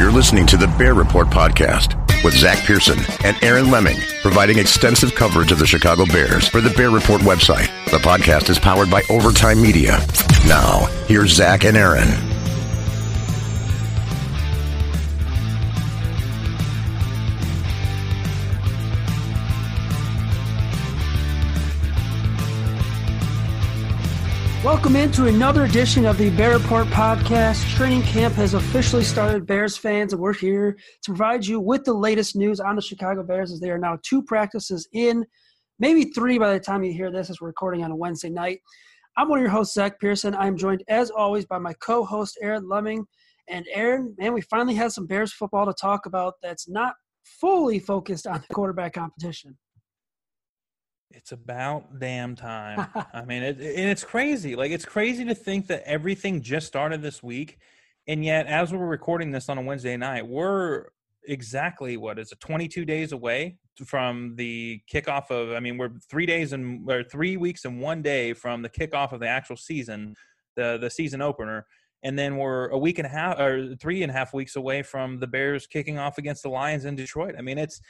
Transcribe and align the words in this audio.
You're 0.00 0.10
listening 0.10 0.46
to 0.46 0.56
the 0.56 0.66
Bear 0.66 0.94
Report 0.94 1.28
podcast 1.28 1.94
with 2.24 2.32
Zach 2.32 2.64
Pearson 2.64 2.98
and 3.22 3.36
Aaron 3.44 3.70
Leming, 3.70 3.98
providing 4.22 4.58
extensive 4.58 5.14
coverage 5.14 5.52
of 5.52 5.58
the 5.58 5.66
Chicago 5.66 6.06
Bears 6.06 6.48
for 6.48 6.62
the 6.62 6.70
Bear 6.70 6.88
Report 6.88 7.20
website. 7.20 7.66
The 7.90 7.98
podcast 7.98 8.48
is 8.48 8.58
powered 8.58 8.90
by 8.90 9.02
Overtime 9.10 9.60
Media. 9.60 9.98
Now, 10.46 10.86
here's 11.06 11.34
Zach 11.34 11.66
and 11.66 11.76
Aaron. 11.76 12.29
Welcome 24.80 24.96
into 24.96 25.26
another 25.26 25.64
edition 25.64 26.06
of 26.06 26.16
the 26.16 26.30
Bear 26.30 26.56
Report 26.56 26.86
podcast. 26.86 27.68
Training 27.76 28.00
camp 28.00 28.32
has 28.36 28.54
officially 28.54 29.04
started, 29.04 29.46
Bears 29.46 29.76
fans, 29.76 30.14
and 30.14 30.22
we're 30.22 30.32
here 30.32 30.72
to 31.02 31.10
provide 31.10 31.44
you 31.44 31.60
with 31.60 31.84
the 31.84 31.92
latest 31.92 32.34
news 32.34 32.60
on 32.60 32.76
the 32.76 32.80
Chicago 32.80 33.22
Bears 33.22 33.52
as 33.52 33.60
they 33.60 33.70
are 33.70 33.76
now 33.76 33.98
two 34.02 34.22
practices 34.22 34.88
in, 34.94 35.26
maybe 35.80 36.04
three 36.04 36.38
by 36.38 36.54
the 36.54 36.58
time 36.58 36.82
you 36.82 36.94
hear 36.94 37.12
this 37.12 37.28
as 37.28 37.42
we're 37.42 37.48
recording 37.48 37.84
on 37.84 37.90
a 37.90 37.94
Wednesday 37.94 38.30
night. 38.30 38.60
I'm 39.18 39.28
one 39.28 39.40
of 39.40 39.42
your 39.42 39.50
hosts, 39.50 39.74
Zach 39.74 40.00
Pearson. 40.00 40.34
I'm 40.34 40.56
joined, 40.56 40.82
as 40.88 41.10
always, 41.10 41.44
by 41.44 41.58
my 41.58 41.74
co 41.74 42.02
host, 42.02 42.38
Aaron 42.40 42.66
Leming. 42.66 43.04
And 43.48 43.66
Aaron, 43.74 44.14
man, 44.18 44.32
we 44.32 44.40
finally 44.40 44.76
have 44.76 44.92
some 44.92 45.06
Bears 45.06 45.30
football 45.30 45.66
to 45.66 45.74
talk 45.74 46.06
about 46.06 46.36
that's 46.42 46.70
not 46.70 46.94
fully 47.24 47.80
focused 47.80 48.26
on 48.26 48.42
the 48.48 48.54
quarterback 48.54 48.94
competition. 48.94 49.58
It's 51.10 51.32
about 51.32 51.98
damn 51.98 52.36
time. 52.36 52.86
I 53.12 53.24
mean, 53.24 53.42
it, 53.42 53.58
and 53.58 53.90
it's 53.90 54.04
crazy. 54.04 54.54
Like, 54.56 54.70
it's 54.70 54.84
crazy 54.84 55.24
to 55.24 55.34
think 55.34 55.66
that 55.66 55.82
everything 55.84 56.40
just 56.42 56.66
started 56.66 57.02
this 57.02 57.22
week. 57.22 57.58
And 58.06 58.24
yet, 58.24 58.46
as 58.46 58.72
we're 58.72 58.86
recording 58.86 59.30
this 59.30 59.48
on 59.48 59.58
a 59.58 59.62
Wednesday 59.62 59.96
night, 59.96 60.26
we're 60.26 60.86
exactly 61.26 61.96
what 61.96 62.18
is 62.18 62.32
it, 62.32 62.40
22 62.40 62.84
days 62.84 63.12
away 63.12 63.58
from 63.84 64.34
the 64.36 64.80
kickoff 64.92 65.30
of, 65.30 65.52
I 65.52 65.60
mean, 65.60 65.78
we're 65.78 65.90
three 66.10 66.26
days 66.26 66.52
and, 66.52 66.90
or 66.90 67.02
three 67.02 67.36
weeks 67.36 67.64
and 67.64 67.80
one 67.80 68.02
day 68.02 68.32
from 68.32 68.62
the 68.62 68.68
kickoff 68.68 69.12
of 69.12 69.20
the 69.20 69.28
actual 69.28 69.56
season, 69.56 70.14
the, 70.56 70.78
the 70.80 70.90
season 70.90 71.20
opener. 71.20 71.66
And 72.02 72.18
then 72.18 72.36
we're 72.36 72.68
a 72.68 72.78
week 72.78 72.98
and 72.98 73.06
a 73.06 73.10
half 73.10 73.38
or 73.38 73.74
three 73.76 74.02
and 74.02 74.10
a 74.10 74.14
half 74.14 74.32
weeks 74.32 74.56
away 74.56 74.82
from 74.82 75.18
the 75.18 75.26
Bears 75.26 75.66
kicking 75.66 75.98
off 75.98 76.18
against 76.18 76.42
the 76.42 76.48
Lions 76.48 76.86
in 76.86 76.96
Detroit. 76.96 77.34
I 77.38 77.42
mean, 77.42 77.58
it's, 77.58 77.80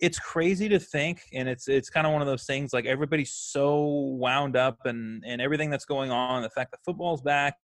it's 0.00 0.18
crazy 0.18 0.68
to 0.68 0.78
think 0.78 1.22
and 1.32 1.48
it's 1.48 1.68
it's 1.68 1.90
kind 1.90 2.06
of 2.06 2.12
one 2.12 2.22
of 2.22 2.28
those 2.28 2.44
things 2.44 2.72
like 2.72 2.86
everybody's 2.86 3.32
so 3.32 3.84
wound 4.18 4.56
up 4.56 4.78
and 4.84 5.22
and 5.26 5.40
everything 5.40 5.70
that's 5.70 5.84
going 5.84 6.10
on 6.10 6.42
the 6.42 6.50
fact 6.50 6.70
that 6.70 6.78
football's 6.84 7.20
back 7.20 7.54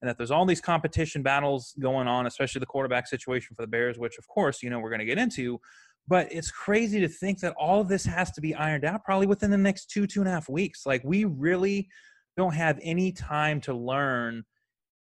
and 0.00 0.08
that 0.08 0.16
there's 0.16 0.30
all 0.30 0.46
these 0.46 0.60
competition 0.60 1.22
battles 1.22 1.74
going 1.80 2.08
on 2.08 2.26
especially 2.26 2.58
the 2.58 2.66
quarterback 2.66 3.06
situation 3.06 3.54
for 3.54 3.62
the 3.62 3.68
bears 3.68 3.98
which 3.98 4.18
of 4.18 4.26
course 4.28 4.62
you 4.62 4.70
know 4.70 4.78
we're 4.78 4.90
going 4.90 4.98
to 4.98 5.04
get 5.04 5.18
into 5.18 5.60
but 6.06 6.30
it's 6.30 6.50
crazy 6.50 7.00
to 7.00 7.08
think 7.08 7.40
that 7.40 7.54
all 7.58 7.80
of 7.80 7.88
this 7.88 8.04
has 8.04 8.30
to 8.32 8.40
be 8.40 8.54
ironed 8.54 8.84
out 8.84 9.04
probably 9.04 9.26
within 9.26 9.50
the 9.50 9.58
next 9.58 9.90
two 9.90 10.06
two 10.06 10.20
and 10.20 10.28
a 10.28 10.32
half 10.32 10.48
weeks. 10.48 10.84
Like 10.84 11.02
we 11.04 11.24
really 11.24 11.88
don't 12.36 12.54
have 12.54 12.78
any 12.82 13.12
time 13.12 13.60
to 13.62 13.74
learn 13.74 14.44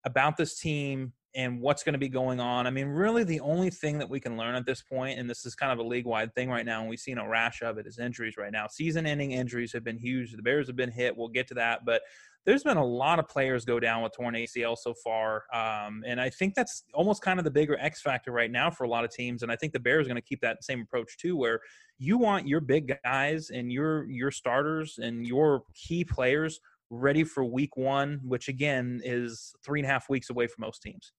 about 0.06 0.38
this 0.38 0.60
team 0.60 1.14
and 1.36 1.62
what's 1.62 1.84
going 1.84 1.94
to 1.94 2.00
be 2.00 2.10
going 2.10 2.40
on. 2.40 2.66
I 2.66 2.72
mean, 2.72 2.88
really, 2.88 3.24
the 3.24 3.40
only 3.42 3.70
thing 3.70 4.00
that 4.00 4.10
we 4.10 4.20
can 4.20 4.38
learn 4.38 4.56
at 4.56 4.66
this 4.66 4.82
point, 4.82 5.20
and 5.20 5.30
this 5.30 5.46
is 5.46 5.56
kind 5.56 5.72
of 5.72 5.80
a 5.80 5.88
league 5.88 6.06
wide 6.06 6.34
thing 6.34 6.50
right 6.50 6.66
now, 6.66 6.82
and 6.82 6.90
we've 6.90 7.00
seen 7.00 7.18
a 7.18 7.28
rash 7.28 7.62
of 7.62 7.78
it, 7.78 7.86
is 7.86 8.00
injuries 8.00 8.36
right 8.38 8.52
now. 8.52 8.68
Season 8.68 9.06
ending 9.06 9.32
injuries 9.32 9.72
have 9.74 9.84
been 9.84 9.98
huge. 9.98 10.32
The 10.32 10.42
Bears 10.42 10.68
have 10.68 10.76
been 10.76 10.92
hit. 10.92 11.16
We'll 11.16 11.28
get 11.28 11.48
to 11.50 11.54
that. 11.56 11.86
But 11.86 12.02
there's 12.46 12.64
been 12.64 12.78
a 12.78 12.86
lot 12.86 13.20
of 13.20 13.28
players 13.28 13.66
go 13.66 13.80
down 13.80 14.02
with 14.02 14.14
torn 14.14 14.34
ACL 14.34 14.78
so 14.78 14.94
far. 14.94 15.44
Um, 15.54 16.04
and 16.08 16.20
I 16.20 16.30
think 16.30 16.56
that's 16.56 16.84
almost 16.94 17.22
kind 17.22 17.38
of 17.38 17.46
the 17.46 17.52
bigger 17.52 17.78
X 17.80 18.02
factor 18.02 18.32
right 18.32 18.50
now 18.50 18.72
for 18.72 18.86
a 18.86 18.90
lot 18.90 19.04
of 19.04 19.12
teams. 19.12 19.44
And 19.44 19.52
I 19.52 19.56
think 19.56 19.74
the 19.74 19.80
Bears 19.80 20.06
are 20.06 20.10
going 20.10 20.16
to 20.16 20.22
keep 20.22 20.42
that 20.42 20.64
same 20.64 20.82
approach 20.82 21.18
too, 21.18 21.36
where 21.36 21.60
you 22.00 22.18
want 22.18 22.48
your 22.48 22.62
big 22.62 22.96
guys 23.04 23.50
and 23.50 23.72
your 23.72 24.10
your 24.10 24.32
starters 24.32 24.98
and 25.00 25.28
your 25.28 25.64
key 25.76 26.04
players 26.04 26.60
ready 26.90 27.24
for 27.24 27.44
week 27.46 27.78
one, 27.78 28.20
which 28.24 28.48
again 28.48 29.02
is 29.04 29.54
three 29.64 29.80
and 29.82 29.86
a 29.86 29.92
half 29.92 30.10
weeks 30.10 30.30
away 30.30 30.48
for 30.48 30.60
most 30.60 30.82
teams. 30.82 31.12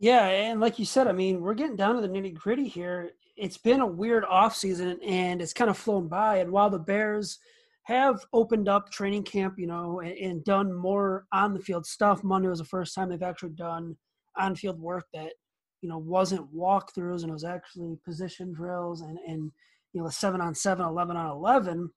Yeah, 0.00 0.26
and 0.26 0.60
like 0.60 0.78
you 0.78 0.84
said, 0.84 1.08
I 1.08 1.12
mean, 1.12 1.40
we're 1.40 1.54
getting 1.54 1.76
down 1.76 1.96
to 1.96 2.00
the 2.00 2.08
nitty 2.08 2.34
gritty 2.34 2.68
here. 2.68 3.10
It's 3.36 3.58
been 3.58 3.80
a 3.80 3.86
weird 3.86 4.24
off 4.24 4.54
season, 4.54 4.98
and 5.04 5.42
it's 5.42 5.52
kind 5.52 5.70
of 5.70 5.76
flown 5.76 6.08
by. 6.08 6.36
And 6.36 6.52
while 6.52 6.70
the 6.70 6.78
Bears 6.78 7.38
have 7.84 8.24
opened 8.32 8.68
up 8.68 8.90
training 8.90 9.24
camp, 9.24 9.54
you 9.58 9.66
know, 9.66 10.00
and, 10.00 10.12
and 10.12 10.44
done 10.44 10.72
more 10.72 11.26
on 11.32 11.52
the 11.52 11.60
field 11.60 11.84
stuff, 11.84 12.22
Monday 12.22 12.48
was 12.48 12.60
the 12.60 12.64
first 12.64 12.94
time 12.94 13.08
they've 13.08 13.22
actually 13.22 13.50
done 13.50 13.96
on 14.36 14.54
field 14.54 14.78
work 14.78 15.06
that 15.12 15.32
you 15.80 15.88
know 15.88 15.98
wasn't 15.98 16.54
walkthroughs 16.54 17.22
and 17.22 17.30
it 17.30 17.32
was 17.32 17.44
actually 17.44 17.96
position 18.04 18.52
drills 18.52 19.00
and 19.00 19.18
and 19.26 19.50
you 19.92 20.00
know 20.00 20.06
the 20.06 20.12
seven 20.12 20.40
on 20.40 20.54
seven, 20.54 20.86
11 20.86 21.16
on 21.16 21.26
eleven. 21.26 21.90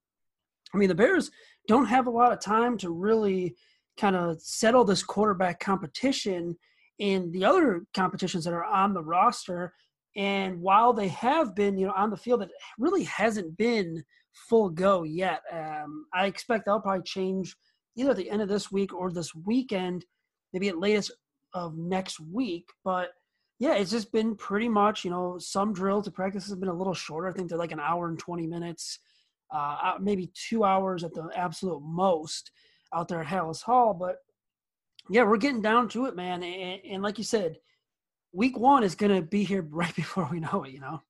I 0.73 0.77
mean, 0.77 0.89
the 0.89 0.95
Bears 0.95 1.29
don't 1.67 1.85
have 1.85 2.07
a 2.07 2.11
lot 2.11 2.31
of 2.31 2.39
time 2.39 2.77
to 2.79 2.89
really 2.89 3.55
kind 3.99 4.15
of 4.15 4.41
settle 4.41 4.85
this 4.85 5.03
quarterback 5.03 5.59
competition 5.59 6.55
in 7.01 7.31
the 7.31 7.43
other 7.43 7.83
competitions 7.95 8.45
that 8.45 8.53
are 8.53 8.63
on 8.63 8.93
the 8.93 9.03
roster. 9.03 9.73
And 10.15 10.61
while 10.61 10.93
they 10.93 11.07
have 11.07 11.55
been, 11.55 11.75
you 11.75 11.87
know, 11.87 11.93
on 11.97 12.11
the 12.11 12.17
field, 12.17 12.43
it 12.43 12.51
really 12.77 13.05
hasn't 13.05 13.57
been 13.57 14.03
full 14.33 14.69
go 14.69 15.01
yet. 15.01 15.41
Um, 15.51 16.05
I 16.13 16.27
expect 16.27 16.65
that'll 16.65 16.79
probably 16.79 17.01
change 17.01 17.55
either 17.97 18.11
at 18.11 18.17
the 18.17 18.29
end 18.29 18.43
of 18.43 18.49
this 18.49 18.71
week 18.71 18.93
or 18.93 19.11
this 19.11 19.33
weekend, 19.33 20.05
maybe 20.53 20.69
at 20.69 20.77
latest 20.77 21.11
of 21.55 21.75
next 21.75 22.19
week. 22.19 22.69
But 22.85 23.09
yeah, 23.57 23.73
it's 23.73 23.91
just 23.91 24.11
been 24.11 24.35
pretty 24.35 24.69
much, 24.69 25.03
you 25.03 25.09
know, 25.09 25.39
some 25.39 25.73
drills 25.73 26.05
to 26.05 26.11
practice 26.11 26.47
has 26.49 26.55
been 26.55 26.69
a 26.69 26.73
little 26.73 26.93
shorter. 26.93 27.27
I 27.27 27.33
think 27.33 27.49
they're 27.49 27.57
like 27.57 27.71
an 27.71 27.79
hour 27.79 28.09
and 28.09 28.19
20 28.19 28.45
minutes, 28.45 28.99
uh, 29.51 29.93
maybe 29.99 30.31
two 30.35 30.63
hours 30.63 31.03
at 31.03 31.15
the 31.15 31.29
absolute 31.35 31.81
most. 31.81 32.51
out 32.93 33.07
there 33.07 33.21
at 33.21 33.27
Halas 33.27 33.63
Hall. 33.63 33.95
But 33.95 34.17
yeah, 35.11 35.23
we're 35.23 35.37
getting 35.37 35.61
down 35.61 35.89
to 35.89 36.05
it, 36.05 36.15
man. 36.15 36.41
And, 36.43 36.81
and 36.89 37.03
like 37.03 37.17
you 37.17 37.23
said, 37.23 37.57
week 38.31 38.57
one 38.57 38.83
is 38.83 38.95
going 38.95 39.13
to 39.13 39.21
be 39.21 39.43
here 39.43 39.61
right 39.69 39.95
before 39.95 40.27
we 40.31 40.39
know 40.39 40.63
it, 40.63 40.71
you 40.71 40.79
know? 40.79 41.01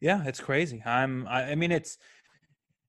Yeah, 0.00 0.22
it's 0.24 0.40
crazy. 0.40 0.82
I'm, 0.84 1.26
I, 1.26 1.50
I 1.50 1.54
mean, 1.54 1.72
it's, 1.72 1.98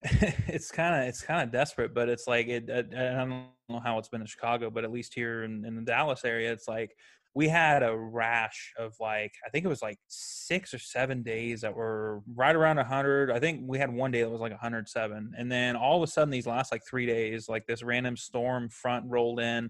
it's 0.03 0.71
kind 0.71 0.95
of 0.95 1.09
it's 1.09 1.21
kind 1.21 1.41
of 1.41 1.51
desperate, 1.51 1.93
but 1.93 2.07
it's 2.07 2.25
like 2.25 2.47
it. 2.47 2.69
I, 2.69 2.79
I, 2.79 3.15
don't 3.17 3.47
know 3.67 3.81
how 3.83 3.97
it's 3.97 4.07
been 4.07 4.21
in 4.21 4.27
Chicago, 4.27 4.69
but 4.69 4.85
at 4.85 4.91
least 4.91 5.13
here 5.13 5.43
in, 5.43 5.65
in 5.65 5.75
the 5.75 5.81
Dallas 5.81 6.23
area, 6.23 6.53
it's 6.53 6.69
like 6.69 6.95
we 7.35 7.47
had 7.47 7.83
a 7.83 7.95
rash 7.95 8.73
of 8.77 8.95
like 8.99 9.33
I 9.45 9.49
think 9.49 9.65
it 9.65 9.69
was 9.69 9.81
like 9.81 9.97
six 10.07 10.73
or 10.73 10.79
seven 10.79 11.21
days 11.21 11.61
that 11.61 11.75
were 11.75 12.21
right 12.35 12.55
around 12.55 12.77
100. 12.77 13.31
I 13.31 13.39
think 13.39 13.61
we 13.65 13.77
had 13.77 13.93
one 13.93 14.11
day 14.11 14.21
that 14.21 14.29
was 14.29 14.41
like 14.41 14.51
107, 14.51 15.33
and 15.37 15.51
then 15.51 15.75
all 15.75 15.97
of 15.97 16.07
a 16.07 16.11
sudden 16.11 16.31
these 16.31 16.47
last 16.47 16.71
like 16.71 16.81
three 16.87 17.05
days, 17.05 17.47
like 17.47 17.65
this 17.67 17.83
random 17.83 18.17
storm 18.17 18.69
front 18.69 19.05
rolled 19.07 19.39
in, 19.39 19.69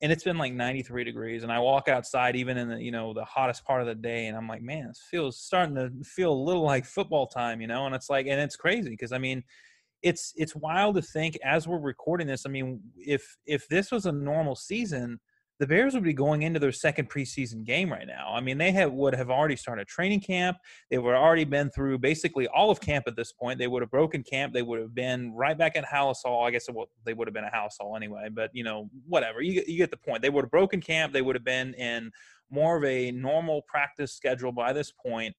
and 0.00 0.12
it's 0.12 0.24
been 0.24 0.38
like 0.38 0.54
93 0.54 1.04
degrees. 1.04 1.42
And 1.42 1.52
I 1.52 1.58
walk 1.58 1.88
outside 1.88 2.36
even 2.36 2.56
in 2.56 2.68
the 2.68 2.82
you 2.82 2.90
know 2.90 3.12
the 3.12 3.24
hottest 3.24 3.64
part 3.64 3.82
of 3.82 3.86
the 3.86 3.94
day, 3.94 4.26
and 4.26 4.36
I'm 4.36 4.48
like, 4.48 4.62
man, 4.62 4.88
this 4.88 5.02
feels 5.10 5.38
starting 5.38 5.74
to 5.76 5.90
feel 6.04 6.32
a 6.32 6.44
little 6.44 6.64
like 6.64 6.86
football 6.86 7.26
time, 7.26 7.60
you 7.60 7.66
know. 7.66 7.86
And 7.86 7.94
it's 7.94 8.08
like, 8.08 8.26
and 8.26 8.40
it's 8.40 8.56
crazy 8.56 8.90
because 8.90 9.12
I 9.12 9.18
mean 9.18 9.42
it's 10.04 10.34
it's 10.36 10.54
wild 10.54 10.96
to 10.96 11.02
think 11.02 11.38
as 11.42 11.66
we're 11.66 11.78
recording 11.78 12.26
this. 12.26 12.44
I 12.46 12.50
mean, 12.50 12.80
if 12.96 13.36
if 13.46 13.66
this 13.68 13.90
was 13.90 14.06
a 14.06 14.12
normal 14.12 14.54
season, 14.54 15.18
the 15.60 15.66
Bears 15.66 15.94
would 15.94 16.02
be 16.02 16.12
going 16.12 16.42
into 16.42 16.58
their 16.58 16.72
second 16.72 17.08
preseason 17.08 17.64
game 17.64 17.90
right 17.90 18.06
now. 18.06 18.32
I 18.34 18.40
mean, 18.40 18.58
they 18.58 18.72
have, 18.72 18.92
would 18.92 19.14
have 19.14 19.30
already 19.30 19.54
started 19.54 19.86
training 19.86 20.20
camp. 20.20 20.56
They 20.90 20.98
would 20.98 21.14
have 21.14 21.22
already 21.22 21.44
been 21.44 21.70
through 21.70 21.98
basically 21.98 22.48
all 22.48 22.70
of 22.70 22.80
camp 22.80 23.04
at 23.06 23.14
this 23.14 23.32
point. 23.32 23.58
They 23.58 23.68
would 23.68 23.82
have 23.82 23.90
broken 23.90 24.24
camp. 24.24 24.52
They 24.52 24.62
would 24.62 24.80
have 24.80 24.94
been 24.94 25.32
right 25.32 25.56
back 25.56 25.76
at 25.76 25.84
Halas 25.84 26.16
Hall. 26.24 26.44
I 26.44 26.50
guess 26.50 26.66
well, 26.72 26.86
they 27.04 27.14
would 27.14 27.28
have 27.28 27.34
been 27.34 27.44
a 27.44 27.50
Halas 27.50 27.76
Hall 27.78 27.94
anyway, 27.96 28.28
but 28.32 28.50
you 28.52 28.64
know, 28.64 28.90
whatever. 29.06 29.42
You, 29.42 29.62
you 29.66 29.78
get 29.78 29.92
the 29.92 29.96
point. 29.96 30.22
They 30.22 30.30
would 30.30 30.44
have 30.44 30.50
broken 30.50 30.80
camp. 30.80 31.12
They 31.12 31.22
would 31.22 31.36
have 31.36 31.44
been 31.44 31.74
in 31.74 32.10
more 32.50 32.76
of 32.76 32.84
a 32.84 33.12
normal 33.12 33.62
practice 33.68 34.12
schedule 34.12 34.52
by 34.52 34.72
this 34.72 34.92
point 34.92 35.34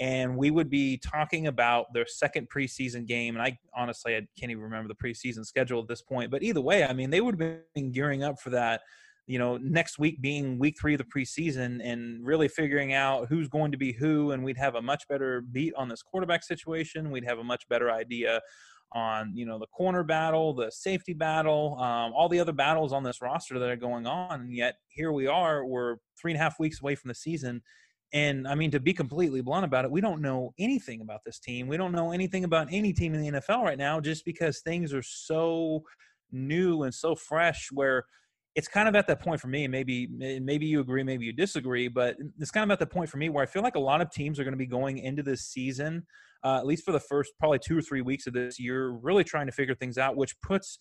and 0.00 0.36
we 0.36 0.50
would 0.50 0.68
be 0.68 0.98
talking 0.98 1.46
about 1.46 1.92
their 1.92 2.06
second 2.06 2.48
preseason 2.50 3.06
game. 3.06 3.36
And 3.36 3.42
I 3.42 3.56
honestly, 3.76 4.16
I 4.16 4.26
can't 4.38 4.50
even 4.50 4.64
remember 4.64 4.88
the 4.88 5.08
preseason 5.08 5.44
schedule 5.46 5.80
at 5.80 5.88
this 5.88 6.02
point. 6.02 6.30
But 6.30 6.42
either 6.42 6.60
way, 6.60 6.84
I 6.84 6.92
mean, 6.92 7.10
they 7.10 7.20
would 7.20 7.40
have 7.40 7.60
been 7.74 7.92
gearing 7.92 8.24
up 8.24 8.40
for 8.40 8.50
that 8.50 8.80
you 9.26 9.38
know, 9.38 9.56
next 9.56 9.98
week 9.98 10.20
being 10.20 10.58
week 10.58 10.76
three 10.78 10.94
of 10.94 10.98
the 10.98 11.04
preseason 11.04 11.80
and 11.82 12.24
really 12.24 12.48
figuring 12.48 12.92
out 12.92 13.26
who's 13.28 13.48
going 13.48 13.72
to 13.72 13.78
be 13.78 13.92
who, 13.92 14.32
and 14.32 14.44
we'd 14.44 14.58
have 14.58 14.74
a 14.74 14.82
much 14.82 15.08
better 15.08 15.40
beat 15.40 15.72
on 15.76 15.88
this 15.88 16.02
quarterback 16.02 16.42
situation. 16.42 17.10
We'd 17.10 17.24
have 17.24 17.38
a 17.38 17.44
much 17.44 17.66
better 17.68 17.90
idea 17.90 18.40
on 18.92 19.32
you 19.34 19.44
know 19.44 19.58
the 19.58 19.66
corner 19.66 20.04
battle, 20.04 20.54
the 20.54 20.70
safety 20.70 21.14
battle, 21.14 21.76
um, 21.80 22.12
all 22.12 22.28
the 22.28 22.38
other 22.38 22.52
battles 22.52 22.92
on 22.92 23.02
this 23.02 23.20
roster 23.20 23.58
that 23.58 23.68
are 23.68 23.76
going 23.76 24.06
on. 24.06 24.42
And 24.42 24.54
yet 24.54 24.76
here 24.88 25.12
we 25.12 25.26
are, 25.26 25.64
we're 25.64 25.96
three 26.20 26.32
and 26.32 26.40
a 26.40 26.42
half 26.42 26.60
weeks 26.60 26.80
away 26.80 26.94
from 26.94 27.08
the 27.08 27.14
season. 27.14 27.62
And 28.12 28.46
I 28.46 28.54
mean, 28.54 28.70
to 28.70 28.80
be 28.80 28.92
completely 28.92 29.40
blunt 29.40 29.64
about 29.64 29.84
it, 29.84 29.90
we 29.90 30.00
don't 30.00 30.22
know 30.22 30.54
anything 30.58 31.00
about 31.00 31.20
this 31.26 31.40
team. 31.40 31.66
We 31.66 31.76
don't 31.76 31.92
know 31.92 32.12
anything 32.12 32.44
about 32.44 32.68
any 32.70 32.92
team 32.92 33.14
in 33.14 33.20
the 33.20 33.40
NFL 33.40 33.62
right 33.62 33.78
now, 33.78 34.00
just 34.00 34.24
because 34.24 34.60
things 34.60 34.94
are 34.94 35.02
so 35.02 35.82
new 36.30 36.84
and 36.84 36.94
so 36.94 37.16
fresh. 37.16 37.70
Where 37.72 38.04
it's 38.54 38.68
kind 38.68 38.88
of 38.88 38.94
at 38.94 39.06
that 39.08 39.20
point 39.20 39.40
for 39.40 39.48
me. 39.48 39.66
Maybe 39.66 40.08
maybe 40.08 40.66
you 40.66 40.80
agree, 40.80 41.02
maybe 41.02 41.26
you 41.26 41.32
disagree, 41.32 41.88
but 41.88 42.16
it's 42.38 42.50
kind 42.50 42.64
of 42.64 42.72
at 42.72 42.78
the 42.78 42.86
point 42.86 43.08
for 43.08 43.16
me 43.16 43.28
where 43.28 43.42
I 43.42 43.46
feel 43.46 43.62
like 43.62 43.74
a 43.74 43.80
lot 43.80 44.00
of 44.00 44.10
teams 44.10 44.38
are 44.38 44.44
going 44.44 44.52
to 44.52 44.58
be 44.58 44.66
going 44.66 44.98
into 44.98 45.22
this 45.22 45.42
season, 45.42 46.06
uh, 46.44 46.58
at 46.58 46.66
least 46.66 46.84
for 46.84 46.92
the 46.92 47.00
first 47.00 47.32
probably 47.38 47.58
two 47.58 47.76
or 47.76 47.82
three 47.82 48.02
weeks 48.02 48.26
of 48.26 48.32
this 48.32 48.60
year, 48.60 48.90
really 48.90 49.24
trying 49.24 49.46
to 49.46 49.52
figure 49.52 49.74
things 49.74 49.98
out, 49.98 50.16
which 50.16 50.38
puts 50.40 50.78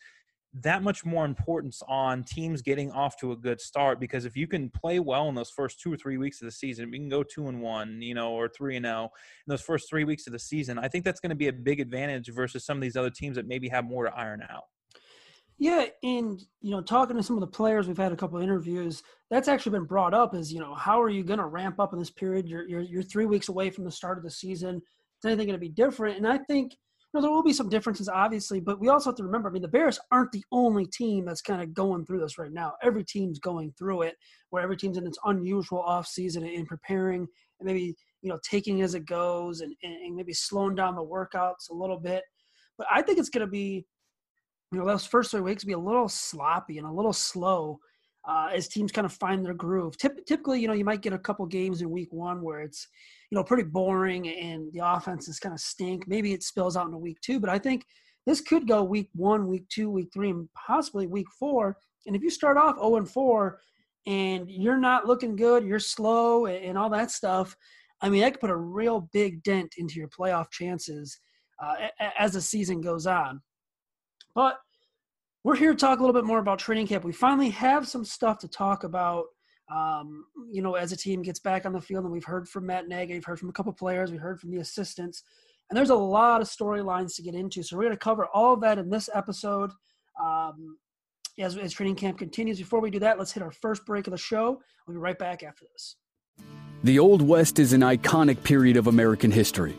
that 0.62 0.84
much 0.84 1.04
more 1.04 1.26
importance 1.26 1.82
on 1.88 2.24
teams 2.24 2.62
getting 2.62 2.92
off 2.92 3.18
to 3.18 3.32
a 3.32 3.36
good 3.36 3.60
start 3.60 4.00
because 4.00 4.24
if 4.24 4.38
you 4.38 4.46
can 4.46 4.70
play 4.70 5.00
well 5.00 5.28
in 5.28 5.34
those 5.34 5.50
first 5.50 5.80
two 5.80 5.92
or 5.92 5.98
three 5.98 6.18
weeks 6.18 6.42
of 6.42 6.46
the 6.46 6.52
season, 6.52 6.92
we 6.92 7.00
can 7.00 7.10
go 7.10 7.24
two 7.24 7.48
and 7.48 7.60
one, 7.60 8.00
you 8.04 8.14
know, 8.14 8.32
or 8.34 8.48
three 8.48 8.76
and 8.76 8.86
zero 8.86 9.06
in 9.06 9.52
those 9.52 9.62
first 9.62 9.90
three 9.90 10.04
weeks 10.04 10.28
of 10.28 10.34
the 10.34 10.38
season. 10.38 10.78
I 10.78 10.88
think 10.88 11.06
that's 11.06 11.20
going 11.20 11.32
to 11.32 11.36
be 11.36 11.48
a 11.48 11.54
big 11.54 11.80
advantage 11.80 12.30
versus 12.32 12.66
some 12.66 12.78
of 12.78 12.82
these 12.82 12.96
other 12.96 13.10
teams 13.10 13.36
that 13.36 13.48
maybe 13.48 13.68
have 13.70 13.86
more 13.86 14.06
to 14.06 14.14
iron 14.16 14.44
out. 14.48 14.66
Yeah, 15.60 15.86
and 16.02 16.44
you 16.62 16.72
know, 16.72 16.82
talking 16.82 17.16
to 17.16 17.24
some 17.24 17.36
of 17.38 17.42
the 17.42 17.48
players, 17.48 17.88
we've 17.88 17.98
had 17.98 18.12
a 18.12 18.18
couple 18.18 18.40
interviews. 18.40 19.04
That's 19.30 19.48
actually 19.48 19.74
been 19.74 19.86
brought 19.86 20.14
up. 20.14 20.36
Is 20.36 20.52
you 20.52 20.60
know, 20.60 20.74
how 20.74 21.02
are 21.02 21.10
you 21.10 21.24
going 21.24 21.40
to 21.40 21.46
ramp 21.46 21.80
up 21.80 21.94
in 21.94 22.00
this 22.00 22.10
period? 22.10 22.48
You're, 22.48 22.68
you're 22.68 22.82
you're 22.82 23.04
three 23.04 23.26
weeks 23.26 23.50
away 23.50 23.70
from 23.70 23.84
the 23.84 23.92
start 23.92 24.18
of 24.18 24.24
the 24.24 24.32
season. 24.32 24.78
Is 24.78 25.26
anything 25.26 25.48
going 25.48 25.60
to 25.60 25.66
be 25.66 25.70
different? 25.70 26.18
And 26.18 26.28
I 26.28 26.40
think 26.40 26.74
you 26.74 26.78
know 27.14 27.22
there 27.22 27.32
will 27.32 27.44
be 27.44 27.54
some 27.54 27.70
differences, 27.70 28.10
obviously, 28.10 28.60
but 28.60 28.80
we 28.80 28.90
also 28.90 29.12
have 29.12 29.18
to 29.18 29.24
remember. 29.24 29.48
I 29.48 29.52
mean, 29.52 29.62
the 29.62 29.68
Bears 29.68 30.00
aren't 30.12 30.32
the 30.32 30.44
only 30.52 30.88
team 30.88 31.26
that's 31.26 31.42
kind 31.42 31.62
of 31.62 31.74
going 31.74 32.06
through 32.06 32.22
this 32.22 32.38
right 32.38 32.52
now. 32.52 32.74
Every 32.82 33.06
team's 33.06 33.40
going 33.40 33.74
through 33.78 34.04
it, 34.04 34.16
where 34.50 34.64
every 34.64 34.76
team's 34.76 34.98
in 34.98 35.08
its 35.08 35.20
unusual 35.26 35.82
off 35.82 36.08
season 36.08 36.44
and 36.44 36.68
preparing, 36.68 37.28
and 37.60 37.68
maybe 37.68 37.96
you 38.22 38.30
know 38.30 38.40
taking 38.50 38.82
as 38.82 38.96
it 38.96 39.06
goes, 39.06 39.62
and, 39.62 39.74
and 39.84 40.16
maybe 40.16 40.34
slowing 40.34 40.76
down 40.76 40.96
the 40.96 41.06
workouts 41.06 41.70
a 41.70 41.74
little 41.74 42.00
bit. 42.00 42.24
But 42.78 42.88
I 42.92 43.04
think 43.04 43.20
it's 43.20 43.30
going 43.30 43.46
to 43.46 43.52
be 43.52 43.86
you 44.74 44.80
know 44.80 44.86
those 44.86 45.06
first 45.06 45.32
three 45.32 45.42
weeks 45.42 45.64
be 45.64 45.74
a 45.74 45.78
little 45.78 46.10
sloppy 46.10 46.80
and 46.80 46.88
a 46.88 46.92
little 46.92 47.14
slow 47.14 47.80
uh, 48.28 48.50
as 48.54 48.68
teams 48.68 48.92
kind 48.92 49.06
of 49.06 49.14
find 49.14 49.46
their 49.46 49.54
groove. 49.54 49.98
Typ- 49.98 50.26
typically, 50.26 50.60
you 50.60 50.68
know, 50.68 50.74
you 50.74 50.86
might 50.86 51.02
get 51.02 51.14
a 51.14 51.20
couple 51.20 51.46
games 51.46 51.82
in 51.82 51.90
week 51.92 52.12
one 52.12 52.42
where 52.42 52.62
it's 52.62 52.88
you 53.30 53.36
know 53.36 53.44
pretty 53.44 53.64
boring 53.64 54.28
and 54.28 54.72
the 54.74 54.82
offense 54.84 55.28
is 55.28 55.40
kind 55.40 55.54
of 55.54 55.60
stink. 55.60 56.08
Maybe 56.08 56.34
it 56.34 56.44
spills 56.44 56.76
out 56.76 56.88
into 56.88 56.98
week 56.98 57.20
two, 57.22 57.40
but 57.40 57.50
I 57.50 57.60
think 57.60 57.86
this 58.26 58.42
could 58.42 58.68
go 58.68 58.84
week 58.84 59.10
one, 59.14 59.48
week 59.48 59.68
two, 59.70 59.90
week 59.90 60.10
three, 60.14 60.30
and 60.32 60.50
possibly 60.54 61.08
week 61.08 61.28
four. 61.38 61.78
And 62.06 62.16
if 62.16 62.24
you 62.24 62.30
start 62.30 62.58
off 62.58 62.78
0 62.78 62.98
and 62.98 63.10
4 63.10 63.60
and 64.08 64.50
you're 64.50 64.78
not 64.78 65.08
looking 65.08 65.36
good, 65.36 65.66
you're 65.66 65.80
slow 65.80 66.48
and 66.48 66.78
all 66.78 66.90
that 66.90 67.12
stuff, 67.12 67.56
I 68.02 68.10
mean, 68.10 68.22
that 68.22 68.34
could 68.34 68.42
put 68.42 68.50
a 68.50 68.56
real 68.56 69.10
big 69.14 69.44
dent 69.44 69.76
into 69.78 69.96
your 69.96 70.10
playoff 70.10 70.52
chances 70.52 71.20
uh, 71.64 71.76
as 72.18 72.34
the 72.34 72.42
season 72.42 72.82
goes 72.82 73.08
on. 73.08 73.42
But 74.36 74.60
we're 75.44 75.56
here 75.56 75.72
to 75.72 75.78
talk 75.78 76.00
a 76.00 76.02
little 76.02 76.14
bit 76.14 76.26
more 76.26 76.40
about 76.40 76.60
training 76.60 76.88
camp. 76.88 77.04
We 77.04 77.12
finally 77.12 77.50
have 77.50 77.88
some 77.88 78.06
stuff 78.06 78.40
to 78.40 78.48
talk 78.48 78.84
about. 78.84 79.26
Um, 79.74 80.26
you 80.52 80.62
know, 80.62 80.76
as 80.76 80.92
a 80.92 80.98
team 80.98 81.22
gets 81.22 81.40
back 81.40 81.66
on 81.66 81.74
the 81.74 81.82
field, 81.82 82.04
and 82.04 82.14
we've 82.14 82.24
heard 82.24 82.48
from 82.48 82.66
Matt 82.66 82.88
Nagy, 82.88 83.14
we've 83.14 83.26
heard 83.26 83.40
from 83.40 83.50
a 83.50 83.54
couple 83.54 83.72
players, 83.74 84.12
we 84.12 84.18
heard 84.18 84.40
from 84.40 84.52
the 84.52 84.58
assistants, 84.58 85.24
and 85.70 85.78
there's 85.78 85.90
a 85.90 85.96
lot 85.96 86.42
of 86.42 86.48
storylines 86.48 87.16
to 87.16 87.22
get 87.22 87.34
into. 87.34 87.64
So 87.64 87.78
we're 87.78 87.84
going 87.84 87.96
to 87.96 87.98
cover 87.98 88.28
all 88.34 88.54
of 88.54 88.62
that 88.62 88.78
in 88.78 88.90
this 88.90 89.10
episode. 89.14 89.72
Um, 90.22 90.78
as, 91.40 91.58
as 91.58 91.74
training 91.74 91.96
camp 91.96 92.18
continues. 92.18 92.60
Before 92.60 92.80
we 92.80 92.92
do 92.92 93.00
that, 93.00 93.18
let's 93.18 93.32
hit 93.32 93.42
our 93.44 93.52
first 93.52 93.86
break 93.86 94.08
of 94.08 94.12
the 94.12 94.18
show. 94.18 94.62
We'll 94.88 94.96
be 94.96 95.00
right 95.00 95.18
back 95.18 95.44
after 95.44 95.66
this. 95.72 95.96
The 96.84 97.00
Old 97.00 97.22
West 97.22 97.60
is 97.60 97.74
an 97.74 97.82
iconic 97.82 98.44
period 98.44 98.78
of 98.78 98.88
American 98.88 99.32
history. 99.32 99.76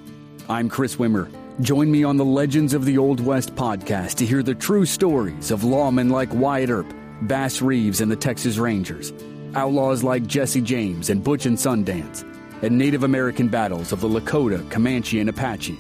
I'm 0.47 0.69
Chris 0.69 0.97
Wimmer. 0.97 1.31
Join 1.63 1.91
me 1.91 2.05
on 2.05 2.19
the 2.19 2.25
Legends 2.25 2.75
of 2.75 2.85
the 2.85 2.99
Old 2.99 3.19
West 3.19 3.55
podcast 3.55 4.17
to 4.17 4.27
hear 4.27 4.43
the 4.43 4.55
true 4.55 4.85
stories 4.85 5.51
of 5.51 5.63
lawmen 5.63 6.11
like 6.11 6.29
Wyatt 6.35 6.69
Earp, 6.69 6.93
Bass 7.23 7.63
Reeves 7.63 8.03
and 8.03 8.13
the 8.13 8.17
Texas 8.17 8.59
Rangers, 8.59 9.15
outlaws 9.55 10.03
like 10.03 10.27
Jesse 10.27 10.61
James 10.61 11.09
and 11.09 11.25
Butch 11.25 11.47
and 11.47 11.57
Sundance, 11.57 12.25
and 12.63 12.77
Native 12.77 13.05
American 13.05 13.49
battles 13.49 13.91
of 13.91 14.03
the 14.03 14.09
Lakota, 14.09 14.71
Comanche, 14.71 15.19
and 15.19 15.31
Apache. 15.31 15.79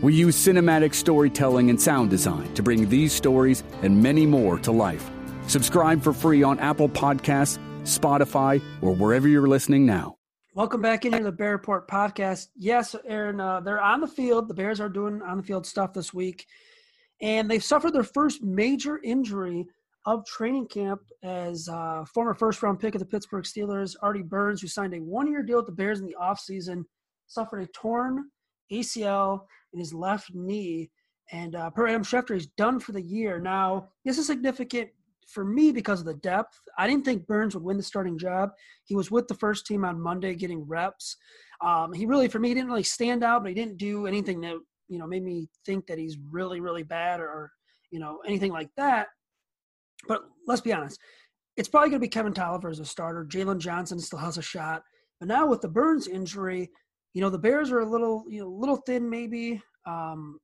We 0.00 0.14
use 0.14 0.36
cinematic 0.36 0.94
storytelling 0.94 1.68
and 1.68 1.80
sound 1.80 2.10
design 2.10 2.54
to 2.54 2.62
bring 2.62 2.88
these 2.88 3.12
stories 3.12 3.64
and 3.82 4.00
many 4.00 4.24
more 4.24 4.56
to 4.60 4.70
life. 4.70 5.10
Subscribe 5.48 6.00
for 6.00 6.12
free 6.12 6.44
on 6.44 6.60
Apple 6.60 6.88
Podcasts, 6.88 7.58
Spotify, 7.82 8.62
or 8.82 8.94
wherever 8.94 9.26
you're 9.26 9.48
listening 9.48 9.84
now. 9.84 10.16
Welcome 10.56 10.80
back 10.80 11.04
in 11.04 11.12
here 11.12 11.18
to 11.18 11.24
the 11.26 11.32
Bear 11.32 11.50
Report 11.50 11.86
podcast. 11.86 12.48
Yes, 12.56 12.96
Aaron, 13.06 13.38
uh, 13.42 13.60
they're 13.60 13.78
on 13.78 14.00
the 14.00 14.06
field. 14.06 14.48
The 14.48 14.54
Bears 14.54 14.80
are 14.80 14.88
doing 14.88 15.20
on 15.20 15.36
the 15.36 15.42
field 15.42 15.66
stuff 15.66 15.92
this 15.92 16.14
week, 16.14 16.46
and 17.20 17.50
they've 17.50 17.62
suffered 17.62 17.92
their 17.92 18.02
first 18.02 18.42
major 18.42 18.98
injury 19.04 19.66
of 20.06 20.24
training 20.24 20.68
camp 20.68 21.02
as 21.22 21.68
uh, 21.68 22.06
former 22.06 22.32
first 22.32 22.62
round 22.62 22.80
pick 22.80 22.94
of 22.94 23.00
the 23.00 23.06
Pittsburgh 23.06 23.44
Steelers, 23.44 23.96
Artie 24.00 24.22
Burns, 24.22 24.62
who 24.62 24.66
signed 24.66 24.94
a 24.94 24.98
one 24.98 25.30
year 25.30 25.42
deal 25.42 25.58
with 25.58 25.66
the 25.66 25.72
Bears 25.72 26.00
in 26.00 26.06
the 26.06 26.16
offseason, 26.18 26.84
suffered 27.26 27.60
a 27.60 27.66
torn 27.66 28.24
ACL 28.72 29.40
in 29.74 29.78
his 29.78 29.92
left 29.92 30.34
knee. 30.34 30.90
And 31.32 31.54
uh, 31.54 31.68
per 31.68 31.86
Adam 31.86 32.02
Schefter, 32.02 32.32
he's 32.32 32.46
done 32.56 32.80
for 32.80 32.92
the 32.92 33.02
year. 33.02 33.38
Now, 33.38 33.90
this 34.06 34.16
is 34.16 34.26
significant 34.26 34.88
for 35.26 35.44
me 35.44 35.72
because 35.72 36.00
of 36.00 36.06
the 36.06 36.14
depth. 36.14 36.60
I 36.78 36.86
didn't 36.86 37.04
think 37.04 37.26
Burns 37.26 37.54
would 37.54 37.64
win 37.64 37.76
the 37.76 37.82
starting 37.82 38.18
job. 38.18 38.50
He 38.84 38.94
was 38.94 39.10
with 39.10 39.28
the 39.28 39.34
first 39.34 39.66
team 39.66 39.84
on 39.84 40.00
Monday 40.00 40.34
getting 40.34 40.66
reps. 40.66 41.16
Um, 41.64 41.92
he 41.92 42.06
really, 42.06 42.28
for 42.28 42.38
me, 42.38 42.54
didn't 42.54 42.68
really 42.68 42.82
stand 42.82 43.22
out, 43.24 43.42
but 43.42 43.48
he 43.48 43.54
didn't 43.54 43.78
do 43.78 44.06
anything 44.06 44.40
that 44.42 44.56
you 44.88 44.98
know 44.98 45.06
made 45.06 45.24
me 45.24 45.48
think 45.64 45.86
that 45.86 45.98
he's 45.98 46.18
really, 46.30 46.60
really 46.60 46.82
bad 46.82 47.20
or, 47.20 47.50
you 47.90 48.00
know 48.00 48.20
anything 48.26 48.52
like 48.52 48.68
that. 48.76 49.08
But 50.08 50.22
let's 50.46 50.60
be 50.60 50.72
honest, 50.72 51.00
it's 51.56 51.68
probably 51.68 51.90
going 51.90 52.00
to 52.00 52.04
be 52.04 52.10
Kevin 52.10 52.34
Tolliver 52.34 52.68
as 52.68 52.80
a 52.80 52.84
starter. 52.84 53.24
Jaylon 53.24 53.58
Johnson 53.58 53.98
still 53.98 54.18
has 54.18 54.38
a 54.38 54.42
shot, 54.42 54.82
but 55.18 55.28
now 55.28 55.46
with 55.46 55.60
the 55.60 55.68
Burns 55.68 56.08
injury, 56.08 56.70
you 57.14 57.20
know 57.20 57.30
the 57.30 57.38
Bears 57.38 57.70
are 57.70 57.80
a 57.80 57.88
little, 57.88 58.24
you 58.28 58.40
know, 58.40 58.48
little 58.48 58.76
thin 58.76 59.08
maybe. 59.08 59.62
Um, 59.86 60.40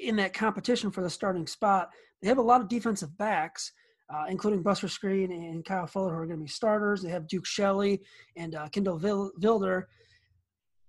in 0.00 0.16
that 0.16 0.34
competition 0.34 0.90
for 0.90 1.02
the 1.02 1.10
starting 1.10 1.46
spot. 1.46 1.90
They 2.20 2.28
have 2.28 2.38
a 2.38 2.42
lot 2.42 2.60
of 2.60 2.68
defensive 2.68 3.16
backs, 3.16 3.72
uh, 4.10 4.24
including 4.28 4.62
Buster 4.62 4.86
Skrine 4.86 5.30
and 5.30 5.64
Kyle 5.64 5.86
Fuller, 5.86 6.14
who 6.14 6.20
are 6.20 6.26
going 6.26 6.38
to 6.38 6.44
be 6.44 6.48
starters. 6.48 7.02
They 7.02 7.10
have 7.10 7.28
Duke 7.28 7.46
Shelley 7.46 8.02
and 8.36 8.54
uh, 8.54 8.68
Kindle 8.68 8.98
Vildor. 8.98 9.84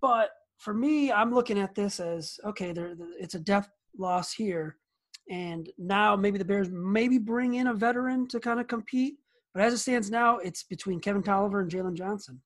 But 0.02 0.32
for 0.58 0.74
me, 0.74 1.12
I'm 1.12 1.34
looking 1.34 1.60
at 1.60 1.76
this 1.76 2.00
as 2.00 2.40
okay, 2.46 2.72
there, 2.72 2.96
it's 3.20 3.36
a 3.36 3.40
depth 3.40 3.70
loss 3.98 4.34
here. 4.34 4.78
And 5.30 5.70
now 5.78 6.16
maybe 6.16 6.38
the 6.38 6.46
Bears 6.46 6.70
maybe 6.72 7.18
bring 7.18 7.56
in 7.56 7.68
a 7.68 7.74
veteran 7.74 8.28
to 8.30 8.40
kind 8.40 8.60
of 8.60 8.68
compete. 8.68 9.16
But 9.54 9.64
as 9.64 9.74
it 9.74 9.80
stands 9.80 10.10
now, 10.10 10.38
it's 10.38 10.64
between 10.64 11.00
Kevin 11.00 11.24
Tolliver 11.24 11.60
and 11.62 11.70
Jaylon 11.70 11.96
Johnson. 11.96 12.42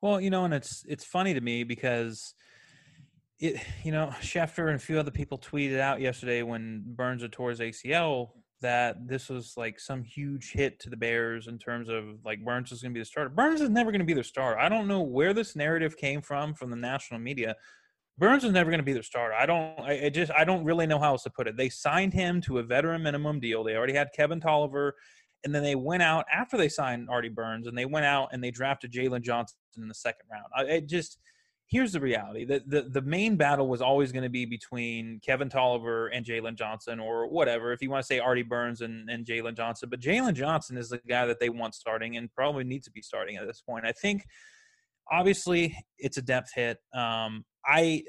Well, 0.00 0.20
you 0.20 0.30
know, 0.30 0.44
and 0.44 0.54
it's 0.54 0.84
it's 0.88 1.04
funny 1.04 1.34
to 1.34 1.40
me 1.40 1.64
because 1.64 2.34
it, 3.40 3.60
you 3.84 3.92
know, 3.92 4.12
Schefter 4.20 4.66
and 4.66 4.76
a 4.76 4.78
few 4.78 4.98
other 4.98 5.10
people 5.10 5.38
tweeted 5.38 5.78
out 5.78 6.00
yesterday 6.00 6.42
when 6.42 6.82
Burns 6.86 7.22
had 7.22 7.32
tore 7.32 7.50
his 7.50 7.60
ACL 7.60 8.30
that 8.60 9.06
this 9.06 9.28
was 9.28 9.54
like 9.56 9.78
some 9.78 10.02
huge 10.02 10.52
hit 10.52 10.80
to 10.80 10.90
the 10.90 10.96
Bears 10.96 11.46
in 11.46 11.58
terms 11.58 11.88
of 11.88 12.04
like 12.24 12.44
Burns 12.44 12.72
is 12.72 12.82
going 12.82 12.92
to 12.92 12.94
be 12.94 13.00
the 13.00 13.06
starter. 13.06 13.30
Burns 13.30 13.60
is 13.60 13.70
never 13.70 13.92
going 13.92 14.00
to 14.00 14.04
be 14.04 14.14
their 14.14 14.24
starter. 14.24 14.58
I 14.58 14.68
don't 14.68 14.88
know 14.88 15.02
where 15.02 15.32
this 15.32 15.54
narrative 15.54 15.96
came 15.96 16.20
from 16.20 16.54
from 16.54 16.70
the 16.70 16.76
national 16.76 17.20
media. 17.20 17.54
Burns 18.18 18.42
is 18.42 18.50
never 18.50 18.70
going 18.70 18.80
to 18.80 18.84
be 18.84 18.92
their 18.92 19.04
starter. 19.04 19.34
I 19.34 19.46
don't. 19.46 19.78
I, 19.78 20.06
I 20.06 20.08
just. 20.08 20.32
I 20.32 20.44
don't 20.44 20.64
really 20.64 20.88
know 20.88 20.98
how 20.98 21.12
else 21.12 21.22
to 21.22 21.30
put 21.30 21.46
it. 21.46 21.56
They 21.56 21.68
signed 21.68 22.12
him 22.12 22.40
to 22.42 22.58
a 22.58 22.64
veteran 22.64 23.04
minimum 23.04 23.38
deal. 23.38 23.62
They 23.62 23.76
already 23.76 23.92
had 23.92 24.08
Kevin 24.12 24.40
Tolliver, 24.40 24.96
and 25.44 25.54
then 25.54 25.62
they 25.62 25.76
went 25.76 26.02
out 26.02 26.24
after 26.32 26.56
they 26.56 26.68
signed 26.68 27.08
Artie 27.08 27.28
Burns, 27.28 27.68
and 27.68 27.78
they 27.78 27.84
went 27.84 28.06
out 28.06 28.30
and 28.32 28.42
they 28.42 28.50
drafted 28.50 28.92
Jaylon 28.92 29.22
Johnson 29.22 29.56
in 29.76 29.86
the 29.86 29.94
second 29.94 30.26
round. 30.32 30.46
I, 30.56 30.64
it 30.64 30.88
just 30.88 31.18
here's 31.70 31.92
the 31.92 32.00
reality 32.00 32.44
the, 32.44 32.62
the, 32.66 32.82
the 32.82 33.02
main 33.02 33.36
battle 33.36 33.68
was 33.68 33.82
always 33.82 34.10
going 34.10 34.22
to 34.22 34.30
be 34.30 34.44
between 34.44 35.20
Kevin 35.24 35.48
Tolliver 35.48 36.08
and 36.08 36.24
Jaylon 36.24 36.56
Johnson, 36.56 36.98
or 36.98 37.28
whatever, 37.28 37.72
if 37.72 37.82
you 37.82 37.90
want 37.90 38.02
to 38.02 38.06
say 38.06 38.18
Artie 38.18 38.42
Burns 38.42 38.80
and, 38.80 39.08
and 39.10 39.26
Jaylon 39.26 39.56
Johnson. 39.56 39.88
But 39.90 40.00
Jaylon 40.00 40.34
Johnson 40.34 40.76
is 40.76 40.88
the 40.88 41.00
guy 41.08 41.26
that 41.26 41.40
they 41.40 41.50
want 41.50 41.74
starting 41.74 42.16
and 42.16 42.32
probably 42.34 42.64
needs 42.64 42.86
to 42.86 42.92
be 42.92 43.02
starting 43.02 43.36
at 43.36 43.46
this 43.46 43.60
point. 43.60 43.84
I 43.86 43.92
think 43.92 44.24
obviously 45.10 45.76
it's 45.98 46.16
a 46.16 46.22
depth 46.22 46.52
hit. 46.54 46.78
Um, 46.94 47.44
I. 47.66 48.04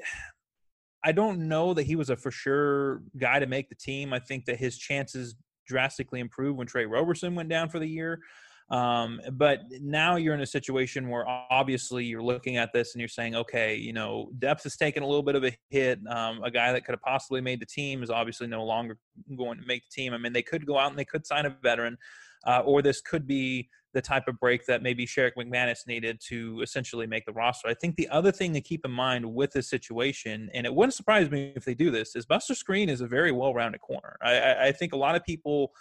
I 1.02 1.12
don't 1.12 1.48
know 1.48 1.72
that 1.72 1.84
he 1.84 1.96
was 1.96 2.10
a 2.10 2.16
for 2.16 2.30
sure 2.30 3.00
guy 3.16 3.38
to 3.38 3.46
make 3.46 3.70
the 3.70 3.74
team. 3.74 4.12
I 4.12 4.18
think 4.18 4.44
that 4.44 4.58
his 4.58 4.76
chances 4.76 5.34
drastically 5.66 6.20
improved 6.20 6.58
when 6.58 6.66
Tre 6.66 6.84
Roberson 6.84 7.34
went 7.34 7.48
down 7.48 7.70
for 7.70 7.78
the 7.78 7.88
year. 7.88 8.20
Um, 8.70 9.20
but 9.32 9.62
now 9.80 10.14
you're 10.14 10.34
in 10.34 10.42
a 10.42 10.46
situation 10.46 11.08
where 11.08 11.26
obviously 11.26 12.04
you're 12.04 12.22
looking 12.22 12.56
at 12.56 12.72
this 12.72 12.94
and 12.94 13.00
you're 13.00 13.08
saying, 13.08 13.34
okay, 13.34 13.74
you 13.74 13.92
know, 13.92 14.30
depth 14.38 14.62
has 14.62 14.76
taken 14.76 15.02
a 15.02 15.06
little 15.06 15.24
bit 15.24 15.34
of 15.34 15.44
a 15.44 15.52
hit. 15.70 15.98
Um, 16.08 16.42
a 16.44 16.50
guy 16.52 16.72
that 16.72 16.84
could 16.84 16.92
have 16.92 17.02
possibly 17.02 17.40
made 17.40 17.60
the 17.60 17.66
team 17.66 18.02
is 18.02 18.10
obviously 18.10 18.46
no 18.46 18.64
longer 18.64 18.96
going 19.36 19.58
to 19.58 19.66
make 19.66 19.82
the 19.82 20.02
team. 20.02 20.14
I 20.14 20.18
mean, 20.18 20.32
they 20.32 20.42
could 20.42 20.66
go 20.66 20.78
out 20.78 20.90
and 20.90 20.98
they 20.98 21.04
could 21.04 21.26
sign 21.26 21.46
a 21.46 21.56
veteran, 21.62 21.98
uh, 22.46 22.60
or 22.64 22.80
this 22.80 23.00
could 23.00 23.26
be 23.26 23.68
the 23.92 24.00
type 24.00 24.28
of 24.28 24.38
break 24.38 24.64
that 24.66 24.84
maybe 24.84 25.04
Sherrick 25.04 25.32
McManis 25.36 25.84
needed 25.88 26.20
to 26.28 26.60
essentially 26.62 27.08
make 27.08 27.26
the 27.26 27.32
roster. 27.32 27.66
I 27.66 27.74
think 27.74 27.96
the 27.96 28.08
other 28.08 28.30
thing 28.30 28.54
to 28.54 28.60
keep 28.60 28.84
in 28.84 28.92
mind 28.92 29.34
with 29.34 29.50
this 29.50 29.68
situation, 29.68 30.48
and 30.54 30.64
it 30.64 30.72
wouldn't 30.72 30.94
surprise 30.94 31.28
me 31.28 31.52
if 31.56 31.64
they 31.64 31.74
do 31.74 31.90
this, 31.90 32.14
is 32.14 32.24
Buster 32.24 32.54
Skrine 32.54 32.88
is 32.88 33.00
a 33.00 33.08
very 33.08 33.32
well-rounded 33.32 33.80
corner. 33.80 34.16
I, 34.22 34.68
I 34.68 34.72
think 34.72 34.92
a 34.92 34.96
lot 34.96 35.16
of 35.16 35.24
people 35.24 35.72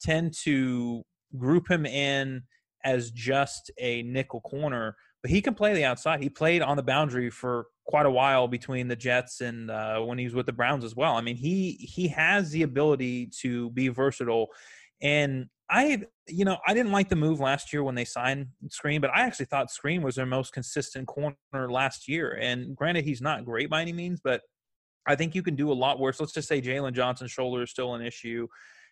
tend 0.00 0.32
to 0.44 1.04
group 1.36 1.70
him 1.70 1.86
in 1.86 2.42
as 2.84 3.10
just 3.10 3.70
a 3.78 4.02
nickel 4.02 4.40
corner, 4.40 4.96
but 5.22 5.30
he 5.30 5.40
can 5.40 5.54
play 5.54 5.74
the 5.74 5.84
outside. 5.84 6.22
He 6.22 6.30
played 6.30 6.62
on 6.62 6.76
the 6.76 6.82
boundary 6.82 7.30
for 7.30 7.66
quite 7.86 8.06
a 8.06 8.10
while 8.10 8.48
between 8.48 8.88
the 8.88 8.96
Jets 8.96 9.40
and 9.40 9.70
uh, 9.70 10.00
when 10.00 10.18
he 10.18 10.24
was 10.24 10.34
with 10.34 10.46
the 10.46 10.52
Browns 10.52 10.84
as 10.84 10.96
well. 10.96 11.16
I 11.16 11.20
mean, 11.20 11.36
he 11.36 11.72
he 11.72 12.08
has 12.08 12.50
the 12.50 12.62
ability 12.62 13.30
to 13.40 13.70
be 13.70 13.88
versatile, 13.88 14.48
and 15.02 15.46
I 15.68 16.04
you 16.26 16.44
know 16.44 16.58
I 16.66 16.74
didn't 16.74 16.92
like 16.92 17.08
the 17.08 17.16
move 17.16 17.40
last 17.40 17.72
year 17.72 17.84
when 17.84 17.94
they 17.94 18.04
signed 18.04 18.46
Skrine, 18.68 19.00
but 19.00 19.10
I 19.14 19.22
actually 19.22 19.46
thought 19.46 19.68
Skrine 19.70 20.02
was 20.02 20.14
their 20.14 20.26
most 20.26 20.52
consistent 20.52 21.06
corner 21.06 21.36
last 21.52 22.08
year. 22.08 22.38
And 22.40 22.74
granted, 22.74 23.04
he's 23.04 23.20
not 23.20 23.44
great 23.44 23.68
by 23.68 23.82
any 23.82 23.92
means, 23.92 24.20
but 24.22 24.40
I 25.06 25.16
think 25.16 25.34
you 25.34 25.42
can 25.42 25.56
do 25.56 25.72
a 25.72 25.74
lot 25.74 25.98
worse. 25.98 26.20
Let's 26.20 26.32
just 26.32 26.48
say 26.48 26.60
Jaylon 26.60 26.92
Johnson's 26.92 27.32
shoulder 27.32 27.62
is 27.62 27.70
still 27.70 27.94
an 27.94 28.02
issue 28.02 28.46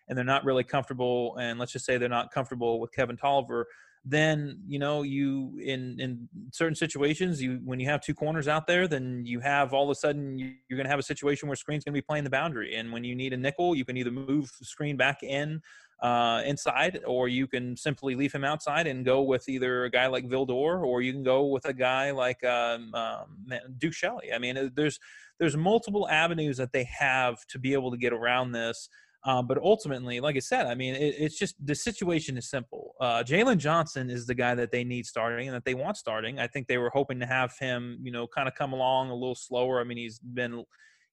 and 0.08 0.16
they're 0.16 0.24
not 0.24 0.44
really 0.44 0.64
comfortable, 0.64 1.36
and 1.36 1.58
let's 1.58 1.72
just 1.72 1.84
say 1.84 1.98
they're 1.98 2.08
not 2.08 2.32
comfortable 2.32 2.80
with 2.80 2.92
Kevin 2.92 3.16
Tolliver, 3.16 3.66
then 4.04 4.60
you 4.66 4.78
know 4.78 5.02
you 5.02 5.58
in 5.62 5.98
in 6.00 6.28
certain 6.52 6.74
situations 6.74 7.42
you 7.42 7.60
when 7.64 7.78
you 7.78 7.86
have 7.86 8.00
two 8.00 8.14
corners 8.14 8.48
out 8.48 8.66
there 8.66 8.88
then 8.88 9.22
you 9.24 9.40
have 9.40 9.74
all 9.74 9.84
of 9.84 9.90
a 9.90 9.94
sudden 9.94 10.38
you're 10.38 10.76
going 10.76 10.84
to 10.84 10.90
have 10.90 10.98
a 10.98 11.02
situation 11.02 11.48
where 11.48 11.56
Skrine's 11.56 11.84
going 11.84 11.92
to 11.92 11.92
be 11.92 12.00
playing 12.00 12.24
the 12.24 12.30
boundary. 12.30 12.76
And 12.76 12.92
when 12.92 13.04
you 13.04 13.14
need 13.14 13.32
a 13.32 13.36
nickel 13.36 13.74
you 13.74 13.84
can 13.84 13.96
either 13.96 14.10
move 14.10 14.50
Skrine 14.62 14.96
back 14.96 15.22
in 15.22 15.60
uh, 16.02 16.42
inside 16.46 17.00
or 17.06 17.28
you 17.28 17.46
can 17.46 17.76
simply 17.76 18.14
leave 18.14 18.32
him 18.32 18.44
outside 18.44 18.86
and 18.86 19.04
go 19.04 19.20
with 19.22 19.48
either 19.48 19.84
a 19.84 19.90
guy 19.90 20.06
like 20.06 20.26
Vildor 20.26 20.86
or 20.86 21.02
you 21.02 21.12
can 21.12 21.24
go 21.24 21.46
with 21.46 21.64
a 21.64 21.74
guy 21.74 22.12
like 22.12 22.42
um, 22.44 22.94
um, 22.94 23.46
Duke 23.78 23.94
Shelley. 23.94 24.32
I 24.32 24.38
mean 24.38 24.72
there's 24.74 24.98
there's 25.38 25.56
multiple 25.56 26.08
avenues 26.08 26.56
that 26.56 26.72
they 26.72 26.84
have 26.84 27.44
to 27.48 27.58
be 27.58 27.72
able 27.72 27.90
to 27.90 27.96
get 27.96 28.12
around 28.12 28.52
this 28.52 28.88
um, 29.28 29.47
but 29.47 29.58
ultimately, 29.58 30.20
like 30.20 30.37
I 30.37 30.38
said, 30.38 30.66
I 30.66 30.75
mean, 30.75 30.94
it, 30.94 31.14
it's 31.18 31.38
just 31.38 31.54
the 31.62 31.75
situation 31.75 32.38
is 32.38 32.49
simple. 32.49 32.94
Uh, 32.99 33.23
Jaylon 33.23 33.58
Johnson 33.58 34.08
is 34.08 34.25
the 34.25 34.35
guy 34.35 34.54
that 34.54 34.73
they 34.73 34.85
need 34.85 35.04
starting 35.04 35.49
and 35.49 35.54
that 35.54 35.66
they 35.66 35.75
want 35.75 35.99
starting. 35.99 36.38
I 36.38 36.47
think 36.47 36.66
they 36.66 36.78
were 36.78 36.88
hoping 36.88 37.20
to 37.20 37.26
have 37.26 37.54
him, 37.61 37.99
you 38.02 38.11
know, 38.11 38.26
kind 38.26 38.49
of 38.49 38.54
come 38.54 38.73
along 38.73 39.11
a 39.11 39.14
little 39.14 39.35
slower. 39.35 39.82
I 39.82 39.85
mean, 39.85 39.99
he's 39.99 40.18
been, 40.18 40.64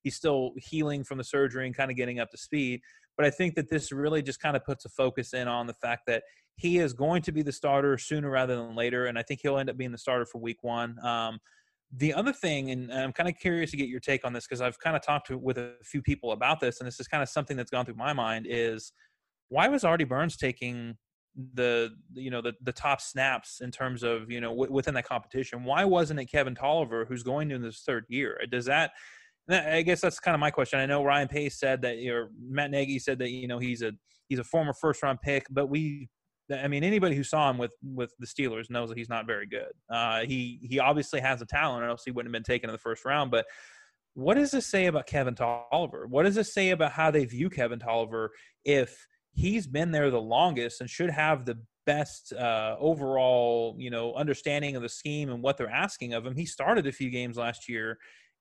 he's 0.01 0.15
still 0.15 0.53
healing 0.55 1.03
from 1.03 1.17
the 1.17 1.25
surgery 1.25 1.65
and 1.65 1.75
kind 1.75 1.91
of 1.91 1.97
getting 1.97 2.21
up 2.21 2.31
to 2.31 2.37
speed. 2.37 2.79
But 3.17 3.25
I 3.25 3.31
think 3.31 3.55
that 3.55 3.69
this 3.69 3.91
really 3.91 4.21
just 4.21 4.39
kind 4.39 4.55
of 4.55 4.63
puts 4.63 4.85
a 4.85 4.89
focus 4.89 5.33
in 5.33 5.49
on 5.49 5.67
the 5.67 5.73
fact 5.73 6.03
that 6.07 6.23
he 6.55 6.77
is 6.77 6.93
going 6.93 7.21
to 7.23 7.33
be 7.33 7.41
the 7.41 7.51
starter 7.51 7.97
sooner 7.97 8.29
rather 8.29 8.55
than 8.55 8.77
later. 8.77 9.07
And 9.07 9.19
I 9.19 9.23
think 9.23 9.41
he'll 9.43 9.57
end 9.57 9.69
up 9.69 9.75
being 9.75 9.91
the 9.91 9.97
starter 9.97 10.25
for 10.25 10.39
week 10.39 10.59
one. 10.61 10.95
Um, 11.05 11.39
the 11.97 12.13
other 12.13 12.33
thing, 12.33 12.71
and 12.71 12.91
I'm 12.91 13.13
kind 13.13 13.29
of 13.29 13.35
curious 13.37 13.71
to 13.71 13.77
get 13.77 13.89
your 13.89 13.99
take 13.99 14.25
on 14.25 14.33
this 14.33 14.45
because 14.45 14.61
I've 14.61 14.79
kind 14.79 14.95
of 14.95 15.01
talked 15.01 15.27
to, 15.27 15.37
with 15.37 15.57
a 15.57 15.73
few 15.83 16.01
people 16.01 16.31
about 16.31 16.59
this, 16.59 16.79
and 16.79 16.87
this 16.87 16.99
is 16.99 17.07
kind 17.07 17.23
of 17.23 17.29
something 17.29 17.55
that's 17.55 17.71
gone 17.71 17.85
through 17.85 17.95
my 17.95 18.13
mind 18.13 18.47
is 18.49 18.91
why 19.49 19.67
was 19.67 19.83
Artie 19.83 20.03
Burns 20.03 20.37
taking 20.37 20.97
the 21.53 21.91
you 22.13 22.31
know 22.31 22.41
the 22.41 22.53
the 22.63 22.71
top 22.71 23.01
snaps 23.01 23.59
in 23.59 23.69
terms 23.69 24.03
of 24.03 24.31
you 24.31 24.39
know 24.39 24.49
w- 24.49 24.71
within 24.71 24.93
that 24.95 25.07
competition? 25.07 25.63
Why 25.63 25.85
wasn't 25.85 26.19
it 26.19 26.25
Kevin 26.25 26.55
Tolliver 26.55 27.05
who's 27.05 27.23
going 27.23 27.51
into 27.51 27.65
his 27.65 27.79
third 27.79 28.05
year? 28.09 28.39
Does 28.49 28.65
that 28.65 28.91
I 29.49 29.83
guess 29.83 30.01
that's 30.01 30.19
kind 30.19 30.33
of 30.33 30.39
my 30.39 30.49
question. 30.49 30.79
I 30.79 30.85
know 30.85 31.03
Ryan 31.03 31.27
Pace 31.27 31.59
said 31.59 31.81
that, 31.83 31.97
or 32.07 32.29
Matt 32.41 32.71
Nagy 32.71 32.97
said 32.97 33.19
that 33.19 33.29
you 33.29 33.47
know 33.47 33.59
he's 33.59 33.81
a 33.81 33.91
he's 34.27 34.39
a 34.39 34.43
former 34.43 34.73
first 34.73 35.03
round 35.03 35.21
pick, 35.21 35.45
but 35.51 35.67
we 35.67 36.09
I 36.51 36.67
mean, 36.67 36.83
anybody 36.83 37.15
who 37.15 37.23
saw 37.23 37.49
him 37.49 37.57
with 37.57 37.73
with 37.83 38.13
the 38.19 38.27
Steelers 38.27 38.69
knows 38.69 38.89
that 38.89 38.97
he's 38.97 39.09
not 39.09 39.25
very 39.25 39.47
good. 39.47 39.71
Uh, 39.89 40.21
he 40.21 40.59
he 40.61 40.79
obviously 40.79 41.19
has 41.19 41.41
a 41.41 41.45
talent, 41.45 41.83
or 41.83 41.89
else 41.89 42.03
he 42.05 42.11
wouldn't 42.11 42.33
have 42.33 42.43
been 42.43 42.53
taken 42.53 42.69
in 42.69 42.73
the 42.73 42.79
first 42.79 43.05
round. 43.05 43.31
But 43.31 43.45
what 44.13 44.35
does 44.35 44.51
this 44.51 44.67
say 44.67 44.85
about 44.85 45.07
Kevin 45.07 45.35
Tolliver? 45.35 46.07
What 46.07 46.23
does 46.23 46.35
this 46.35 46.53
say 46.53 46.69
about 46.69 46.91
how 46.91 47.11
they 47.11 47.25
view 47.25 47.49
Kevin 47.49 47.79
Tolliver 47.79 48.31
if 48.63 49.07
he's 49.33 49.67
been 49.67 49.91
there 49.91 50.09
the 50.09 50.21
longest 50.21 50.81
and 50.81 50.89
should 50.89 51.09
have 51.09 51.45
the 51.45 51.57
best 51.85 52.31
uh, 52.33 52.75
overall, 52.79 53.75
you 53.77 53.89
know, 53.89 54.13
understanding 54.13 54.75
of 54.75 54.81
the 54.81 54.89
scheme 54.89 55.29
and 55.29 55.43
what 55.43 55.57
they're 55.57 55.69
asking 55.69 56.13
of 56.13 56.25
him? 56.25 56.35
He 56.35 56.45
started 56.45 56.87
a 56.87 56.91
few 56.91 57.09
games 57.09 57.37
last 57.37 57.67
year. 57.67 57.97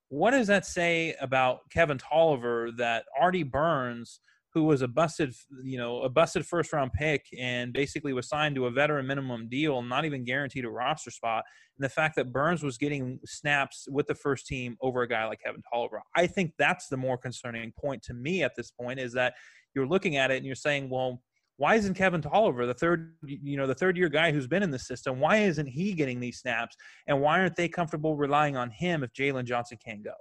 What 0.08 0.30
does 0.30 0.46
that 0.46 0.66
say 0.66 1.16
about 1.20 1.70
Kevin 1.70 1.99
Tolliver 1.99 2.70
that 2.76 3.04
Artie 3.18 3.44
Burns– 3.44 4.20
who 4.54 4.62
was 4.62 4.82
a 4.82 4.88
busted, 4.88 5.34
you 5.64 5.76
know, 5.76 6.02
a 6.02 6.08
busted 6.08 6.46
first 6.46 6.73
round 6.73 6.92
pick 6.92 7.26
and 7.38 7.73
basically 7.73 8.12
was 8.12 8.28
signed 8.28 8.54
to 8.54 8.66
a 8.66 8.70
veteran 8.70 9.06
minimum 9.06 9.49
deal, 9.49 9.82
not 9.82 10.04
even 10.04 10.25
guaranteed 10.25 10.64
a 10.64 10.70
roster 10.70 11.11
spot. 11.11 11.42
And 11.76 11.84
the 11.84 11.88
fact 11.88 12.14
that 12.16 12.32
Burns 12.32 12.62
was 12.62 12.78
getting 12.78 13.18
snaps 13.26 13.88
with 13.90 14.06
the 14.06 14.14
first 14.14 14.46
team 14.46 14.76
over 14.80 15.02
a 15.02 15.08
guy 15.08 15.26
like 15.26 15.40
Kevin 15.44 15.61
Tolliver, 15.73 16.00
I 16.16 16.28
think 16.28 16.52
that's 16.56 16.87
the 16.87 16.96
more 16.96 17.18
concerning 17.18 17.73
point 17.78 18.02
to 18.04 18.14
me 18.14 18.44
at 18.44 18.52
this 18.56 18.70
point 18.70 19.00
is 19.00 19.12
that 19.14 19.34
you're 19.75 19.88
looking 19.88 20.16
at 20.16 20.30
it 20.30 20.37
and 20.37 20.46
you're 20.46 20.54
saying, 20.54 20.88
well, 20.88 21.20
why 21.56 21.75
isn't 21.75 21.94
Kevin 21.94 22.23
Tolliver, 22.23 22.64
the 22.64 22.75
third, 22.75 23.14
you 23.25 23.56
know, 23.56 23.66
the 23.66 23.75
third 23.75 23.96
year 23.96 24.08
guy 24.08 24.30
who's 24.30 24.46
been 24.46 24.62
in 24.62 24.70
the 24.70 24.78
system, 24.78 25.18
why 25.18 25.38
isn't 25.38 25.66
he 25.66 25.94
getting 25.94 26.20
these 26.20 26.38
snaps? 26.38 26.76
And 27.08 27.20
why 27.20 27.40
aren't 27.40 27.56
they 27.56 27.68
comfortable 27.68 28.16
relying 28.16 28.56
on 28.56 28.70
him 28.70 29.02
if 29.02 29.12
Jaylon 29.12 29.44
Johnson 29.44 29.78
can't 29.84 30.04
go? 30.04 30.14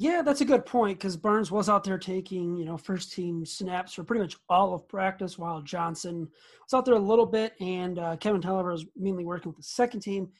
Yeah, 0.00 0.22
that's 0.22 0.40
a 0.40 0.46
good 0.46 0.64
point 0.64 0.98
because 0.98 1.18
Burns 1.18 1.50
was 1.50 1.68
out 1.68 1.84
there 1.84 1.98
taking, 1.98 2.56
you 2.56 2.64
know, 2.64 2.78
first 2.78 3.12
team 3.12 3.44
snaps 3.44 3.92
for 3.92 4.02
pretty 4.02 4.22
much 4.22 4.38
all 4.48 4.72
of 4.72 4.88
practice, 4.88 5.36
while 5.36 5.60
Johnson 5.60 6.20
was 6.20 6.72
out 6.72 6.86
there 6.86 6.94
a 6.94 6.98
little 6.98 7.26
bit, 7.26 7.52
and 7.60 7.98
uh, 7.98 8.16
Kevin 8.16 8.40
Tolliver 8.40 8.72
was 8.72 8.86
mainly 8.96 9.26
working 9.26 9.50
with 9.50 9.58
the 9.58 9.62
second 9.62 10.00
team. 10.00 10.30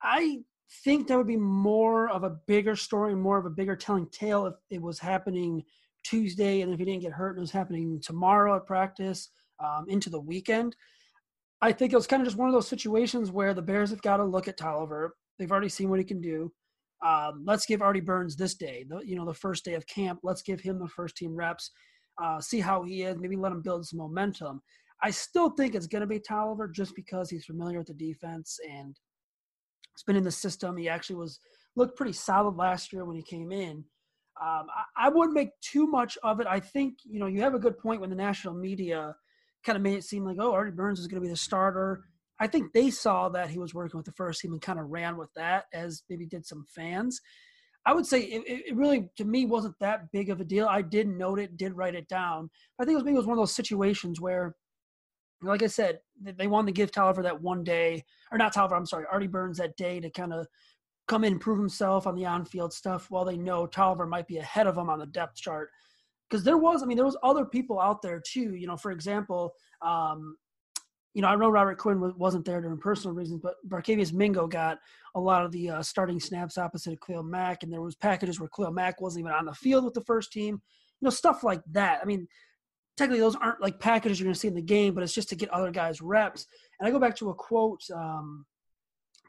I 0.00 0.42
think 0.84 1.08
that 1.08 1.18
would 1.18 1.26
be 1.26 1.36
more 1.36 2.08
of 2.08 2.22
a 2.22 2.36
bigger 2.46 2.76
story, 2.76 3.16
more 3.16 3.36
of 3.36 3.46
a 3.46 3.50
bigger 3.50 3.74
telling 3.74 4.06
tale 4.10 4.46
if 4.46 4.54
it 4.70 4.80
was 4.80 5.00
happening 5.00 5.64
Tuesday, 6.04 6.60
and 6.60 6.72
if 6.72 6.78
he 6.78 6.84
didn't 6.84 7.02
get 7.02 7.10
hurt, 7.10 7.30
and 7.30 7.38
it 7.38 7.40
was 7.40 7.50
happening 7.50 8.00
tomorrow 8.00 8.54
at 8.54 8.64
practice 8.64 9.30
um, 9.58 9.86
into 9.88 10.08
the 10.08 10.20
weekend. 10.20 10.76
I 11.60 11.72
think 11.72 11.92
it 11.92 11.96
was 11.96 12.06
kind 12.06 12.22
of 12.22 12.28
just 12.28 12.38
one 12.38 12.48
of 12.48 12.54
those 12.54 12.68
situations 12.68 13.32
where 13.32 13.54
the 13.54 13.60
Bears 13.60 13.90
have 13.90 14.02
got 14.02 14.18
to 14.18 14.24
look 14.24 14.46
at 14.46 14.56
Tolliver. 14.56 15.16
They've 15.36 15.50
already 15.50 15.68
seen 15.68 15.90
what 15.90 15.98
he 15.98 16.04
can 16.04 16.20
do 16.20 16.52
Um, 17.04 17.44
let's 17.44 17.66
give 17.66 17.82
Artie 17.82 18.00
Burns 18.00 18.34
this 18.34 18.54
day, 18.54 18.86
the, 18.88 19.00
you 19.00 19.14
know, 19.14 19.26
the 19.26 19.34
first 19.34 19.64
day 19.64 19.74
of 19.74 19.86
camp. 19.86 20.20
Let's 20.22 20.42
give 20.42 20.60
him 20.60 20.78
the 20.78 20.88
first 20.88 21.16
team 21.16 21.36
reps, 21.36 21.70
uh, 22.22 22.40
see 22.40 22.60
how 22.60 22.82
he 22.82 23.02
is, 23.02 23.18
maybe 23.18 23.36
let 23.36 23.52
him 23.52 23.60
build 23.60 23.86
some 23.86 23.98
momentum. 23.98 24.62
I 25.02 25.10
still 25.10 25.50
think 25.50 25.74
it's 25.74 25.86
going 25.86 26.00
to 26.00 26.06
be 26.06 26.18
Tolliver 26.18 26.66
just 26.66 26.94
because 26.96 27.28
he's 27.28 27.44
familiar 27.44 27.78
with 27.78 27.88
the 27.88 27.94
defense 27.94 28.58
and 28.66 28.96
he's 29.94 30.02
been 30.06 30.16
in 30.16 30.24
the 30.24 30.30
system. 30.30 30.78
He 30.78 30.88
actually 30.88 31.16
was 31.16 31.40
looked 31.76 31.96
pretty 31.96 32.14
solid 32.14 32.56
last 32.56 32.90
year 32.90 33.04
when 33.04 33.16
he 33.16 33.22
came 33.22 33.52
in. 33.52 33.84
Um, 34.40 34.66
I, 34.74 35.06
I, 35.06 35.08
wouldn't 35.10 35.34
make 35.34 35.50
too 35.60 35.86
much 35.86 36.18
of 36.24 36.40
it. 36.40 36.46
I 36.48 36.58
think 36.58 36.94
you 37.04 37.20
know 37.20 37.26
you 37.26 37.40
have 37.42 37.54
a 37.54 37.58
good 37.58 37.78
point 37.78 38.00
when 38.00 38.10
the 38.10 38.16
national 38.16 38.54
media 38.54 39.14
kind 39.64 39.76
of 39.76 39.82
made 39.82 39.96
it 39.96 40.04
seem 40.04 40.24
like 40.24 40.38
oh 40.40 40.52
Artie 40.52 40.72
Burns 40.72 40.98
is 40.98 41.06
going 41.06 41.22
to 41.22 41.26
be 41.26 41.30
the 41.30 41.36
starter. 41.36 42.04
I 42.40 42.46
think 42.46 42.72
they 42.72 42.90
saw 42.90 43.28
that 43.30 43.50
he 43.50 43.58
was 43.58 43.74
working 43.74 43.96
with 43.96 44.06
the 44.06 44.12
first 44.12 44.40
team 44.40 44.52
and 44.52 44.60
kind 44.60 44.80
of 44.80 44.90
ran 44.90 45.16
with 45.16 45.30
that, 45.36 45.64
as 45.72 46.02
maybe 46.08 46.26
did 46.26 46.46
some 46.46 46.64
fans. 46.74 47.20
I 47.86 47.92
would 47.92 48.06
say 48.06 48.22
it, 48.22 48.42
it, 48.46 48.76
really, 48.76 49.10
to 49.18 49.24
me, 49.24 49.44
wasn't 49.44 49.74
that 49.80 50.10
big 50.10 50.30
of 50.30 50.40
a 50.40 50.44
deal. 50.44 50.66
I 50.66 50.82
did 50.82 51.06
note 51.06 51.38
it, 51.38 51.56
did 51.56 51.76
write 51.76 51.94
it 51.94 52.08
down. 52.08 52.50
I 52.80 52.84
think 52.84 52.94
it 52.94 52.96
was 52.96 53.04
maybe 53.04 53.16
it 53.16 53.18
was 53.18 53.26
one 53.26 53.36
of 53.36 53.42
those 53.42 53.54
situations 53.54 54.20
where, 54.20 54.56
like 55.42 55.62
I 55.62 55.66
said, 55.66 56.00
they 56.22 56.46
wanted 56.46 56.68
to 56.68 56.80
give 56.80 56.90
Tolliver 56.90 57.22
that 57.22 57.42
one 57.42 57.62
day, 57.62 58.02
or 58.32 58.38
not 58.38 58.54
Tolliver, 58.54 58.74
I'm 58.74 58.86
sorry, 58.86 59.04
Artie 59.12 59.26
Burns 59.26 59.58
that 59.58 59.76
day 59.76 60.00
to 60.00 60.10
kind 60.10 60.32
of 60.32 60.46
come 61.06 61.24
in 61.24 61.32
and 61.32 61.40
prove 61.40 61.58
himself 61.58 62.06
on 62.06 62.14
the 62.14 62.24
on-field 62.24 62.72
stuff 62.72 63.10
while 63.10 63.26
they 63.26 63.36
know 63.36 63.66
Tolliver 63.66 64.06
might 64.06 64.26
be 64.26 64.38
ahead 64.38 64.66
of 64.66 64.78
him 64.78 64.88
on 64.88 64.98
the 64.98 65.06
depth 65.06 65.36
chart. 65.36 65.68
Because 66.30 66.42
there 66.42 66.56
was, 66.56 66.82
I 66.82 66.86
mean, 66.86 66.96
there 66.96 67.04
was 67.04 67.18
other 67.22 67.44
people 67.44 67.78
out 67.78 68.00
there 68.00 68.22
too. 68.26 68.54
You 68.54 68.66
know, 68.66 68.78
for 68.78 68.90
example, 68.90 69.52
um, 69.82 70.36
you 71.14 71.22
know, 71.22 71.28
I 71.28 71.36
know 71.36 71.48
Robert 71.48 71.78
Quinn 71.78 72.12
wasn't 72.18 72.44
there 72.44 72.60
during 72.60 72.78
personal 72.78 73.14
reasons, 73.14 73.40
but 73.40 73.54
Barkevious 73.68 74.12
Mingo 74.12 74.48
got 74.48 74.78
a 75.14 75.20
lot 75.20 75.44
of 75.44 75.52
the 75.52 75.70
uh, 75.70 75.82
starting 75.82 76.18
snaps 76.18 76.58
opposite 76.58 76.92
of 76.92 77.00
Khalil 77.00 77.22
Mack, 77.22 77.62
and 77.62 77.72
there 77.72 77.80
was 77.80 77.94
packages 77.94 78.40
where 78.40 78.48
Khalil 78.48 78.72
Mack 78.72 79.00
wasn't 79.00 79.24
even 79.24 79.32
on 79.32 79.44
the 79.44 79.54
field 79.54 79.84
with 79.84 79.94
the 79.94 80.04
first 80.04 80.32
team. 80.32 80.60
You 81.00 81.06
know, 81.06 81.10
stuff 81.10 81.44
like 81.44 81.62
that. 81.70 82.00
I 82.02 82.04
mean, 82.04 82.26
technically 82.96 83.20
those 83.20 83.36
aren't 83.36 83.60
like 83.60 83.78
packages 83.78 84.18
you're 84.18 84.26
going 84.26 84.34
to 84.34 84.40
see 84.40 84.48
in 84.48 84.54
the 84.54 84.62
game, 84.62 84.92
but 84.92 85.04
it's 85.04 85.14
just 85.14 85.28
to 85.28 85.36
get 85.36 85.50
other 85.50 85.70
guys 85.70 86.02
reps. 86.02 86.46
And 86.80 86.88
I 86.88 86.90
go 86.90 86.98
back 86.98 87.16
to 87.16 87.30
a 87.30 87.34
quote 87.34 87.82
um, 87.94 88.44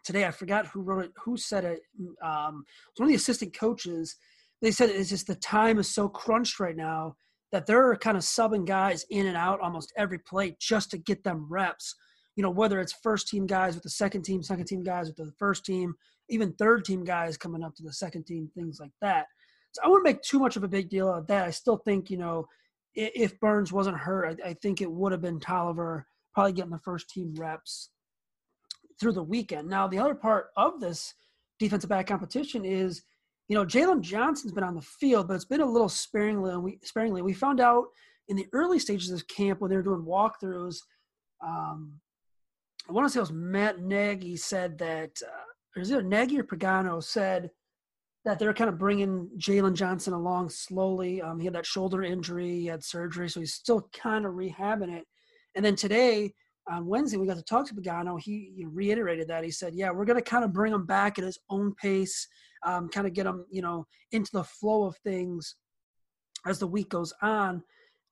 today. 0.03 0.25
I 0.25 0.31
forgot 0.31 0.65
who 0.67 0.81
wrote 0.81 1.05
it, 1.05 1.11
who 1.23 1.37
said 1.37 1.65
it. 1.65 1.81
Um, 2.23 2.65
it 2.95 2.99
one 2.99 3.07
of 3.07 3.09
the 3.09 3.15
assistant 3.15 3.55
coaches. 3.55 4.15
They 4.61 4.71
said 4.71 4.89
it's 4.89 5.09
just 5.09 5.27
the 5.27 5.35
time 5.35 5.77
is 5.77 5.93
so 5.93 6.09
crunched 6.09 6.59
right 6.59 6.75
now 6.75 7.15
that 7.51 7.65
they're 7.65 7.95
kind 7.95 8.17
of 8.17 8.23
subbing 8.23 8.65
guys 8.65 9.05
in 9.09 9.27
and 9.27 9.37
out 9.37 9.59
almost 9.61 9.93
every 9.97 10.19
play 10.19 10.55
just 10.59 10.91
to 10.91 10.97
get 10.97 11.23
them 11.23 11.45
reps. 11.49 11.95
You 12.35 12.43
know, 12.43 12.49
whether 12.49 12.79
it's 12.79 12.91
first 12.91 13.27
team 13.27 13.45
guys 13.45 13.75
with 13.75 13.83
the 13.83 13.89
second 13.89 14.23
team, 14.23 14.43
second 14.43 14.65
team 14.65 14.83
guys 14.83 15.07
with 15.07 15.17
the 15.17 15.31
first 15.37 15.63
team, 15.65 15.93
even 16.29 16.53
third 16.53 16.83
team 16.83 17.03
guys 17.03 17.37
coming 17.37 17.63
up 17.63 17.75
to 17.75 17.83
the 17.83 17.93
second 17.93 18.25
team, 18.25 18.49
things 18.55 18.79
like 18.79 18.91
that. 19.01 19.27
So 19.71 19.81
I 19.83 19.87
wouldn't 19.87 20.05
make 20.05 20.21
too 20.21 20.39
much 20.39 20.57
of 20.57 20.63
a 20.63 20.67
big 20.67 20.89
deal 20.89 21.13
of 21.13 21.27
that. 21.27 21.47
I 21.47 21.51
still 21.51 21.77
think, 21.77 22.09
you 22.09 22.17
know, 22.17 22.47
if 22.93 23.39
Burns 23.39 23.71
wasn't 23.71 23.97
hurt, 23.97 24.41
I, 24.43 24.49
I 24.49 24.53
think 24.55 24.81
it 24.81 24.91
would 24.91 25.11
have 25.11 25.21
been 25.21 25.39
Tolliver 25.39 26.07
probably 26.33 26.53
getting 26.53 26.71
the 26.71 26.79
first 26.79 27.09
team 27.09 27.33
reps 27.37 27.89
through 28.99 29.13
the 29.13 29.23
weekend. 29.23 29.69
Now, 29.69 29.87
the 29.87 29.99
other 29.99 30.15
part 30.15 30.47
of 30.57 30.79
this 30.79 31.13
defensive 31.59 31.89
back 31.89 32.07
competition 32.07 32.65
is– 32.65 33.03
you 33.47 33.55
know, 33.55 33.65
Jaylon 33.65 34.01
Johnson's 34.01 34.53
been 34.53 34.63
on 34.63 34.75
the 34.75 34.81
field, 34.81 35.27
but 35.27 35.35
it's 35.35 35.45
been 35.45 35.61
a 35.61 35.65
little 35.65 35.89
sparingly. 35.89 36.55
We, 36.57 36.79
sparingly. 36.83 37.21
We 37.21 37.33
found 37.33 37.59
out 37.59 37.85
in 38.27 38.35
the 38.35 38.47
early 38.53 38.79
stages 38.79 39.11
of 39.11 39.27
camp 39.27 39.61
when 39.61 39.69
they 39.69 39.77
were 39.77 39.83
doing 39.83 40.03
walkthroughs. 40.03 40.77
Um, 41.45 41.93
I 42.89 42.91
want 42.91 43.05
to 43.07 43.11
say 43.11 43.19
it 43.19 43.21
was 43.21 43.31
Matt 43.31 43.81
Nagy 43.81 44.37
said 44.37 44.77
that, 44.79 45.11
uh, 45.23 45.75
or 45.75 45.81
is 45.81 45.91
it 45.91 46.05
Nagy 46.05 46.39
or 46.39 46.43
Pagano 46.43 47.03
said 47.03 47.49
that 48.25 48.39
they 48.39 48.47
were 48.47 48.53
kind 48.53 48.69
of 48.69 48.79
bringing 48.79 49.29
Jaylon 49.37 49.75
Johnson 49.75 50.13
along 50.13 50.49
slowly. 50.49 51.21
Um, 51.21 51.39
he 51.39 51.45
had 51.45 51.53
that 51.53 51.65
shoulder 51.65 52.03
injury, 52.03 52.59
he 52.59 52.65
had 52.65 52.83
surgery, 52.83 53.29
so 53.29 53.39
he's 53.39 53.53
still 53.53 53.87
kind 53.93 54.25
of 54.25 54.33
rehabbing 54.33 54.97
it. 54.97 55.05
And 55.55 55.63
then 55.63 55.75
today, 55.75 56.33
on 56.69 56.87
Wednesday, 56.87 57.17
we 57.17 57.27
got 57.27 57.37
to 57.37 57.43
talk 57.43 57.67
to 57.67 57.75
Pagano. 57.75 58.19
He, 58.19 58.51
he 58.57 58.65
reiterated 58.65 59.27
that. 59.27 59.43
He 59.43 59.51
said, 59.51 59.75
"Yeah, 59.75 59.91
we're 59.91 60.05
going 60.05 60.17
to 60.17 60.27
kind 60.29 60.43
of 60.43 60.51
bring 60.51 60.73
him 60.73 60.87
back 60.87 61.19
at 61.19 61.25
his 61.25 61.37
own 61.49 61.75
pace." 61.75 62.27
Um, 62.65 62.89
kind 62.89 63.05
of 63.05 63.13
get 63.13 63.25
them, 63.25 63.45
you 63.51 63.61
know, 63.61 63.85
into 64.11 64.31
the 64.33 64.43
flow 64.43 64.85
of 64.85 64.97
things 64.97 65.55
as 66.47 66.59
the 66.59 66.67
week 66.67 66.89
goes 66.89 67.13
on, 67.21 67.63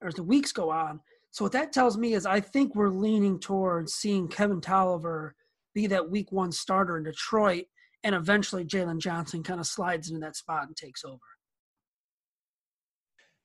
or 0.02 0.08
as 0.08 0.16
the 0.16 0.24
weeks 0.24 0.52
go 0.52 0.70
on. 0.70 1.00
So 1.32 1.44
what 1.44 1.52
that 1.54 1.74
tells 1.74 1.98
me 1.98 2.14
is 2.14 2.28
I 2.28 2.40
think 2.40 2.76
we're 2.76 2.90
leaning 2.90 3.40
towards 3.40 3.94
seeing 3.94 4.28
Kevin 4.28 4.62
Tolliver 4.62 5.34
be 5.74 5.88
that 5.88 6.10
week 6.10 6.32
one 6.32 6.52
starter 6.52 6.98
in 6.98 7.04
Detroit, 7.04 7.66
and 8.04 8.14
eventually 8.14 8.64
Jaylon 8.64 9.00
Johnson 9.00 9.42
kind 9.42 9.60
of 9.60 9.66
slides 9.66 10.10
into 10.10 10.20
that 10.20 10.36
spot 10.36 10.68
and 10.68 10.78
takes 10.78 11.04
over. 11.04 11.18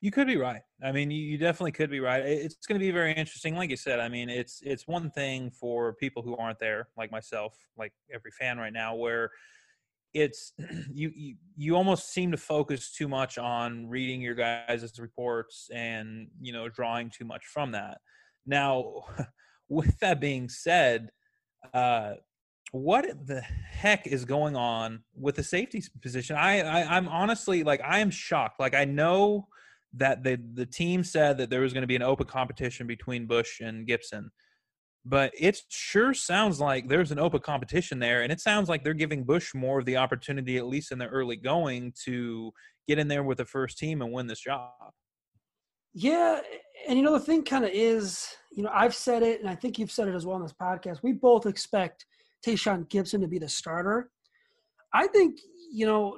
You 0.00 0.10
could 0.10 0.26
be 0.26 0.36
right. 0.36 0.60
I 0.82 0.92
mean, 0.92 1.10
you 1.10 1.38
definitely 1.38 1.72
could 1.72 1.90
be 1.90 1.98
right. 1.98 2.24
It's 2.24 2.66
going 2.66 2.78
to 2.78 2.86
be 2.86 2.92
very 2.92 3.12
interesting. 3.14 3.56
Like 3.56 3.70
you 3.70 3.76
said, 3.76 3.98
I 3.98 4.08
mean, 4.08 4.28
it's 4.28 4.60
it's 4.62 4.86
one 4.86 5.10
thing 5.10 5.50
for 5.50 5.94
people 5.94 6.22
who 6.22 6.36
aren't 6.36 6.60
there, 6.60 6.88
like 6.96 7.10
myself, 7.10 7.56
like 7.76 7.92
every 8.12 8.30
fan 8.30 8.58
right 8.58 8.72
now, 8.72 8.94
where 8.94 9.30
it's 10.14 10.52
you, 10.92 11.10
you 11.14 11.34
you 11.56 11.76
almost 11.76 12.12
seem 12.12 12.30
to 12.30 12.36
focus 12.36 12.92
too 12.92 13.08
much 13.08 13.38
on 13.38 13.88
reading 13.88 14.20
your 14.20 14.34
guys' 14.34 14.98
reports 14.98 15.68
and 15.72 16.28
you 16.40 16.52
know 16.52 16.68
drawing 16.68 17.10
too 17.10 17.24
much 17.24 17.44
from 17.46 17.72
that. 17.72 17.98
Now 18.46 19.04
with 19.68 19.98
that 20.00 20.20
being 20.20 20.48
said 20.48 21.10
uh 21.74 22.14
what 22.70 23.06
the 23.26 23.40
heck 23.40 24.06
is 24.06 24.24
going 24.24 24.54
on 24.54 25.02
with 25.14 25.36
the 25.36 25.42
safety 25.42 25.82
position? 26.02 26.36
I, 26.36 26.60
I 26.60 26.96
i'm 26.96 27.08
honestly 27.08 27.62
like 27.64 27.80
i 27.84 27.98
am 27.98 28.10
shocked. 28.10 28.60
Like 28.60 28.74
i 28.74 28.84
know 28.84 29.48
that 29.94 30.22
the 30.22 30.38
the 30.54 30.66
team 30.66 31.02
said 31.02 31.38
that 31.38 31.50
there 31.50 31.60
was 31.60 31.72
going 31.72 31.82
to 31.82 31.88
be 31.88 31.96
an 31.96 32.02
open 32.02 32.26
competition 32.26 32.86
between 32.86 33.26
bush 33.26 33.60
and 33.60 33.86
gibson 33.86 34.30
but 35.08 35.32
it 35.38 35.60
sure 35.70 36.12
sounds 36.12 36.60
like 36.60 36.88
there's 36.88 37.10
an 37.10 37.18
open 37.18 37.40
competition 37.40 37.98
there 37.98 38.22
and 38.22 38.30
it 38.30 38.40
sounds 38.40 38.68
like 38.68 38.84
they're 38.84 38.92
giving 38.94 39.24
bush 39.24 39.54
more 39.54 39.78
of 39.78 39.86
the 39.86 39.96
opportunity 39.96 40.58
at 40.58 40.66
least 40.66 40.92
in 40.92 40.98
the 40.98 41.06
early 41.06 41.36
going 41.36 41.92
to 42.04 42.52
get 42.86 42.98
in 42.98 43.08
there 43.08 43.22
with 43.22 43.38
the 43.38 43.44
first 43.44 43.78
team 43.78 44.02
and 44.02 44.12
win 44.12 44.26
this 44.26 44.40
job. 44.40 44.70
Yeah 45.94 46.40
and 46.86 46.98
you 46.98 47.04
know 47.04 47.12
the 47.12 47.20
thing 47.20 47.42
kind 47.42 47.64
of 47.64 47.70
is 47.72 48.28
you 48.52 48.62
know 48.62 48.70
i've 48.72 48.94
said 48.94 49.22
it 49.22 49.40
and 49.40 49.48
i 49.48 49.54
think 49.54 49.78
you've 49.78 49.90
said 49.90 50.06
it 50.06 50.14
as 50.14 50.24
well 50.24 50.36
in 50.36 50.42
this 50.42 50.52
podcast 50.52 51.02
we 51.02 51.12
both 51.12 51.46
expect 51.46 52.06
Tashaun 52.46 52.88
Gibson 52.88 53.20
to 53.20 53.26
be 53.26 53.40
the 53.40 53.48
starter. 53.48 54.10
I 54.94 55.08
think 55.08 55.40
you 55.72 55.86
know 55.86 56.16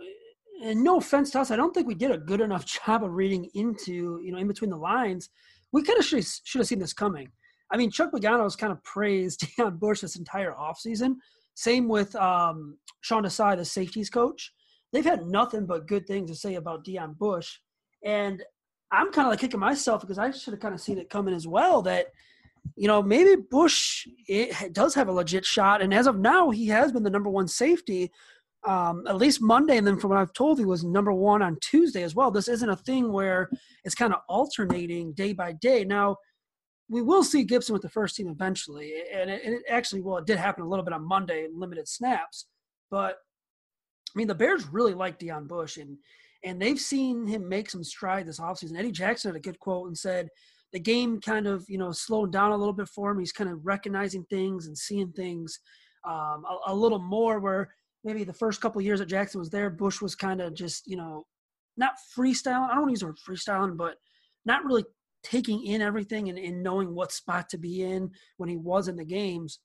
and 0.62 0.84
no 0.84 0.98
offense 0.98 1.30
to 1.30 1.40
us 1.40 1.50
i 1.50 1.56
don't 1.56 1.72
think 1.72 1.86
we 1.86 1.94
did 1.94 2.10
a 2.10 2.18
good 2.18 2.40
enough 2.40 2.66
job 2.86 3.04
of 3.04 3.12
reading 3.12 3.48
into 3.54 4.20
you 4.22 4.32
know 4.32 4.38
in 4.38 4.48
between 4.48 4.70
the 4.70 4.76
lines. 4.76 5.30
We 5.72 5.84
kind 5.84 6.00
of 6.00 6.04
should 6.04 6.24
have 6.54 6.66
seen 6.66 6.80
this 6.80 6.92
coming 6.92 7.30
I 7.72 7.76
mean, 7.76 7.90
Chuck 7.90 8.10
Pagano 8.12 8.42
has 8.42 8.56
kind 8.56 8.72
of 8.72 8.82
praised 8.82 9.40
Deon 9.58 9.78
Bush 9.78 10.00
this 10.00 10.16
entire 10.16 10.52
offseason. 10.52 11.16
Same 11.54 11.88
with 11.88 12.14
um, 12.16 12.78
Sean 13.00 13.24
Desai, 13.24 13.56
the 13.56 13.64
safeties 13.64 14.10
coach. 14.10 14.52
They've 14.92 15.04
had 15.04 15.26
nothing 15.26 15.66
but 15.66 15.86
good 15.86 16.06
things 16.06 16.30
to 16.30 16.36
say 16.36 16.56
about 16.56 16.84
Deon 16.84 17.16
Bush. 17.16 17.58
And 18.04 18.42
I'm 18.90 19.12
kind 19.12 19.26
of 19.26 19.32
like 19.32 19.40
kicking 19.40 19.60
myself 19.60 20.00
because 20.00 20.18
I 20.18 20.30
should 20.30 20.52
have 20.52 20.60
kind 20.60 20.74
of 20.74 20.80
seen 20.80 20.98
it 20.98 21.10
coming 21.10 21.34
as 21.34 21.46
well 21.46 21.82
that, 21.82 22.06
you 22.76 22.88
know, 22.88 23.02
maybe 23.02 23.40
Bush 23.50 24.06
it 24.26 24.72
does 24.72 24.94
have 24.94 25.08
a 25.08 25.12
legit 25.12 25.44
shot. 25.44 25.80
And 25.80 25.94
as 25.94 26.06
of 26.06 26.18
now, 26.18 26.50
he 26.50 26.66
has 26.68 26.90
been 26.92 27.04
the 27.04 27.10
number 27.10 27.30
one 27.30 27.46
safety, 27.46 28.10
um, 28.66 29.04
at 29.06 29.16
least 29.16 29.40
Monday. 29.40 29.76
And 29.76 29.86
then 29.86 29.98
from 29.98 30.10
what 30.10 30.18
I've 30.18 30.32
told, 30.32 30.58
he 30.58 30.64
was 30.64 30.82
number 30.82 31.12
one 31.12 31.40
on 31.40 31.56
Tuesday 31.60 32.02
as 32.02 32.14
well. 32.14 32.30
This 32.30 32.48
isn't 32.48 32.68
a 32.68 32.76
thing 32.76 33.12
where 33.12 33.48
it's 33.84 33.94
kind 33.94 34.12
of 34.12 34.20
alternating 34.28 35.12
day 35.12 35.32
by 35.32 35.52
day. 35.52 35.84
Now, 35.84 36.16
we 36.90 37.02
will 37.02 37.22
see 37.22 37.44
Gibson 37.44 37.72
with 37.72 37.82
the 37.82 37.88
first 37.88 38.16
team 38.16 38.28
eventually, 38.28 38.92
and 39.14 39.30
it, 39.30 39.40
it, 39.44 39.62
actually, 39.70 40.00
well, 40.00 40.18
it 40.18 40.26
did 40.26 40.38
happen 40.38 40.64
a 40.64 40.68
little 40.68 40.84
bit 40.84 40.92
on 40.92 41.06
Monday, 41.06 41.46
limited 41.52 41.86
snaps. 41.86 42.46
But 42.90 43.18
I 44.14 44.18
mean, 44.18 44.26
the 44.26 44.34
Bears 44.34 44.66
really 44.66 44.92
like 44.92 45.18
Deon 45.18 45.46
Bush, 45.46 45.76
and 45.76 45.96
and 46.44 46.60
they've 46.60 46.80
seen 46.80 47.28
him 47.28 47.48
make 47.48 47.70
some 47.70 47.84
stride 47.84 48.26
this 48.26 48.40
offseason. 48.40 48.76
Eddie 48.76 48.90
Jackson 48.90 49.30
had 49.30 49.36
a 49.36 49.40
good 49.40 49.60
quote 49.60 49.86
and 49.86 49.96
said 49.96 50.28
the 50.72 50.80
game 50.80 51.20
kind 51.20 51.46
of 51.46 51.64
you 51.68 51.78
know 51.78 51.92
slowed 51.92 52.32
down 52.32 52.50
a 52.50 52.56
little 52.56 52.72
bit 52.72 52.88
for 52.88 53.12
him. 53.12 53.20
He's 53.20 53.32
kind 53.32 53.48
of 53.48 53.64
recognizing 53.64 54.24
things 54.24 54.66
and 54.66 54.76
seeing 54.76 55.12
things 55.12 55.60
um, 56.04 56.44
a, 56.44 56.58
a, 56.68 56.74
little 56.74 56.98
more. 56.98 57.38
Where 57.38 57.72
maybe 58.02 58.24
the 58.24 58.32
first 58.32 58.60
couple 58.60 58.82
years 58.82 58.98
that 58.98 59.06
Jackson 59.06 59.38
was 59.38 59.50
there, 59.50 59.70
Bush 59.70 60.00
was 60.00 60.16
kind 60.16 60.40
of 60.40 60.54
just 60.54 60.88
you 60.88 60.96
know 60.96 61.24
not 61.76 61.92
freestyling. 62.18 62.68
I 62.68 62.74
don't 62.74 62.82
want 62.82 62.88
to 62.88 62.92
use 62.92 63.00
the 63.00 63.06
word 63.06 63.18
freestyling, 63.24 63.76
but 63.76 63.94
not 64.44 64.64
really 64.64 64.84
taking 65.22 65.64
in 65.64 65.82
everything 65.82 66.28
and, 66.28 66.38
and 66.38 66.62
knowing 66.62 66.94
what 66.94 67.12
spot 67.12 67.48
to 67.50 67.58
be 67.58 67.82
in 67.82 68.10
when 68.36 68.48
he 68.48 68.56
was 68.56 68.88
in 68.88 68.96
the 68.96 69.04
games. 69.04 69.60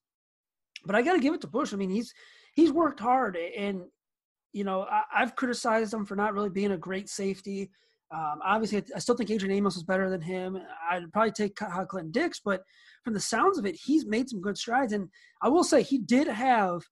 But 0.85 0.95
I 0.95 1.01
got 1.01 1.13
to 1.13 1.19
give 1.19 1.33
it 1.33 1.41
to 1.41 1.47
Bush. 1.47 1.73
I 1.73 1.77
mean, 1.77 1.89
he's 1.89 2.13
he's 2.53 2.71
worked 2.71 2.99
hard, 2.99 3.37
and 3.37 3.81
you 4.53 4.63
know 4.63 4.83
I, 4.89 5.19
have 5.19 5.35
criticized 5.35 5.93
him 5.93 6.05
for 6.05 6.15
not 6.15 6.33
really 6.33 6.49
being 6.49 6.71
a 6.71 6.77
great 6.77 7.09
safety. 7.09 7.71
Um, 8.13 8.39
obviously, 8.43 8.83
I 8.95 8.99
still 8.99 9.15
think 9.15 9.31
Adrian 9.31 9.55
Amos 9.55 9.75
is 9.75 9.83
better 9.83 10.09
than 10.09 10.21
him. 10.21 10.57
I'd 10.89 11.11
probably 11.11 11.31
take 11.31 11.55
Clinton 11.55 12.11
Dix, 12.11 12.39
but 12.43 12.63
from 13.03 13.13
the 13.13 13.19
sounds 13.19 13.57
of 13.57 13.65
it, 13.65 13.75
he's 13.75 14.05
made 14.05 14.29
some 14.29 14.41
good 14.41 14.57
strides. 14.57 14.93
And 14.93 15.09
I 15.41 15.49
will 15.49 15.63
say 15.63 15.81
he 15.81 15.97
did 15.97 16.27
have 16.27 16.83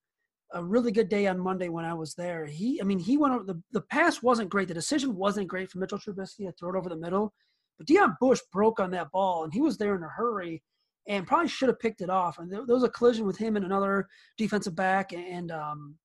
a 0.53 0.63
really 0.63 0.91
good 0.91 1.09
day 1.09 1.27
on 1.27 1.39
Monday 1.39 1.69
when 1.69 1.85
I 1.85 1.93
was 1.93 2.13
there. 2.13 2.45
He, 2.45 2.79
I 2.81 2.83
mean, 2.83 2.99
he 2.99 3.17
went 3.17 3.33
over 3.33 3.43
the, 3.43 3.61
the 3.71 3.81
pass 3.81 4.21
wasn't 4.21 4.49
great. 4.49 4.67
The 4.67 4.73
decision 4.73 5.15
wasn't 5.15 5.47
great 5.47 5.69
for 5.69 5.79
Mitchell 5.79 5.97
Trubisky 5.97 6.45
to 6.45 6.51
throw 6.51 6.71
it 6.71 6.77
over 6.77 6.89
the 6.89 6.95
middle, 6.95 7.33
but 7.77 7.87
Deon 7.87 8.15
Bush 8.19 8.39
broke 8.51 8.79
on 8.79 8.91
that 8.91 9.11
ball 9.11 9.43
and 9.43 9.53
he 9.53 9.61
was 9.61 9.77
there 9.77 9.95
in 9.95 10.03
a 10.03 10.07
hurry 10.07 10.61
and 11.07 11.27
probably 11.27 11.49
should 11.49 11.69
have 11.69 11.79
picked 11.79 12.01
it 12.01 12.09
off. 12.09 12.39
And 12.39 12.51
there, 12.51 12.65
there 12.65 12.75
was 12.75 12.83
a 12.83 12.89
collision 12.89 13.25
with 13.25 13.37
him 13.37 13.55
and 13.55 13.65
another 13.65 14.07
defensive 14.37 14.75
back 14.75 15.13
and 15.13 15.51
um, 15.51 15.95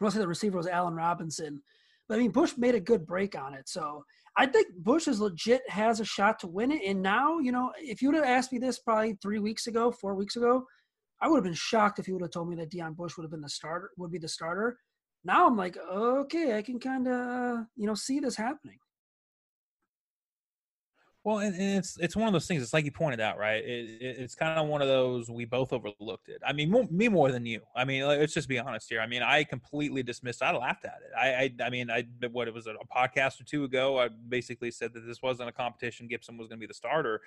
I 0.00 0.04
want 0.04 0.12
to 0.12 0.18
say 0.18 0.22
the 0.22 0.28
receiver 0.28 0.56
was 0.56 0.66
Allen 0.66 0.94
Robinson. 0.94 1.62
But 2.08 2.16
I 2.16 2.18
mean, 2.18 2.32
Bush 2.32 2.54
made 2.56 2.74
a 2.74 2.80
good 2.80 3.06
break 3.06 3.38
on 3.38 3.54
it. 3.54 3.68
So 3.68 4.04
I 4.36 4.46
think 4.46 4.66
Bush 4.76 5.06
is 5.06 5.20
legit 5.20 5.62
has 5.70 6.00
a 6.00 6.04
shot 6.04 6.38
to 6.40 6.46
win 6.46 6.72
it. 6.72 6.82
And 6.84 7.02
now, 7.02 7.38
you 7.38 7.52
know, 7.52 7.72
if 7.78 8.02
you 8.02 8.08
would 8.08 8.16
have 8.16 8.24
asked 8.24 8.52
me 8.52 8.58
this 8.58 8.78
probably 8.78 9.16
three 9.22 9.38
weeks 9.38 9.66
ago, 9.66 9.90
four 9.92 10.14
weeks 10.14 10.36
ago, 10.36 10.66
I 11.20 11.28
would 11.28 11.36
have 11.36 11.44
been 11.44 11.54
shocked 11.54 11.98
if 11.98 12.08
you 12.08 12.14
would 12.14 12.22
have 12.22 12.32
told 12.32 12.48
me 12.48 12.56
that 12.56 12.70
Deon 12.70 12.96
Bush 12.96 13.16
would 13.16 13.24
have 13.24 13.30
been 13.30 13.40
the 13.40 13.48
starter, 13.48 13.90
would 13.96 14.10
be 14.10 14.18
the 14.18 14.28
starter. 14.28 14.78
Now 15.24 15.46
I'm 15.46 15.56
like, 15.56 15.78
okay, 15.90 16.58
I 16.58 16.62
can 16.62 16.78
kind 16.78 17.08
of, 17.08 17.64
you 17.76 17.86
know, 17.86 17.94
see 17.94 18.20
this 18.20 18.36
happening. 18.36 18.78
Well, 21.24 21.38
and, 21.38 21.54
and, 21.54 21.78
it's 21.78 21.96
it's 21.98 22.14
one 22.14 22.26
of 22.26 22.34
those 22.34 22.46
things. 22.46 22.62
It's 22.62 22.74
like 22.74 22.84
you 22.84 22.92
pointed 22.92 23.18
out, 23.18 23.38
right? 23.38 23.64
It, 23.64 24.02
it, 24.02 24.16
it's 24.18 24.34
kind 24.34 24.60
of 24.60 24.68
one 24.68 24.82
of 24.82 24.88
those 24.88 25.30
we 25.30 25.46
both 25.46 25.72
overlooked 25.72 26.28
it. 26.28 26.42
I 26.46 26.52
mean, 26.52 26.70
more, 26.70 26.86
me 26.90 27.08
more 27.08 27.32
than 27.32 27.46
you. 27.46 27.62
I 27.74 27.86
mean, 27.86 28.06
let's 28.06 28.34
just 28.34 28.46
be 28.46 28.58
honest 28.58 28.90
here. 28.90 29.00
I 29.00 29.06
mean, 29.06 29.22
I 29.22 29.42
completely 29.42 30.02
dismissed. 30.02 30.42
I 30.42 30.54
laughed 30.54 30.84
at 30.84 30.98
it. 31.02 31.12
I, 31.18 31.28
I, 31.62 31.66
I 31.66 31.70
mean, 31.70 31.90
I 31.90 32.04
what 32.30 32.46
it 32.46 32.52
was 32.52 32.66
a 32.66 32.74
podcast 32.94 33.40
or 33.40 33.44
two 33.44 33.64
ago. 33.64 33.98
I 33.98 34.08
basically 34.28 34.70
said 34.70 34.92
that 34.92 35.06
this 35.06 35.22
wasn't 35.22 35.48
a 35.48 35.52
competition. 35.52 36.08
Gibson 36.08 36.36
was 36.36 36.46
going 36.46 36.58
to 36.58 36.60
be 36.60 36.68
the 36.68 36.74
starter. 36.74 37.22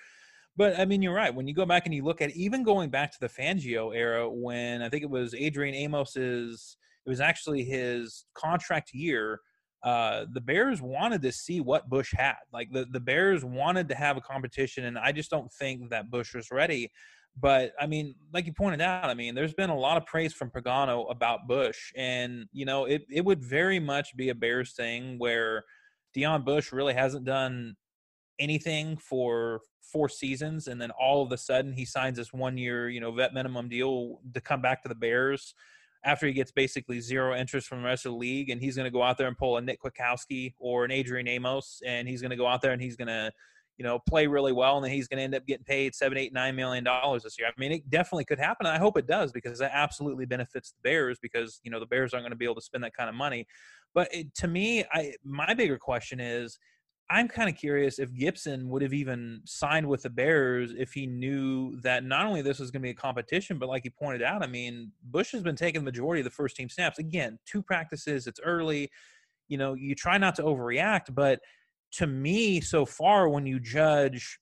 But 0.56 0.80
I 0.80 0.86
mean, 0.86 1.02
you're 1.02 1.16
right. 1.16 1.34
When 1.34 1.48
you 1.48 1.56
go 1.56 1.66
back 1.66 1.88
and 1.88 1.96
you 1.96 2.04
look 2.04 2.22
at 2.22 2.36
even 2.36 2.62
going 2.64 2.92
back 2.92 3.12
to 3.14 3.20
the 3.20 3.30
Fangio 3.30 3.96
era, 3.96 4.30
when 4.30 4.84
I 4.84 4.90
think 4.90 5.02
it 5.02 5.10
was 5.10 5.34
Adrian 5.34 5.74
Amos's, 5.74 6.78
it 7.04 7.10
was 7.10 7.20
actually 7.20 7.64
his 7.64 8.26
contract 8.36 8.94
year. 8.94 9.42
Uh, 9.84 10.26
the 10.34 10.42
Bears 10.42 10.82
wanted 10.82 11.22
to 11.22 11.32
see 11.32 11.62
what 11.62 11.90
Bush 11.90 12.14
had. 12.16 12.36
Like 12.52 12.72
the, 12.72 12.86
the 12.92 13.00
Bears 13.00 13.46
wanted 13.46 13.90
to 13.90 13.96
have 13.96 14.18
a 14.18 14.22
competition, 14.22 14.86
and 14.86 14.98
I 14.98 15.12
just 15.12 15.30
don't 15.30 15.52
think 15.54 15.90
that 15.92 16.10
Bush 16.10 16.34
was 16.34 16.52
ready. 16.52 16.92
But 17.40 17.74
I 17.80 17.86
mean, 17.86 18.16
like 18.34 18.48
you 18.48 18.54
pointed 18.54 18.82
out, 18.82 19.06
I 19.06 19.14
mean, 19.14 19.36
there's 19.36 19.54
been 19.54 19.70
a 19.70 19.78
lot 19.78 19.98
of 19.98 20.06
praise 20.08 20.34
from 20.34 20.50
Pagano 20.50 21.10
about 21.12 21.48
Bush, 21.48 21.94
and 21.96 22.46
you 22.52 22.66
know, 22.66 22.86
it 22.86 23.06
it 23.10 23.24
would 23.24 23.44
very 23.44 23.80
much 23.80 24.16
be 24.18 24.30
a 24.30 24.36
Bears 24.36 24.74
thing 24.74 25.20
where 25.20 25.64
Deon 26.16 26.44
Bush 26.44 26.72
really 26.72 26.96
hasn't 26.96 27.26
done 27.26 27.76
anything 28.40 28.98
for 28.98 29.62
four 29.82 30.10
seasons, 30.10 30.68
and 30.68 30.82
then 30.82 30.90
all 30.92 31.24
of 31.24 31.32
a 31.32 31.38
sudden 31.38 31.74
he 31.74 31.86
signs 31.86 32.18
this 32.18 32.34
one 32.34 32.58
year, 32.58 32.90
you 32.90 33.00
know, 33.00 33.12
vet 33.12 33.34
minimum 33.34 33.70
deal 33.70 34.20
to 34.34 34.42
come 34.42 34.62
back 34.62 34.82
to 34.82 34.90
the 34.90 34.96
Bears 34.96 35.54
after 36.08 36.26
he 36.26 36.32
gets 36.32 36.52
basically 36.52 37.02
zero 37.02 37.36
interest 37.36 37.68
from 37.68 37.82
the 37.82 37.86
rest 37.86 38.06
of 38.06 38.14
the 38.14 38.18
league, 38.18 38.50
and 38.50 38.62
he's 38.62 38.78
going 38.78 38.86
to 38.86 38.92
go 38.92 39.04
out 39.04 39.18
there 39.18 39.28
and 39.28 39.38
pull 39.38 39.58
a 39.58 39.62
Nick 39.62 39.82
Kwiatkowski 39.84 40.54
or 40.58 40.86
an 40.86 40.92
Adrian 40.92 41.28
Amos, 41.28 41.82
and 41.86 42.08
he's 42.08 42.22
going 42.22 42.32
to 42.32 42.38
go 42.38 42.48
out 42.48 42.62
there 42.62 42.72
and 42.72 42.82
he's 42.82 42.96
going 42.96 43.10
to, 43.10 43.30
you 43.78 43.84
know, 43.84 44.00
play 44.08 44.26
really 44.26 44.54
well, 44.54 44.78
and 44.78 44.86
then 44.86 44.92
he's 44.92 45.10
going 45.10 45.18
to 45.18 45.24
end 45.24 45.36
up 45.36 45.46
getting 45.46 45.66
paid 45.66 45.94
seven, 45.94 46.18
eight, 46.18 46.32
nine 46.32 46.56
million 46.56 46.86
dollars 46.86 47.24
this 47.24 47.38
year. 47.38 47.50
I 47.50 47.52
mean, 47.60 47.74
it 47.74 47.90
definitely 47.90 48.24
could 48.24 48.40
happen. 48.40 48.66
I 48.66 48.78
hope 48.78 48.98
it 48.98 49.06
does 49.06 49.34
because 49.34 49.60
that 49.60 49.72
absolutely 49.74 50.26
benefits 50.26 50.72
the 50.72 50.80
Bears 50.82 51.20
because 51.22 51.60
you 51.64 51.72
know 51.72 51.80
the 51.80 51.86
Bears 51.86 52.14
aren't 52.14 52.24
going 52.24 52.32
to 52.32 52.38
be 52.38 52.46
able 52.46 52.56
to 52.56 52.62
spend 52.62 52.86
that 52.86 52.96
kind 52.96 53.10
of 53.10 53.16
money. 53.16 53.46
But 53.94 54.08
it, 54.14 54.34
to 54.36 54.48
me, 54.48 54.86
I 54.94 55.14
my 55.26 55.54
bigger 55.54 55.78
question 55.78 56.22
is 56.22 56.58
I'm 57.10 57.30
kind 57.30 57.50
of 57.50 57.56
curious 57.56 58.00
if 58.00 58.14
Gibson 58.14 58.68
would 58.70 58.82
have 58.82 58.94
even 58.94 59.42
signed 59.46 59.88
with 59.88 60.04
the 60.04 60.10
Bears 60.10 60.74
if 60.78 60.92
he 60.92 61.08
knew 61.08 61.80
that 61.82 62.04
not 62.04 62.26
only 62.26 62.42
this 62.42 62.60
was 62.60 62.70
going 62.70 62.82
to 62.82 62.86
be 62.86 62.92
a 62.92 62.96
competition, 62.96 63.58
but 63.58 63.70
like 63.70 63.84
he 63.84 63.90
pointed 63.90 64.22
out, 64.22 64.44
I 64.44 64.48
mean, 64.48 64.92
Bush 65.04 65.32
has 65.32 65.42
been 65.42 65.56
taking 65.56 65.82
the 65.82 65.86
majority 65.86 66.20
of 66.20 66.26
the 66.26 66.32
first 66.32 66.58
team 66.58 66.68
snaps. 66.68 67.00
Again, 67.00 67.40
two 67.46 67.62
practices, 67.62 68.28
it's 68.28 68.42
early. 68.44 68.90
You 69.48 69.58
know, 69.58 69.74
you 69.74 69.96
try 69.96 70.18
not 70.18 70.36
to 70.36 70.44
overreact, 70.44 71.16
but 71.16 71.40
to 71.94 72.08
me, 72.08 72.60
so 72.60 72.86
far, 72.86 73.30
when 73.30 73.46
you 73.46 73.60
judge 73.62 74.40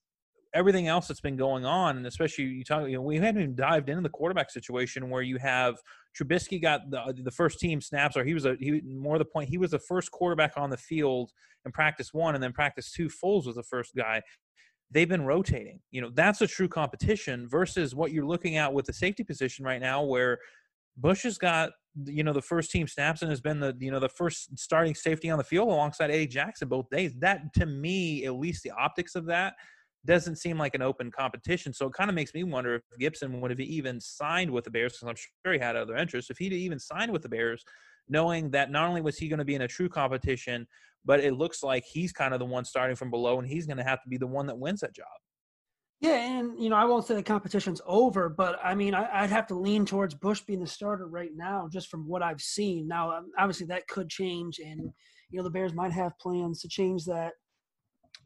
everything 0.55 0.87
else 0.87 1.07
that's 1.07 1.21
been 1.21 1.35
going 1.35 1.65
on, 1.65 1.97
and 1.97 2.07
especially 2.07 2.45
you 2.45 2.63
talk, 2.63 2.87
you 2.87 2.95
know, 2.95 3.01
we 3.01 3.17
haven't 3.17 3.41
even 3.41 3.55
dived 3.55 3.89
into 3.89 4.01
the 4.01 4.09
quarterback 4.09 4.49
situation 4.49 5.09
where 5.09 5.21
you 5.21 5.37
have 5.37 5.75
Trubisky 6.17 6.59
got 6.59 6.89
the 6.89 7.01
uh, 7.01 7.11
the 7.15 7.31
first 7.31 7.59
team 7.59 7.81
snaps, 7.81 8.15
or 8.15 8.23
he 8.23 8.33
was 8.33 8.45
a 8.45 8.55
he 8.59 8.81
more 8.81 9.19
the 9.19 9.25
point 9.25 9.49
he 9.49 9.57
was 9.57 9.71
the 9.71 9.79
first 9.79 10.09
quarterback 10.11 10.53
on 10.55 10.69
the 10.69 10.77
field 10.77 11.31
in 11.65 11.71
practice 11.71 12.13
one, 12.13 12.33
and 12.33 12.43
then 12.43 12.53
practice 12.53 12.91
two, 12.91 13.09
Foles 13.09 13.45
was 13.45 13.55
the 13.55 13.63
first 13.63 13.93
guy. 13.95 14.21
They've 14.89 15.09
been 15.09 15.25
rotating. 15.25 15.81
You 15.91 16.01
know, 16.01 16.09
that's 16.13 16.41
a 16.41 16.47
true 16.47 16.69
competition 16.69 17.49
versus 17.49 17.93
what 17.93 18.11
you're 18.11 18.25
looking 18.25 18.55
at 18.55 18.71
with 18.73 18.85
the 18.85 18.93
safety 18.93 19.23
position 19.23 19.65
right 19.65 19.81
now, 19.81 20.03
where 20.03 20.39
Bush 20.97 21.23
has 21.23 21.37
got 21.37 21.71
you 22.05 22.23
know 22.23 22.33
the 22.33 22.41
first 22.41 22.71
team 22.71 22.87
snaps 22.87 23.21
and 23.21 23.29
has 23.29 23.41
been 23.41 23.59
the 23.59 23.75
you 23.79 23.91
know 23.91 23.99
the 23.99 24.09
first 24.09 24.57
starting 24.57 24.95
safety 24.95 25.29
on 25.29 25.37
the 25.37 25.43
field 25.43 25.67
alongside 25.67 26.11
Eddie 26.11 26.27
Jackson 26.27 26.69
both 26.69 26.89
days. 26.89 27.13
That 27.19 27.53
to 27.55 27.65
me, 27.65 28.25
at 28.25 28.35
least 28.35 28.63
the 28.63 28.71
optics 28.71 29.15
of 29.15 29.25
that 29.25 29.55
doesn't 30.05 30.37
seem 30.37 30.57
like 30.57 30.75
an 30.75 30.81
open 30.81 31.11
competition. 31.11 31.73
So 31.73 31.87
it 31.87 31.93
kind 31.93 32.09
of 32.09 32.15
makes 32.15 32.33
me 32.33 32.43
wonder 32.43 32.75
if 32.75 32.81
Gibson 32.99 33.41
would 33.41 33.51
have 33.51 33.59
even 33.59 33.99
signed 33.99 34.51
with 34.51 34.63
the 34.63 34.71
Bears, 34.71 34.93
because 34.93 35.09
I'm 35.09 35.15
sure 35.15 35.53
he 35.53 35.59
had 35.59 35.75
other 35.75 35.95
interests. 35.95 36.31
If 36.31 36.37
he'd 36.37 36.53
even 36.53 36.79
signed 36.79 37.11
with 37.11 37.21
the 37.21 37.29
Bears, 37.29 37.63
knowing 38.07 38.51
that 38.51 38.71
not 38.71 38.87
only 38.87 39.01
was 39.01 39.17
he 39.17 39.27
going 39.27 39.39
to 39.39 39.45
be 39.45 39.55
in 39.55 39.61
a 39.61 39.67
true 39.67 39.89
competition, 39.89 40.67
but 41.03 41.19
it 41.19 41.33
looks 41.33 41.63
like 41.63 41.83
he's 41.85 42.11
kind 42.11 42.33
of 42.33 42.39
the 42.39 42.45
one 42.45 42.65
starting 42.65 42.95
from 42.95 43.11
below, 43.11 43.39
and 43.39 43.47
he's 43.47 43.65
going 43.65 43.77
to 43.77 43.83
have 43.83 44.01
to 44.01 44.09
be 44.09 44.17
the 44.17 44.27
one 44.27 44.47
that 44.47 44.57
wins 44.57 44.81
that 44.81 44.95
job. 44.95 45.05
Yeah, 46.01 46.39
and 46.39 46.61
you 46.61 46.69
know, 46.69 46.75
I 46.75 46.85
won't 46.85 47.05
say 47.05 47.15
the 47.15 47.23
competition's 47.23 47.81
over, 47.85 48.27
but 48.27 48.59
I 48.63 48.75
mean, 48.75 48.93
I, 48.93 49.21
would 49.21 49.29
have 49.29 49.47
to 49.47 49.55
lean 49.55 49.85
towards 49.85 50.13
Bush 50.13 50.41
being 50.41 50.59
the 50.59 50.67
starter 50.67 51.07
right 51.07 51.31
now, 51.33 51.69
just 51.71 51.89
from 51.89 52.07
what 52.07 52.21
I've 52.21 52.41
seen. 52.41 52.87
Now, 52.87 53.11
um, 53.11 53.31
obviously, 53.39 53.67
that 53.67 53.87
could 53.87 54.09
change, 54.09 54.59
and 54.59 54.91
you 55.29 55.37
know, 55.37 55.43
the 55.43 55.49
Bears 55.49 55.73
might 55.73 55.93
have 55.93 56.17
plans 56.19 56.61
to 56.61 56.67
change 56.67 57.05
that 57.05 57.33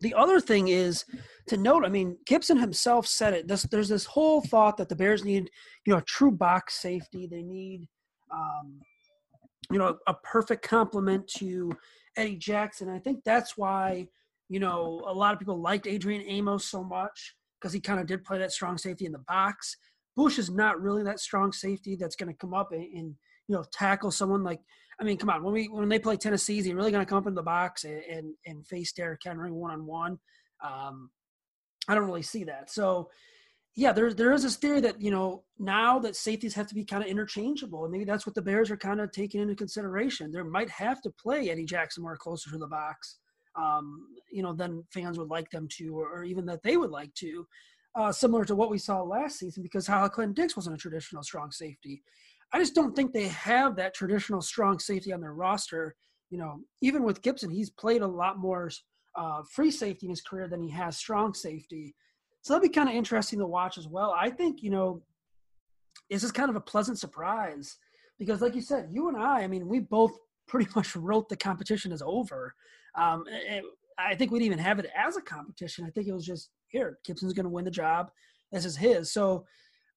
the 0.01 0.13
other 0.13 0.39
thing 0.39 0.69
is 0.69 1.05
to 1.47 1.57
note, 1.57 1.85
I 1.85 1.89
mean, 1.89 2.17
Gibson 2.25 2.57
himself 2.57 3.07
said 3.07 3.33
it. 3.33 3.47
This, 3.47 3.63
there's 3.63 3.89
this 3.89 4.05
whole 4.05 4.41
thought 4.41 4.77
that 4.77 4.89
the 4.89 4.95
Bears 4.95 5.25
need, 5.25 5.49
you 5.85 5.93
know, 5.93 5.99
a 5.99 6.03
true 6.03 6.31
box 6.31 6.75
safety. 6.75 7.27
They 7.27 7.41
need, 7.41 7.87
um, 8.31 8.79
you 9.71 9.77
know, 9.77 9.97
a 10.07 10.13
perfect 10.13 10.67
complement 10.67 11.27
to 11.37 11.71
Eddie 12.15 12.37
Jackson. 12.37 12.89
I 12.89 12.99
think 12.99 13.23
that's 13.25 13.57
why, 13.57 14.07
you 14.47 14.59
know, 14.59 15.03
a 15.07 15.13
lot 15.13 15.33
of 15.33 15.39
people 15.39 15.59
liked 15.59 15.87
Adrian 15.87 16.23
Amos 16.27 16.65
so 16.65 16.83
much 16.83 17.35
because 17.59 17.73
he 17.73 17.79
kind 17.79 17.99
of 17.99 18.07
did 18.07 18.23
play 18.23 18.37
that 18.37 18.51
strong 18.51 18.77
safety 18.77 19.05
in 19.05 19.11
the 19.11 19.19
box. 19.27 19.75
Bush 20.15 20.39
is 20.39 20.49
not 20.49 20.81
really 20.81 21.03
that 21.03 21.19
strong 21.19 21.51
safety 21.51 21.95
that's 21.95 22.15
going 22.15 22.31
to 22.31 22.37
come 22.37 22.53
up 22.53 22.71
and, 22.71 22.83
and, 22.83 23.15
you 23.47 23.55
know, 23.55 23.63
tackle 23.71 24.11
someone 24.11 24.43
like 24.43 24.59
I 24.99 25.03
mean, 25.03 25.17
come 25.17 25.29
on. 25.29 25.43
When 25.43 25.53
we 25.53 25.67
when 25.67 25.87
they 25.89 25.99
play 25.99 26.17
Tennessee, 26.17 26.59
is 26.59 26.65
he 26.65 26.73
really 26.73 26.91
going 26.91 27.05
to 27.05 27.09
come 27.09 27.17
up 27.17 27.27
in 27.27 27.35
the 27.35 27.43
box 27.43 27.85
and, 27.85 28.03
and, 28.03 28.33
and 28.45 28.67
face 28.67 28.91
Derrick 28.91 29.21
Henry 29.23 29.51
one 29.51 29.71
on 29.71 29.85
one? 29.85 30.19
I 31.89 31.95
don't 31.95 32.05
really 32.05 32.21
see 32.21 32.43
that. 32.45 32.69
So, 32.69 33.09
yeah, 33.75 33.91
there 33.91 34.13
there 34.13 34.33
is 34.33 34.43
this 34.43 34.57
theory 34.57 34.81
that 34.81 35.01
you 35.01 35.11
know 35.11 35.43
now 35.57 35.99
that 35.99 36.15
safeties 36.15 36.53
have 36.53 36.67
to 36.67 36.75
be 36.75 36.85
kind 36.85 37.03
of 37.03 37.09
interchangeable, 37.09 37.83
and 37.83 37.91
maybe 37.91 38.03
that's 38.05 38.25
what 38.25 38.35
the 38.35 38.41
Bears 38.41 38.69
are 38.69 38.77
kind 38.77 38.99
of 38.99 39.11
taking 39.11 39.41
into 39.41 39.55
consideration. 39.55 40.31
There 40.31 40.43
might 40.43 40.69
have 40.69 41.01
to 41.01 41.09
play 41.11 41.49
Eddie 41.49 41.65
Jackson 41.65 42.03
more 42.03 42.17
closer 42.17 42.51
to 42.51 42.57
the 42.57 42.67
box, 42.67 43.17
um, 43.55 44.07
you 44.31 44.43
know, 44.43 44.53
than 44.53 44.83
fans 44.91 45.17
would 45.17 45.29
like 45.29 45.49
them 45.49 45.67
to, 45.77 45.97
or, 45.97 46.09
or 46.09 46.23
even 46.23 46.45
that 46.47 46.61
they 46.63 46.77
would 46.77 46.91
like 46.91 47.13
to. 47.15 47.47
Uh, 47.95 48.11
similar 48.11 48.45
to 48.45 48.55
what 48.55 48.69
we 48.69 48.77
saw 48.77 49.01
last 49.01 49.39
season, 49.39 49.63
because 49.63 49.87
Hal 49.87 50.09
Clinton 50.09 50.33
Dix 50.33 50.55
wasn't 50.55 50.75
a 50.75 50.79
traditional 50.79 51.23
strong 51.23 51.49
safety. 51.49 52.03
I 52.51 52.59
just 52.59 52.75
don't 52.75 52.95
think 52.95 53.13
they 53.13 53.27
have 53.27 53.75
that 53.75 53.93
traditional 53.93 54.41
strong 54.41 54.79
safety 54.79 55.13
on 55.13 55.21
their 55.21 55.33
roster. 55.33 55.95
You 56.29 56.39
know, 56.39 56.61
even 56.81 57.03
with 57.03 57.21
Gibson, 57.21 57.49
he's 57.49 57.69
played 57.69 58.01
a 58.01 58.07
lot 58.07 58.37
more 58.37 58.69
uh, 59.15 59.43
free 59.51 59.71
safety 59.71 60.05
in 60.05 60.11
his 60.11 60.21
career 60.21 60.47
than 60.47 60.61
he 60.61 60.69
has 60.71 60.97
strong 60.97 61.33
safety. 61.33 61.95
So 62.41 62.53
that'll 62.53 62.67
be 62.67 62.73
kind 62.73 62.89
of 62.89 62.95
interesting 62.95 63.39
to 63.39 63.45
watch 63.45 63.77
as 63.77 63.87
well. 63.87 64.15
I 64.17 64.29
think, 64.29 64.63
you 64.63 64.69
know, 64.69 65.03
this 66.09 66.23
is 66.23 66.31
kind 66.31 66.49
of 66.49 66.55
a 66.55 66.61
pleasant 66.61 66.99
surprise 66.99 67.77
because, 68.17 68.41
like 68.41 68.55
you 68.55 68.61
said, 68.61 68.89
you 68.91 69.07
and 69.09 69.17
I, 69.17 69.41
I 69.41 69.47
mean, 69.47 69.67
we 69.67 69.79
both 69.79 70.11
pretty 70.47 70.69
much 70.75 70.95
wrote 70.95 71.29
the 71.29 71.37
competition 71.37 71.91
as 71.91 72.01
over. 72.01 72.53
Um, 72.95 73.25
it, 73.27 73.63
I 73.97 74.15
think 74.15 74.31
we'd 74.31 74.43
even 74.43 74.59
have 74.59 74.79
it 74.79 74.89
as 74.95 75.17
a 75.17 75.21
competition. 75.21 75.85
I 75.85 75.89
think 75.89 76.07
it 76.07 76.13
was 76.13 76.25
just 76.25 76.49
here, 76.69 76.99
Gibson's 77.05 77.33
going 77.33 77.45
to 77.45 77.49
win 77.49 77.65
the 77.65 77.71
job. 77.71 78.11
This 78.51 78.65
is 78.65 78.77
his. 78.77 79.11
So 79.11 79.45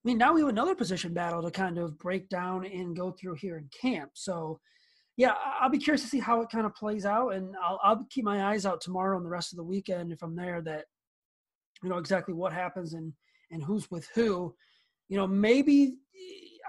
I 0.04 0.08
mean, 0.08 0.18
now 0.18 0.32
we 0.32 0.40
have 0.40 0.48
another 0.48 0.74
position 0.74 1.14
battle 1.14 1.42
to 1.42 1.50
kind 1.50 1.78
of 1.78 1.96
break 1.98 2.28
down 2.28 2.64
and 2.64 2.96
go 2.96 3.12
through 3.12 3.34
here 3.34 3.56
in 3.56 3.68
camp. 3.80 4.10
So, 4.14 4.58
yeah, 5.16 5.34
I'll 5.60 5.70
be 5.70 5.78
curious 5.78 6.02
to 6.02 6.08
see 6.08 6.18
how 6.18 6.40
it 6.40 6.50
kind 6.50 6.66
of 6.66 6.74
plays 6.74 7.06
out, 7.06 7.34
and 7.34 7.54
I'll, 7.62 7.78
I'll 7.84 8.06
keep 8.10 8.24
my 8.24 8.46
eyes 8.46 8.66
out 8.66 8.80
tomorrow 8.80 9.16
and 9.16 9.24
the 9.24 9.30
rest 9.30 9.52
of 9.52 9.58
the 9.58 9.64
weekend 9.64 10.10
if 10.10 10.22
I'm 10.22 10.34
there. 10.34 10.60
That 10.60 10.86
you 11.82 11.88
know 11.88 11.98
exactly 11.98 12.34
what 12.34 12.52
happens 12.52 12.94
and 12.94 13.12
and 13.50 13.62
who's 13.62 13.90
with 13.90 14.08
who. 14.14 14.54
You 15.08 15.18
know, 15.18 15.26
maybe 15.26 15.98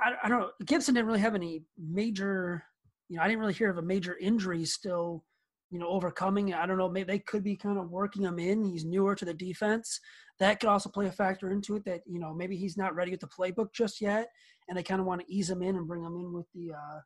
I, 0.04 0.14
I 0.24 0.30
don't 0.30 0.42
know. 0.42 0.52
Gibson 0.66 0.94
didn't 0.94 1.08
really 1.08 1.22
have 1.22 1.36
any 1.36 1.64
major. 1.78 2.64
You 3.10 3.18
know, 3.18 3.24
I 3.24 3.28
didn't 3.28 3.40
really 3.40 3.54
hear 3.54 3.70
of 3.70 3.78
a 3.78 3.82
major 3.82 4.18
injury 4.18 4.66
still 4.66 5.24
you 5.74 5.80
know, 5.80 5.88
overcoming. 5.88 6.54
I 6.54 6.68
don't 6.68 6.78
know. 6.78 6.88
Maybe 6.88 7.12
they 7.12 7.18
could 7.18 7.44
be 7.44 7.56
kind 7.56 7.80
of 7.80 7.90
working 7.90 8.22
him 8.22 8.38
in. 8.38 8.64
He's 8.64 8.86
newer 8.86 9.16
to 9.16 9.26
the 9.26 9.34
defense. 9.34 10.00
That 10.38 10.60
could 10.60 10.70
also 10.70 10.88
play 10.88 11.08
a 11.08 11.12
factor 11.12 11.50
into 11.50 11.76
it. 11.76 11.84
That 11.86 12.02
you 12.06 12.20
know 12.20 12.32
maybe 12.32 12.56
he's 12.56 12.78
not 12.78 12.94
ready 12.94 13.10
with 13.10 13.22
the 13.22 13.28
playbook 13.28 13.74
just 13.74 14.00
yet, 14.00 14.30
and 14.70 14.78
they 14.78 14.84
kind 14.84 15.02
of 15.02 15.08
want 15.08 15.22
to 15.22 15.34
ease 15.34 15.50
him 15.50 15.64
in 15.64 15.76
and 15.76 15.88
bring 15.88 16.04
him 16.04 16.16
in 16.16 16.32
with 16.32 16.46
the 16.54 16.74
uh, 16.74 17.00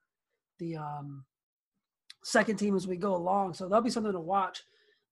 the 0.60 0.75
um, 0.75 1.23
second 2.25 2.58
team 2.58 2.75
as 2.75 2.88
we 2.88 2.97
go 2.97 3.15
along. 3.15 3.53
So 3.53 3.69
that'll 3.69 3.82
be 3.82 3.89
something 3.89 4.12
to 4.12 4.19
watch. 4.19 4.62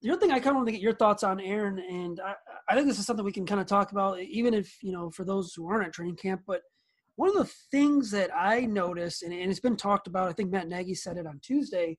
The 0.02 0.12
other 0.12 0.20
thing 0.20 0.32
I 0.32 0.40
kind 0.40 0.50
of 0.50 0.56
want 0.58 0.68
to 0.68 0.74
get 0.74 0.82
your 0.82 0.96
thoughts 0.96 1.24
on, 1.24 1.40
Aaron, 1.40 1.80
and 1.80 2.20
I, 2.20 2.34
I 2.68 2.76
think 2.76 2.88
this 2.88 3.00
is 3.00 3.06
something 3.06 3.24
we 3.24 3.32
can 3.32 3.46
kind 3.46 3.62
of 3.62 3.68
talk 3.68 3.94
about, 3.94 4.20
even 4.20 4.54
if 4.54 4.84
you 4.84 4.92
know 4.92 5.10
for 5.12 5.24
those 5.24 5.54
who 5.54 5.70
aren't 5.70 5.88
at 5.88 5.94
training 5.94 6.18
camp. 6.18 6.42
But 6.46 6.62
one 7.16 7.30
of 7.30 7.36
the 7.38 7.54
things 7.72 8.12
that 8.12 8.32
I 8.36 8.66
noticed, 8.66 9.24
and, 9.24 9.32
and 9.32 9.50
it's 9.50 9.62
been 9.62 9.78
talked 9.78 10.08
about, 10.08 10.28
I 10.28 10.34
think 10.34 10.52
Matt 10.52 10.68
Nagy 10.68 10.94
said 10.94 11.16
it 11.16 11.26
on 11.26 11.40
Tuesday. 11.42 11.98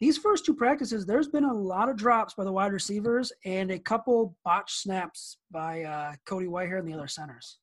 These 0.00 0.18
first 0.18 0.44
two 0.44 0.54
practices, 0.54 1.06
there's 1.06 1.28
been 1.28 1.44
a 1.44 1.54
lot 1.54 1.88
of 1.88 1.96
drops 1.96 2.34
by 2.34 2.44
the 2.44 2.52
wide 2.52 2.72
receivers 2.72 3.32
and 3.44 3.70
a 3.70 3.78
couple 3.78 4.36
botch 4.44 4.74
snaps 4.74 5.38
by 5.50 5.84
uh, 5.84 6.12
Cody 6.26 6.46
Whitehair 6.46 6.78
and 6.78 6.88
the 6.88 6.92
other 6.92 7.08
centers. 7.08 7.58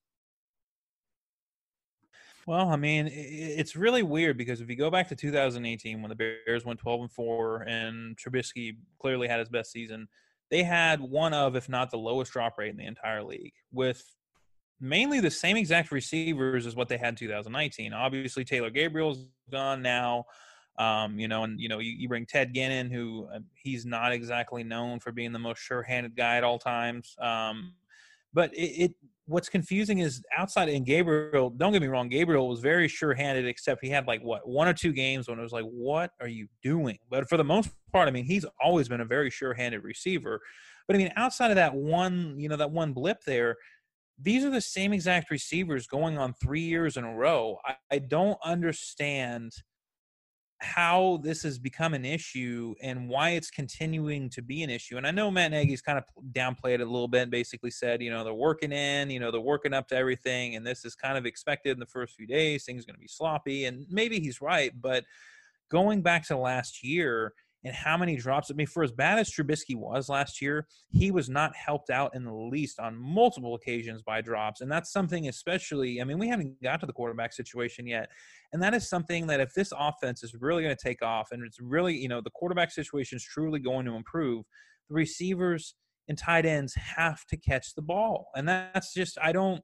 Well, 2.45 2.69
I 2.69 2.75
mean, 2.75 3.09
it's 3.13 3.75
really 3.75 4.03
weird 4.03 4.37
because 4.37 4.59
if 4.59 4.69
you 4.69 4.75
go 4.75 4.89
back 4.89 5.07
to 5.09 5.15
2018 5.15 6.01
when 6.01 6.09
the 6.09 6.15
Bears 6.15 6.65
went 6.65 6.79
12 6.79 7.01
and 7.01 7.11
4 7.11 7.61
and 7.61 8.17
Trubisky 8.17 8.75
clearly 8.99 9.27
had 9.27 9.39
his 9.39 9.47
best 9.47 9.71
season, 9.71 10.07
they 10.51 10.63
had 10.63 10.99
one 10.99 11.33
of, 11.33 11.55
if 11.55 11.69
not 11.69 11.89
the 11.89 11.97
lowest 11.97 12.33
drop 12.33 12.57
rate 12.57 12.71
in 12.71 12.77
the 12.77 12.85
entire 12.85 13.23
league 13.23 13.53
with 13.71 14.03
mainly 14.81 15.21
the 15.21 15.31
same 15.31 15.55
exact 15.55 15.91
receivers 15.91 16.67
as 16.67 16.75
what 16.75 16.89
they 16.89 16.97
had 16.97 17.09
in 17.09 17.15
2019. 17.15 17.93
Obviously, 17.93 18.43
Taylor 18.43 18.69
Gabriel's 18.69 19.25
gone 19.49 19.81
now. 19.81 20.25
Um, 20.79 21.19
you 21.19 21.27
know, 21.27 21.43
and 21.43 21.59
you 21.59 21.69
know, 21.69 21.79
you, 21.79 21.91
you 21.91 22.07
bring 22.07 22.25
Ted 22.25 22.53
Ginn, 22.53 22.89
who 22.89 23.27
uh, 23.33 23.39
he's 23.53 23.85
not 23.85 24.11
exactly 24.11 24.63
known 24.63 24.99
for 24.99 25.11
being 25.11 25.31
the 25.31 25.39
most 25.39 25.59
sure-handed 25.59 26.15
guy 26.15 26.37
at 26.37 26.43
all 26.43 26.57
times. 26.57 27.15
Um, 27.19 27.73
but 28.33 28.51
it, 28.55 28.83
it, 28.85 28.91
what's 29.25 29.49
confusing 29.49 29.99
is 29.99 30.23
outside 30.35 30.69
in 30.69 30.83
Gabriel. 30.83 31.51
Don't 31.51 31.73
get 31.73 31.81
me 31.81 31.87
wrong, 31.87 32.09
Gabriel 32.09 32.47
was 32.47 32.59
very 32.59 32.87
sure-handed, 32.87 33.45
except 33.45 33.83
he 33.83 33.89
had 33.89 34.07
like 34.07 34.21
what 34.21 34.47
one 34.47 34.67
or 34.67 34.73
two 34.73 34.93
games 34.93 35.27
when 35.27 35.37
it 35.37 35.43
was 35.43 35.53
like, 35.53 35.65
"What 35.65 36.11
are 36.19 36.27
you 36.27 36.47
doing?" 36.63 36.97
But 37.09 37.29
for 37.29 37.37
the 37.37 37.43
most 37.43 37.69
part, 37.91 38.07
I 38.07 38.11
mean, 38.11 38.25
he's 38.25 38.45
always 38.59 38.89
been 38.89 39.01
a 39.01 39.05
very 39.05 39.29
sure-handed 39.29 39.83
receiver. 39.83 40.41
But 40.87 40.95
I 40.95 40.99
mean, 40.99 41.13
outside 41.15 41.51
of 41.51 41.55
that 41.55 41.75
one, 41.75 42.35
you 42.39 42.49
know, 42.49 42.57
that 42.57 42.71
one 42.71 42.93
blip 42.93 43.23
there, 43.25 43.57
these 44.21 44.43
are 44.43 44.49
the 44.49 44.61
same 44.61 44.91
exact 44.91 45.31
receivers 45.31 45.87
going 45.87 46.17
on 46.17 46.33
three 46.33 46.61
years 46.61 46.97
in 46.97 47.03
a 47.03 47.13
row. 47.13 47.57
I, 47.65 47.75
I 47.91 47.99
don't 47.99 48.37
understand 48.43 49.53
how 50.63 51.19
this 51.23 51.43
has 51.43 51.59
become 51.59 51.93
an 51.93 52.05
issue 52.05 52.73
and 52.81 53.07
why 53.09 53.31
it's 53.31 53.51
continuing 53.51 54.29
to 54.31 54.41
be 54.41 54.63
an 54.63 54.69
issue. 54.69 54.97
And 54.97 55.05
I 55.05 55.11
know 55.11 55.29
Matt 55.29 55.51
Nagy's 55.51 55.81
kind 55.81 55.97
of 55.97 56.05
downplayed 56.31 56.75
it 56.75 56.81
a 56.81 56.85
little 56.85 57.07
bit, 57.07 57.29
basically 57.29 57.71
said, 57.71 58.01
you 58.01 58.09
know, 58.09 58.23
they're 58.23 58.33
working 58.33 58.71
in, 58.71 59.09
you 59.09 59.19
know, 59.19 59.29
they're 59.29 59.41
working 59.41 59.73
up 59.73 59.87
to 59.89 59.95
everything, 59.95 60.55
and 60.55 60.65
this 60.65 60.85
is 60.85 60.95
kind 60.95 61.17
of 61.17 61.25
expected 61.25 61.71
in 61.71 61.79
the 61.79 61.85
first 61.85 62.15
few 62.15 62.25
days. 62.25 62.63
Things 62.63 62.83
are 62.83 62.87
going 62.87 62.95
to 62.95 63.01
be 63.01 63.07
sloppy, 63.07 63.65
and 63.65 63.85
maybe 63.89 64.19
he's 64.19 64.41
right. 64.41 64.71
But 64.79 65.03
going 65.69 66.01
back 66.01 66.25
to 66.27 66.37
last 66.37 66.83
year, 66.83 67.33
and 67.65 67.73
how 67.73 67.97
many 67.97 68.15
drops. 68.17 68.51
I 68.51 68.55
mean, 68.55 68.67
for 68.67 68.83
as 68.83 68.91
bad 68.91 69.19
as 69.19 69.31
Trubisky 69.31 69.75
was 69.75 70.09
last 70.09 70.41
year, 70.41 70.67
he 70.91 71.11
was 71.11 71.29
not 71.29 71.55
helped 71.55 71.89
out 71.89 72.13
in 72.13 72.25
the 72.25 72.33
least 72.33 72.79
on 72.79 72.97
multiple 72.97 73.55
occasions 73.55 74.01
by 74.01 74.21
drops. 74.21 74.61
And 74.61 74.71
that's 74.71 74.91
something, 74.91 75.29
especially, 75.29 76.01
I 76.01 76.03
mean, 76.03 76.19
we 76.19 76.27
haven't 76.27 76.61
got 76.61 76.81
to 76.81 76.85
the 76.85 76.93
quarterback 76.93 77.31
situation 77.31 77.87
yet. 77.87 78.09
And 78.51 78.61
that 78.61 78.73
is 78.73 78.89
something 78.89 79.27
that 79.27 79.39
if 79.39 79.53
this 79.53 79.71
offense 79.77 80.23
is 80.23 80.35
really 80.39 80.63
going 80.63 80.75
to 80.75 80.83
take 80.83 81.01
off 81.01 81.29
and 81.31 81.43
it's 81.43 81.59
really, 81.61 81.95
you 81.95 82.09
know, 82.09 82.21
the 82.21 82.31
quarterback 82.31 82.71
situation 82.71 83.15
is 83.15 83.23
truly 83.23 83.59
going 83.59 83.85
to 83.85 83.95
improve, 83.95 84.43
the 84.89 84.95
receivers 84.95 85.75
and 86.09 86.17
tight 86.17 86.45
ends 86.45 86.75
have 86.75 87.25
to 87.27 87.37
catch 87.37 87.75
the 87.75 87.81
ball. 87.81 88.27
And 88.35 88.47
that's 88.47 88.93
just, 88.93 89.17
I 89.21 89.31
don't. 89.31 89.61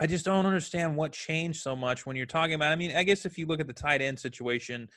I 0.00 0.06
just 0.06 0.24
don't 0.24 0.46
understand 0.46 0.94
what 0.94 1.10
changed 1.10 1.60
so 1.60 1.74
much 1.74 2.06
when 2.06 2.14
you're 2.14 2.24
talking 2.24 2.54
about. 2.54 2.70
I 2.70 2.76
mean, 2.76 2.94
I 2.94 3.02
guess 3.02 3.26
if 3.26 3.36
you 3.36 3.46
look 3.46 3.58
at 3.58 3.66
the 3.66 3.72
tight 3.72 4.00
end 4.00 4.16
situation, 4.16 4.88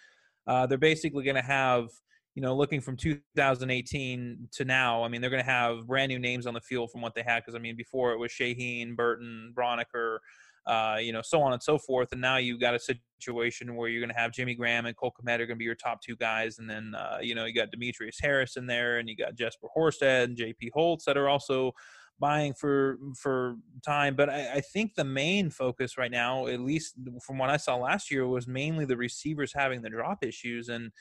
uh, 0.46 0.68
they're 0.68 0.78
basically 0.78 1.24
going 1.24 1.38
to 1.38 1.42
have 1.42 1.88
you 2.36 2.42
know, 2.42 2.56
looking 2.56 2.80
from 2.80 2.96
2018 2.96 4.48
to 4.54 4.66
now, 4.66 5.04
I 5.04 5.10
mean, 5.10 5.20
they're 5.20 5.30
going 5.30 5.44
to 5.44 5.50
have 5.50 5.86
brand 5.88 6.10
new 6.10 6.20
names 6.20 6.48
on 6.48 6.54
the 6.54 6.62
field 6.62 6.92
from 6.92 7.02
what 7.02 7.14
they 7.14 7.24
had. 7.24 7.40
Because 7.40 7.56
I 7.56 7.60
mean, 7.60 7.76
before 7.76 8.14
it 8.14 8.18
was 8.18 8.32
Shaheen, 8.32 8.96
Burton, 8.96 9.54
Braunecker, 9.56 10.20
uh, 10.66 10.98
you 11.02 11.12
know, 11.12 11.22
so 11.22 11.42
on 11.42 11.54
and 11.54 11.62
so 11.62 11.78
forth. 11.78 12.10
And 12.12 12.22
now 12.22 12.38
you've 12.38 12.62
got 12.62 12.74
a 12.74 12.80
situation 12.80 13.76
where 13.76 13.90
you're 13.90 14.02
going 14.02 14.14
to 14.14 14.20
have 14.20 14.32
Jimmy 14.32 14.56
Graham 14.56 14.86
and 14.86 14.96
Cole 14.96 15.14
Kmet 15.20 15.36
are 15.36 15.46
going 15.46 15.50
to 15.50 15.56
be 15.56 15.66
your 15.66 15.76
top 15.76 16.02
two 16.02 16.16
guys, 16.16 16.60
and 16.60 16.70
then 16.70 16.94
uh, 16.96 17.18
you 17.22 17.36
know 17.36 17.46
you 17.46 17.54
got 17.54 17.72
Demetrius 17.72 18.18
Harris 18.22 18.56
in 18.56 18.66
there, 18.66 19.00
and 19.00 19.10
you 19.10 19.16
got 19.16 19.36
Jesper 19.36 19.68
Horsted 19.76 20.24
and 20.26 20.38
J.P. 20.38 20.72
Holtz 20.74 21.06
that 21.06 21.18
are 21.18 21.28
also 21.28 21.74
buying 22.20 22.54
for 22.54 22.98
for 23.18 23.56
time. 23.84 24.16
But 24.16 24.30
I, 24.30 24.54
I, 24.54 24.62
think 24.62 24.94
the 24.94 25.04
main 25.04 25.50
focus 25.50 25.98
right 25.98 26.12
now, 26.12 26.46
at 26.46 26.60
least 26.60 26.94
from 27.26 27.40
what 27.40 27.50
I 27.50 27.58
saw 27.58 27.76
last 27.78 28.12
year, 28.12 28.28
was 28.28 28.48
mainly 28.48 28.86
the 28.86 28.96
receivers 28.96 29.52
having 29.54 29.82
the 29.82 29.90
drop 29.90 30.24
issues 30.24 30.70
and 30.70 30.92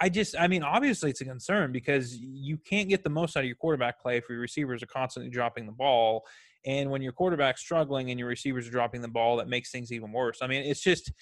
I 0.00 0.08
just, 0.08 0.36
I 0.38 0.46
mean, 0.46 0.62
obviously 0.62 1.10
it's 1.10 1.20
a 1.20 1.24
concern 1.24 1.72
because 1.72 2.16
you 2.16 2.56
can't 2.58 2.88
get 2.88 3.02
the 3.02 3.10
most 3.10 3.36
out 3.36 3.40
of 3.40 3.46
your 3.46 3.56
quarterback 3.56 4.00
play 4.00 4.16
if 4.16 4.28
your 4.28 4.38
receivers 4.38 4.82
are 4.82 4.86
constantly 4.86 5.30
dropping 5.30 5.66
the 5.66 5.72
ball. 5.72 6.24
And 6.64 6.90
when 6.90 7.02
your 7.02 7.12
quarterback's 7.12 7.60
struggling 7.60 8.10
and 8.10 8.18
your 8.18 8.28
receivers 8.28 8.68
are 8.68 8.70
dropping 8.70 9.00
the 9.00 9.08
ball, 9.08 9.36
that 9.38 9.48
makes 9.48 9.70
things 9.70 9.90
even 9.90 10.12
worse. 10.12 10.38
I 10.40 10.46
mean, 10.46 10.62
it's 10.62 10.82
just, 10.82 11.12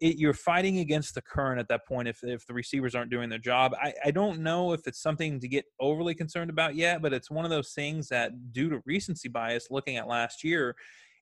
it, 0.00 0.16
you're 0.16 0.34
fighting 0.34 0.78
against 0.78 1.14
the 1.14 1.22
current 1.22 1.60
at 1.60 1.68
that 1.68 1.86
point 1.86 2.08
if, 2.08 2.18
if 2.22 2.46
the 2.46 2.54
receivers 2.54 2.94
aren't 2.94 3.10
doing 3.10 3.28
their 3.28 3.38
job. 3.38 3.74
I, 3.80 3.92
I 4.06 4.10
don't 4.10 4.40
know 4.40 4.72
if 4.72 4.86
it's 4.86 5.00
something 5.00 5.38
to 5.40 5.48
get 5.48 5.66
overly 5.78 6.14
concerned 6.14 6.50
about 6.50 6.76
yet, 6.76 7.02
but 7.02 7.12
it's 7.12 7.30
one 7.30 7.44
of 7.44 7.50
those 7.50 7.72
things 7.72 8.08
that, 8.08 8.52
due 8.52 8.70
to 8.70 8.82
recency 8.86 9.28
bias, 9.28 9.68
looking 9.70 9.96
at 9.96 10.08
last 10.08 10.44
year, 10.44 10.76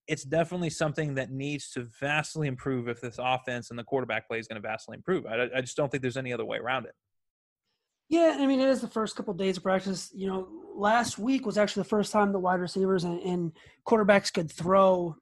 it's 0.09 0.25
definitely 0.25 0.71
something 0.71 1.15
that 1.15 1.31
needs 1.31 1.71
to 1.71 1.89
vastly 2.01 2.49
improve 2.49 2.89
if 2.89 3.01
this 3.01 3.17
offense 3.19 3.71
and 3.71 3.79
the 3.79 3.85
quarterback 3.85 4.27
play 4.29 4.39
is 4.39 4.49
going 4.49 4.61
to 4.61 4.67
vastly 4.67 4.97
improve. 4.97 5.27
I, 5.27 5.49
I 5.57 5.61
just 5.61 5.77
don't 5.77 5.91
think 5.91 6.03
there's 6.03 6.17
any 6.17 6.33
other 6.33 6.45
way 6.45 6.59
around 6.59 6.87
it. 6.87 6.95
Yeah, 8.09 8.37
I 8.39 8.47
mean, 8.47 8.61
it 8.61 8.69
is 8.69 8.81
the 8.81 8.89
first 8.89 9.17
couple 9.17 9.31
of 9.31 9.39
days 9.39 9.57
of 9.57 9.63
practice. 9.63 10.11
You 10.15 10.27
know, 10.27 10.49
last 10.75 11.19
week 11.19 11.47
was 11.47 11.57
actually 11.57 11.85
the 11.85 11.89
first 11.89 12.13
time 12.13 12.33
the 12.33 12.39
wide 12.39 12.61
receivers 12.61 13.05
and, 13.05 13.21
and 13.23 13.53
quarterbacks 13.89 14.33
could 14.33 14.51
throw, 14.51 15.17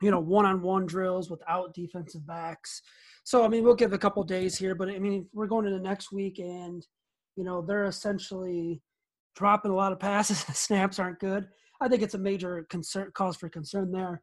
you 0.00 0.10
know, 0.10 0.20
one-on-one 0.20 0.86
drills 0.86 1.30
without 1.30 1.74
defensive 1.74 2.26
backs. 2.26 2.82
So, 3.24 3.44
I 3.44 3.48
mean, 3.48 3.64
we'll 3.64 3.74
give 3.74 3.94
a 3.94 3.98
couple 3.98 4.22
days 4.22 4.56
here, 4.56 4.74
but 4.74 4.90
I 4.90 4.98
mean, 4.98 5.26
we're 5.32 5.46
going 5.46 5.66
into 5.66 5.80
next 5.80 6.12
week, 6.12 6.38
and 6.38 6.86
you 7.36 7.42
know, 7.42 7.62
they're 7.62 7.86
essentially 7.86 8.82
dropping 9.34 9.72
a 9.72 9.74
lot 9.74 9.92
of 9.92 9.98
passes. 9.98 10.38
snaps 10.56 10.98
aren't 10.98 11.18
good. 11.18 11.48
I 11.84 11.88
think 11.88 12.02
it's 12.02 12.14
a 12.14 12.18
major 12.18 12.66
concern, 12.70 13.10
cause 13.12 13.36
for 13.36 13.50
concern 13.50 13.92
there. 13.92 14.22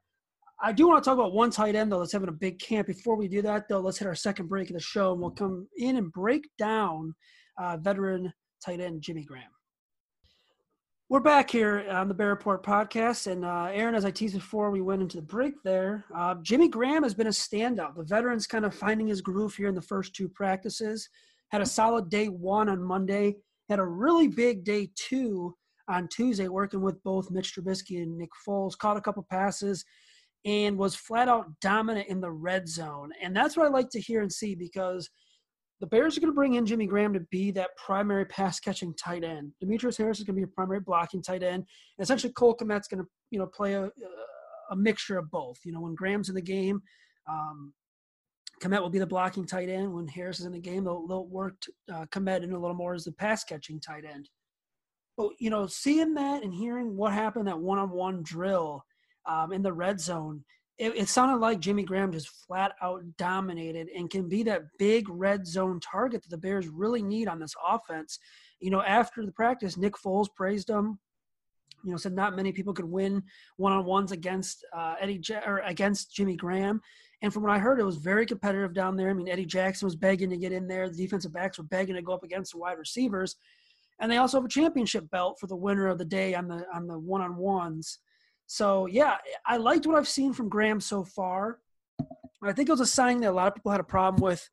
I 0.63 0.71
do 0.71 0.88
want 0.88 1.04
to 1.04 1.08
talk 1.08 1.19
about 1.19 1.34
one 1.34 1.52
tight 1.52 1.76
end 1.76 1.91
though 1.91 2.00
that's 2.00 2.12
having 2.12 2.28
a 2.28 2.32
big 2.32 2.58
camp. 2.58 2.88
Before 2.88 3.15
we 3.15 3.28
do 3.28 3.43
that 3.43 3.67
though, 3.69 3.82
let's 3.82 4.00
hit 4.00 4.08
our 4.08 4.15
second 4.15 4.47
break 4.47 4.71
of 4.71 4.74
the 4.74 4.80
show, 4.80 5.12
and 5.12 5.21
we'll 5.21 5.30
come 5.30 5.67
in 5.78 5.97
and 5.97 6.12
break 6.12 6.50
down 6.58 7.13
uh, 7.60 7.78
veteran 7.78 8.34
tight 8.65 8.80
end 8.80 9.04
Jimmy 9.04 9.24
Graham. 9.24 9.52
We're 11.08 11.19
back 11.19 11.52
here 11.52 11.86
on 11.88 12.08
the 12.08 12.15
Bear 12.15 12.30
Report 12.30 12.65
podcast, 12.65 13.32
and 13.32 13.45
uh, 13.45 13.69
Aaron, 13.71 13.93
as 13.93 14.06
I 14.06 14.12
teased 14.12 14.34
before, 14.34 14.71
we 14.71 14.82
went 14.82 15.04
into 15.04 15.17
the 15.17 15.24
break 15.24 15.54
there. 15.63 16.06
Uh, 16.15 16.36
Jimmy 16.41 16.67
Graham 16.67 17.04
has 17.04 17.13
been 17.13 17.28
a 17.28 17.32
standout. 17.32 17.95
The 17.95 18.06
veteran's 18.06 18.47
kind 18.47 18.65
of 18.65 18.74
finding 18.74 19.06
his 19.06 19.21
groove 19.21 19.54
here 19.54 19.67
in 19.67 19.76
the 19.76 19.84
first 19.84 20.15
two 20.15 20.30
practices. 20.30 21.08
Had 21.52 21.62
a 21.62 21.67
solid 21.67 22.10
day 22.10 22.26
one 22.26 22.69
on 22.69 22.82
Monday. 22.82 23.36
Had 23.69 23.78
a 23.78 23.86
really 23.86 24.28
big 24.28 24.63
day 24.63 24.89
two 24.95 25.56
on 25.88 26.08
Tuesday, 26.08 26.48
working 26.48 26.82
with 26.82 27.02
both 27.04 27.32
Mitch 27.32 27.56
Trubisky 27.56 28.02
and 28.02 28.17
Nick 28.17 28.30
Foles, 28.48 28.78
caught 28.78 28.98
a 28.98 29.02
couple 29.02 29.26
passes, 29.30 29.84
and 30.46 30.78
was 30.78 30.96
flat 30.96 31.28
out 31.28 31.48
dominant 31.62 32.08
in 32.08 32.20
the 32.20 32.32
red 32.32 32.67
zone. 32.67 33.12
And 33.22 33.36
that's 33.36 33.56
what 33.56 33.65
I 33.65 33.70
like 33.70 33.89
to 33.91 34.00
hear 34.00 34.22
and 34.22 34.32
see 34.32 34.56
because 34.56 35.10
the 35.80 35.88
Bears 35.88 36.15
are 36.15 36.22
going 36.22 36.32
to 36.32 36.36
bring 36.36 36.54
in 36.54 36.65
Jimmy 36.65 36.86
Graham 36.86 37.13
to 37.13 37.20
be 37.32 37.52
that 37.52 37.76
primary 37.76 38.26
pass 38.26 38.60
catching 38.60 38.94
tight 38.94 39.24
end. 39.24 39.52
Demetrius 39.60 39.98
Harris 39.98 40.20
is 40.20 40.24
going 40.24 40.36
to 40.36 40.39
be 40.39 40.44
a 40.44 40.56
primary 40.56 40.80
blocking 40.80 41.24
tight 41.24 41.44
end. 41.44 41.65
And 41.98 42.04
essentially, 42.04 42.34
Cole 42.34 42.56
Kmet's 42.56 42.88
going 42.88 43.04
to 43.04 43.10
you 43.32 43.39
know 43.39 43.48
play 43.48 43.74
a, 43.74 43.89
a 44.70 44.76
mixture 44.76 45.17
of 45.17 45.30
both. 45.32 45.58
You 45.63 45.74
know, 45.74 45.82
when 45.82 45.96
Graham's 45.96 46.30
in 46.30 46.36
the 46.36 46.41
game, 46.41 46.82
um, 47.30 47.74
Kmet 48.62 48.82
will 48.82 48.89
be 48.89 49.00
the 49.00 49.08
blocking 49.08 49.46
tight 49.46 49.70
end. 49.70 49.91
When 49.91 50.08
Harris 50.08 50.39
is 50.39 50.46
in 50.46 50.52
the 50.52 50.60
game, 50.60 50.84
they'll, 50.84 51.08
they'll 51.08 51.26
work 51.26 51.56
uh, 51.91 52.06
Kmet 52.06 52.44
in 52.44 52.52
a 52.52 52.60
little 52.60 52.76
more 52.76 52.94
as 52.94 53.04
the 53.04 53.12
pass 53.12 53.44
catching 53.44 53.80
tight 53.80 54.06
end. 54.06 54.30
But 55.22 55.34
you 55.38 55.52
know, 55.52 55.68
seeing 55.68 56.16
that 56.16 56.44
and 56.44 56.52
hearing 56.54 56.96
what 56.96 57.14
happened 57.14 57.48
that 57.48 57.60
one-on-one 57.60 58.24
drill 58.24 58.84
um, 59.28 59.54
in 59.54 59.62
the 59.62 59.72
red 59.72 60.00
zone, 60.00 60.44
it, 60.80 60.96
it, 60.96 61.10
sounded 61.10 61.38
like 61.38 61.60
Jimmy 61.60 61.84
Graham 61.84 62.12
just 62.12 62.30
flat 62.48 62.74
out 62.82 63.04
dominated 63.18 63.88
and 63.96 64.10
can 64.10 64.28
be 64.28 64.42
that 64.44 64.64
big 64.80 65.08
red 65.10 65.46
zone 65.46 65.80
target 65.80 66.24
that 66.24 66.30
the 66.30 66.38
Bears 66.38 66.68
really 66.68 67.04
need 67.04 67.28
on 67.28 67.40
this 67.40 67.54
offense. 67.68 68.18
You 68.60 68.72
know, 68.72 68.82
after 68.82 69.24
the 69.24 69.32
practice, 69.32 69.78
Nick 69.78 69.94
Foles 69.94 70.28
praised 70.36 70.70
him. 70.70 70.98
You 71.84 71.92
know, 71.92 71.98
said 71.98 72.14
not 72.14 72.36
many 72.36 72.52
people 72.52 72.74
could 72.74 72.86
win 72.86 73.22
one 73.58 73.74
on 73.74 73.86
ones 73.86 74.12
against 74.12 74.66
uh, 74.76 74.96
Eddie 75.00 75.22
or 75.46 75.60
against 75.60 76.16
Jimmy 76.16 76.36
Graham. 76.36 76.82
And 77.22 77.32
from 77.32 77.44
what 77.44 77.52
I 77.52 77.60
heard, 77.60 77.80
it 77.80 77.86
was 77.86 77.98
very 77.98 78.26
competitive 78.26 78.74
down 78.74 78.96
there. 78.96 79.12
I 79.12 79.14
mean, 79.14 79.30
Eddie 79.30 79.46
Jackson 79.46 79.86
was 79.86 79.96
begging 79.96 80.32
to 80.32 80.38
get 80.38 80.52
in 80.52 80.68
there. 80.68 80.90
The 80.90 80.98
defensive 80.98 81.34
backs 81.34 81.60
were 81.60 81.64
begging 81.66 81.96
to 81.96 82.02
go 82.02 82.14
up 82.14 82.24
against 82.24 82.54
the 82.54 82.58
wide 82.58 82.80
receivers. 82.80 83.36
And 84.02 84.12
they 84.12 84.18
also 84.18 84.38
have 84.38 84.46
a 84.46 84.50
championship 84.50 85.10
belt 85.12 85.38
for 85.40 85.48
the 85.48 85.56
winner 85.56 85.88
of 85.88 85.98
the 85.98 86.06
day 86.06 86.36
on 86.36 86.48
the 86.48 86.66
on 86.74 86.88
the 86.88 87.00
one 87.00 87.22
on 87.22 87.38
ones. 87.38 88.00
So 88.48 88.88
yeah, 88.88 89.18
I 89.46 89.58
liked 89.58 89.88
what 89.88 89.96
I've 89.96 90.08
seen 90.08 90.34
from 90.34 90.50
Graham 90.50 90.82
so 90.82 91.06
far. 91.06 91.60
I 92.44 92.52
think 92.52 92.68
it 92.68 92.74
was 92.74 92.82
a 92.82 92.86
sign 92.86 93.22
that 93.22 93.30
a 93.30 93.32
lot 93.32 93.48
of 93.48 93.56
people 93.56 93.72
had 93.72 93.80
a 93.80 93.86
problem 93.86 94.22
with 94.22 94.50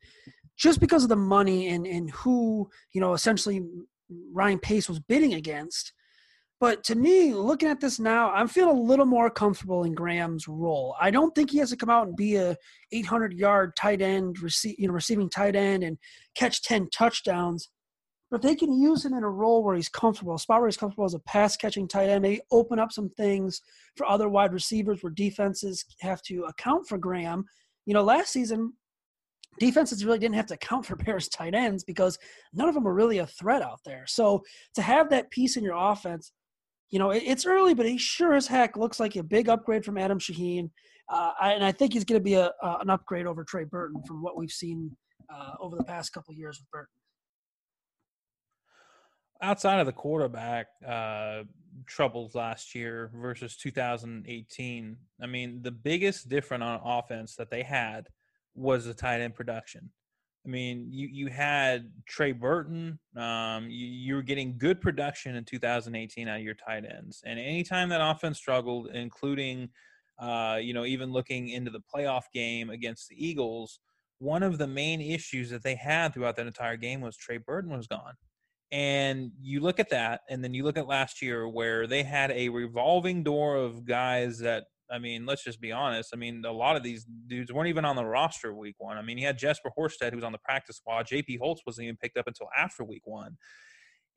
just 0.56 0.80
because 0.80 1.02
of 1.02 1.08
the 1.08 1.16
money 1.16 1.68
and, 1.68 1.86
and 1.86 2.10
who, 2.10 2.68
you 2.92 3.00
know, 3.00 3.14
essentially 3.14 3.62
Ryan 4.32 4.58
Pace 4.58 4.88
was 4.88 5.00
bidding 5.00 5.34
against. 5.34 5.92
But 6.60 6.82
to 6.84 6.96
me, 6.96 7.34
looking 7.34 7.68
at 7.68 7.80
this 7.80 8.00
now, 8.00 8.32
I'm 8.32 8.48
feeling 8.48 8.76
a 8.76 8.80
little 8.80 9.06
more 9.06 9.30
comfortable 9.30 9.84
in 9.84 9.94
Graham's 9.94 10.48
role. 10.48 10.96
I 11.00 11.12
don't 11.12 11.32
think 11.32 11.50
he 11.50 11.58
has 11.58 11.70
to 11.70 11.76
come 11.76 11.88
out 11.88 12.08
and 12.08 12.16
be 12.16 12.34
a 12.34 12.56
800 12.90 13.32
yard 13.32 13.76
tight 13.76 14.02
end, 14.02 14.42
receive, 14.42 14.74
you 14.76 14.88
know, 14.88 14.94
receiving 14.94 15.30
tight 15.30 15.54
end 15.54 15.84
and 15.84 15.98
catch 16.34 16.62
10 16.62 16.88
touchdowns. 16.90 17.70
But 18.30 18.38
if 18.38 18.42
they 18.42 18.54
can 18.54 18.78
use 18.78 19.04
him 19.04 19.14
in 19.14 19.22
a 19.22 19.30
role 19.30 19.64
where 19.64 19.76
he's 19.76 19.88
comfortable, 19.88 20.34
a 20.34 20.38
spot 20.38 20.60
where 20.60 20.68
he's 20.68 20.76
comfortable 20.76 21.06
as 21.06 21.14
a 21.14 21.20
pass 21.20 21.56
catching 21.56 21.88
tight 21.88 22.10
end, 22.10 22.22
maybe 22.22 22.42
open 22.50 22.78
up 22.78 22.92
some 22.92 23.08
things 23.10 23.62
for 23.96 24.06
other 24.06 24.28
wide 24.28 24.52
receivers 24.52 25.02
where 25.02 25.12
defenses 25.12 25.84
have 26.00 26.20
to 26.22 26.44
account 26.44 26.86
for 26.86 26.98
Graham. 26.98 27.44
You 27.86 27.94
know, 27.94 28.02
last 28.02 28.32
season, 28.32 28.74
defenses 29.58 30.04
really 30.04 30.18
didn't 30.18 30.34
have 30.34 30.46
to 30.46 30.54
account 30.54 30.84
for 30.84 30.96
Bears 31.04 31.28
tight 31.28 31.54
ends 31.54 31.84
because 31.84 32.18
none 32.52 32.68
of 32.68 32.74
them 32.74 32.84
were 32.84 32.94
really 32.94 33.18
a 33.18 33.26
threat 33.26 33.62
out 33.62 33.80
there. 33.86 34.04
So 34.06 34.42
to 34.74 34.82
have 34.82 35.08
that 35.10 35.30
piece 35.30 35.56
in 35.56 35.64
your 35.64 35.76
offense, 35.76 36.32
you 36.90 36.98
know, 36.98 37.10
it's 37.10 37.44
early, 37.44 37.74
but 37.74 37.86
he 37.86 37.98
sure 37.98 38.32
as 38.34 38.46
heck 38.46 38.76
looks 38.76 38.98
like 38.98 39.16
a 39.16 39.22
big 39.22 39.48
upgrade 39.48 39.84
from 39.84 39.98
Adam 39.98 40.18
Shaheen. 40.18 40.70
Uh, 41.10 41.32
and 41.42 41.64
I 41.64 41.72
think 41.72 41.92
he's 41.92 42.04
going 42.04 42.20
to 42.20 42.24
be 42.24 42.34
a, 42.34 42.50
uh, 42.62 42.78
an 42.80 42.90
upgrade 42.90 43.26
over 43.26 43.44
Trey 43.44 43.64
Burton 43.64 44.02
from 44.06 44.22
what 44.22 44.38
we've 44.38 44.50
seen 44.50 44.94
uh, 45.34 45.52
over 45.60 45.76
the 45.76 45.84
past 45.84 46.12
couple 46.12 46.34
years 46.34 46.58
with 46.58 46.70
Burton. 46.70 46.88
Outside 49.40 49.80
of 49.80 49.86
the 49.86 49.92
quarterback 49.92 50.66
uh, 50.86 51.44
troubles 51.86 52.34
last 52.34 52.74
year 52.74 53.10
versus 53.14 53.56
2018, 53.56 54.96
I 55.22 55.26
mean, 55.26 55.62
the 55.62 55.70
biggest 55.70 56.28
difference 56.28 56.64
on 56.64 56.80
offense 56.84 57.36
that 57.36 57.50
they 57.50 57.62
had 57.62 58.08
was 58.54 58.84
the 58.84 58.94
tight 58.94 59.20
end 59.20 59.34
production. 59.34 59.90
I 60.44 60.50
mean, 60.50 60.86
you 60.90 61.08
you 61.08 61.26
had 61.28 61.90
Trey 62.06 62.32
Burton. 62.32 62.98
Um, 63.16 63.68
you, 63.68 63.86
you 63.86 64.14
were 64.14 64.22
getting 64.22 64.56
good 64.56 64.80
production 64.80 65.36
in 65.36 65.44
2018 65.44 66.26
out 66.26 66.38
of 66.38 66.42
your 66.42 66.54
tight 66.54 66.84
ends, 66.84 67.22
and 67.26 67.38
anytime 67.38 67.90
that 67.90 68.00
offense 68.00 68.38
struggled, 68.38 68.88
including, 68.94 69.68
uh, 70.18 70.58
you 70.60 70.72
know, 70.72 70.84
even 70.84 71.12
looking 71.12 71.48
into 71.48 71.70
the 71.70 71.82
playoff 71.94 72.24
game 72.32 72.70
against 72.70 73.08
the 73.08 73.26
Eagles, 73.26 73.80
one 74.20 74.42
of 74.42 74.58
the 74.58 74.66
main 74.66 75.00
issues 75.00 75.50
that 75.50 75.62
they 75.62 75.74
had 75.74 76.14
throughout 76.14 76.36
that 76.36 76.46
entire 76.46 76.76
game 76.76 77.00
was 77.00 77.16
Trey 77.16 77.38
Burton 77.38 77.76
was 77.76 77.86
gone. 77.86 78.14
And 78.70 79.32
you 79.40 79.60
look 79.60 79.80
at 79.80 79.90
that, 79.90 80.20
and 80.28 80.44
then 80.44 80.52
you 80.52 80.64
look 80.64 80.76
at 80.76 80.86
last 80.86 81.22
year 81.22 81.48
where 81.48 81.86
they 81.86 82.02
had 82.02 82.30
a 82.32 82.50
revolving 82.50 83.22
door 83.22 83.56
of 83.56 83.86
guys 83.86 84.38
that 84.40 84.64
I 84.90 84.98
mean, 84.98 85.26
let's 85.26 85.44
just 85.44 85.60
be 85.60 85.70
honest. 85.70 86.10
I 86.14 86.16
mean, 86.16 86.42
a 86.46 86.52
lot 86.52 86.76
of 86.76 86.82
these 86.82 87.06
dudes 87.26 87.52
weren't 87.52 87.68
even 87.68 87.84
on 87.84 87.96
the 87.96 88.04
roster 88.04 88.54
week 88.54 88.76
one. 88.78 88.96
I 88.96 89.02
mean, 89.02 89.18
he 89.18 89.24
had 89.24 89.38
Jesper 89.38 89.70
Horsted, 89.78 90.10
who 90.10 90.16
was 90.16 90.24
on 90.24 90.32
the 90.32 90.38
practice 90.38 90.76
squad. 90.76 91.06
JP 91.06 91.38
Holtz 91.40 91.62
wasn't 91.66 91.84
even 91.84 91.96
picked 91.96 92.16
up 92.16 92.26
until 92.26 92.48
after 92.56 92.84
week 92.84 93.02
one. 93.04 93.36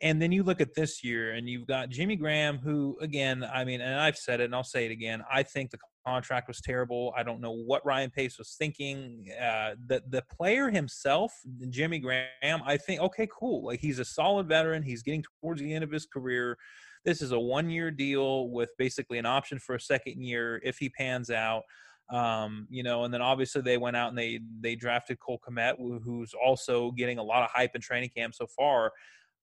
And 0.02 0.22
then 0.22 0.32
you 0.32 0.44
look 0.44 0.62
at 0.62 0.74
this 0.74 1.04
year, 1.04 1.34
and 1.34 1.48
you've 1.48 1.68
got 1.68 1.90
Jimmy 1.90 2.16
Graham, 2.16 2.58
who, 2.58 2.98
again, 3.02 3.48
I 3.54 3.64
mean, 3.64 3.82
and 3.82 4.00
I've 4.00 4.18
said 4.18 4.42
it, 4.42 4.46
and 4.46 4.56
I'll 4.56 4.64
say 4.64 4.86
it 4.86 4.92
again. 4.92 5.24
I 5.32 5.44
think 5.44 5.70
the 5.70 5.78
contract 6.06 6.48
was 6.48 6.60
terrible. 6.62 7.14
I 7.16 7.24
don't 7.24 7.42
know 7.42 7.52
what 7.52 7.86
Ryan 7.86 8.10
Pace 8.10 8.38
was 8.38 8.56
thinking. 8.58 9.28
Uh, 9.40 9.76
the 9.88 10.02
the 10.10 10.24
player 10.36 10.70
himself, 10.70 11.34
Jimmy 11.70 12.00
Graham, 12.00 12.62
I 12.66 12.78
think, 12.78 13.02
okay, 13.02 13.28
cool. 13.32 13.66
Like 13.66 13.80
he's 13.80 14.00
a 14.00 14.06
solid 14.06 14.48
veteran. 14.48 14.84
He's 14.84 15.04
getting 15.04 15.24
towards 15.42 15.62
the 15.62 15.74
end 15.74 15.84
of 15.84 15.92
his 15.92 16.06
career. 16.06 16.58
This 17.06 17.22
is 17.22 17.32
a 17.32 17.40
one 17.40 17.70
year 17.70 17.92
deal 17.92 18.50
with 18.50 18.70
basically 18.78 19.18
an 19.18 19.26
option 19.26 19.60
for 19.60 19.76
a 19.76 19.82
second 19.82 20.22
year 20.24 20.62
if 20.64 20.78
he 20.78 20.90
pans 20.90 21.30
out. 21.30 21.64
Um, 22.12 22.68
you 22.70 22.84
know, 22.84 23.06
and 23.06 23.14
then 23.14 23.22
obviously 23.22 23.62
they 23.62 23.78
went 23.78 23.96
out 23.96 24.10
and 24.10 24.18
they 24.18 24.42
they 24.60 24.76
drafted 24.76 25.20
Cole 25.20 25.40
Kmet, 25.48 25.76
who's 26.04 26.34
also 26.34 26.92
getting 26.92 27.20
a 27.20 27.24
lot 27.24 27.44
of 27.44 27.50
hype 27.52 27.76
in 27.76 27.82
training 27.82 28.10
camp 28.16 28.36
so 28.36 28.48
far. 28.48 28.92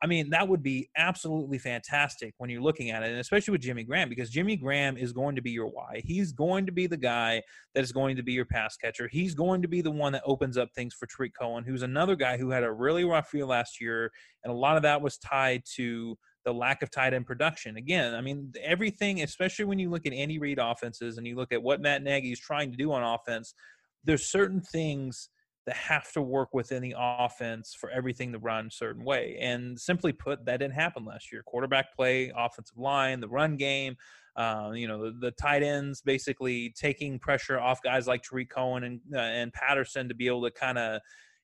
I 0.01 0.07
mean, 0.07 0.31
that 0.31 0.47
would 0.47 0.63
be 0.63 0.91
absolutely 0.97 1.59
fantastic 1.59 2.33
when 2.39 2.49
you're 2.51 2.63
looking 2.63 2.91
at 2.91 3.03
it, 3.03 3.11
and 3.11 3.19
especially 3.19 3.53
with 3.53 3.63
Jimmy 3.63 3.83
Graham, 3.83 4.09
because 4.09 4.31
Jimmy 4.31 4.57
Graham 4.57 4.97
is 4.97 5.13
going 5.13 5.35
to 5.35 5.43
be 5.43 5.51
your 5.51 5.67
why. 5.67 6.03
He's 6.05 6.31
going 6.33 6.67
to 6.67 6.73
be 6.73 6.87
the 6.87 6.97
guy 6.97 7.43
that 7.75 7.83
is 7.83 7.91
going 7.91 8.17
to 8.17 8.23
be 8.23 8.33
your 8.33 8.45
pass 8.45 8.77
catcher. 8.77 9.09
He's 9.09 9.35
going 9.35 9.61
to 9.63 9.69
be 9.69 9.81
the 9.81 9.91
one 9.91 10.13
that 10.13 10.23
opens 10.25 10.57
up 10.57 10.69
things 10.73 10.95
for 10.95 11.07
Tarik 11.07 11.33
Cohen, 11.37 11.65
who's 11.65 11.83
another 11.83 12.15
guy 12.15 12.37
who 12.37 12.51
had 12.51 12.63
a 12.63 12.73
really 12.73 13.05
rough 13.05 13.35
year 13.35 13.45
last 13.45 13.81
year, 13.81 14.13
and 14.45 14.53
a 14.53 14.57
lot 14.57 14.77
of 14.77 14.83
that 14.85 15.03
was 15.03 15.19
tied 15.19 15.63
to 15.77 16.17
the 16.45 16.55
lack 16.55 16.83
of 16.83 16.91
tight 16.91 17.13
end 17.13 17.27
production. 17.27 17.77
Again, 17.77 18.15
I 18.15 18.21
mean, 18.21 18.53
everything, 18.63 19.23
especially 19.23 19.65
when 19.65 19.81
you 19.81 19.91
look 19.91 20.07
at 20.07 20.13
Andy 20.13 20.39
Reid 20.39 20.59
offenses 20.61 21.19
and 21.19 21.27
you 21.27 21.35
look 21.35 21.53
at 21.53 21.63
what 21.63 21.81
Matt 21.81 22.05
Nagy 22.05 22.31
is 22.31 22.41
trying 22.41 22.71
to 22.71 22.77
do 22.77 22.93
on 22.93 23.03
offense, 23.03 23.53
there's 24.05 24.31
certain 24.31 24.61
things 24.61 25.29
that 25.69 25.77
have 25.77 26.11
to 26.13 26.23
work 26.23 26.55
within 26.55 26.83
the 26.83 26.95
offense 26.99 27.75
for 27.75 27.91
everything 27.91 28.33
to 28.33 28.39
run 28.39 28.67
a 28.67 28.71
certain 28.71 29.05
way. 29.05 29.37
And 29.39 29.79
simply 29.79 30.13
put, 30.13 30.45
that 30.47 30.59
didn't 30.59 30.75
happen 30.75 31.05
last 31.05 31.31
year. 31.31 31.43
Quarterback 31.45 31.95
play, 31.95 32.33
offensive 32.35 32.79
line, 32.79 33.21
the 33.21 33.29
run 33.29 33.57
game, 33.57 33.97
uh, 34.37 34.71
you 34.75 34.89
know, 34.89 35.05
the, 35.05 35.19
the, 35.19 35.31
tight 35.33 35.63
ends 35.63 36.01
basically 36.01 36.71
taking 36.71 37.19
pressure 37.19 37.59
off 37.61 37.83
guys 37.83 38.07
like 38.07 38.23
Tarik 38.23 38.49
Cohen 38.49 38.85
and 38.85 39.01
uh, 39.13 39.19
and 39.19 39.53
Patterson 39.53 40.09
to 40.09 40.15
be 40.15 40.29
able 40.29 40.43
to 40.45 40.51
kind 40.51 40.79
of 40.79 41.01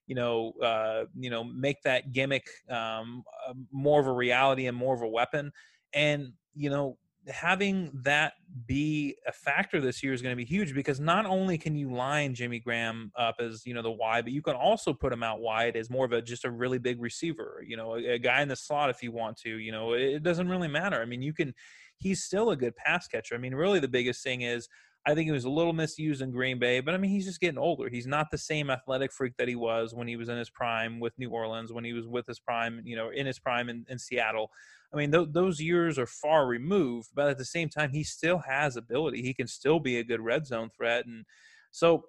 you 0.06 0.14
know, 0.14 0.52
uh, 0.62 1.04
you 1.18 1.30
know, 1.30 1.42
make 1.42 1.82
that 1.82 2.12
gimmick 2.12 2.46
um, 2.68 3.24
uh, 3.48 3.54
more 3.72 4.00
of 4.00 4.06
a 4.06 4.12
reality 4.12 4.66
and 4.66 4.76
more 4.76 4.94
of 4.94 5.02
a 5.02 5.08
weapon. 5.08 5.50
And 5.92 6.32
you 6.54 6.70
know, 6.70 6.98
having 7.28 7.90
that 8.02 8.34
be 8.66 9.16
a 9.26 9.32
factor 9.32 9.80
this 9.80 10.02
year 10.02 10.12
is 10.12 10.22
going 10.22 10.32
to 10.32 10.36
be 10.36 10.44
huge 10.44 10.74
because 10.74 11.00
not 11.00 11.26
only 11.26 11.56
can 11.56 11.74
you 11.74 11.92
line 11.92 12.34
Jimmy 12.34 12.58
Graham 12.58 13.10
up 13.18 13.36
as 13.38 13.64
you 13.66 13.74
know 13.74 13.82
the 13.82 13.90
wide, 13.90 14.24
but 14.24 14.32
you 14.32 14.42
can 14.42 14.54
also 14.54 14.92
put 14.92 15.12
him 15.12 15.22
out 15.22 15.40
wide 15.40 15.76
as 15.76 15.90
more 15.90 16.04
of 16.04 16.12
a 16.12 16.20
just 16.20 16.44
a 16.44 16.50
really 16.50 16.78
big 16.78 17.00
receiver. 17.00 17.62
You 17.66 17.76
know, 17.76 17.96
a, 17.96 18.14
a 18.14 18.18
guy 18.18 18.42
in 18.42 18.48
the 18.48 18.56
slot 18.56 18.90
if 18.90 19.02
you 19.02 19.12
want 19.12 19.36
to. 19.38 19.58
You 19.58 19.72
know, 19.72 19.94
it, 19.94 20.02
it 20.02 20.22
doesn't 20.22 20.48
really 20.48 20.68
matter. 20.68 21.00
I 21.00 21.04
mean, 21.04 21.22
you 21.22 21.32
can. 21.32 21.54
He's 21.98 22.24
still 22.24 22.50
a 22.50 22.56
good 22.56 22.76
pass 22.76 23.06
catcher. 23.06 23.34
I 23.34 23.38
mean, 23.38 23.54
really, 23.54 23.80
the 23.80 23.88
biggest 23.88 24.22
thing 24.22 24.42
is 24.42 24.68
I 25.06 25.14
think 25.14 25.26
he 25.26 25.32
was 25.32 25.44
a 25.44 25.50
little 25.50 25.74
misused 25.74 26.22
in 26.22 26.30
Green 26.30 26.58
Bay, 26.58 26.80
but 26.80 26.94
I 26.94 26.96
mean, 26.96 27.10
he's 27.10 27.26
just 27.26 27.40
getting 27.40 27.58
older. 27.58 27.88
He's 27.90 28.06
not 28.06 28.30
the 28.30 28.38
same 28.38 28.70
athletic 28.70 29.12
freak 29.12 29.36
that 29.36 29.48
he 29.48 29.54
was 29.54 29.94
when 29.94 30.08
he 30.08 30.16
was 30.16 30.30
in 30.30 30.38
his 30.38 30.48
prime 30.48 30.98
with 30.98 31.12
New 31.18 31.30
Orleans, 31.30 31.72
when 31.72 31.84
he 31.84 31.92
was 31.92 32.06
with 32.06 32.26
his 32.26 32.40
prime, 32.40 32.80
you 32.84 32.96
know, 32.96 33.10
in 33.10 33.26
his 33.26 33.38
prime 33.38 33.68
in, 33.68 33.84
in 33.88 33.98
Seattle. 33.98 34.50
I 34.94 34.96
mean, 34.96 35.12
th- 35.12 35.28
those 35.32 35.60
years 35.60 35.98
are 35.98 36.06
far 36.06 36.46
removed, 36.46 37.10
but 37.14 37.28
at 37.28 37.38
the 37.38 37.44
same 37.44 37.68
time, 37.68 37.90
he 37.90 38.04
still 38.04 38.38
has 38.38 38.76
ability. 38.76 39.22
He 39.22 39.34
can 39.34 39.48
still 39.48 39.80
be 39.80 39.98
a 39.98 40.04
good 40.04 40.20
red 40.20 40.46
zone 40.46 40.70
threat. 40.76 41.06
And 41.06 41.24
so 41.72 42.04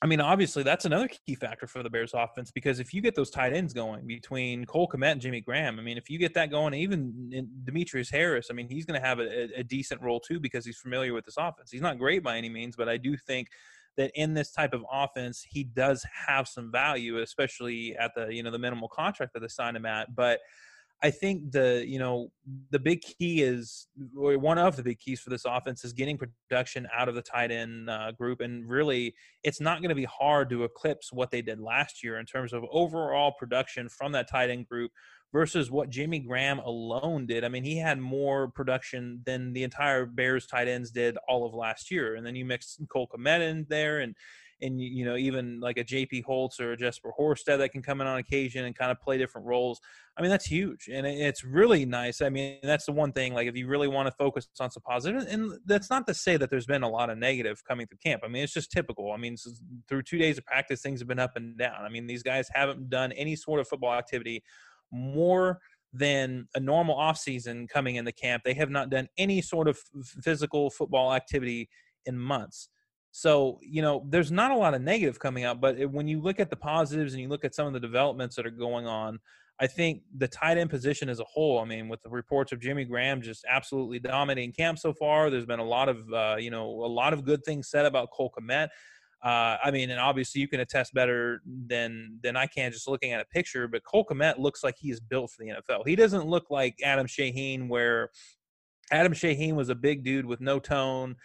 I 0.00 0.06
mean, 0.06 0.20
obviously, 0.20 0.62
that's 0.62 0.84
another 0.84 1.08
key 1.08 1.34
factor 1.34 1.66
for 1.66 1.82
the 1.82 1.90
Bears 1.90 2.12
offense 2.14 2.52
because 2.52 2.78
if 2.78 2.94
you 2.94 3.00
get 3.00 3.16
those 3.16 3.30
tight 3.30 3.52
ends 3.52 3.72
going 3.72 4.06
between 4.06 4.64
Cole 4.64 4.88
Kmet 4.88 5.12
and 5.12 5.20
Jimmy 5.20 5.40
Graham, 5.40 5.80
I 5.80 5.82
mean, 5.82 5.98
if 5.98 6.08
you 6.08 6.18
get 6.18 6.34
that 6.34 6.50
going, 6.50 6.72
even 6.74 7.50
Demetrius 7.64 8.08
Harris, 8.08 8.46
I 8.48 8.54
mean, 8.54 8.68
he's 8.68 8.84
going 8.84 9.00
to 9.00 9.04
have 9.04 9.18
a, 9.18 9.48
a, 9.56 9.64
decent 9.64 10.00
role 10.00 10.20
too 10.20 10.38
because 10.38 10.64
he's 10.64 10.78
familiar 10.78 11.14
with 11.14 11.24
this 11.24 11.36
offense. 11.36 11.72
He's 11.72 11.80
not 11.80 11.98
great 11.98 12.22
by 12.22 12.36
any 12.38 12.48
means, 12.48 12.76
but 12.76 12.88
I 12.88 12.96
do 12.96 13.16
think 13.16 13.48
that 13.96 14.12
in 14.14 14.34
this 14.34 14.52
type 14.52 14.72
of 14.72 14.84
offense, 14.90 15.44
he 15.48 15.64
does 15.64 16.06
have 16.28 16.46
some 16.46 16.70
value, 16.70 17.18
especially 17.18 17.96
at 17.96 18.12
the 18.14 18.28
you 18.28 18.44
know 18.44 18.52
the 18.52 18.58
minimal 18.58 18.88
contract 18.88 19.32
that 19.32 19.40
they 19.40 19.48
signed 19.48 19.76
him 19.76 19.86
at. 19.86 20.14
But 20.14 20.38
I 21.00 21.10
think 21.10 21.52
the 21.52 21.84
you 21.86 21.98
know 21.98 22.28
the 22.70 22.78
big 22.78 23.02
key 23.02 23.42
is 23.42 23.86
one 24.14 24.58
of 24.58 24.74
the 24.74 24.82
big 24.82 24.98
keys 24.98 25.20
for 25.20 25.30
this 25.30 25.44
offense 25.44 25.84
is 25.84 25.92
getting 25.92 26.18
production 26.18 26.88
out 26.92 27.08
of 27.08 27.14
the 27.14 27.22
tight 27.22 27.52
end 27.52 27.88
uh, 27.88 28.10
group, 28.12 28.40
and 28.40 28.68
really 28.68 29.14
it's 29.44 29.60
not 29.60 29.80
going 29.80 29.90
to 29.90 29.94
be 29.94 30.06
hard 30.06 30.50
to 30.50 30.64
eclipse 30.64 31.12
what 31.12 31.30
they 31.30 31.40
did 31.40 31.60
last 31.60 32.02
year 32.02 32.18
in 32.18 32.26
terms 32.26 32.52
of 32.52 32.64
overall 32.72 33.32
production 33.38 33.88
from 33.88 34.12
that 34.12 34.28
tight 34.28 34.50
end 34.50 34.68
group 34.68 34.90
versus 35.32 35.70
what 35.70 35.90
Jimmy 35.90 36.18
Graham 36.18 36.58
alone 36.58 37.26
did. 37.26 37.44
I 37.44 37.48
mean, 37.48 37.62
he 37.62 37.76
had 37.76 38.00
more 38.00 38.48
production 38.48 39.20
than 39.24 39.52
the 39.52 39.62
entire 39.62 40.06
Bears 40.06 40.46
tight 40.46 40.68
ends 40.68 40.90
did 40.90 41.16
all 41.28 41.46
of 41.46 41.54
last 41.54 41.92
year, 41.92 42.16
and 42.16 42.26
then 42.26 42.34
you 42.34 42.44
mix 42.44 42.76
Cole 42.88 43.08
Kmet 43.14 43.40
in 43.40 43.66
there 43.68 44.00
and 44.00 44.16
and 44.60 44.80
you 44.80 45.04
know 45.04 45.16
even 45.16 45.60
like 45.60 45.78
a 45.78 45.84
JP 45.84 46.24
Holtz 46.24 46.60
or 46.60 46.72
a 46.72 46.76
Jesper 46.76 47.12
Horsted 47.18 47.58
that 47.58 47.70
can 47.70 47.82
come 47.82 48.00
in 48.00 48.06
on 48.06 48.18
occasion 48.18 48.64
and 48.64 48.74
kind 48.74 48.90
of 48.90 49.00
play 49.00 49.18
different 49.18 49.46
roles. 49.46 49.80
I 50.16 50.22
mean 50.22 50.30
that's 50.30 50.46
huge 50.46 50.88
and 50.92 51.06
it's 51.06 51.44
really 51.44 51.84
nice. 51.84 52.20
I 52.20 52.28
mean 52.28 52.58
that's 52.62 52.86
the 52.86 52.92
one 52.92 53.12
thing 53.12 53.34
like 53.34 53.46
if 53.46 53.56
you 53.56 53.66
really 53.66 53.88
want 53.88 54.06
to 54.08 54.12
focus 54.12 54.48
on 54.60 54.70
some 54.70 54.82
positive, 54.82 55.26
and 55.28 55.52
that's 55.66 55.90
not 55.90 56.06
to 56.08 56.14
say 56.14 56.36
that 56.36 56.50
there's 56.50 56.66
been 56.66 56.82
a 56.82 56.88
lot 56.88 57.10
of 57.10 57.18
negative 57.18 57.62
coming 57.64 57.86
through 57.86 57.98
camp. 58.04 58.22
I 58.24 58.28
mean 58.28 58.42
it's 58.42 58.54
just 58.54 58.70
typical. 58.70 59.12
I 59.12 59.16
mean 59.16 59.36
through 59.88 60.02
two 60.02 60.18
days 60.18 60.38
of 60.38 60.44
practice 60.44 60.82
things 60.82 61.00
have 61.00 61.08
been 61.08 61.18
up 61.18 61.36
and 61.36 61.56
down. 61.56 61.84
I 61.84 61.88
mean 61.88 62.06
these 62.06 62.22
guys 62.22 62.48
haven't 62.52 62.90
done 62.90 63.12
any 63.12 63.36
sort 63.36 63.60
of 63.60 63.68
football 63.68 63.94
activity 63.94 64.42
more 64.90 65.58
than 65.92 66.46
a 66.54 66.60
normal 66.60 66.96
offseason 66.96 67.68
coming 67.68 67.96
in 67.96 68.04
the 68.04 68.12
camp. 68.12 68.42
They 68.44 68.54
have 68.54 68.70
not 68.70 68.90
done 68.90 69.08
any 69.16 69.40
sort 69.40 69.68
of 69.68 69.78
physical 70.22 70.70
football 70.70 71.14
activity 71.14 71.68
in 72.04 72.18
months. 72.18 72.68
So, 73.18 73.58
you 73.60 73.82
know, 73.82 74.04
there's 74.08 74.30
not 74.30 74.52
a 74.52 74.56
lot 74.56 74.74
of 74.74 74.80
negative 74.80 75.18
coming 75.18 75.42
out, 75.42 75.60
but 75.60 75.90
when 75.90 76.06
you 76.06 76.20
look 76.20 76.38
at 76.38 76.50
the 76.50 76.56
positives 76.56 77.14
and 77.14 77.20
you 77.20 77.28
look 77.28 77.44
at 77.44 77.52
some 77.52 77.66
of 77.66 77.72
the 77.72 77.80
developments 77.80 78.36
that 78.36 78.46
are 78.46 78.50
going 78.50 78.86
on, 78.86 79.18
I 79.58 79.66
think 79.66 80.02
the 80.16 80.28
tight 80.28 80.56
end 80.56 80.70
position 80.70 81.08
as 81.08 81.18
a 81.18 81.24
whole, 81.24 81.58
I 81.58 81.64
mean, 81.64 81.88
with 81.88 82.00
the 82.02 82.10
reports 82.10 82.52
of 82.52 82.60
Jimmy 82.60 82.84
Graham 82.84 83.20
just 83.20 83.44
absolutely 83.48 83.98
dominating 83.98 84.52
camp 84.52 84.78
so 84.78 84.92
far, 84.92 85.30
there's 85.30 85.46
been 85.46 85.58
a 85.58 85.64
lot 85.64 85.88
of, 85.88 86.12
uh, 86.12 86.36
you 86.38 86.52
know, 86.52 86.64
a 86.68 86.86
lot 86.86 87.12
of 87.12 87.24
good 87.24 87.42
things 87.44 87.68
said 87.68 87.86
about 87.86 88.12
Cole 88.12 88.32
Kmet. 88.38 88.68
Uh, 89.24 89.56
I 89.64 89.72
mean, 89.72 89.90
and 89.90 89.98
obviously 89.98 90.40
you 90.40 90.46
can 90.46 90.60
attest 90.60 90.94
better 90.94 91.42
than 91.44 92.20
than 92.22 92.36
I 92.36 92.46
can 92.46 92.70
just 92.70 92.86
looking 92.86 93.10
at 93.10 93.20
a 93.20 93.24
picture. 93.24 93.66
But 93.66 93.82
Cole 93.82 94.06
Kmet 94.06 94.38
looks 94.38 94.62
like 94.62 94.76
he 94.78 94.92
is 94.92 95.00
built 95.00 95.32
for 95.32 95.42
the 95.42 95.50
NFL. 95.50 95.88
He 95.88 95.96
doesn't 95.96 96.24
look 96.24 96.50
like 96.50 96.76
Adam 96.84 97.08
Shaheen, 97.08 97.66
where 97.66 98.10
Adam 98.92 99.12
Shaheen 99.12 99.56
was 99.56 99.70
a 99.70 99.74
big 99.74 100.04
dude 100.04 100.24
with 100.24 100.40
no 100.40 100.60
tone, 100.60 101.16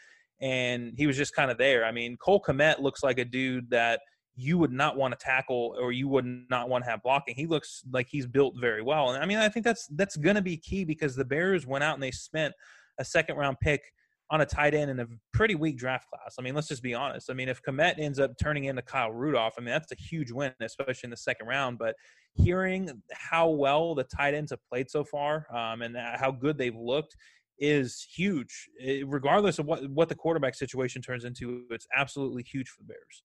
and 0.44 0.94
he 0.98 1.08
was 1.08 1.16
just 1.16 1.34
kind 1.34 1.50
of 1.50 1.58
there. 1.58 1.86
I 1.86 1.92
mean, 1.92 2.18
Cole 2.18 2.42
Kmet 2.42 2.80
looks 2.80 3.02
like 3.02 3.18
a 3.18 3.26
dude 3.26 3.70
that 3.70 4.02
you 4.36 4.58
would 4.58 4.74
not 4.74 4.98
want 4.98 5.18
to 5.18 5.26
tackle 5.26 5.76
or 5.80 5.94
you 5.94 6.10
would 6.10 6.26
not 6.50 6.68
want 6.68 6.84
to 6.84 6.90
have 6.90 7.02
blocking. 7.02 7.34
He 7.34 7.48
looks 7.48 7.82
like 7.92 8.08
he's 8.10 8.28
built 8.28 8.56
very 8.60 8.82
well, 8.82 9.12
and 9.12 9.24
I 9.24 9.26
mean, 9.26 9.38
I 9.38 9.48
think 9.48 9.66
that's 9.66 9.88
that's 9.96 10.18
going 10.18 10.36
to 10.36 10.42
be 10.42 10.58
key 10.58 10.84
because 10.84 11.16
the 11.16 11.26
Bears 11.26 11.66
went 11.66 11.84
out 11.84 11.94
and 11.94 12.04
they 12.04 12.12
spent 12.12 12.54
a 13.00 13.06
second 13.06 13.38
round 13.38 13.58
pick 13.62 13.82
on 14.30 14.42
a 14.42 14.46
tight 14.46 14.74
end 14.74 14.90
in 14.90 15.00
a 15.00 15.08
pretty 15.32 15.56
weak 15.56 15.78
draft 15.78 16.08
class. 16.10 16.36
I 16.40 16.42
mean, 16.42 16.56
let's 16.56 16.68
just 16.68 16.82
be 16.82 16.94
honest. 16.94 17.30
I 17.30 17.34
mean, 17.34 17.50
if 17.50 17.62
Kmet 17.62 18.00
ends 18.00 18.20
up 18.20 18.32
turning 18.42 18.66
into 18.66 18.82
Kyle 18.82 19.12
Rudolph, 19.12 19.54
I 19.58 19.62
mean, 19.62 19.70
that's 19.70 19.92
a 19.92 19.96
huge 19.96 20.32
win, 20.32 20.52
especially 20.60 21.08
in 21.08 21.12
the 21.12 21.18
second 21.18 21.48
round. 21.48 21.78
But 21.78 21.96
hearing 22.34 22.90
how 23.12 23.50
well 23.50 23.94
the 23.94 24.06
tight 24.06 24.34
ends 24.34 24.52
have 24.52 24.60
played 24.68 24.90
so 24.90 25.04
far 25.04 25.46
um, 25.56 25.84
and 25.84 25.96
how 25.96 26.32
good 26.32 26.58
they've 26.58 26.76
looked 26.76 27.16
is 27.60 28.06
huge. 28.14 28.70
It, 28.80 29.08
regardless 29.08 29.60
of 29.60 29.66
what, 29.66 29.88
what 29.90 30.10
the 30.10 30.16
quarterback 30.16 30.56
situation 30.56 31.02
turns 31.02 31.24
into, 31.24 31.64
it's 31.70 31.88
absolutely 31.96 32.44
huge 32.44 32.70
for 32.70 32.82
the 32.82 32.88
Bears. 32.88 33.24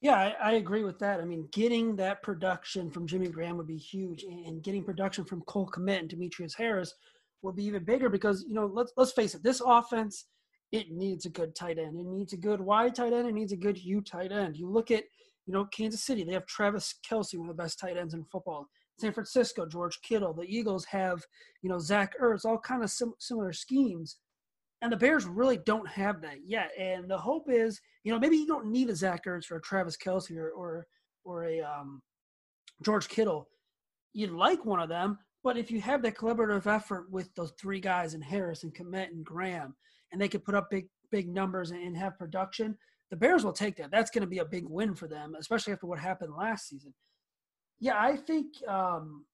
Yeah, 0.00 0.16
I, 0.16 0.34
I, 0.42 0.52
agree 0.54 0.82
with 0.82 0.98
that. 0.98 1.20
I 1.20 1.24
mean, 1.24 1.48
getting 1.52 1.94
that 1.96 2.24
production 2.24 2.90
from 2.90 3.06
Jimmy 3.06 3.28
Graham 3.28 3.56
would 3.56 3.68
be 3.68 3.76
huge, 3.76 4.24
and 4.24 4.60
getting 4.60 4.82
production 4.82 5.24
from 5.24 5.42
Cole 5.42 5.70
Kmet 5.72 6.00
and 6.00 6.08
Demetrius 6.08 6.54
Harris– 6.54 6.92
will 7.42 7.52
be 7.52 7.64
even 7.64 7.84
bigger 7.84 8.08
because 8.08 8.44
you 8.48 8.54
know 8.54 8.70
let's 8.72 8.92
let's 8.96 9.12
face 9.12 9.34
it, 9.34 9.42
this 9.42 9.60
offense 9.64 10.26
it 10.70 10.90
needs 10.90 11.26
a 11.26 11.30
good 11.30 11.54
tight 11.54 11.78
end. 11.78 11.98
It 11.98 12.06
needs 12.06 12.32
a 12.32 12.38
good 12.38 12.58
wide 12.58 12.94
tight 12.94 13.12
end. 13.12 13.28
It 13.28 13.34
needs 13.34 13.52
a 13.52 13.56
good 13.56 13.76
U 13.76 14.00
tight 14.00 14.32
end. 14.32 14.56
You 14.56 14.70
look 14.70 14.90
at 14.90 15.04
you 15.46 15.52
know 15.52 15.66
Kansas 15.66 16.02
City, 16.02 16.24
they 16.24 16.32
have 16.32 16.46
Travis 16.46 16.94
Kelce, 17.08 17.36
one 17.36 17.50
of 17.50 17.56
the 17.56 17.62
best 17.62 17.78
tight 17.78 17.96
ends 17.96 18.14
in 18.14 18.24
football. 18.24 18.66
San 18.98 19.12
Francisco, 19.12 19.66
George 19.66 20.00
Kittle. 20.02 20.32
The 20.32 20.42
Eagles 20.42 20.84
have 20.86 21.24
you 21.62 21.68
know 21.68 21.78
Zach 21.78 22.14
Ertz, 22.20 22.44
all 22.44 22.58
kind 22.58 22.82
of 22.82 22.90
sim- 22.90 23.14
similar 23.18 23.52
schemes. 23.52 24.18
And 24.82 24.90
the 24.90 24.96
Bears 24.96 25.26
really 25.26 25.58
don't 25.58 25.88
have 25.88 26.20
that 26.22 26.38
yet. 26.44 26.72
And 26.76 27.08
the 27.08 27.16
hope 27.16 27.44
is, 27.48 27.80
you 28.02 28.12
know, 28.12 28.18
maybe 28.18 28.36
you 28.36 28.48
don't 28.48 28.66
need 28.66 28.90
a 28.90 28.96
Zach 28.96 29.26
Ertz 29.26 29.48
or 29.50 29.56
a 29.56 29.62
Travis 29.62 29.96
Kelce 29.96 30.36
or 30.36 30.50
or, 30.50 30.86
or 31.24 31.44
a 31.44 31.60
um, 31.60 32.02
George 32.84 33.08
Kittle. 33.08 33.48
You'd 34.12 34.30
like 34.30 34.64
one 34.64 34.80
of 34.80 34.88
them, 34.88 35.18
but 35.44 35.56
if 35.56 35.70
you 35.70 35.80
have 35.80 36.02
that 36.02 36.16
collaborative 36.16 36.66
effort 36.66 37.10
with 37.10 37.34
those 37.34 37.52
three 37.58 37.80
guys 37.80 38.14
in 38.14 38.20
Harris 38.20 38.64
and 38.64 38.74
Kmet 38.74 39.08
and 39.08 39.24
Graham, 39.24 39.74
and 40.10 40.20
they 40.20 40.28
could 40.28 40.44
put 40.44 40.54
up 40.54 40.68
big 40.70 40.88
big 41.10 41.28
numbers 41.28 41.70
and 41.70 41.96
have 41.96 42.18
production, 42.18 42.76
the 43.10 43.16
Bears 43.16 43.44
will 43.44 43.52
take 43.52 43.76
that. 43.76 43.90
That's 43.90 44.10
going 44.10 44.22
to 44.22 44.26
be 44.26 44.38
a 44.38 44.44
big 44.44 44.64
win 44.66 44.94
for 44.94 45.06
them, 45.06 45.34
especially 45.38 45.72
after 45.72 45.86
what 45.86 45.98
happened 45.98 46.34
last 46.34 46.68
season. 46.68 46.94
Yeah, 47.82 47.98
I 47.98 48.16
think 48.16 48.46
um, 48.68 49.24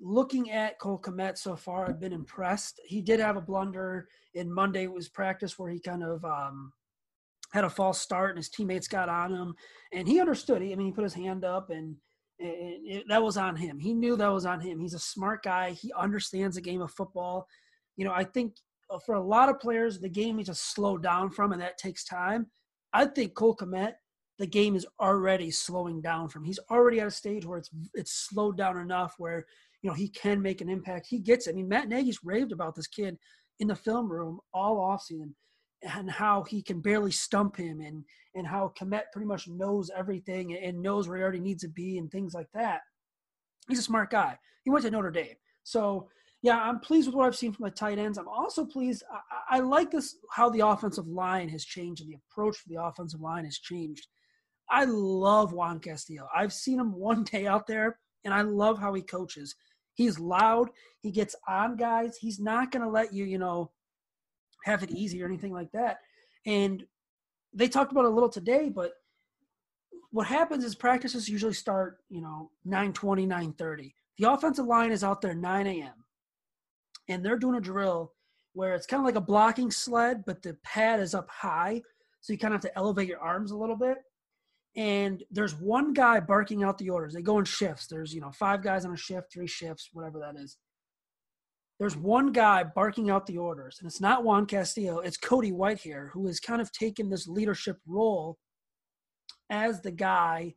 looking 0.00 0.52
at 0.52 0.78
Cole 0.78 1.00
Kmet 1.00 1.36
so 1.36 1.56
far, 1.56 1.88
I've 1.88 1.98
been 1.98 2.12
impressed. 2.12 2.80
He 2.84 3.02
did 3.02 3.18
have 3.18 3.36
a 3.36 3.40
blunder 3.40 4.06
in 4.32 4.52
Monday 4.52 4.86
was 4.86 5.08
practice 5.08 5.58
where 5.58 5.72
he 5.72 5.80
kind 5.80 6.04
of 6.04 6.24
um, 6.24 6.72
had 7.52 7.64
a 7.64 7.68
false 7.68 8.00
start 8.00 8.30
and 8.30 8.36
his 8.36 8.48
teammates 8.48 8.86
got 8.86 9.08
on 9.08 9.34
him, 9.34 9.56
and 9.92 10.06
he 10.06 10.20
understood. 10.20 10.62
I 10.62 10.76
mean, 10.76 10.86
he 10.86 10.92
put 10.92 11.02
his 11.02 11.14
hand 11.14 11.44
up 11.44 11.70
and 11.70 11.96
it, 12.38 12.98
it, 12.98 13.04
that 13.08 13.24
was 13.24 13.36
on 13.36 13.56
him. 13.56 13.80
He 13.80 13.92
knew 13.92 14.14
that 14.14 14.28
was 14.28 14.46
on 14.46 14.60
him. 14.60 14.78
He's 14.78 14.94
a 14.94 15.00
smart 15.00 15.42
guy. 15.42 15.72
He 15.72 15.92
understands 15.98 16.54
the 16.54 16.62
game 16.62 16.82
of 16.82 16.92
football. 16.92 17.48
You 17.96 18.04
know, 18.04 18.12
I 18.12 18.22
think 18.22 18.54
uh, 18.88 19.00
for 19.04 19.16
a 19.16 19.20
lot 19.20 19.48
of 19.48 19.58
players, 19.58 19.98
the 19.98 20.08
game 20.08 20.36
needs 20.36 20.48
to 20.48 20.54
slow 20.54 20.96
down 20.96 21.32
from, 21.32 21.50
and 21.50 21.60
that 21.60 21.76
takes 21.76 22.04
time. 22.04 22.46
I 22.92 23.06
think 23.06 23.34
Cole 23.34 23.56
Kmet, 23.56 23.94
the 24.38 24.46
game 24.46 24.76
is 24.76 24.86
already 25.00 25.50
slowing 25.50 26.00
down 26.00 26.28
from. 26.28 26.44
He's 26.44 26.60
already 26.70 27.00
at 27.00 27.06
a 27.06 27.10
stage 27.10 27.44
where 27.44 27.58
it's 27.58 27.70
it's 27.94 28.12
slowed 28.12 28.56
down 28.56 28.78
enough 28.78 29.14
where 29.18 29.46
you 29.82 29.90
know 29.90 29.94
he 29.94 30.08
can 30.08 30.42
make 30.42 30.60
an 30.60 30.68
impact. 30.68 31.06
He 31.08 31.18
gets 31.18 31.46
it. 31.46 31.50
I 31.50 31.54
mean, 31.54 31.68
Matt 31.68 31.88
Nagy's 31.88 32.24
raved 32.24 32.52
about 32.52 32.74
this 32.74 32.86
kid 32.86 33.18
in 33.60 33.68
the 33.68 33.76
film 33.76 34.10
room 34.10 34.40
all 34.52 34.78
offseason 34.78 35.32
and 35.82 36.10
how 36.10 36.42
he 36.42 36.62
can 36.62 36.80
barely 36.80 37.12
stump 37.12 37.56
him 37.56 37.80
and 37.80 38.04
and 38.34 38.46
how 38.46 38.72
Kmet 38.78 39.04
pretty 39.12 39.26
much 39.26 39.48
knows 39.48 39.90
everything 39.96 40.54
and 40.56 40.82
knows 40.82 41.08
where 41.08 41.16
he 41.16 41.22
already 41.22 41.40
needs 41.40 41.62
to 41.62 41.68
be 41.68 41.98
and 41.98 42.10
things 42.10 42.34
like 42.34 42.48
that. 42.52 42.80
He's 43.68 43.78
a 43.78 43.82
smart 43.82 44.10
guy. 44.10 44.38
He 44.64 44.70
went 44.70 44.84
to 44.84 44.90
Notre 44.90 45.10
Dame. 45.10 45.36
So 45.64 46.08
yeah, 46.42 46.60
I'm 46.60 46.80
pleased 46.80 47.08
with 47.08 47.14
what 47.14 47.26
I've 47.26 47.36
seen 47.36 47.52
from 47.52 47.64
the 47.64 47.70
tight 47.70 47.98
ends. 47.98 48.18
I'm 48.18 48.28
also 48.28 48.64
pleased. 48.64 49.02
I, 49.10 49.56
I 49.56 49.60
like 49.60 49.90
this 49.90 50.16
how 50.30 50.50
the 50.50 50.66
offensive 50.66 51.08
line 51.08 51.48
has 51.48 51.64
changed 51.64 52.02
and 52.02 52.10
the 52.10 52.18
approach 52.30 52.58
for 52.58 52.68
the 52.68 52.82
offensive 52.82 53.20
line 53.20 53.44
has 53.44 53.58
changed. 53.58 54.06
I 54.70 54.84
love 54.84 55.52
Juan 55.52 55.80
Castillo. 55.80 56.28
I've 56.34 56.52
seen 56.52 56.80
him 56.80 56.92
one 56.98 57.24
day 57.24 57.46
out 57.46 57.66
there, 57.66 57.98
and 58.24 58.32
I 58.32 58.42
love 58.42 58.78
how 58.78 58.94
he 58.94 59.02
coaches. 59.02 59.54
He's 59.94 60.18
loud. 60.18 60.68
He 61.00 61.10
gets 61.10 61.34
on 61.48 61.76
guys. 61.76 62.16
He's 62.16 62.38
not 62.38 62.70
going 62.70 62.82
to 62.82 62.90
let 62.90 63.14
you, 63.14 63.24
you 63.24 63.38
know, 63.38 63.70
have 64.64 64.82
it 64.82 64.90
easy 64.90 65.22
or 65.22 65.26
anything 65.26 65.52
like 65.52 65.72
that. 65.72 65.98
And 66.44 66.84
they 67.54 67.68
talked 67.68 67.92
about 67.92 68.04
it 68.04 68.10
a 68.10 68.14
little 68.14 68.28
today, 68.28 68.68
but 68.68 68.92
what 70.10 70.26
happens 70.26 70.64
is 70.64 70.74
practices 70.74 71.28
usually 71.28 71.54
start, 71.54 71.98
you 72.08 72.20
know, 72.20 72.50
920, 72.64 73.26
930. 73.26 73.94
The 74.18 74.30
offensive 74.30 74.66
line 74.66 74.92
is 74.92 75.04
out 75.04 75.20
there 75.20 75.34
9 75.34 75.66
a.m. 75.66 75.92
And 77.08 77.24
they're 77.24 77.38
doing 77.38 77.56
a 77.56 77.60
drill 77.60 78.12
where 78.52 78.74
it's 78.74 78.86
kind 78.86 79.00
of 79.00 79.04
like 79.04 79.16
a 79.16 79.20
blocking 79.20 79.70
sled, 79.70 80.24
but 80.26 80.42
the 80.42 80.56
pad 80.64 81.00
is 81.00 81.14
up 81.14 81.28
high. 81.30 81.82
So 82.20 82.32
you 82.32 82.38
kind 82.38 82.54
of 82.54 82.62
have 82.62 82.72
to 82.72 82.78
elevate 82.78 83.08
your 83.08 83.20
arms 83.20 83.50
a 83.50 83.56
little 83.56 83.76
bit. 83.76 83.98
And 84.76 85.22
there's 85.30 85.54
one 85.54 85.94
guy 85.94 86.20
barking 86.20 86.62
out 86.62 86.76
the 86.76 86.90
orders. 86.90 87.14
They 87.14 87.22
go 87.22 87.38
in 87.38 87.46
shifts. 87.46 87.86
There's, 87.86 88.12
you 88.12 88.20
know, 88.20 88.30
five 88.30 88.62
guys 88.62 88.84
on 88.84 88.92
a 88.92 88.96
shift, 88.96 89.32
three 89.32 89.46
shifts, 89.46 89.88
whatever 89.92 90.18
that 90.18 90.36
is 90.36 90.58
there's 91.78 91.96
one 91.96 92.32
guy 92.32 92.64
barking 92.64 93.10
out 93.10 93.26
the 93.26 93.38
orders, 93.38 93.76
and 93.78 93.86
it's 93.86 94.00
not 94.00 94.24
Juan 94.24 94.46
Castillo, 94.46 95.00
it's 95.00 95.18
Cody 95.18 95.52
Whitehair, 95.52 96.10
who 96.10 96.26
has 96.26 96.40
kind 96.40 96.60
of 96.62 96.72
taken 96.72 97.10
this 97.10 97.28
leadership 97.28 97.76
role 97.86 98.38
as 99.50 99.80
the 99.82 99.90
guy 99.90 100.54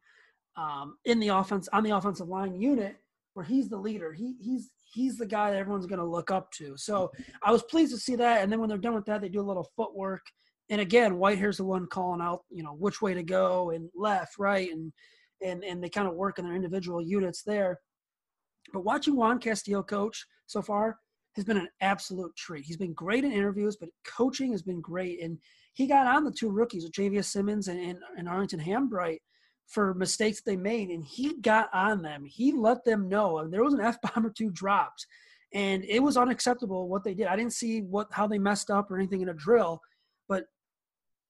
um, 0.55 0.95
in 1.05 1.19
the 1.19 1.27
offense 1.27 1.67
on 1.73 1.83
the 1.83 1.91
offensive 1.91 2.27
line 2.27 2.59
unit 2.59 2.97
where 3.33 3.45
he's 3.45 3.69
the 3.69 3.77
leader. 3.77 4.13
He 4.13 4.35
he's 4.39 4.69
he's 4.83 5.17
the 5.17 5.25
guy 5.25 5.51
that 5.51 5.59
everyone's 5.59 5.85
going 5.85 5.99
to 5.99 6.05
look 6.05 6.31
up 6.31 6.51
to. 6.53 6.75
So 6.77 7.11
I 7.43 7.51
was 7.51 7.63
pleased 7.63 7.93
to 7.93 7.99
see 7.99 8.15
that. 8.15 8.41
And 8.41 8.51
then 8.51 8.59
when 8.59 8.69
they're 8.69 8.77
done 8.77 8.95
with 8.95 9.05
that, 9.05 9.21
they 9.21 9.29
do 9.29 9.41
a 9.41 9.43
little 9.43 9.69
footwork. 9.75 10.21
And 10.69 10.81
again, 10.81 11.13
Whitehair's 11.13 11.57
the 11.57 11.63
one 11.63 11.87
calling 11.87 12.21
out, 12.21 12.43
you 12.49 12.63
know, 12.63 12.73
which 12.73 13.01
way 13.01 13.13
to 13.13 13.23
go 13.23 13.71
and 13.71 13.89
left, 13.95 14.37
right, 14.37 14.71
and 14.71 14.91
and 15.43 15.63
and 15.63 15.83
they 15.83 15.89
kind 15.89 16.07
of 16.07 16.15
work 16.15 16.39
in 16.39 16.45
their 16.45 16.55
individual 16.55 17.01
units 17.01 17.43
there. 17.43 17.79
But 18.73 18.85
watching 18.85 19.15
Juan 19.15 19.39
Castillo 19.39 19.81
coach 19.81 20.25
so 20.45 20.61
far, 20.61 20.99
has 21.35 21.45
been 21.45 21.57
an 21.57 21.69
absolute 21.81 22.35
treat. 22.35 22.65
He's 22.65 22.77
been 22.77 22.93
great 22.93 23.23
in 23.23 23.31
interviews, 23.31 23.77
but 23.77 23.89
coaching 24.05 24.51
has 24.51 24.61
been 24.61 24.81
great. 24.81 25.21
And 25.21 25.37
he 25.73 25.87
got 25.87 26.07
on 26.07 26.23
the 26.23 26.31
two 26.31 26.49
rookies, 26.49 26.85
Lachavious 26.85 27.25
Simmons 27.25 27.67
and, 27.67 27.79
and, 27.79 27.99
and 28.17 28.27
Arlington 28.27 28.59
Hambright, 28.59 29.19
for 29.67 29.93
mistakes 29.93 30.41
they 30.41 30.55
made, 30.55 30.89
and 30.89 31.05
he 31.05 31.39
got 31.41 31.69
on 31.73 32.01
them. 32.01 32.25
He 32.25 32.51
let 32.51 32.83
them 32.83 33.07
know. 33.07 33.37
And 33.37 33.53
there 33.53 33.63
was 33.63 33.75
an 33.75 33.81
F 33.81 33.97
bomb 34.01 34.25
or 34.25 34.31
two 34.31 34.49
dropped, 34.49 35.05
and 35.53 35.85
it 35.85 36.01
was 36.01 36.17
unacceptable 36.17 36.89
what 36.89 37.03
they 37.03 37.13
did. 37.13 37.27
I 37.27 37.35
didn't 37.35 37.53
see 37.53 37.81
what 37.81 38.07
how 38.11 38.25
they 38.25 38.39
messed 38.39 38.71
up 38.71 38.89
or 38.89 38.97
anything 38.97 39.21
in 39.21 39.29
a 39.29 39.33
drill, 39.33 39.79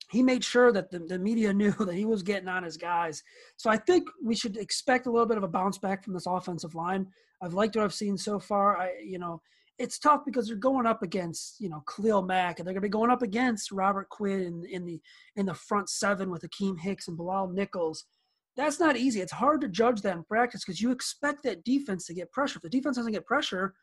he 0.10 0.24
made 0.24 0.44
sure 0.44 0.72
that 0.72 0.90
the, 0.90 1.00
the 1.00 1.20
media 1.20 1.54
knew 1.60 1.72
that 1.72 1.96
he 1.96 2.06
was 2.06 2.24
getting 2.24 2.50
on 2.50 2.64
his 2.64 2.78
guys. 2.78 3.24
So 3.58 3.70
I 3.70 3.78
think 3.78 4.08
we 4.24 4.36
should 4.36 4.58
expect 4.58 5.08
a 5.08 5.12
little 5.12 5.28
bit 5.28 5.38
of 5.38 5.44
a 5.44 5.48
bounce 5.48 5.78
back 5.78 6.04
from 6.04 6.14
this 6.14 6.28
offensive 6.28 6.76
line. 6.76 7.08
I've 7.42 7.54
liked 7.54 7.76
what 7.76 7.86
I've 7.86 7.94
seen 7.94 8.18
so 8.18 8.40
far. 8.40 8.78
I 8.78 8.94
you 9.04 9.20
know 9.20 9.42
it's 9.78 9.98
tough 9.98 10.26
because 10.26 10.48
they're 10.48 10.58
going 10.58 10.86
up 10.86 11.04
against 11.04 11.60
you 11.60 11.70
know 11.70 11.84
Khalil 11.88 12.22
Mack 12.22 12.60
and 12.60 12.68
they're 12.68 12.74
going 12.74 12.82
to 12.82 12.88
be 12.88 12.92
going 12.92 13.12
up 13.12 13.22
against 13.22 13.72
Robert 13.72 14.10
Quinn 14.10 14.42
in, 14.42 14.66
in 14.66 14.86
the 14.86 15.02
in 15.36 15.46
the 15.46 15.54
front 15.54 15.90
seven 15.90 16.30
with 16.30 16.44
Akiem 16.44 16.78
Hicks 16.80 17.08
and 17.08 17.18
Bilal 17.18 17.50
Nichols. 17.50 18.06
That's 18.58 18.80
not 18.80 18.98
easy. 18.98 19.22
It's 19.22 19.32
hard 19.32 19.62
to 19.62 19.70
judge 19.70 20.02
that 20.02 20.18
in 20.18 20.24
practice 20.26 20.66
because 20.66 20.82
you 20.82 20.92
expect 20.92 21.44
that 21.44 21.64
defense 21.64 22.06
to 22.08 22.14
get 22.14 22.32
pressure. 22.32 22.58
If 22.58 22.64
the 22.64 22.70
defense 22.70 22.98
doesn't 22.98 23.14
get 23.14 23.26
pressure, 23.26 23.74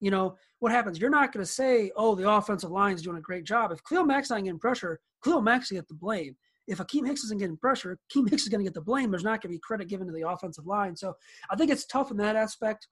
you 0.00 0.10
know 0.10 0.36
what 0.58 0.72
happens. 0.72 0.98
You're 0.98 1.10
not 1.10 1.32
going 1.32 1.44
to 1.44 1.50
say, 1.50 1.90
"Oh, 1.96 2.14
the 2.14 2.30
offensive 2.30 2.70
line 2.70 2.94
is 2.94 3.02
doing 3.02 3.16
a 3.16 3.20
great 3.20 3.44
job." 3.44 3.72
If 3.72 3.82
Khalil 3.84 4.04
Mack's 4.04 4.30
not 4.30 4.42
getting 4.42 4.58
pressure, 4.58 5.00
Khalil 5.24 5.42
Mack's 5.42 5.70
going 5.70 5.80
to 5.80 5.82
get 5.82 5.88
the 5.88 5.94
blame. 5.94 6.36
If 6.66 6.78
Akiem 6.78 7.06
Hicks 7.06 7.22
isn't 7.24 7.38
getting 7.38 7.56
pressure, 7.56 7.98
Akiem 8.10 8.28
Hicks 8.28 8.42
is 8.42 8.48
going 8.48 8.60
to 8.60 8.68
get 8.68 8.74
the 8.74 8.80
blame. 8.80 9.10
There's 9.10 9.22
not 9.22 9.40
going 9.40 9.52
to 9.52 9.56
be 9.56 9.60
credit 9.60 9.88
given 9.88 10.06
to 10.08 10.12
the 10.12 10.28
offensive 10.28 10.66
line. 10.66 10.96
So 10.96 11.14
I 11.50 11.56
think 11.56 11.70
it's 11.70 11.86
tough 11.86 12.10
in 12.10 12.16
that 12.18 12.36
aspect 12.36 12.88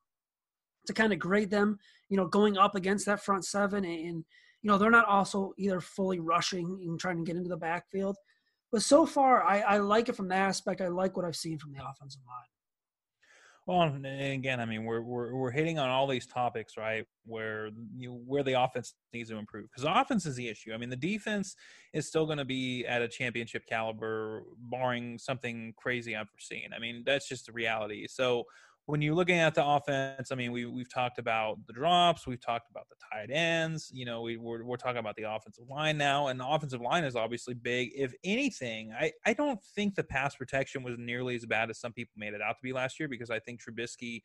to 0.86 0.92
kind 0.92 1.12
of 1.12 1.18
grade 1.18 1.50
them, 1.50 1.78
you 2.08 2.16
know, 2.16 2.26
going 2.26 2.56
up 2.56 2.76
against 2.76 3.06
that 3.06 3.24
front 3.24 3.44
seven. 3.44 3.84
And, 3.84 4.24
you 4.62 4.70
know, 4.70 4.78
they're 4.78 4.90
not 4.90 5.08
also 5.08 5.54
either 5.58 5.80
fully 5.80 6.20
rushing 6.20 6.66
and 6.86 7.00
trying 7.00 7.16
to 7.16 7.24
get 7.24 7.36
into 7.36 7.48
the 7.48 7.56
backfield. 7.56 8.16
But 8.70 8.82
so 8.82 9.06
far, 9.06 9.42
I, 9.42 9.60
I 9.60 9.78
like 9.78 10.08
it 10.08 10.16
from 10.16 10.28
that 10.28 10.38
aspect. 10.38 10.80
I 10.80 10.88
like 10.88 11.16
what 11.16 11.24
I've 11.24 11.36
seen 11.36 11.58
from 11.58 11.72
the 11.72 11.84
offensive 11.84 12.22
line. 12.26 12.53
Well, 13.66 13.82
again, 14.04 14.60
I 14.60 14.66
mean, 14.66 14.84
we're 14.84 15.00
we're 15.00 15.34
we're 15.34 15.50
hitting 15.50 15.78
on 15.78 15.88
all 15.88 16.06
these 16.06 16.26
topics, 16.26 16.76
right? 16.76 17.06
Where 17.24 17.70
you 17.96 18.12
where 18.26 18.42
the 18.42 18.60
offense 18.62 18.92
needs 19.14 19.30
to 19.30 19.38
improve 19.38 19.70
because 19.70 19.84
offense 19.90 20.26
is 20.26 20.36
the 20.36 20.48
issue. 20.48 20.74
I 20.74 20.76
mean, 20.76 20.90
the 20.90 20.96
defense 20.96 21.56
is 21.94 22.06
still 22.06 22.26
going 22.26 22.38
to 22.38 22.44
be 22.44 22.84
at 22.86 23.00
a 23.00 23.08
championship 23.08 23.64
caliber, 23.66 24.42
barring 24.58 25.18
something 25.18 25.72
crazy 25.78 26.14
unforeseen. 26.14 26.70
I 26.76 26.78
mean, 26.78 27.04
that's 27.06 27.26
just 27.26 27.46
the 27.46 27.52
reality. 27.52 28.06
So 28.06 28.44
when 28.86 29.00
you're 29.00 29.14
looking 29.14 29.38
at 29.38 29.54
the 29.54 29.64
offense, 29.64 30.30
I 30.30 30.34
mean, 30.34 30.52
we 30.52 30.66
we've 30.66 30.92
talked 30.92 31.18
about 31.18 31.58
the 31.66 31.72
drops, 31.72 32.26
we've 32.26 32.40
talked 32.40 32.70
about 32.70 32.86
the 32.90 32.96
tight 33.10 33.30
ends. 33.30 33.90
You 33.92 34.04
know, 34.04 34.22
we 34.22 34.36
we're, 34.36 34.62
we're 34.62 34.76
talking 34.76 34.98
about 34.98 35.16
the 35.16 35.22
offensive 35.22 35.64
line 35.70 35.96
now, 35.96 36.26
and 36.28 36.38
the 36.38 36.46
offensive 36.46 36.82
line 36.82 37.04
is 37.04 37.16
obviously 37.16 37.54
big. 37.54 37.92
If 37.94 38.12
anything, 38.24 38.92
I 38.92 39.12
I 39.24 39.32
don't 39.32 39.62
think 39.74 39.94
the 39.94 40.04
pass 40.04 40.36
protection 40.36 40.82
was 40.82 40.96
nearly 40.98 41.34
as 41.34 41.46
bad 41.46 41.70
as 41.70 41.78
some 41.80 41.92
people 41.92 42.12
made 42.16 42.34
it 42.34 42.42
out 42.42 42.56
to 42.56 42.62
be 42.62 42.72
last 42.72 43.00
year 43.00 43.08
because 43.08 43.30
I 43.30 43.38
think 43.38 43.60
Trubisky 43.62 44.22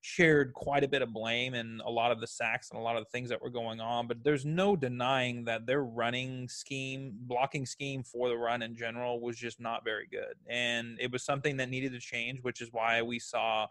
shared 0.00 0.52
quite 0.54 0.84
a 0.84 0.88
bit 0.88 1.02
of 1.02 1.12
blame 1.12 1.54
and 1.54 1.80
a 1.80 1.90
lot 1.90 2.12
of 2.12 2.20
the 2.20 2.26
sacks 2.26 2.70
and 2.70 2.78
a 2.78 2.82
lot 2.82 2.96
of 2.96 3.04
the 3.04 3.10
things 3.10 3.28
that 3.28 3.42
were 3.42 3.50
going 3.50 3.80
on. 3.80 4.06
But 4.06 4.22
there's 4.22 4.44
no 4.44 4.76
denying 4.76 5.44
that 5.44 5.66
their 5.66 5.82
running 5.82 6.48
scheme, 6.48 7.12
blocking 7.22 7.66
scheme 7.66 8.02
for 8.02 8.28
the 8.28 8.36
run 8.36 8.62
in 8.62 8.76
general 8.76 9.20
was 9.20 9.36
just 9.36 9.60
not 9.60 9.84
very 9.84 10.06
good. 10.10 10.34
And 10.48 10.96
it 11.00 11.10
was 11.10 11.24
something 11.24 11.56
that 11.56 11.68
needed 11.68 11.92
to 11.92 11.98
change, 11.98 12.40
which 12.42 12.60
is 12.60 12.68
why 12.72 13.02
we 13.02 13.18
saw 13.18 13.66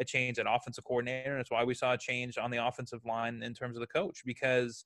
a 0.00 0.04
change 0.04 0.38
at 0.38 0.46
offensive 0.48 0.84
coordinator. 0.84 1.32
And 1.32 1.40
it's 1.40 1.50
why 1.50 1.64
we 1.64 1.74
saw 1.74 1.92
a 1.92 1.98
change 1.98 2.38
on 2.38 2.50
the 2.50 2.64
offensive 2.64 3.04
line 3.04 3.42
in 3.42 3.54
terms 3.54 3.76
of 3.76 3.80
the 3.80 3.86
coach 3.86 4.22
because 4.24 4.84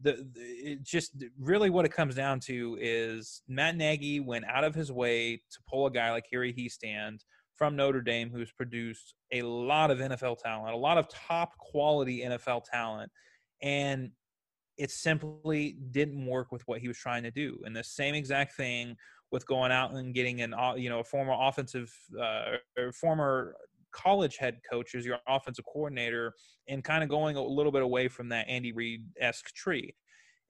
the, 0.00 0.26
the 0.32 0.40
it 0.40 0.82
just 0.82 1.12
really 1.38 1.68
what 1.68 1.84
it 1.84 1.92
comes 1.92 2.14
down 2.14 2.40
to 2.40 2.78
is 2.80 3.42
Matt 3.46 3.76
Nagy 3.76 4.20
went 4.20 4.46
out 4.46 4.64
of 4.64 4.74
his 4.74 4.90
way 4.90 5.36
to 5.36 5.58
pull 5.68 5.86
a 5.86 5.90
guy 5.90 6.10
like 6.10 6.24
Harry 6.30 6.52
Hiestand– 6.54 7.20
from 7.62 7.76
Notre 7.76 8.00
Dame 8.00 8.28
who's 8.28 8.50
produced 8.50 9.14
a 9.30 9.40
lot 9.42 9.92
of 9.92 10.00
NFL 10.00 10.38
talent, 10.38 10.74
a 10.74 10.76
lot 10.76 10.98
of 10.98 11.06
top 11.08 11.56
quality 11.58 12.22
NFL 12.22 12.64
talent. 12.64 13.08
And 13.62 14.10
it 14.78 14.90
simply 14.90 15.76
didn't 15.92 16.26
work 16.26 16.50
with 16.50 16.62
what 16.66 16.80
he 16.80 16.88
was 16.88 16.98
trying 16.98 17.22
to 17.22 17.30
do. 17.30 17.60
And 17.64 17.76
the 17.76 17.84
same 17.84 18.16
exact 18.16 18.56
thing 18.56 18.96
with 19.30 19.46
going 19.46 19.70
out 19.70 19.92
and 19.92 20.12
getting 20.12 20.42
an, 20.42 20.54
uh, 20.54 20.74
you 20.74 20.90
know, 20.90 20.98
a 20.98 21.04
former 21.04 21.36
offensive 21.38 21.94
uh, 22.20 22.56
or 22.76 22.90
former 22.90 23.54
college 23.92 24.38
head 24.38 24.58
coach 24.68 24.96
as 24.96 25.06
your 25.06 25.18
offensive 25.28 25.64
coordinator 25.72 26.34
and 26.66 26.82
kind 26.82 27.04
of 27.04 27.08
going 27.08 27.36
a 27.36 27.42
little 27.44 27.70
bit 27.70 27.82
away 27.82 28.08
from 28.08 28.28
that 28.30 28.48
Andy 28.48 28.72
Reid 28.72 29.04
esque 29.20 29.54
tree. 29.54 29.94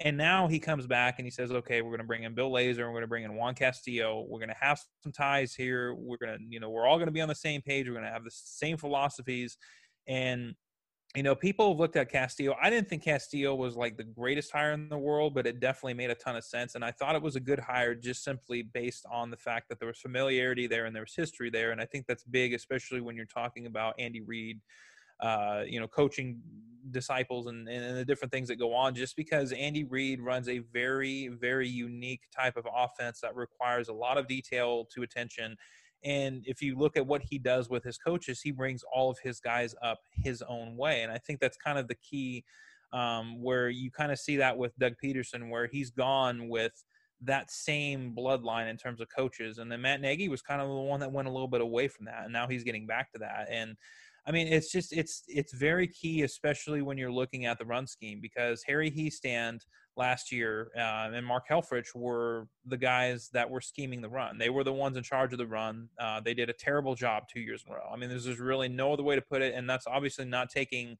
And 0.00 0.16
now 0.16 0.48
he 0.48 0.58
comes 0.58 0.86
back 0.86 1.18
and 1.18 1.26
he 1.26 1.30
says, 1.30 1.52
okay, 1.52 1.80
we're 1.80 1.90
going 1.90 2.00
to 2.00 2.06
bring 2.06 2.24
in 2.24 2.34
Bill 2.34 2.50
Lazor. 2.50 2.78
We're 2.78 2.90
going 2.90 3.02
to 3.02 3.08
bring 3.08 3.24
in 3.24 3.34
Juan 3.34 3.54
Castillo. 3.54 4.26
We're 4.28 4.40
going 4.40 4.48
to 4.48 4.56
have 4.60 4.80
some 5.02 5.12
ties 5.12 5.54
here. 5.54 5.94
We're 5.94 6.16
going 6.16 6.38
to, 6.38 6.44
you 6.48 6.58
know, 6.58 6.70
we're 6.70 6.86
all 6.86 6.96
going 6.96 7.06
to 7.06 7.12
be 7.12 7.20
on 7.20 7.28
the 7.28 7.34
same 7.34 7.62
page. 7.62 7.86
We're 7.86 7.94
going 7.94 8.06
to 8.06 8.10
have 8.10 8.24
the 8.24 8.32
same 8.32 8.76
philosophies. 8.76 9.56
And, 10.08 10.54
you 11.14 11.22
know, 11.22 11.36
people 11.36 11.68
have 11.68 11.78
looked 11.78 11.94
at 11.96 12.10
Castillo. 12.10 12.56
I 12.60 12.68
didn't 12.68 12.88
think 12.88 13.04
Castillo 13.04 13.54
was 13.54 13.76
like 13.76 13.96
the 13.96 14.02
greatest 14.02 14.50
hire 14.50 14.72
in 14.72 14.88
the 14.88 14.98
world, 14.98 15.34
but 15.34 15.46
it 15.46 15.60
definitely 15.60 15.94
made 15.94 16.10
a 16.10 16.16
ton 16.16 16.34
of 16.34 16.44
sense. 16.44 16.74
And 16.74 16.84
I 16.84 16.90
thought 16.90 17.14
it 17.14 17.22
was 17.22 17.36
a 17.36 17.40
good 17.40 17.60
hire 17.60 17.94
just 17.94 18.24
simply 18.24 18.62
based 18.62 19.06
on 19.12 19.30
the 19.30 19.36
fact 19.36 19.68
that 19.68 19.78
there 19.78 19.88
was 19.88 19.98
familiarity 19.98 20.66
there 20.66 20.86
and 20.86 20.96
there 20.96 21.02
was 21.02 21.14
history 21.14 21.50
there. 21.50 21.70
And 21.70 21.80
I 21.80 21.84
think 21.84 22.06
that's 22.08 22.24
big, 22.24 22.54
especially 22.54 23.02
when 23.02 23.14
you're 23.14 23.26
talking 23.26 23.66
about 23.66 23.94
Andy 23.98 24.22
Reid 24.22 24.60
uh, 25.22 25.62
you 25.66 25.80
know, 25.80 25.86
coaching 25.86 26.40
disciples 26.90 27.46
and, 27.46 27.68
and 27.68 27.96
the 27.96 28.04
different 28.04 28.32
things 28.32 28.48
that 28.48 28.56
go 28.56 28.74
on 28.74 28.94
just 28.94 29.16
because 29.16 29.52
Andy 29.52 29.84
Reid 29.84 30.20
runs 30.20 30.48
a 30.48 30.58
very, 30.72 31.28
very 31.28 31.68
unique 31.68 32.22
type 32.36 32.56
of 32.56 32.66
offense 32.74 33.20
that 33.20 33.34
requires 33.36 33.88
a 33.88 33.92
lot 33.92 34.18
of 34.18 34.26
detail 34.26 34.86
to 34.92 35.02
attention. 35.02 35.56
And 36.04 36.42
if 36.44 36.60
you 36.60 36.76
look 36.76 36.96
at 36.96 37.06
what 37.06 37.22
he 37.22 37.38
does 37.38 37.70
with 37.70 37.84
his 37.84 37.96
coaches, 37.96 38.40
he 38.42 38.50
brings 38.50 38.82
all 38.92 39.10
of 39.10 39.18
his 39.22 39.38
guys 39.38 39.74
up 39.82 40.00
his 40.12 40.42
own 40.42 40.76
way. 40.76 41.02
And 41.02 41.12
I 41.12 41.18
think 41.18 41.38
that's 41.38 41.56
kind 41.56 41.78
of 41.78 41.86
the 41.86 41.94
key 41.94 42.44
um, 42.92 43.40
where 43.40 43.68
you 43.68 43.90
kind 43.90 44.10
of 44.10 44.18
see 44.18 44.36
that 44.36 44.58
with 44.58 44.76
Doug 44.78 44.94
Pederson, 45.02 45.48
where 45.48 45.68
he's 45.68 45.90
gone 45.90 46.48
with 46.48 46.84
that 47.24 47.52
same 47.52 48.12
bloodline 48.16 48.68
in 48.68 48.76
terms 48.76 49.00
of 49.00 49.06
coaches. 49.14 49.58
And 49.58 49.70
then 49.70 49.80
Matt 49.80 50.00
Nagy 50.00 50.28
was 50.28 50.42
kind 50.42 50.60
of 50.60 50.66
the 50.66 50.74
one 50.74 50.98
that 51.00 51.12
went 51.12 51.28
a 51.28 51.30
little 51.30 51.46
bit 51.48 51.60
away 51.60 51.86
from 51.86 52.06
that. 52.06 52.24
And 52.24 52.32
now 52.32 52.48
he's 52.48 52.64
getting 52.64 52.86
back 52.86 53.12
to 53.12 53.18
that. 53.20 53.46
And 53.48 53.76
I 54.26 54.30
mean, 54.30 54.46
it's 54.46 54.70
just 54.70 54.92
it's 54.92 55.24
it's 55.26 55.52
very 55.52 55.88
key, 55.88 56.22
especially 56.22 56.80
when 56.80 56.96
you're 56.96 57.12
looking 57.12 57.46
at 57.46 57.58
the 57.58 57.64
run 57.64 57.86
scheme, 57.86 58.20
because 58.20 58.62
Harry 58.66 58.90
Hiestand 58.90 59.60
last 59.96 60.32
year 60.32 60.70
uh, 60.76 61.10
and 61.12 61.26
Mark 61.26 61.44
Helfrich 61.50 61.94
were 61.94 62.46
the 62.66 62.76
guys 62.76 63.28
that 63.32 63.50
were 63.50 63.60
scheming 63.60 64.00
the 64.00 64.08
run. 64.08 64.38
They 64.38 64.48
were 64.48 64.64
the 64.64 64.72
ones 64.72 64.96
in 64.96 65.02
charge 65.02 65.32
of 65.32 65.38
the 65.38 65.46
run. 65.46 65.88
Uh, 66.00 66.20
they 66.20 66.34
did 66.34 66.48
a 66.48 66.54
terrible 66.54 66.94
job 66.94 67.24
two 67.32 67.40
years 67.40 67.64
in 67.66 67.72
a 67.72 67.76
row. 67.76 67.90
I 67.92 67.96
mean, 67.96 68.08
there's 68.08 68.24
just 68.24 68.38
really 68.38 68.68
no 68.68 68.92
other 68.92 69.02
way 69.02 69.16
to 69.16 69.22
put 69.22 69.42
it, 69.42 69.54
and 69.54 69.68
that's 69.68 69.86
obviously 69.86 70.24
not 70.24 70.50
taking 70.50 70.96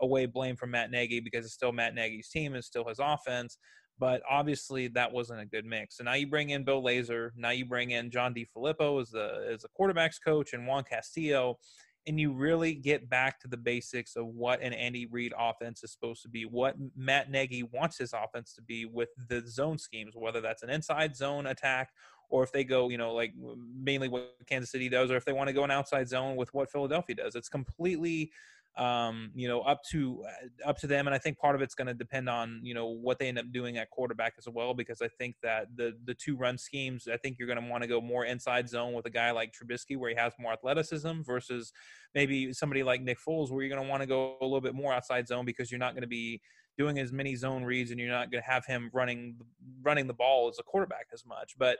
away 0.00 0.26
blame 0.26 0.56
from 0.56 0.70
Matt 0.70 0.90
Nagy 0.90 1.20
because 1.20 1.44
it's 1.44 1.54
still 1.54 1.72
Matt 1.72 1.94
Nagy's 1.94 2.28
team 2.28 2.54
and 2.54 2.64
still 2.64 2.88
his 2.88 2.98
offense. 2.98 3.58
But 3.98 4.22
obviously, 4.28 4.88
that 4.88 5.12
wasn't 5.12 5.40
a 5.40 5.46
good 5.46 5.66
mix. 5.66 5.98
So 5.98 6.04
now 6.04 6.14
you 6.14 6.26
bring 6.26 6.50
in 6.50 6.64
Bill 6.64 6.82
Lazor. 6.82 7.30
Now 7.36 7.50
you 7.50 7.66
bring 7.66 7.90
in 7.90 8.10
John 8.10 8.34
DeFilippo 8.34 9.00
as 9.00 9.10
the 9.10 9.46
as 9.52 9.64
a 9.64 9.80
quarterbacks 9.80 10.16
coach 10.24 10.54
and 10.54 10.66
Juan 10.66 10.84
Castillo 10.84 11.58
and 12.06 12.18
you 12.18 12.32
really 12.32 12.74
get 12.74 13.08
back 13.08 13.40
to 13.40 13.48
the 13.48 13.56
basics 13.56 14.16
of 14.16 14.26
what 14.26 14.60
an 14.60 14.72
Andy 14.72 15.06
Reid 15.06 15.32
offense 15.38 15.84
is 15.84 15.92
supposed 15.92 16.22
to 16.22 16.28
be, 16.28 16.44
what 16.44 16.76
Matt 16.96 17.30
Nagy 17.30 17.62
wants 17.62 17.98
his 17.98 18.12
offense 18.12 18.54
to 18.54 18.62
be 18.62 18.86
with 18.86 19.10
the 19.28 19.42
zone 19.46 19.78
schemes, 19.78 20.14
whether 20.14 20.40
that's 20.40 20.62
an 20.62 20.70
inside 20.70 21.14
zone 21.14 21.46
attack 21.46 21.90
or 22.32 22.42
if 22.42 22.50
they 22.50 22.64
go, 22.64 22.88
you 22.88 22.96
know, 22.96 23.12
like 23.12 23.34
mainly 23.76 24.08
what 24.08 24.34
Kansas 24.46 24.70
City 24.70 24.88
does, 24.88 25.10
or 25.10 25.16
if 25.16 25.24
they 25.24 25.34
want 25.34 25.48
to 25.48 25.52
go 25.52 25.64
an 25.64 25.70
outside 25.70 26.08
zone 26.08 26.34
with 26.34 26.52
what 26.54 26.70
Philadelphia 26.70 27.14
does. 27.14 27.34
It's 27.34 27.50
completely 27.50 28.32
um, 28.76 29.30
you 29.34 29.48
know, 29.48 29.60
up 29.60 29.82
to 29.90 30.24
uh, 30.26 30.68
up 30.68 30.78
to 30.78 30.86
them. 30.86 31.06
And 31.06 31.14
I 31.14 31.18
think 31.18 31.38
part 31.38 31.54
of 31.54 31.60
it's 31.60 31.74
going 31.74 31.88
to 31.88 31.94
depend 31.94 32.28
on 32.28 32.60
you 32.62 32.74
know 32.74 32.86
what 32.86 33.18
they 33.18 33.28
end 33.28 33.38
up 33.38 33.50
doing 33.52 33.76
at 33.76 33.90
quarterback 33.90 34.34
as 34.38 34.46
well, 34.48 34.74
because 34.74 35.02
I 35.02 35.08
think 35.08 35.36
that 35.42 35.66
the 35.76 35.92
the 36.04 36.14
two 36.14 36.36
run 36.36 36.56
schemes, 36.56 37.06
I 37.12 37.16
think 37.16 37.36
you're 37.38 37.48
going 37.48 37.62
to 37.62 37.68
want 37.68 37.82
to 37.82 37.88
go 37.88 38.00
more 38.00 38.24
inside 38.24 38.68
zone 38.68 38.94
with 38.94 39.06
a 39.06 39.10
guy 39.10 39.30
like 39.30 39.52
Trubisky, 39.52 39.96
where 39.96 40.10
he 40.10 40.16
has 40.16 40.32
more 40.38 40.52
athleticism, 40.52 41.22
versus 41.22 41.72
maybe 42.14 42.52
somebody 42.52 42.82
like 42.82 43.02
Nick 43.02 43.18
Foles, 43.26 43.50
where 43.50 43.62
you're 43.62 43.74
going 43.74 43.84
to 43.84 43.90
want 43.90 44.02
to 44.02 44.06
go 44.06 44.36
a 44.40 44.44
little 44.44 44.60
bit 44.60 44.74
more 44.74 44.92
outside 44.92 45.28
zone 45.28 45.44
because 45.44 45.70
you're 45.70 45.78
not 45.78 45.92
going 45.92 46.02
to 46.02 46.08
be 46.08 46.40
doing 46.78 46.98
as 46.98 47.12
many 47.12 47.36
zone 47.36 47.64
reads 47.64 47.90
and 47.90 48.00
you're 48.00 48.08
not 48.08 48.30
going 48.30 48.42
to 48.42 48.50
have 48.50 48.64
him 48.64 48.90
running 48.94 49.36
running 49.82 50.06
the 50.06 50.14
ball 50.14 50.48
as 50.48 50.58
a 50.58 50.62
quarterback 50.62 51.06
as 51.12 51.26
much. 51.26 51.54
But 51.58 51.76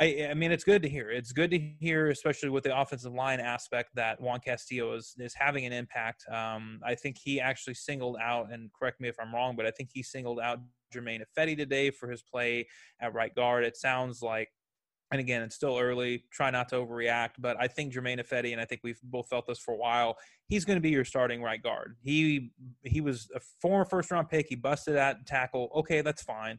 I, 0.00 0.28
I, 0.30 0.34
mean, 0.34 0.50
it's 0.50 0.64
good 0.64 0.80
to 0.82 0.88
hear. 0.88 1.10
It's 1.10 1.30
good 1.30 1.50
to 1.50 1.58
hear, 1.58 2.08
especially 2.08 2.48
with 2.48 2.64
the 2.64 2.78
offensive 2.78 3.12
line 3.12 3.38
aspect, 3.38 3.90
that 3.96 4.18
Juan 4.18 4.40
Castillo 4.40 4.94
is, 4.94 5.14
is 5.18 5.34
having 5.34 5.66
an 5.66 5.74
impact. 5.74 6.24
Um, 6.32 6.80
I 6.82 6.94
think 6.94 7.18
he 7.22 7.38
actually 7.38 7.74
singled 7.74 8.16
out, 8.20 8.50
and 8.50 8.70
correct 8.72 8.98
me 8.98 9.08
if 9.08 9.16
I'm 9.20 9.34
wrong, 9.34 9.56
but 9.56 9.66
I 9.66 9.70
think 9.70 9.90
he 9.92 10.02
singled 10.02 10.40
out 10.40 10.58
Germain 10.90 11.22
Ifedi 11.22 11.54
today 11.54 11.90
for 11.90 12.10
his 12.10 12.22
play 12.22 12.66
at 13.00 13.12
right 13.12 13.34
guard. 13.34 13.62
It 13.62 13.76
sounds 13.76 14.22
like, 14.22 14.48
and 15.12 15.20
again, 15.20 15.42
it's 15.42 15.56
still 15.56 15.78
early. 15.78 16.24
Try 16.32 16.50
not 16.50 16.70
to 16.70 16.76
overreact, 16.76 17.32
but 17.38 17.58
I 17.60 17.68
think 17.68 17.92
Germain 17.92 18.20
Ifedi, 18.20 18.52
and 18.52 18.60
I 18.60 18.64
think 18.64 18.80
we've 18.82 19.00
both 19.02 19.28
felt 19.28 19.46
this 19.46 19.58
for 19.58 19.74
a 19.74 19.76
while. 19.76 20.16
He's 20.46 20.64
going 20.64 20.78
to 20.78 20.80
be 20.80 20.90
your 20.90 21.04
starting 21.04 21.42
right 21.42 21.62
guard. 21.62 21.96
He 22.02 22.52
he 22.84 23.02
was 23.02 23.28
a 23.36 23.40
former 23.60 23.84
first 23.84 24.10
round 24.10 24.30
pick. 24.30 24.46
He 24.48 24.54
busted 24.54 24.96
at 24.96 25.26
tackle. 25.26 25.70
Okay, 25.74 26.00
that's 26.00 26.22
fine 26.22 26.58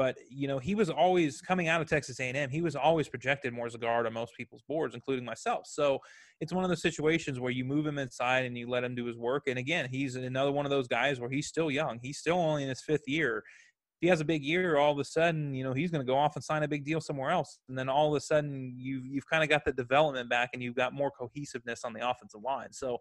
but 0.00 0.16
you 0.30 0.48
know 0.48 0.58
he 0.58 0.74
was 0.74 0.88
always 0.88 1.42
coming 1.42 1.68
out 1.68 1.82
of 1.82 1.86
Texas 1.86 2.18
A&M. 2.20 2.48
He 2.48 2.62
was 2.62 2.74
always 2.74 3.06
projected 3.06 3.52
more 3.52 3.66
as 3.66 3.74
a 3.74 3.78
guard 3.78 4.06
on 4.06 4.14
most 4.14 4.34
people's 4.34 4.62
boards, 4.66 4.94
including 4.94 5.26
myself. 5.26 5.66
So 5.66 5.98
it's 6.40 6.54
one 6.54 6.64
of 6.64 6.70
those 6.70 6.80
situations 6.80 7.38
where 7.38 7.50
you 7.50 7.66
move 7.66 7.86
him 7.86 7.98
inside 7.98 8.46
and 8.46 8.56
you 8.56 8.66
let 8.66 8.82
him 8.82 8.94
do 8.94 9.04
his 9.04 9.18
work. 9.18 9.42
And 9.46 9.58
again, 9.58 9.90
he's 9.90 10.16
another 10.16 10.52
one 10.52 10.64
of 10.64 10.70
those 10.70 10.88
guys 10.88 11.20
where 11.20 11.28
he's 11.28 11.48
still 11.48 11.70
young. 11.70 11.98
He's 12.02 12.16
still 12.16 12.38
only 12.38 12.62
in 12.62 12.70
his 12.70 12.80
fifth 12.80 13.06
year. 13.06 13.44
If 13.98 14.00
he 14.00 14.08
has 14.08 14.22
a 14.22 14.24
big 14.24 14.42
year, 14.42 14.78
all 14.78 14.90
of 14.90 14.98
a 14.98 15.04
sudden, 15.04 15.52
you 15.52 15.64
know, 15.64 15.74
he's 15.74 15.90
going 15.90 16.00
to 16.00 16.10
go 16.10 16.16
off 16.16 16.34
and 16.34 16.42
sign 16.42 16.62
a 16.62 16.68
big 16.68 16.86
deal 16.86 17.02
somewhere 17.02 17.30
else. 17.30 17.58
And 17.68 17.78
then 17.78 17.90
all 17.90 18.08
of 18.08 18.16
a 18.16 18.22
sudden, 18.22 18.72
you've 18.78 19.04
you've 19.04 19.28
kind 19.28 19.42
of 19.42 19.50
got 19.50 19.66
the 19.66 19.72
development 19.72 20.30
back, 20.30 20.48
and 20.54 20.62
you've 20.62 20.76
got 20.76 20.94
more 20.94 21.10
cohesiveness 21.10 21.84
on 21.84 21.92
the 21.92 22.08
offensive 22.08 22.40
line. 22.42 22.72
So, 22.72 22.96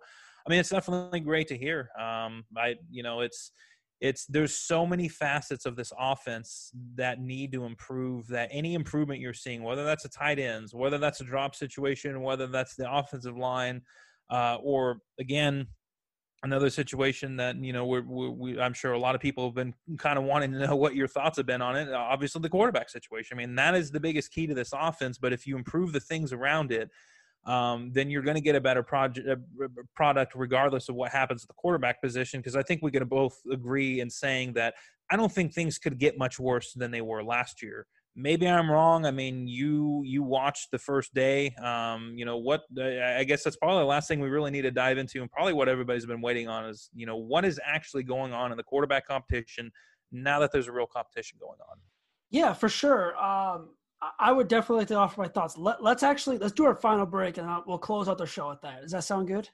I 0.46 0.50
mean, 0.50 0.60
it's 0.60 0.68
definitely 0.68 1.22
great 1.22 1.48
to 1.48 1.58
hear. 1.58 1.92
Um, 1.98 2.44
I, 2.58 2.76
you 2.90 3.04
know, 3.04 3.22
it's 3.22 3.54
it's 4.02 4.26
there's 4.28 4.56
so 4.56 4.86
many 4.86 5.08
facets 5.08 5.66
of 5.66 5.76
this 5.76 5.92
offense 6.00 6.72
that 6.96 7.20
need 7.20 7.52
to 7.52 7.66
improve 7.66 8.28
that 8.28 8.50
any 8.52 8.74
improvement 8.74 9.20
you're 9.20 9.34
seeing 9.34 9.64
whether 9.64 9.84
that's 9.84 10.06
a 10.06 10.10
tight 10.10 10.40
ends 10.40 10.74
whether 10.74 10.98
that's 10.98 11.22
a 11.22 11.24
drop 11.24 11.56
situation 11.56 12.22
whether 12.22 12.48
that's 12.48 12.76
the 12.76 12.92
offensive 12.92 13.38
line 13.38 13.82
uh, 14.30 14.58
or 14.64 15.00
again 15.20 15.68
another 16.44 16.70
situation 16.70 17.36
that 17.36 17.58
you 17.58 17.74
know 17.74 17.86
we're, 17.86 18.04
we're, 18.04 18.30
we, 18.30 18.60
i'm 18.62 18.74
sure 18.74 18.94
a 18.94 19.00
lot 19.00 19.16
of 19.16 19.22
people 19.22 19.46
have 19.46 19.56
been 19.56 19.74
kind 19.98 20.18
of 20.18 20.24
wanting 20.24 20.52
to 20.52 20.68
know 20.68 20.76
what 20.76 20.96
your 20.96 21.08
thoughts 21.08 21.38
have 21.38 21.46
been 21.46 21.62
on 21.62 21.76
it. 21.76 21.92
Obviously 21.92 22.42
the 22.42 22.50
quarterback 22.50 22.90
situation. 22.90 23.38
I 23.38 23.40
mean 23.40 23.56
that 23.56 23.76
is 23.76 23.92
the 23.92 24.00
biggest 24.00 24.32
key 24.32 24.48
to 24.48 24.54
this 24.54 24.72
offense 24.74 25.18
but 25.18 25.34
if 25.34 25.46
you 25.46 25.58
improve 25.58 25.92
the 25.92 26.00
things 26.00 26.32
around 26.32 26.72
it 26.72 26.90
um, 27.50 27.92
then 27.92 28.12
you're 28.12 28.22
going 28.22 28.36
to 28.36 28.42
get 28.42 28.56
a 28.56 28.62
better 28.62 28.84
project 28.84 29.28
uh, 29.28 29.36
product 29.96 30.34
regardless 30.36 30.88
of 30.88 30.96
what 30.96 31.12
happens 31.12 31.44
at 31.44 31.48
the 31.48 31.56
quarterback 31.56 32.00
position. 32.00 32.40
Because 32.40 32.56
I 32.56 32.62
think 32.62 32.82
we 32.84 32.92
can 32.92 33.06
both 33.08 33.36
agree 33.52 34.02
in 34.02 34.10
saying 34.10 34.54
that 34.54 34.76
I 35.10 35.16
don't 35.16 35.32
think 35.32 35.54
things 35.54 35.80
could 35.80 35.98
get 35.98 36.18
much 36.18 36.40
worse 36.40 36.74
than 36.74 36.92
they 36.92 37.02
were 37.02 37.24
last 37.24 37.64
year. 37.64 37.88
Maybe 38.16 38.48
I'm 38.48 38.70
wrong. 38.70 39.06
I 39.06 39.12
mean, 39.12 39.48
you 39.48 40.04
you 40.06 40.22
watched 40.22 40.70
the 40.72 40.78
first 40.78 41.14
day. 41.16 41.56
Um, 41.64 42.14
you 42.16 42.26
know 42.26 42.38
what? 42.38 42.62
I 42.80 43.24
guess 43.24 43.44
that's 43.44 43.56
probably 43.56 43.80
the 43.80 43.86
last 43.86 44.08
thing 44.08 44.20
we 44.20 44.30
really 44.30 44.52
need 44.52 44.64
to 44.64 44.72
dive 44.72 45.00
into, 45.00 45.22
and 45.22 45.32
probably 45.32 45.54
what 45.54 45.70
everybody's 45.70 46.06
been 46.06 46.22
waiting 46.22 46.48
on 46.48 46.66
is 46.66 46.90
you 46.94 47.08
know 47.08 47.18
what 47.18 47.46
is 47.46 47.60
actually 47.66 48.04
going 48.04 48.32
on 48.32 48.52
in 48.52 48.58
the 48.58 48.64
quarterback 48.64 49.08
competition 49.08 49.72
now 50.12 50.40
that 50.40 50.52
there's 50.52 50.68
a 50.68 50.72
real 50.72 50.88
competition 50.88 51.40
going 51.42 51.58
on. 51.70 51.78
Yeah, 52.30 52.54
for 52.54 52.70
sure. 52.70 53.18
Um, 53.18 53.70
I 54.18 54.32
would 54.32 54.48
definitely 54.48 54.82
like 54.82 54.88
to 54.90 54.96
offer 54.96 55.22
my 55.22 55.28
thoughts. 55.28 55.58
Let, 55.58 55.82
us 55.82 56.04
actually 56.04 56.38
let's 56.38 56.54
do 56.54 56.66
our 56.66 56.76
final 56.76 57.06
break, 57.06 57.38
and 57.38 57.48
we'll 57.68 57.78
close 57.78 58.08
out 58.08 58.18
the 58.18 58.26
show 58.26 58.50
with 58.50 58.62
that. 58.62 58.82
Does 58.82 58.92
that 58.92 59.04
sound 59.04 59.28
good? 59.28 59.50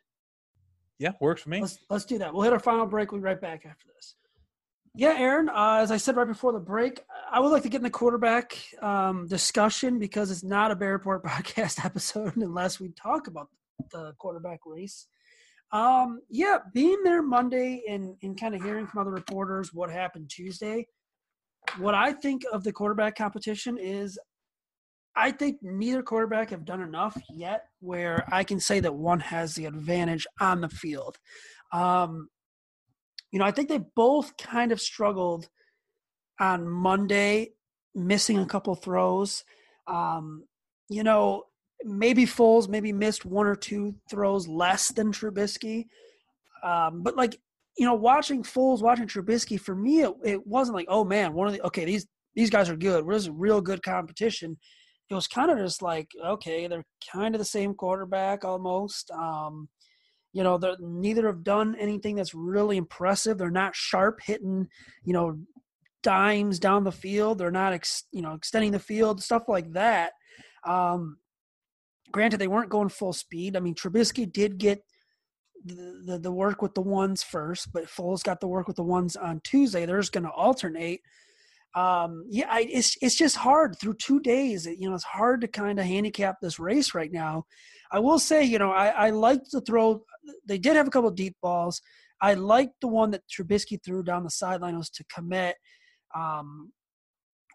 Yeah, 0.99 1.11
works 1.19 1.41
for 1.41 1.49
me. 1.49 1.61
Let's 1.61 1.79
let's 1.89 2.05
do 2.05 2.19
that. 2.19 2.33
We'll 2.33 2.43
hit 2.43 2.53
our 2.53 2.59
final 2.59 2.85
break. 2.85 3.11
We'll 3.11 3.21
be 3.21 3.25
right 3.25 3.41
back 3.41 3.65
after 3.65 3.87
this. 3.95 4.15
Yeah, 4.93 5.15
Aaron. 5.17 5.49
Uh, 5.49 5.79
as 5.81 5.91
I 5.91 5.97
said 5.97 6.15
right 6.15 6.27
before 6.27 6.53
the 6.53 6.59
break, 6.59 7.01
I 7.29 7.39
would 7.39 7.49
like 7.49 7.63
to 7.63 7.69
get 7.69 7.77
in 7.77 7.83
the 7.83 7.89
quarterback 7.89 8.57
um, 8.81 9.27
discussion 9.27 9.99
because 9.99 10.31
it's 10.31 10.43
not 10.43 10.71
a 10.71 10.75
Bear 10.75 10.93
Report 10.93 11.23
podcast 11.25 11.83
episode 11.83 12.37
unless 12.37 12.79
we 12.79 12.89
talk 12.89 13.27
about 13.27 13.49
the 13.91 14.13
quarterback 14.19 14.59
race. 14.65 15.07
Um, 15.71 16.21
yeah, 16.29 16.59
being 16.73 17.01
there 17.03 17.21
Monday 17.21 17.83
and 17.89 18.15
and 18.21 18.39
kind 18.39 18.55
of 18.55 18.61
hearing 18.61 18.85
from 18.85 19.01
other 19.01 19.11
reporters 19.11 19.73
what 19.73 19.89
happened 19.89 20.29
Tuesday. 20.29 20.87
What 21.77 21.95
I 21.95 22.13
think 22.13 22.43
of 22.53 22.63
the 22.63 22.71
quarterback 22.71 23.17
competition 23.17 23.77
is 23.77 24.19
I 25.15 25.31
think 25.31 25.57
neither 25.61 26.03
quarterback 26.03 26.49
have 26.49 26.65
done 26.65 26.81
enough 26.81 27.17
yet 27.29 27.65
where 27.79 28.25
I 28.31 28.43
can 28.43 28.59
say 28.59 28.81
that 28.81 28.93
one 28.93 29.21
has 29.21 29.55
the 29.55 29.65
advantage 29.65 30.27
on 30.41 30.61
the 30.61 30.69
field. 30.69 31.17
Um, 31.71 32.29
you 33.31 33.39
know, 33.39 33.45
I 33.45 33.51
think 33.51 33.69
they 33.69 33.79
both 33.95 34.35
kind 34.37 34.71
of 34.71 34.81
struggled 34.81 35.47
on 36.39 36.67
Monday, 36.67 37.51
missing 37.93 38.39
a 38.39 38.45
couple 38.45 38.75
throws. 38.75 39.45
Um, 39.87 40.43
you 40.89 41.03
know, 41.03 41.43
maybe 41.83 42.25
Foles 42.25 42.67
maybe 42.67 42.91
missed 42.91 43.25
one 43.25 43.47
or 43.47 43.55
two 43.55 43.95
throws 44.09 44.47
less 44.47 44.89
than 44.89 45.11
Trubisky. 45.11 45.85
Um, 46.63 47.03
but 47.03 47.15
like, 47.15 47.39
you 47.77 47.85
know, 47.85 47.93
watching 47.93 48.43
Foles, 48.43 48.81
watching 48.81 49.07
Trubisky, 49.07 49.59
for 49.59 49.75
me, 49.75 50.01
it, 50.01 50.13
it 50.23 50.47
wasn't 50.47 50.75
like, 50.75 50.87
oh 50.89 51.05
man, 51.05 51.33
one 51.33 51.47
of 51.47 51.53
the 51.53 51.65
okay, 51.65 51.85
these 51.85 52.05
these 52.35 52.49
guys 52.49 52.69
are 52.69 52.75
good. 52.75 53.07
This 53.07 53.23
is 53.23 53.29
real 53.29 53.61
good 53.61 53.81
competition 53.81 54.57
it 55.09 55.13
was 55.13 55.27
kind 55.27 55.51
of 55.51 55.57
just 55.57 55.81
like 55.81 56.09
okay 56.25 56.67
they're 56.67 56.85
kind 57.11 57.35
of 57.35 57.39
the 57.39 57.45
same 57.45 57.73
quarterback 57.73 58.43
almost 58.43 59.11
um, 59.11 59.69
you 60.35 60.43
know 60.43 60.59
neither 60.79 61.27
have 61.27 61.43
done 61.43 61.75
anything 61.79 62.15
that's 62.15 62.35
really 62.35 62.75
impressive. 62.75 63.37
They're 63.37 63.49
not 63.49 63.73
sharp 63.73 64.19
hitting 64.21 64.67
you 65.05 65.13
know 65.13 65.39
dimes 66.03 66.59
down 66.59 66.83
the 66.83 66.91
field. 66.91 67.37
They're 67.37 67.51
not 67.51 67.71
ex, 67.71 68.03
you 68.11 68.21
know 68.21 68.33
extending 68.33 68.71
the 68.71 68.79
field 68.79 69.23
stuff 69.23 69.43
like 69.47 69.71
that. 69.73 70.11
Um, 70.65 71.17
granted 72.11 72.37
they 72.37 72.49
weren't 72.49 72.69
going 72.69 72.89
full 72.89 73.13
speed. 73.13 73.55
I 73.55 73.61
mean 73.61 73.75
Trubisky 73.75 74.31
did 74.31 74.57
get 74.57 74.83
the, 75.63 76.01
the, 76.05 76.19
the 76.19 76.31
work 76.31 76.61
with 76.61 76.75
the 76.75 76.81
ones 76.81 77.23
first 77.23 77.73
but 77.73 77.85
Foles 77.85 78.23
got 78.23 78.39
the 78.39 78.47
work 78.47 78.67
with 78.67 78.75
the 78.75 78.83
ones 78.83 79.15
on 79.15 79.39
Tuesday. 79.45 79.85
They're 79.85 80.01
just 80.01 80.11
going 80.11 80.25
to 80.25 80.29
alternate 80.29 80.99
um, 81.75 82.25
yeah, 82.29 82.47
I, 82.49 82.61
it's 82.71 82.95
it's 83.01 83.15
just 83.15 83.35
hard 83.35 83.77
through 83.79 83.95
two 83.95 84.21
days. 84.21 84.65
You 84.65 84.89
know, 84.89 84.95
it's 84.95 85.03
hard 85.03 85.41
to 85.41 85.47
kind 85.47 85.77
of 85.77 85.85
handicap 85.85 86.37
this 86.41 86.57
race 86.57 86.95
right 86.95 87.11
now. 87.11 87.45
I 87.91 87.99
will 87.99 88.17
say, 88.17 88.43
you 88.43 88.57
know, 88.57 88.71
I, 88.71 88.87
I 88.87 89.09
like 89.09 89.41
to 89.51 89.59
throw. 89.59 90.01
They 90.47 90.57
did 90.57 90.77
have 90.77 90.87
a 90.87 90.89
couple 90.89 91.11
deep 91.11 91.35
balls. 91.41 91.81
I 92.21 92.33
liked 92.35 92.75
the 92.81 92.87
one 92.87 93.11
that 93.11 93.23
Trubisky 93.29 93.77
threw 93.83 94.03
down 94.03 94.23
the 94.23 94.29
sideline 94.29 94.77
was 94.77 94.89
to 94.91 95.03
Kmet. 95.03 95.53
Um, 96.15 96.71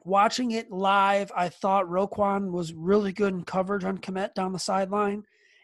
watching 0.05 0.51
it 0.51 0.71
live, 0.71 1.33
I 1.35 1.49
thought 1.49 1.87
Roquan 1.87 2.51
was 2.51 2.75
really 2.75 3.12
good 3.12 3.33
in 3.33 3.45
coverage 3.45 3.85
on 3.85 3.99
Kmet 3.99 4.35
down 4.35 4.53
the 4.53 4.59
sideline, 4.59 5.23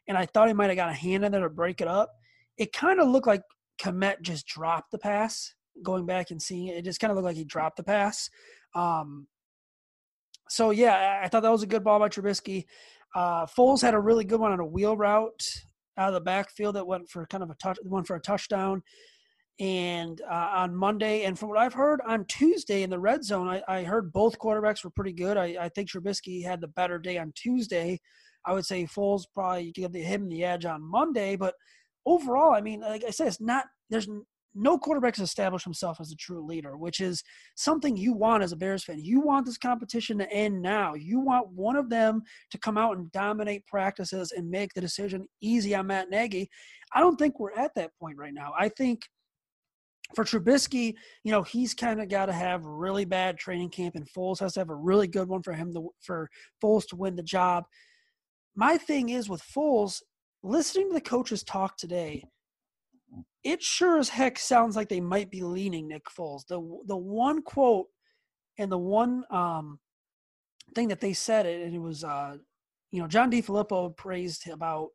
and 0.08 0.16
I 0.16 0.24
thought 0.24 0.48
he 0.48 0.54
might 0.54 0.68
have 0.68 0.76
got 0.76 0.88
a 0.88 0.94
hand 0.94 1.26
in 1.26 1.32
there 1.32 1.42
to 1.42 1.50
break 1.50 1.82
it 1.82 1.88
up. 1.88 2.10
It 2.56 2.72
kind 2.72 3.00
of 3.00 3.08
looked 3.08 3.26
like 3.26 3.42
Kmet 3.82 4.22
just 4.22 4.46
dropped 4.46 4.92
the 4.92 4.98
pass 4.98 5.52
going 5.82 6.06
back 6.06 6.30
and 6.30 6.40
seeing 6.40 6.68
it, 6.68 6.76
it 6.76 6.84
just 6.84 7.00
kind 7.00 7.10
of 7.10 7.16
looked 7.16 7.26
like 7.26 7.36
he 7.36 7.44
dropped 7.44 7.76
the 7.76 7.82
pass. 7.82 8.30
Um, 8.74 9.26
so 10.48 10.70
yeah, 10.70 11.20
I 11.22 11.28
thought 11.28 11.42
that 11.42 11.52
was 11.52 11.62
a 11.62 11.66
good 11.66 11.84
ball 11.84 11.98
by 11.98 12.08
Trubisky. 12.08 12.64
Uh, 13.14 13.46
Foles 13.46 13.82
had 13.82 13.94
a 13.94 14.00
really 14.00 14.24
good 14.24 14.40
one 14.40 14.52
on 14.52 14.60
a 14.60 14.66
wheel 14.66 14.96
route 14.96 15.42
out 15.98 16.08
of 16.08 16.14
the 16.14 16.20
backfield 16.20 16.76
that 16.76 16.86
went 16.86 17.08
for 17.08 17.26
kind 17.26 17.42
of 17.42 17.50
a 17.50 17.54
touch, 17.54 17.78
one 17.82 18.04
for 18.04 18.16
a 18.16 18.20
touchdown. 18.20 18.82
And 19.58 20.20
uh, 20.30 20.50
on 20.54 20.76
Monday, 20.76 21.24
and 21.24 21.38
from 21.38 21.48
what 21.48 21.58
I've 21.58 21.72
heard 21.72 22.02
on 22.06 22.26
Tuesday 22.26 22.82
in 22.82 22.90
the 22.90 22.98
red 22.98 23.24
zone, 23.24 23.48
I, 23.48 23.62
I 23.66 23.84
heard 23.84 24.12
both 24.12 24.38
quarterbacks 24.38 24.84
were 24.84 24.90
pretty 24.90 25.14
good. 25.14 25.38
I, 25.38 25.56
I, 25.58 25.68
think 25.70 25.88
Trubisky 25.88 26.44
had 26.44 26.60
the 26.60 26.68
better 26.68 26.98
day 26.98 27.16
on 27.16 27.32
Tuesday. 27.34 27.98
I 28.44 28.52
would 28.52 28.66
say 28.66 28.84
Foles 28.84 29.22
probably 29.32 29.72
give 29.72 29.94
him 29.94 30.28
the 30.28 30.44
edge 30.44 30.66
on 30.66 30.82
Monday, 30.82 31.36
but 31.36 31.54
overall, 32.04 32.54
I 32.54 32.60
mean, 32.60 32.80
like 32.82 33.02
I 33.04 33.10
said, 33.10 33.28
it's 33.28 33.40
not 33.40 33.64
there's 33.88 34.08
no 34.56 34.78
quarterback 34.78 35.16
has 35.16 35.28
established 35.28 35.64
himself 35.64 36.00
as 36.00 36.10
a 36.10 36.16
true 36.16 36.44
leader, 36.44 36.76
which 36.76 37.00
is 37.00 37.22
something 37.54 37.96
you 37.96 38.12
want 38.14 38.42
as 38.42 38.52
a 38.52 38.56
Bears 38.56 38.82
fan. 38.82 38.98
You 38.98 39.20
want 39.20 39.44
this 39.44 39.58
competition 39.58 40.18
to 40.18 40.32
end 40.32 40.62
now. 40.62 40.94
You 40.94 41.20
want 41.20 41.50
one 41.50 41.76
of 41.76 41.90
them 41.90 42.22
to 42.50 42.58
come 42.58 42.78
out 42.78 42.96
and 42.96 43.12
dominate 43.12 43.66
practices 43.66 44.32
and 44.32 44.50
make 44.50 44.72
the 44.72 44.80
decision 44.80 45.28
easy 45.42 45.74
on 45.74 45.88
Matt 45.88 46.08
Nagy. 46.10 46.48
I 46.94 47.00
don't 47.00 47.16
think 47.16 47.38
we're 47.38 47.52
at 47.52 47.74
that 47.76 47.90
point 48.00 48.16
right 48.16 48.32
now. 48.32 48.52
I 48.58 48.70
think 48.70 49.02
for 50.14 50.24
Trubisky, 50.24 50.94
you 51.22 51.32
know, 51.32 51.42
he's 51.42 51.74
kind 51.74 52.00
of 52.00 52.08
got 52.08 52.26
to 52.26 52.32
have 52.32 52.64
really 52.64 53.04
bad 53.04 53.38
training 53.38 53.70
camp, 53.70 53.94
and 53.94 54.08
Foles 54.08 54.40
has 54.40 54.54
to 54.54 54.60
have 54.60 54.70
a 54.70 54.74
really 54.74 55.08
good 55.08 55.28
one 55.28 55.42
for 55.42 55.52
him 55.52 55.74
to 55.74 55.90
for 56.00 56.30
Foles 56.62 56.86
to 56.88 56.96
win 56.96 57.16
the 57.16 57.22
job. 57.22 57.64
My 58.54 58.78
thing 58.78 59.10
is 59.10 59.28
with 59.28 59.42
Foles, 59.42 60.00
listening 60.42 60.88
to 60.88 60.94
the 60.94 61.00
coaches 61.00 61.42
talk 61.42 61.76
today 61.76 62.24
it 63.46 63.62
sure 63.62 63.98
as 63.98 64.08
heck 64.08 64.38
sounds 64.38 64.74
like 64.74 64.88
they 64.88 65.00
might 65.00 65.30
be 65.30 65.42
leaning 65.42 65.86
Nick 65.86 66.06
Foles. 66.06 66.46
The 66.46 66.60
the 66.86 66.96
one 66.96 67.42
quote 67.42 67.86
and 68.58 68.70
the 68.70 68.78
one 68.78 69.22
um, 69.30 69.78
thing 70.74 70.88
that 70.88 71.00
they 71.00 71.12
said 71.12 71.46
it, 71.46 71.62
and 71.62 71.74
it 71.74 71.78
was 71.78 72.02
uh, 72.02 72.36
you 72.90 73.00
know 73.00 73.06
John 73.06 73.30
DeFilippo 73.30 73.96
praised 73.96 74.48
about 74.48 74.88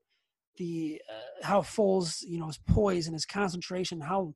the 0.58 1.02
uh, 1.10 1.45
how 1.47 1.62
Foles 1.62 2.24
you 2.28 2.39
know 2.39 2.47
his 2.47 2.60
poise 2.68 3.08
and 3.08 3.16
his 3.16 3.26
concentration, 3.26 4.02
how 4.02 4.34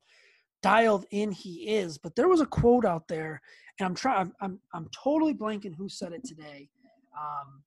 dialed 0.62 1.04
in 1.10 1.30
he 1.30 1.68
is. 1.76 1.98
But 1.98 2.16
there 2.16 2.28
was 2.28 2.40
a 2.40 2.46
quote 2.46 2.86
out 2.86 3.08
there, 3.08 3.42
and 3.78 3.86
I'm 3.86 3.94
trying. 3.94 4.18
I'm, 4.18 4.32
I'm 4.40 4.60
I'm 4.72 4.88
totally 5.04 5.34
blanking 5.34 5.74
who 5.76 5.90
said 5.90 6.12
it 6.12 6.24
today. 6.24 6.70
Um, 7.14 7.62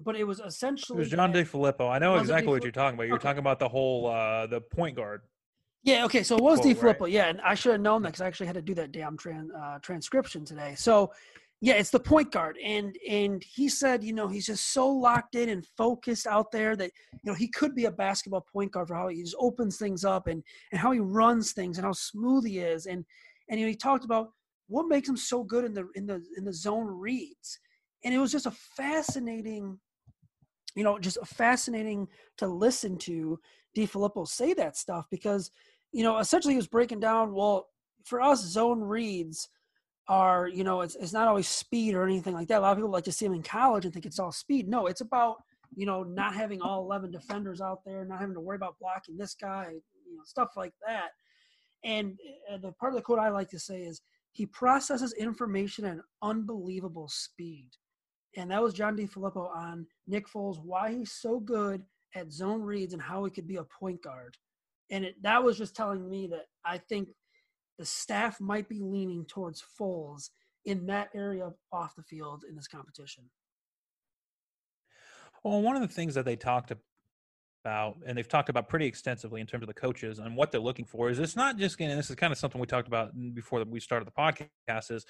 but 0.00 0.14
it 0.14 0.22
was 0.22 0.38
essentially 0.38 0.98
it 0.98 1.00
was 1.00 1.10
John 1.10 1.32
DeFilippo. 1.32 1.90
I 1.90 1.98
know 1.98 2.16
exactly 2.16 2.52
what 2.52 2.62
you're 2.62 2.70
talking 2.70 2.94
about. 2.94 3.08
You're 3.08 3.16
okay. 3.16 3.24
talking 3.24 3.40
about 3.40 3.58
the 3.58 3.68
whole 3.68 4.06
uh, 4.06 4.46
the 4.46 4.60
point 4.60 4.94
guard. 4.94 5.22
Yeah. 5.82 6.04
Okay. 6.04 6.22
So 6.22 6.36
it 6.36 6.42
was 6.42 6.60
quote, 6.60 6.76
DeFilippo. 6.76 7.00
Right? 7.02 7.12
Yeah, 7.12 7.28
and 7.28 7.40
I 7.40 7.54
should 7.54 7.72
have 7.72 7.80
known 7.80 8.02
that 8.02 8.10
because 8.10 8.20
I 8.20 8.26
actually 8.26 8.46
had 8.46 8.56
to 8.56 8.62
do 8.62 8.74
that 8.74 8.92
damn 8.92 9.16
tran, 9.16 9.48
uh, 9.56 9.78
transcription 9.80 10.44
today. 10.44 10.74
So 10.76 11.12
yeah, 11.60 11.74
it's 11.74 11.90
the 11.90 11.98
point 11.98 12.30
guard, 12.30 12.56
and 12.62 12.96
and 13.08 13.42
he 13.42 13.68
said, 13.68 14.04
you 14.04 14.12
know, 14.12 14.28
he's 14.28 14.46
just 14.46 14.72
so 14.72 14.88
locked 14.88 15.34
in 15.34 15.48
and 15.48 15.66
focused 15.76 16.26
out 16.26 16.52
there 16.52 16.76
that 16.76 16.92
you 17.12 17.20
know 17.24 17.34
he 17.34 17.48
could 17.48 17.74
be 17.74 17.86
a 17.86 17.90
basketball 17.90 18.46
point 18.52 18.70
guard 18.70 18.86
for 18.88 18.94
how 18.94 19.08
he 19.08 19.22
just 19.22 19.34
opens 19.40 19.76
things 19.76 20.04
up 20.04 20.28
and 20.28 20.42
and 20.70 20.80
how 20.80 20.92
he 20.92 21.00
runs 21.00 21.52
things 21.52 21.76
and 21.76 21.84
how 21.84 21.92
smooth 21.92 22.46
he 22.46 22.60
is, 22.60 22.86
and 22.86 23.04
and 23.48 23.58
you 23.58 23.66
know, 23.66 23.70
he 23.70 23.76
talked 23.76 24.04
about 24.04 24.28
what 24.68 24.86
makes 24.86 25.08
him 25.08 25.16
so 25.16 25.42
good 25.42 25.64
in 25.64 25.74
the 25.74 25.88
in 25.96 26.06
the 26.06 26.22
in 26.36 26.44
the 26.44 26.52
zone 26.52 26.86
reads, 26.86 27.58
and 28.04 28.14
it 28.14 28.18
was 28.18 28.30
just 28.30 28.46
a 28.46 28.52
fascinating 28.52 29.80
you 30.76 30.84
know, 30.84 30.96
just 30.96 31.18
a 31.20 31.26
fascinating 31.26 32.06
to 32.36 32.46
listen 32.46 32.96
to 32.98 33.40
DeFilippo 33.76 34.26
say 34.26 34.54
that 34.54 34.76
stuff 34.76 35.06
because, 35.10 35.50
you 35.92 36.02
know, 36.02 36.18
essentially 36.18 36.54
he 36.54 36.58
was 36.58 36.66
breaking 36.66 37.00
down, 37.00 37.34
well, 37.34 37.68
for 38.04 38.20
us, 38.20 38.44
zone 38.44 38.80
reads 38.80 39.48
are, 40.08 40.48
you 40.48 40.64
know, 40.64 40.80
it's, 40.80 40.94
it's 40.96 41.12
not 41.12 41.28
always 41.28 41.48
speed 41.48 41.94
or 41.94 42.04
anything 42.04 42.34
like 42.34 42.48
that. 42.48 42.58
A 42.58 42.60
lot 42.60 42.72
of 42.72 42.78
people 42.78 42.90
like 42.90 43.04
to 43.04 43.12
see 43.12 43.26
them 43.26 43.34
in 43.34 43.42
college 43.42 43.84
and 43.84 43.92
think 43.92 44.06
it's 44.06 44.18
all 44.18 44.32
speed. 44.32 44.68
No, 44.68 44.86
it's 44.86 45.02
about, 45.02 45.36
you 45.74 45.84
know, 45.86 46.02
not 46.02 46.34
having 46.34 46.62
all 46.62 46.82
11 46.84 47.10
defenders 47.10 47.60
out 47.60 47.80
there, 47.84 48.04
not 48.04 48.20
having 48.20 48.34
to 48.34 48.40
worry 48.40 48.56
about 48.56 48.76
blocking 48.80 49.16
this 49.16 49.34
guy, 49.34 49.66
you 50.06 50.16
know, 50.16 50.22
stuff 50.24 50.50
like 50.56 50.72
that. 50.86 51.10
And 51.84 52.18
uh, 52.52 52.56
the 52.56 52.72
part 52.72 52.92
of 52.92 52.96
the 52.96 53.02
quote 53.02 53.18
I 53.18 53.28
like 53.28 53.50
to 53.50 53.58
say 53.58 53.82
is, 53.82 54.00
he 54.32 54.46
processes 54.46 55.14
information 55.14 55.84
at 55.84 55.94
an 55.94 56.02
unbelievable 56.22 57.08
speed 57.08 57.70
and 58.36 58.50
that 58.50 58.62
was 58.62 58.74
John 58.74 58.96
DeFilippo 58.96 59.54
on 59.56 59.86
Nick 60.06 60.28
Foles, 60.28 60.62
why 60.62 60.92
he's 60.92 61.12
so 61.12 61.40
good 61.40 61.82
at 62.14 62.32
zone 62.32 62.62
reads 62.62 62.92
and 62.92 63.02
how 63.02 63.24
he 63.24 63.30
could 63.30 63.46
be 63.46 63.56
a 63.56 63.64
point 63.64 64.02
guard. 64.02 64.36
And 64.90 65.04
it, 65.04 65.22
that 65.22 65.42
was 65.42 65.58
just 65.58 65.76
telling 65.76 66.08
me 66.08 66.28
that 66.28 66.46
I 66.64 66.78
think 66.78 67.08
the 67.78 67.84
staff 67.84 68.40
might 68.40 68.68
be 68.68 68.80
leaning 68.80 69.24
towards 69.26 69.62
Foles 69.78 70.30
in 70.64 70.86
that 70.86 71.08
area 71.14 71.50
off 71.72 71.94
the 71.94 72.02
field 72.02 72.44
in 72.48 72.56
this 72.56 72.68
competition. 72.68 73.24
Well, 75.44 75.62
one 75.62 75.76
of 75.76 75.82
the 75.82 75.88
things 75.88 76.14
that 76.14 76.24
they 76.24 76.36
talked 76.36 76.72
about, 77.64 77.96
and 78.06 78.18
they've 78.18 78.28
talked 78.28 78.48
about 78.48 78.68
pretty 78.68 78.86
extensively 78.86 79.40
in 79.40 79.46
terms 79.46 79.62
of 79.62 79.68
the 79.68 79.74
coaches 79.74 80.18
and 80.18 80.36
what 80.36 80.50
they're 80.50 80.60
looking 80.60 80.84
for, 80.84 81.10
is 81.10 81.18
it's 81.18 81.36
not 81.36 81.56
just 81.56 81.78
getting. 81.78 81.96
This 81.96 82.10
is 82.10 82.16
kind 82.16 82.32
of 82.32 82.38
something 82.38 82.60
we 82.60 82.66
talked 82.66 82.88
about 82.88 83.12
before 83.34 83.62
we 83.64 83.80
started 83.80 84.08
the 84.08 84.12
podcast. 84.12 84.90
Is 84.90 85.06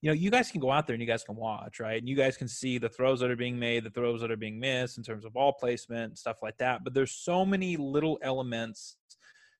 you 0.00 0.10
know, 0.10 0.14
you 0.14 0.30
guys 0.30 0.50
can 0.50 0.60
go 0.60 0.70
out 0.70 0.86
there 0.86 0.94
and 0.94 1.00
you 1.00 1.06
guys 1.06 1.24
can 1.24 1.36
watch, 1.36 1.80
right? 1.80 1.98
And 1.98 2.08
you 2.08 2.16
guys 2.16 2.36
can 2.36 2.48
see 2.48 2.78
the 2.78 2.88
throws 2.88 3.20
that 3.20 3.30
are 3.30 3.36
being 3.36 3.58
made, 3.58 3.84
the 3.84 3.90
throws 3.90 4.20
that 4.20 4.30
are 4.30 4.36
being 4.36 4.58
missed 4.58 4.98
in 4.98 5.04
terms 5.04 5.24
of 5.24 5.32
ball 5.32 5.52
placement, 5.52 6.18
stuff 6.18 6.42
like 6.42 6.56
that. 6.58 6.84
But 6.84 6.94
there's 6.94 7.12
so 7.12 7.44
many 7.44 7.76
little 7.76 8.18
elements 8.22 8.96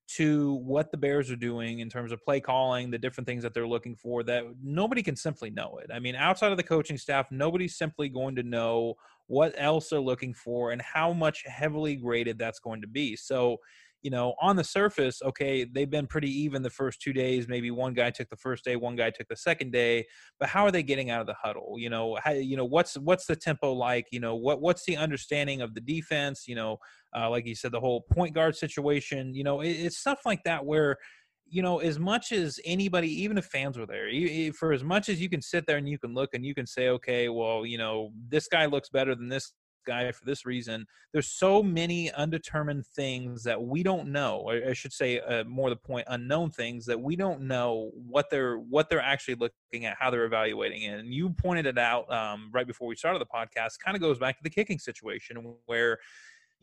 to 0.07 0.55
what 0.57 0.91
the 0.91 0.97
Bears 0.97 1.31
are 1.31 1.37
doing 1.37 1.79
in 1.79 1.89
terms 1.89 2.13
of 2.13 2.23
play 2.23 2.41
calling, 2.41 2.91
the 2.91 2.99
different 2.99 3.27
things 3.27 3.43
that 3.43 3.55
they're 3.55 3.67
looking 3.67 3.97
for 3.97 4.23
that 4.25 4.45
nobody 4.63 5.03
can 5.03 5.17
simply 5.17 5.51
know 5.51 5.79
it. 5.83 5.91
I 5.93 5.99
mean, 5.99 6.15
outside 6.15 6.51
of 6.51 6.59
the 6.59 6.63
coaching 6.63 6.99
staff, 6.99 7.31
nobody's 7.31 7.77
simply 7.77 8.09
going 8.09 8.37
to 8.37 8.43
know 8.43 8.95
what 9.27 9.55
else 9.57 9.89
they're 9.89 10.01
looking 10.01 10.35
for 10.35 10.73
and 10.73 10.83
how 10.83 11.13
much 11.13 11.45
heavily 11.47 11.97
graded 11.97 12.39
that's 12.39 12.59
going 12.59 12.83
to 12.83 12.87
be. 12.87 13.17
So, 13.17 13.59
you 14.05 14.11
know, 14.11 14.35
on 14.39 14.55
the 14.55 14.63
surface, 14.63 15.23
okay, 15.23 15.65
they've 15.65 15.89
been 15.89 16.07
pretty 16.07 16.31
even 16.31 16.63
the 16.63 16.69
first 16.69 17.01
two 17.01 17.15
days. 17.15 17.49
Maybe 17.49 17.71
one 17.71 17.95
guy 17.95 18.11
took 18.11 18.29
the 18.29 18.37
first 18.37 18.63
day, 18.63 18.77
one 18.77 18.97
guy 18.97 19.09
took 19.09 19.27
the 19.29 19.37
second 19.37 19.73
day. 19.73 20.05
But 20.39 20.51
how 20.51 20.67
are 20.67 20.71
they 20.71 20.83
getting 20.83 21.09
out 21.09 21.23
of 21.23 21.27
the 21.27 21.35
huddle? 21.43 21.77
You 21.79 21.89
know, 21.89 22.19
how, 22.23 22.33
you 22.33 22.55
know 22.59 22.67
what's 22.67 22.99
what's 22.99 23.25
the 23.25 23.35
tempo 23.35 23.73
like? 23.73 24.07
You 24.13 24.21
know, 24.21 24.35
what 24.37 24.61
what's 24.61 24.85
the 24.85 24.99
understanding 24.99 25.63
of 25.63 25.75
the 25.75 25.81
defense? 25.81 26.45
You 26.47 26.55
know, 26.55 26.77
uh, 27.17 27.31
like 27.31 27.47
you 27.47 27.55
said, 27.55 27.73
the 27.73 27.81
whole 27.81 28.05
point 28.13 28.35
guard 28.35 28.55
situation. 28.55 29.35
You 29.35 29.43
know, 29.43 29.63
it, 29.63 29.71
it's 29.71 29.97
stuff 29.97 30.21
like 30.27 30.45
that 30.45 30.67
where 30.67 30.99
you 31.47 31.63
know, 31.63 31.79
as 31.79 31.99
much 31.99 32.33
as 32.33 32.59
anybody, 32.65 33.09
even 33.23 33.39
if 33.39 33.47
fans 33.47 33.79
were 33.79 33.87
there, 33.87 34.09
you, 34.09 34.53
for 34.53 34.73
as 34.73 34.85
much 34.85 35.09
as 35.09 35.21
you 35.21 35.31
can 35.31 35.41
sit 35.41 35.65
there 35.67 35.77
and 35.77 35.89
you 35.89 35.99
can 35.99 36.13
look 36.13 36.31
and 36.35 36.45
you 36.45 36.55
can 36.55 36.67
say, 36.67 36.89
okay, 36.89 37.29
well, 37.29 37.65
you 37.65 37.79
know, 37.79 38.11
this 38.29 38.49
guy 38.49 38.67
looks 38.67 38.89
better 38.89 39.15
than 39.15 39.29
this 39.29 39.53
guy 39.85 40.11
for 40.13 40.25
this 40.25 40.45
reason. 40.45 40.87
There's 41.13 41.29
so 41.29 41.63
many 41.63 42.11
undetermined 42.13 42.87
things 42.87 43.43
that 43.45 43.63
we 43.63 43.83
don't 43.83 44.09
know. 44.09 44.51
I 44.69 44.73
should 44.73 44.93
say, 44.93 45.21
uh, 45.21 45.45
more 45.45 45.71
the 45.71 45.77
point, 45.77 46.07
unknown 46.11 46.51
things 46.51 46.87
that 46.87 47.01
we 47.01 47.17
don't 47.17 47.43
know 47.43 47.91
what 47.95 48.31
they're 48.31 48.57
what 48.57 48.89
they're 48.89 49.01
actually 49.01 49.35
looking 49.37 49.87
at, 49.87 49.97
how 49.99 50.11
they're 50.11 50.25
evaluating 50.25 50.83
it. 50.83 50.99
And 50.99 51.13
you 51.13 51.31
pointed 51.31 51.67
it 51.67 51.79
out 51.79 52.11
um, 52.13 52.51
right 52.53 52.67
before 52.67 52.89
we 52.89 52.97
started 52.97 53.21
the 53.21 53.27
podcast. 53.27 53.79
Kind 53.85 53.97
of 53.97 54.01
goes 54.01 54.19
back 54.19 54.37
to 54.37 54.43
the 54.43 54.51
kicking 54.51 54.79
situation 54.79 55.55
where 55.67 55.99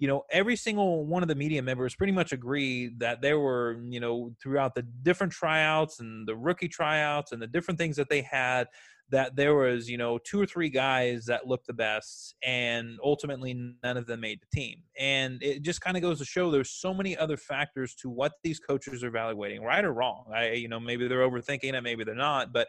you 0.01 0.07
know, 0.07 0.23
every 0.31 0.55
single 0.55 1.05
one 1.05 1.21
of 1.21 1.29
the 1.29 1.35
media 1.35 1.61
members 1.61 1.93
pretty 1.93 2.11
much 2.11 2.33
agreed 2.33 2.97
that 2.99 3.21
there 3.21 3.37
were, 3.37 3.77
you 3.87 3.99
know, 3.99 4.33
throughout 4.41 4.73
the 4.73 4.81
different 4.81 5.31
tryouts 5.31 5.99
and 5.99 6.27
the 6.27 6.35
rookie 6.35 6.67
tryouts 6.67 7.31
and 7.31 7.39
the 7.39 7.45
different 7.45 7.77
things 7.77 7.97
that 7.97 8.09
they 8.09 8.23
had, 8.23 8.67
that 9.11 9.35
there 9.35 9.55
was 9.55 9.89
you 9.89 9.97
know 9.97 10.17
two 10.17 10.41
or 10.41 10.45
three 10.45 10.69
guys 10.69 11.25
that 11.25 11.47
looked 11.47 11.67
the 11.67 11.73
best 11.73 12.35
and 12.43 12.97
ultimately 13.03 13.75
none 13.83 13.97
of 13.97 14.07
them 14.07 14.21
made 14.21 14.39
the 14.41 14.57
team. 14.57 14.79
And 14.99 15.41
it 15.43 15.61
just 15.61 15.81
kind 15.81 15.95
of 15.97 16.01
goes 16.01 16.19
to 16.19 16.25
show 16.25 16.49
there's 16.49 16.71
so 16.71 16.93
many 16.93 17.17
other 17.17 17.37
factors 17.37 17.95
to 17.95 18.09
what 18.09 18.33
these 18.43 18.59
coaches 18.59 19.03
are 19.03 19.07
evaluating 19.07 19.63
right 19.63 19.83
or 19.83 19.93
wrong. 19.93 20.25
I 20.33 20.51
you 20.51 20.67
know 20.67 20.79
maybe 20.79 21.07
they're 21.07 21.29
overthinking 21.29 21.73
it 21.73 21.81
maybe 21.81 22.03
they're 22.03 22.15
not 22.15 22.51
but 22.53 22.67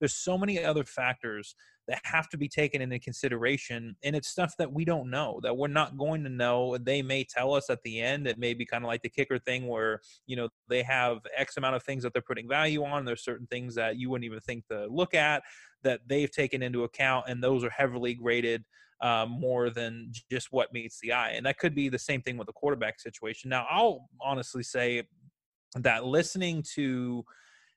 there's 0.00 0.14
so 0.14 0.36
many 0.36 0.62
other 0.64 0.84
factors 0.84 1.54
that 1.86 2.00
have 2.04 2.28
to 2.28 2.38
be 2.38 2.48
taken 2.48 2.80
into 2.80 2.98
consideration 2.98 3.96
and 4.02 4.14
it's 4.16 4.28
stuff 4.28 4.54
that 4.58 4.72
we 4.72 4.84
don't 4.84 5.10
know 5.10 5.40
that 5.42 5.56
we're 5.56 5.68
not 5.68 5.96
going 5.98 6.22
to 6.22 6.30
know 6.30 6.76
they 6.78 7.02
may 7.02 7.24
tell 7.24 7.52
us 7.52 7.68
at 7.68 7.82
the 7.82 8.00
end 8.00 8.26
it 8.26 8.38
may 8.38 8.54
be 8.54 8.64
kind 8.64 8.84
of 8.84 8.88
like 8.88 9.02
the 9.02 9.08
kicker 9.08 9.38
thing 9.38 9.66
where 9.66 10.00
you 10.26 10.36
know 10.36 10.48
they 10.68 10.82
have 10.82 11.18
x 11.36 11.56
amount 11.56 11.76
of 11.76 11.82
things 11.82 12.02
that 12.02 12.12
they're 12.12 12.22
putting 12.22 12.48
value 12.48 12.84
on 12.84 13.04
there's 13.04 13.24
certain 13.24 13.46
things 13.48 13.74
that 13.74 13.96
you 13.96 14.08
wouldn't 14.08 14.24
even 14.24 14.40
think 14.40 14.66
to 14.66 14.86
look 14.86 15.14
at 15.14 15.42
that 15.82 16.00
they've 16.06 16.30
taken 16.30 16.62
into 16.62 16.84
account 16.84 17.24
and 17.28 17.42
those 17.42 17.64
are 17.64 17.70
heavily 17.70 18.14
graded 18.14 18.64
uh, 19.02 19.26
more 19.26 19.70
than 19.70 20.12
just 20.30 20.48
what 20.50 20.72
meets 20.74 21.00
the 21.00 21.12
eye 21.12 21.30
and 21.30 21.46
that 21.46 21.58
could 21.58 21.74
be 21.74 21.88
the 21.88 21.98
same 21.98 22.20
thing 22.20 22.36
with 22.36 22.46
the 22.46 22.52
quarterback 22.52 23.00
situation. 23.00 23.50
Now 23.50 23.66
i'll 23.70 24.08
honestly 24.20 24.62
say 24.62 25.02
that 25.76 26.04
listening 26.04 26.62
to 26.74 27.24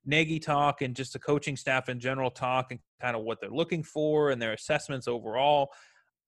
Nagy 0.06 0.40
talk 0.40 0.82
and 0.82 0.96
just 0.96 1.14
the 1.14 1.20
coaching 1.20 1.56
staff 1.56 1.90
in 1.90 2.00
general 2.00 2.32
talk 2.32 2.72
and 2.72 2.80
kind 3.02 3.16
of 3.16 3.24
what 3.24 3.40
they're 3.40 3.50
looking 3.50 3.84
for 3.84 4.32
and 4.32 4.42
their 4.42 4.54
assessments 4.54 5.08
overall. 5.08 5.70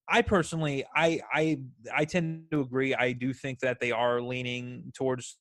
I 0.07 0.21
personally, 0.21 0.85
I 0.95 1.19
I 1.33 1.59
I 1.93 2.05
tend 2.05 2.45
to 2.51 2.61
agree. 2.61 2.93
I 2.93 3.11
do 3.11 3.33
think 3.33 3.59
that 3.59 3.79
they 3.79 3.91
are 3.91 4.21
leaning 4.21 4.91
towards 4.93 5.37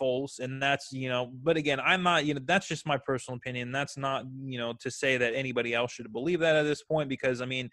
Foles, 0.00 0.40
and 0.40 0.60
that's 0.60 0.90
you 0.90 1.08
know. 1.08 1.30
But 1.42 1.56
again, 1.56 1.78
I'm 1.80 2.02
not. 2.02 2.24
You 2.24 2.34
know, 2.34 2.40
that's 2.44 2.66
just 2.66 2.86
my 2.86 2.98
personal 2.98 3.36
opinion. 3.36 3.70
That's 3.70 3.96
not 3.96 4.24
you 4.44 4.58
know 4.58 4.74
to 4.80 4.90
say 4.90 5.16
that 5.16 5.34
anybody 5.34 5.74
else 5.74 5.92
should 5.92 6.12
believe 6.12 6.40
that 6.40 6.56
at 6.56 6.62
this 6.62 6.82
point 6.82 7.08
because 7.08 7.40
I 7.40 7.46
mean, 7.46 7.70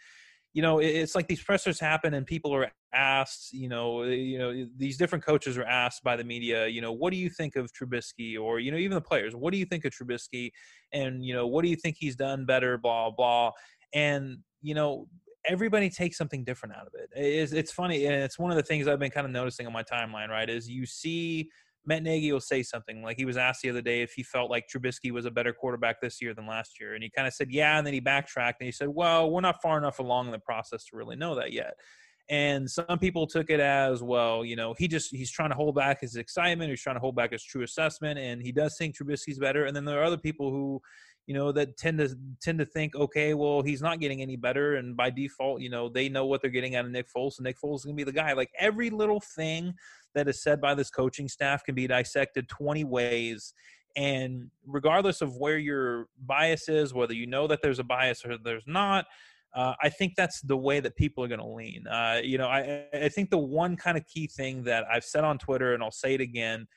you 0.53 0.61
know, 0.61 0.79
it's 0.79 1.15
like 1.15 1.27
these 1.27 1.41
pressers 1.41 1.79
happen 1.79 2.13
and 2.13 2.25
people 2.25 2.53
are 2.53 2.71
asked, 2.93 3.53
you 3.53 3.69
know, 3.69 4.01
eh, 4.01 4.13
you 4.13 4.37
know, 4.37 4.67
these 4.77 4.97
different 4.97 5.23
coaches 5.23 5.57
are 5.57 5.63
asked 5.63 6.03
by 6.03 6.15
the 6.15 6.23
media, 6.23 6.67
you 6.67 6.81
know, 6.81 6.91
what 6.91 7.11
do 7.11 7.17
you 7.17 7.29
think 7.29 7.55
of 7.55 7.71
Trubisky 7.73 8.39
or, 8.39 8.59
you 8.59 8.71
know, 8.71 8.77
even 8.77 8.95
the 8.95 9.01
players, 9.01 9.35
what 9.35 9.51
do 9.51 9.57
you 9.57 9.65
think 9.65 9.85
of 9.85 9.93
Trubisky? 9.93 10.51
And, 10.93 11.23
you 11.23 11.33
know, 11.33 11.47
what 11.47 11.63
do 11.63 11.69
you 11.69 11.75
think 11.75 11.97
he's 11.99 12.15
done 12.15 12.45
better, 12.45 12.77
blah, 12.77 13.11
blah. 13.11 13.51
And, 13.93 14.39
you 14.61 14.73
know, 14.73 15.07
everybody 15.45 15.89
takes 15.89 16.17
something 16.17 16.43
different 16.43 16.75
out 16.75 16.87
of 16.87 16.93
it. 16.93 17.09
It's, 17.15 17.53
it's 17.53 17.71
funny. 17.71 18.05
And 18.05 18.15
it's 18.15 18.39
one 18.39 18.51
of 18.51 18.57
the 18.57 18.63
things 18.63 18.87
I've 18.87 18.99
been 18.99 19.11
kind 19.11 19.25
of 19.25 19.31
noticing 19.31 19.67
on 19.67 19.73
my 19.73 19.83
timeline, 19.83 20.29
right? 20.29 20.49
Is 20.49 20.69
you 20.69 20.85
see 20.85 21.49
Matt 21.87 22.03
Nagy 22.03 22.31
will 22.33 22.41
say 22.41 22.63
something 22.63 23.01
like 23.01 23.17
he 23.17 23.23
was 23.25 23.37
asked 23.37 23.61
the 23.61 23.69
other 23.69 23.81
day 23.81 24.01
if 24.01 24.11
he 24.11 24.21
felt 24.21 24.51
like 24.51 24.67
Trubisky 24.67 25.09
was 25.09 25.25
a 25.25 25.31
better 25.31 25.53
quarterback 25.53 26.01
this 26.01 26.21
year 26.21 26.33
than 26.33 26.45
last 26.45 26.79
year, 26.81 26.93
and 26.93 27.01
he 27.01 27.09
kind 27.09 27.25
of 27.27 27.33
said 27.33 27.49
yeah, 27.49 27.77
and 27.77 27.87
then 27.87 27.93
he 27.93 28.01
backtracked 28.01 28.59
and 28.59 28.65
he 28.65 28.73
said, 28.73 28.89
"Well, 28.89 29.31
we're 29.31 29.39
not 29.39 29.61
far 29.61 29.77
enough 29.77 29.99
along 29.99 30.25
in 30.25 30.33
the 30.33 30.39
process 30.39 30.83
to 30.87 30.97
really 30.97 31.15
know 31.15 31.33
that 31.35 31.53
yet." 31.53 31.75
And 32.29 32.69
some 32.69 32.99
people 32.99 33.25
took 33.25 33.49
it 33.49 33.61
as 33.61 34.03
well, 34.03 34.43
you 34.43 34.57
know, 34.57 34.75
he 34.77 34.89
just 34.89 35.15
he's 35.15 35.31
trying 35.31 35.49
to 35.49 35.55
hold 35.55 35.75
back 35.75 36.01
his 36.01 36.17
excitement, 36.17 36.69
he's 36.69 36.81
trying 36.81 36.97
to 36.97 36.99
hold 36.99 37.15
back 37.15 37.31
his 37.31 37.43
true 37.43 37.63
assessment, 37.63 38.19
and 38.19 38.41
he 38.41 38.51
does 38.51 38.75
think 38.77 38.97
Trubisky's 38.97 39.39
better. 39.39 39.65
And 39.65 39.75
then 39.75 39.85
there 39.85 40.01
are 40.01 40.03
other 40.03 40.17
people 40.17 40.51
who 40.51 40.81
you 41.27 41.33
know 41.33 41.51
that 41.51 41.77
tend 41.77 41.99
to 41.99 42.17
tend 42.41 42.57
to 42.57 42.65
think 42.65 42.95
okay 42.95 43.33
well 43.33 43.61
he's 43.61 43.81
not 43.81 43.99
getting 43.99 44.21
any 44.21 44.37
better 44.37 44.75
and 44.75 44.95
by 44.95 45.09
default 45.09 45.61
you 45.61 45.69
know 45.69 45.89
they 45.89 46.09
know 46.09 46.25
what 46.25 46.41
they're 46.41 46.49
getting 46.49 46.75
out 46.75 46.85
of 46.85 46.91
Nick 46.91 47.07
Foles 47.13 47.37
and 47.37 47.43
Nick 47.43 47.59
Foles 47.59 47.79
is 47.79 47.85
going 47.85 47.95
to 47.95 48.05
be 48.05 48.09
the 48.09 48.17
guy 48.17 48.33
like 48.33 48.49
every 48.57 48.89
little 48.89 49.19
thing 49.19 49.73
that 50.15 50.27
is 50.27 50.41
said 50.41 50.59
by 50.61 50.73
this 50.73 50.89
coaching 50.89 51.27
staff 51.27 51.63
can 51.63 51.75
be 51.75 51.85
dissected 51.85 52.47
20 52.47 52.85
ways 52.85 53.53
and 53.97 54.49
regardless 54.65 55.21
of 55.21 55.35
where 55.35 55.57
your 55.57 56.07
bias 56.25 56.69
is 56.69 56.93
whether 56.93 57.13
you 57.13 57.27
know 57.27 57.45
that 57.45 57.61
there's 57.61 57.79
a 57.79 57.83
bias 57.83 58.25
or 58.25 58.37
there's 58.37 58.63
not 58.65 59.05
uh, 59.57 59.73
I 59.81 59.89
think 59.89 60.13
that's 60.15 60.39
the 60.41 60.55
way 60.55 60.79
that 60.79 60.95
people 60.95 61.23
are 61.23 61.27
going 61.27 61.39
to 61.39 61.47
lean. 61.47 61.87
Uh, 61.87 62.21
you 62.23 62.37
know, 62.37 62.47
I, 62.47 62.85
I 62.93 63.09
think 63.09 63.31
the 63.31 63.39
one 63.39 63.75
kind 63.75 63.97
of 63.97 64.05
key 64.05 64.27
thing 64.27 64.63
that 64.63 64.85
I've 64.91 65.03
said 65.03 65.23
on 65.23 65.39
Twitter, 65.39 65.73
and 65.73 65.81
I'll 65.81 65.89
say 65.89 66.13
it 66.13 66.21
again, 66.21 66.67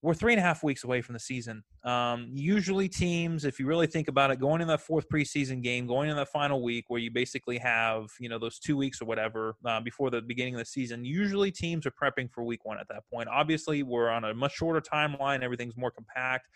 we're 0.00 0.14
three 0.14 0.32
and 0.32 0.40
a 0.40 0.42
half 0.42 0.62
weeks 0.62 0.82
away 0.82 1.02
from 1.02 1.12
the 1.12 1.18
season. 1.18 1.62
Um, 1.84 2.30
usually, 2.32 2.88
teams, 2.88 3.44
if 3.44 3.60
you 3.60 3.66
really 3.66 3.86
think 3.86 4.08
about 4.08 4.30
it, 4.30 4.40
going 4.40 4.62
in 4.62 4.68
that 4.68 4.80
fourth 4.80 5.10
preseason 5.10 5.62
game, 5.62 5.86
going 5.86 6.08
in 6.08 6.16
that 6.16 6.28
final 6.28 6.62
week 6.62 6.86
where 6.88 7.00
you 7.00 7.10
basically 7.10 7.58
have, 7.58 8.06
you 8.18 8.30
know, 8.30 8.38
those 8.38 8.58
two 8.58 8.78
weeks 8.78 9.02
or 9.02 9.04
whatever 9.04 9.56
uh, 9.66 9.80
before 9.80 10.08
the 10.08 10.22
beginning 10.22 10.54
of 10.54 10.58
the 10.58 10.64
season, 10.64 11.04
usually 11.04 11.52
teams 11.52 11.84
are 11.84 11.90
prepping 11.90 12.32
for 12.32 12.42
week 12.44 12.64
one 12.64 12.78
at 12.78 12.88
that 12.88 13.02
point. 13.12 13.28
Obviously, 13.28 13.82
we're 13.82 14.08
on 14.08 14.24
a 14.24 14.32
much 14.32 14.54
shorter 14.54 14.80
timeline, 14.80 15.42
everything's 15.42 15.76
more 15.76 15.90
compact. 15.90 16.48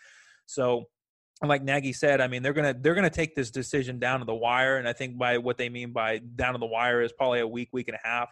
So, 0.47 0.85
like 1.43 1.63
Nagy 1.63 1.93
said, 1.93 2.21
I 2.21 2.27
mean 2.27 2.43
they're 2.43 2.53
gonna 2.53 2.73
they're 2.73 2.95
gonna 2.95 3.09
take 3.09 3.35
this 3.35 3.51
decision 3.51 3.99
down 3.99 4.19
to 4.19 4.25
the 4.25 4.35
wire, 4.35 4.77
and 4.77 4.87
I 4.87 4.93
think 4.93 5.17
by 5.17 5.37
what 5.37 5.57
they 5.57 5.69
mean 5.69 5.91
by 5.91 6.19
down 6.19 6.53
to 6.53 6.59
the 6.59 6.65
wire 6.65 7.01
is 7.01 7.11
probably 7.11 7.39
a 7.39 7.47
week, 7.47 7.69
week 7.71 7.87
and 7.87 7.97
a 8.01 8.07
half. 8.07 8.29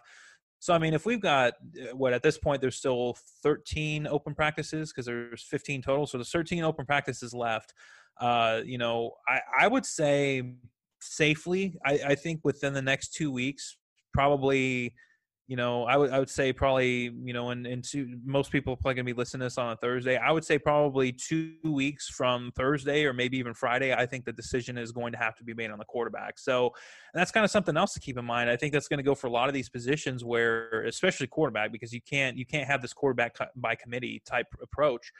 So 0.58 0.72
I 0.72 0.78
mean, 0.78 0.94
if 0.94 1.04
we've 1.04 1.20
got 1.20 1.54
uh, 1.78 1.94
what 1.94 2.14
at 2.14 2.22
this 2.22 2.38
point 2.38 2.62
there's 2.62 2.76
still 2.76 3.16
13 3.42 4.06
open 4.06 4.34
practices 4.34 4.90
because 4.90 5.06
there's 5.06 5.42
15 5.42 5.82
total, 5.82 6.06
so 6.06 6.16
there's 6.16 6.30
13 6.30 6.64
open 6.64 6.86
practices 6.86 7.34
left. 7.34 7.74
Uh, 8.18 8.62
you 8.64 8.78
know, 8.78 9.10
I, 9.28 9.40
I 9.60 9.68
would 9.68 9.84
say 9.84 10.54
safely, 11.00 11.76
I, 11.84 12.00
I 12.06 12.14
think 12.14 12.40
within 12.44 12.72
the 12.72 12.80
next 12.80 13.12
two 13.12 13.30
weeks, 13.30 13.76
probably 14.14 14.94
you 15.46 15.56
know, 15.56 15.84
I 15.84 15.96
would 15.96 16.10
I 16.10 16.18
would 16.18 16.30
say 16.30 16.52
probably 16.52 17.12
you 17.22 17.32
know, 17.34 17.50
and 17.50 17.66
and 17.66 17.86
most 18.24 18.50
people 18.50 18.72
are 18.72 18.76
probably 18.76 18.94
gonna 18.94 19.04
be 19.04 19.12
listening 19.12 19.40
to 19.40 19.46
this 19.46 19.58
on 19.58 19.72
a 19.72 19.76
Thursday. 19.76 20.16
I 20.16 20.32
would 20.32 20.44
say 20.44 20.58
probably 20.58 21.12
two 21.12 21.54
weeks 21.64 22.08
from 22.08 22.50
Thursday 22.56 23.04
or 23.04 23.12
maybe 23.12 23.36
even 23.36 23.52
Friday. 23.52 23.92
I 23.92 24.06
think 24.06 24.24
the 24.24 24.32
decision 24.32 24.78
is 24.78 24.90
going 24.90 25.12
to 25.12 25.18
have 25.18 25.36
to 25.36 25.44
be 25.44 25.52
made 25.52 25.70
on 25.70 25.78
the 25.78 25.84
quarterback. 25.84 26.38
So 26.38 26.72
that's 27.12 27.30
kind 27.30 27.44
of 27.44 27.50
something 27.50 27.76
else 27.76 27.92
to 27.92 28.00
keep 28.00 28.16
in 28.16 28.24
mind. 28.24 28.48
I 28.48 28.56
think 28.56 28.72
that's 28.72 28.88
going 28.88 28.98
to 28.98 29.04
go 29.04 29.14
for 29.14 29.26
a 29.26 29.30
lot 29.30 29.48
of 29.48 29.54
these 29.54 29.68
positions 29.68 30.24
where, 30.24 30.84
especially 30.84 31.26
quarterback, 31.26 31.72
because 31.72 31.92
you 31.92 32.00
can't 32.00 32.38
you 32.38 32.46
can't 32.46 32.66
have 32.66 32.80
this 32.80 32.94
quarterback 32.94 33.36
by 33.56 33.74
committee 33.74 34.22
type 34.24 34.46
approach. 34.62 35.12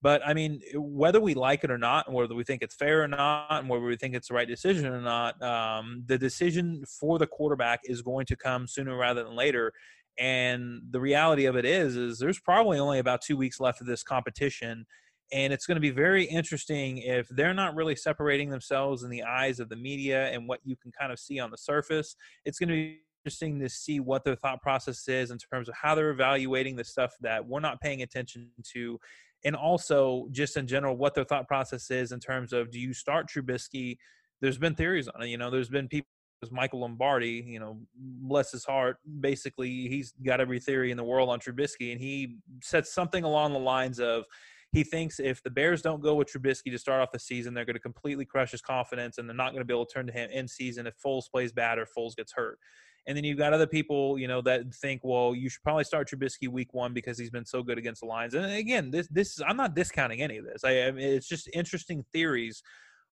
But 0.00 0.22
I 0.26 0.32
mean, 0.32 0.60
whether 0.74 1.20
we 1.20 1.34
like 1.34 1.64
it 1.64 1.70
or 1.70 1.78
not, 1.78 2.06
and 2.06 2.14
whether 2.14 2.34
we 2.34 2.44
think 2.44 2.62
it's 2.62 2.76
fair 2.76 3.02
or 3.02 3.08
not, 3.08 3.48
and 3.50 3.68
whether 3.68 3.84
we 3.84 3.96
think 3.96 4.14
it's 4.14 4.28
the 4.28 4.34
right 4.34 4.46
decision 4.46 4.86
or 4.86 5.00
not, 5.00 5.40
um, 5.42 6.04
the 6.06 6.16
decision 6.18 6.84
for 7.00 7.18
the 7.18 7.26
quarterback 7.26 7.80
is 7.84 8.00
going 8.00 8.26
to 8.26 8.36
come 8.36 8.68
sooner 8.68 8.96
rather 8.96 9.24
than 9.24 9.34
later. 9.34 9.72
And 10.18 10.82
the 10.90 11.00
reality 11.00 11.46
of 11.46 11.56
it 11.56 11.64
is, 11.64 11.96
is 11.96 12.18
there's 12.18 12.40
probably 12.40 12.78
only 12.78 12.98
about 12.98 13.22
two 13.22 13.36
weeks 13.36 13.60
left 13.60 13.80
of 13.80 13.86
this 13.86 14.02
competition, 14.04 14.86
and 15.32 15.52
it's 15.52 15.66
going 15.66 15.76
to 15.76 15.80
be 15.80 15.90
very 15.90 16.24
interesting 16.24 16.98
if 16.98 17.28
they're 17.28 17.54
not 17.54 17.74
really 17.74 17.96
separating 17.96 18.50
themselves 18.50 19.02
in 19.02 19.10
the 19.10 19.24
eyes 19.24 19.60
of 19.60 19.68
the 19.68 19.76
media 19.76 20.28
and 20.30 20.48
what 20.48 20.60
you 20.64 20.76
can 20.76 20.92
kind 20.92 21.12
of 21.12 21.18
see 21.18 21.38
on 21.40 21.50
the 21.50 21.58
surface. 21.58 22.16
It's 22.44 22.58
going 22.58 22.68
to 22.68 22.74
be 22.74 23.00
interesting 23.24 23.58
to 23.60 23.68
see 23.68 24.00
what 24.00 24.24
their 24.24 24.36
thought 24.36 24.62
process 24.62 25.06
is 25.08 25.30
in 25.30 25.38
terms 25.38 25.68
of 25.68 25.74
how 25.74 25.94
they're 25.94 26.10
evaluating 26.10 26.76
the 26.76 26.84
stuff 26.84 27.12
that 27.20 27.46
we're 27.46 27.60
not 27.60 27.80
paying 27.80 28.02
attention 28.02 28.50
to 28.72 28.98
and 29.44 29.54
also 29.54 30.28
just 30.30 30.56
in 30.56 30.66
general 30.66 30.96
what 30.96 31.14
their 31.14 31.24
thought 31.24 31.46
process 31.46 31.90
is 31.90 32.12
in 32.12 32.20
terms 32.20 32.52
of 32.52 32.70
do 32.70 32.78
you 32.78 32.92
start 32.92 33.28
Trubisky? 33.28 33.96
There's 34.40 34.58
been 34.58 34.74
theories 34.74 35.08
on 35.08 35.22
it. 35.22 35.28
You 35.28 35.38
know, 35.38 35.50
there's 35.50 35.68
been 35.68 35.88
people. 35.88 36.08
Michael 36.52 36.80
Lombardi, 36.80 37.44
you 37.44 37.58
know, 37.58 37.80
bless 37.96 38.52
his 38.52 38.64
heart. 38.64 38.98
Basically, 39.18 39.88
he's 39.88 40.12
got 40.24 40.40
every 40.40 40.60
theory 40.60 40.92
in 40.92 40.96
the 40.96 41.02
world 41.02 41.28
on 41.28 41.40
Trubisky, 41.40 41.90
and 41.90 42.00
he 42.00 42.36
said 42.62 42.86
something 42.86 43.24
along 43.24 43.54
the 43.54 43.58
lines 43.58 43.98
of, 43.98 44.24
he 44.70 44.84
thinks 44.84 45.18
if 45.18 45.42
the 45.42 45.50
Bears 45.50 45.82
don't 45.82 46.00
go 46.00 46.14
with 46.14 46.28
Trubisky 46.32 46.70
to 46.70 46.78
start 46.78 47.00
off 47.00 47.10
the 47.10 47.18
season, 47.18 47.54
they're 47.54 47.64
going 47.64 47.74
to 47.74 47.80
completely 47.80 48.24
crush 48.24 48.52
his 48.52 48.60
confidence, 48.60 49.18
and 49.18 49.28
they're 49.28 49.34
not 49.34 49.50
going 49.50 49.62
to 49.62 49.64
be 49.64 49.74
able 49.74 49.86
to 49.86 49.92
turn 49.92 50.06
to 50.06 50.12
him 50.12 50.30
in 50.30 50.46
season 50.46 50.86
if 50.86 50.94
Foles 51.04 51.28
plays 51.28 51.50
bad 51.50 51.76
or 51.76 51.86
Foles 51.86 52.14
gets 52.14 52.32
hurt. 52.32 52.60
And 53.06 53.16
then 53.16 53.24
you've 53.24 53.38
got 53.38 53.54
other 53.54 53.66
people, 53.66 54.18
you 54.18 54.28
know, 54.28 54.42
that 54.42 54.74
think, 54.74 55.00
well, 55.02 55.34
you 55.34 55.48
should 55.48 55.62
probably 55.62 55.84
start 55.84 56.10
Trubisky 56.10 56.48
week 56.48 56.74
one 56.74 56.92
because 56.92 57.18
he's 57.18 57.30
been 57.30 57.46
so 57.46 57.62
good 57.62 57.78
against 57.78 58.02
the 58.02 58.06
Lions. 58.06 58.34
And 58.34 58.44
again, 58.44 58.90
this 58.90 59.08
this 59.08 59.28
is 59.28 59.42
I'm 59.46 59.56
not 59.56 59.74
discounting 59.74 60.20
any 60.20 60.36
of 60.36 60.44
this. 60.44 60.62
I, 60.64 60.82
I 60.82 60.90
mean, 60.90 61.06
it's 61.06 61.28
just 61.28 61.48
interesting 61.54 62.04
theories 62.12 62.62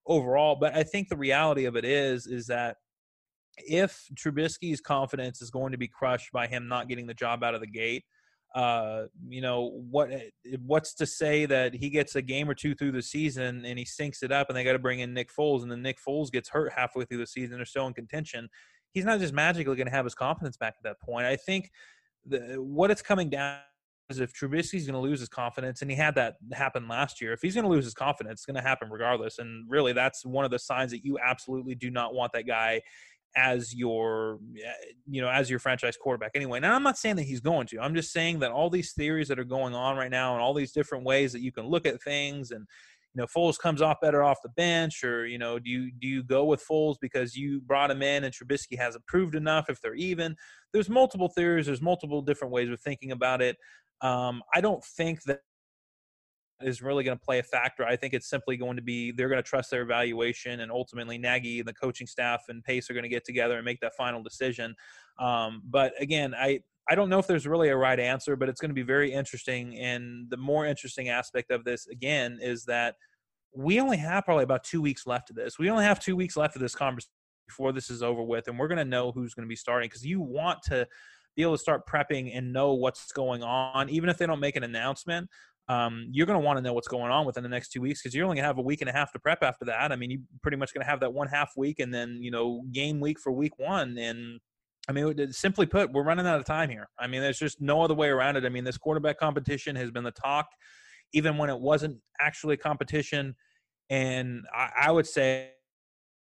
overall. 0.06 0.56
But 0.56 0.76
I 0.76 0.82
think 0.82 1.08
the 1.08 1.16
reality 1.16 1.64
of 1.64 1.76
it 1.76 1.84
is 1.84 2.26
is 2.26 2.46
that 2.48 2.76
if 3.56 4.04
Trubisky's 4.14 4.82
confidence 4.82 5.40
is 5.40 5.50
going 5.50 5.72
to 5.72 5.78
be 5.78 5.88
crushed 5.88 6.30
by 6.30 6.46
him 6.46 6.68
not 6.68 6.88
getting 6.88 7.06
the 7.06 7.14
job 7.14 7.42
out 7.42 7.54
of 7.54 7.62
the 7.62 7.66
gate, 7.66 8.04
uh, 8.54 9.04
you 9.28 9.40
know 9.40 9.82
what? 9.90 10.10
What's 10.64 10.94
to 10.94 11.06
say 11.06 11.46
that 11.46 11.74
he 11.74 11.90
gets 11.90 12.16
a 12.16 12.22
game 12.22 12.48
or 12.48 12.54
two 12.54 12.74
through 12.74 12.92
the 12.92 13.02
season 13.02 13.64
and 13.64 13.78
he 13.78 13.84
sinks 13.84 14.22
it 14.22 14.32
up, 14.32 14.48
and 14.48 14.56
they 14.56 14.64
got 14.64 14.72
to 14.72 14.78
bring 14.78 15.00
in 15.00 15.14
Nick 15.14 15.30
Foles, 15.32 15.62
and 15.62 15.70
then 15.70 15.82
Nick 15.82 15.98
Foles 16.06 16.30
gets 16.30 16.48
hurt 16.48 16.72
halfway 16.74 17.04
through 17.04 17.18
the 17.18 17.26
season, 17.26 17.56
they're 17.56 17.64
still 17.64 17.86
in 17.86 17.94
contention 17.94 18.48
he's 18.96 19.04
not 19.04 19.20
just 19.20 19.34
magically 19.34 19.76
going 19.76 19.86
to 19.86 19.92
have 19.92 20.06
his 20.06 20.14
confidence 20.14 20.56
back 20.56 20.76
at 20.78 20.82
that 20.82 20.98
point. 21.02 21.26
I 21.26 21.36
think 21.36 21.70
the, 22.24 22.56
what 22.58 22.90
it's 22.90 23.02
coming 23.02 23.28
down 23.28 23.58
is 24.08 24.20
if 24.20 24.32
Trubisky's 24.32 24.86
going 24.86 24.94
to 24.94 24.98
lose 25.00 25.20
his 25.20 25.28
confidence, 25.28 25.82
and 25.82 25.90
he 25.90 25.96
had 25.98 26.14
that 26.14 26.36
happen 26.54 26.88
last 26.88 27.20
year. 27.20 27.34
If 27.34 27.42
he's 27.42 27.52
going 27.52 27.64
to 27.64 27.70
lose 27.70 27.84
his 27.84 27.92
confidence, 27.92 28.40
it's 28.40 28.46
going 28.46 28.56
to 28.56 28.66
happen 28.66 28.88
regardless. 28.88 29.38
And 29.38 29.70
really, 29.70 29.92
that's 29.92 30.24
one 30.24 30.46
of 30.46 30.50
the 30.50 30.58
signs 30.58 30.92
that 30.92 31.04
you 31.04 31.18
absolutely 31.22 31.74
do 31.74 31.90
not 31.90 32.14
want 32.14 32.32
that 32.32 32.46
guy 32.46 32.80
as 33.36 33.74
your 33.74 34.38
eh, 34.56 34.72
you 35.06 35.20
know 35.20 35.28
as 35.28 35.50
your 35.50 35.58
franchise 35.58 35.94
quarterback 35.94 36.30
anyway 36.34 36.58
now 36.58 36.74
i'm 36.74 36.82
not 36.82 36.96
saying 36.96 37.16
that 37.16 37.24
he's 37.24 37.40
going 37.40 37.66
to 37.66 37.78
i'm 37.80 37.94
just 37.94 38.10
saying 38.10 38.38
that 38.38 38.50
all 38.50 38.70
these 38.70 38.94
theories 38.94 39.28
that 39.28 39.38
are 39.38 39.44
going 39.44 39.74
on 39.74 39.94
right 39.94 40.10
now 40.10 40.32
and 40.32 40.40
all 40.40 40.54
these 40.54 40.72
different 40.72 41.04
ways 41.04 41.34
that 41.34 41.42
you 41.42 41.52
can 41.52 41.66
look 41.66 41.84
at 41.84 42.02
things 42.02 42.50
and 42.50 42.66
you 43.16 43.22
know 43.22 43.26
Foles 43.34 43.58
comes 43.58 43.80
off 43.80 43.96
better 44.02 44.22
off 44.22 44.42
the 44.42 44.50
bench, 44.50 45.02
or 45.02 45.26
you 45.26 45.38
know 45.38 45.58
do 45.58 45.70
you 45.70 45.90
do 45.90 46.06
you 46.06 46.22
go 46.22 46.44
with 46.44 46.62
Foles 46.62 46.96
because 47.00 47.34
you 47.34 47.62
brought 47.62 47.90
him 47.90 48.02
in 48.02 48.24
and 48.24 48.34
Trubisky 48.34 48.76
hasn't 48.76 49.06
proved 49.06 49.34
enough 49.34 49.70
if 49.70 49.80
they're 49.80 49.94
even? 49.94 50.36
There's 50.74 50.90
multiple 50.90 51.28
theories. 51.34 51.64
There's 51.64 51.80
multiple 51.80 52.20
different 52.20 52.52
ways 52.52 52.68
of 52.68 52.78
thinking 52.78 53.12
about 53.12 53.40
it. 53.40 53.56
Um, 54.02 54.42
I 54.54 54.60
don't 54.60 54.84
think 54.84 55.22
that 55.22 55.40
is 56.60 56.82
really 56.82 57.04
going 57.04 57.16
to 57.16 57.24
play 57.24 57.38
a 57.38 57.42
factor. 57.42 57.86
I 57.86 57.96
think 57.96 58.12
it's 58.12 58.28
simply 58.28 58.58
going 58.58 58.76
to 58.76 58.82
be 58.82 59.12
they're 59.12 59.30
going 59.30 59.42
to 59.42 59.48
trust 59.48 59.70
their 59.70 59.82
evaluation, 59.82 60.60
and 60.60 60.70
ultimately 60.70 61.16
Nagy 61.16 61.60
and 61.60 61.66
the 61.66 61.72
coaching 61.72 62.06
staff 62.06 62.42
and 62.48 62.62
Pace 62.62 62.90
are 62.90 62.92
going 62.92 63.04
to 63.04 63.08
get 63.08 63.24
together 63.24 63.56
and 63.56 63.64
make 63.64 63.80
that 63.80 63.94
final 63.96 64.22
decision. 64.22 64.74
Um, 65.18 65.62
but 65.64 65.94
again, 65.98 66.34
I 66.34 66.60
I 66.88 66.94
don't 66.94 67.08
know 67.08 67.18
if 67.18 67.26
there's 67.26 67.46
really 67.46 67.68
a 67.68 67.76
right 67.76 67.98
answer, 67.98 68.36
but 68.36 68.48
it's 68.48 68.60
going 68.60 68.70
to 68.70 68.74
be 68.74 68.82
very 68.82 69.12
interesting. 69.12 69.76
And 69.78 70.30
the 70.30 70.36
more 70.36 70.66
interesting 70.66 71.08
aspect 71.08 71.50
of 71.50 71.64
this, 71.64 71.86
again, 71.88 72.38
is 72.40 72.64
that 72.66 72.94
we 73.54 73.80
only 73.80 73.96
have 73.96 74.24
probably 74.24 74.44
about 74.44 74.62
two 74.64 74.80
weeks 74.80 75.06
left 75.06 75.30
of 75.30 75.36
this. 75.36 75.58
We 75.58 75.70
only 75.70 75.84
have 75.84 75.98
two 75.98 76.14
weeks 76.14 76.36
left 76.36 76.54
of 76.54 76.62
this 76.62 76.74
conversation 76.74 77.10
before 77.48 77.72
this 77.72 77.90
is 77.90 78.02
over 78.02 78.22
with, 78.22 78.48
and 78.48 78.58
we're 78.58 78.68
going 78.68 78.78
to 78.78 78.84
know 78.84 79.12
who's 79.12 79.34
going 79.34 79.46
to 79.46 79.48
be 79.48 79.56
starting 79.56 79.88
because 79.88 80.04
you 80.04 80.20
want 80.20 80.58
to 80.64 80.86
be 81.36 81.42
able 81.42 81.52
to 81.52 81.58
start 81.58 81.86
prepping 81.86 82.36
and 82.36 82.52
know 82.52 82.74
what's 82.74 83.12
going 83.12 83.42
on, 83.42 83.88
even 83.88 84.08
if 84.08 84.18
they 84.18 84.26
don't 84.26 84.40
make 84.40 84.56
an 84.56 84.64
announcement. 84.64 85.28
Um, 85.68 86.06
you're 86.12 86.26
going 86.26 86.38
to 86.40 86.44
want 86.44 86.58
to 86.58 86.62
know 86.62 86.72
what's 86.72 86.86
going 86.86 87.10
on 87.10 87.26
within 87.26 87.42
the 87.42 87.48
next 87.48 87.70
two 87.70 87.80
weeks 87.80 88.00
because 88.00 88.14
you're 88.14 88.24
only 88.24 88.36
going 88.36 88.44
to 88.44 88.48
have 88.48 88.58
a 88.58 88.62
week 88.62 88.82
and 88.82 88.90
a 88.90 88.92
half 88.92 89.12
to 89.12 89.18
prep 89.18 89.42
after 89.42 89.64
that. 89.64 89.90
I 89.90 89.96
mean, 89.96 90.10
you're 90.10 90.20
pretty 90.40 90.56
much 90.56 90.72
going 90.72 90.84
to 90.84 90.90
have 90.90 91.00
that 91.00 91.12
one 91.12 91.26
half 91.26 91.52
week 91.56 91.80
and 91.80 91.92
then 91.92 92.18
you 92.20 92.30
know 92.30 92.62
game 92.72 93.00
week 93.00 93.18
for 93.18 93.32
week 93.32 93.58
one, 93.58 93.98
and 93.98 94.40
I 94.88 94.92
mean, 94.92 95.32
simply 95.32 95.66
put, 95.66 95.92
we're 95.92 96.04
running 96.04 96.26
out 96.26 96.38
of 96.38 96.44
time 96.44 96.70
here. 96.70 96.88
I 96.98 97.06
mean, 97.06 97.20
there's 97.20 97.38
just 97.38 97.60
no 97.60 97.82
other 97.82 97.94
way 97.94 98.08
around 98.08 98.36
it. 98.36 98.44
I 98.44 98.48
mean, 98.48 98.64
this 98.64 98.78
quarterback 98.78 99.18
competition 99.18 99.74
has 99.76 99.90
been 99.90 100.04
the 100.04 100.12
talk, 100.12 100.46
even 101.12 101.36
when 101.38 101.50
it 101.50 101.58
wasn't 101.58 101.98
actually 102.20 102.54
a 102.54 102.58
competition. 102.58 103.34
And 103.90 104.44
I, 104.54 104.70
I 104.82 104.90
would 104.92 105.06
say, 105.06 105.50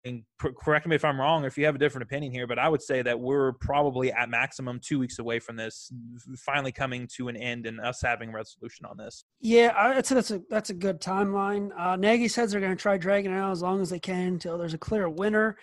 and 0.05 0.23
correct 0.39 0.85
me 0.85 0.95
if 0.95 1.03
I'm 1.03 1.19
wrong, 1.19 1.45
if 1.45 1.57
you 1.57 1.65
have 1.65 1.73
a 1.73 1.79
different 1.79 2.03
opinion 2.03 2.31
here, 2.31 2.45
but 2.45 2.59
I 2.59 2.69
would 2.69 2.81
say 2.81 3.01
that 3.01 3.19
we're 3.19 3.53
probably 3.53 4.11
at 4.11 4.29
maximum 4.29 4.79
two 4.79 4.99
weeks 4.99 5.17
away 5.17 5.39
from 5.39 5.55
this 5.55 5.91
finally 6.37 6.71
coming 6.71 7.09
to 7.15 7.27
an 7.27 7.35
end 7.35 7.65
and 7.65 7.81
us 7.81 8.01
having 8.03 8.31
resolution 8.31 8.85
on 8.85 8.97
this. 8.97 9.25
Yeah, 9.41 9.73
I'd 9.75 10.05
that's 10.05 10.29
a 10.29 10.41
that's 10.47 10.69
a 10.69 10.75
good 10.75 11.01
timeline. 11.01 11.71
Uh, 11.75 11.95
Nagy 11.95 12.27
says 12.27 12.51
they're 12.51 12.61
going 12.61 12.75
to 12.75 12.81
try 12.81 12.97
dragging 12.97 13.31
it 13.31 13.35
out 13.35 13.51
as 13.51 13.63
long 13.63 13.81
as 13.81 13.89
they 13.89 13.99
can 13.99 14.27
until 14.27 14.59
there's 14.59 14.75
a 14.75 14.77
clear 14.77 15.09
winner. 15.09 15.57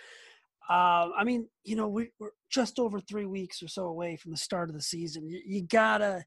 Uh, 0.72 1.10
I 1.14 1.24
mean, 1.24 1.46
you 1.64 1.76
know, 1.76 1.86
we, 1.86 2.12
are 2.22 2.32
just 2.50 2.78
over 2.78 2.98
three 2.98 3.26
weeks 3.26 3.62
or 3.62 3.68
so 3.68 3.84
away 3.84 4.16
from 4.16 4.30
the 4.30 4.38
start 4.38 4.70
of 4.70 4.74
the 4.74 4.80
season. 4.80 5.28
You, 5.28 5.38
you, 5.44 5.62
gotta, 5.64 6.24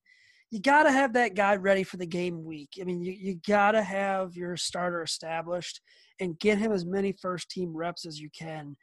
you 0.51 0.61
gotta 0.61 0.91
have 0.91 1.13
that 1.13 1.33
guy 1.33 1.55
ready 1.55 1.81
for 1.81 1.97
the 1.97 2.05
game 2.05 2.43
week. 2.43 2.69
I 2.79 2.83
mean, 2.83 3.01
you, 3.01 3.11
you 3.11 3.39
gotta 3.47 3.81
have 3.81 4.35
your 4.35 4.55
starter 4.55 5.01
established 5.01 5.81
and 6.19 6.37
get 6.37 6.59
him 6.59 6.71
as 6.71 6.85
many 6.85 7.11
first 7.11 7.49
team 7.49 7.75
reps 7.75 8.05
as 8.05 8.19
you 8.19 8.29
can. 8.37 8.77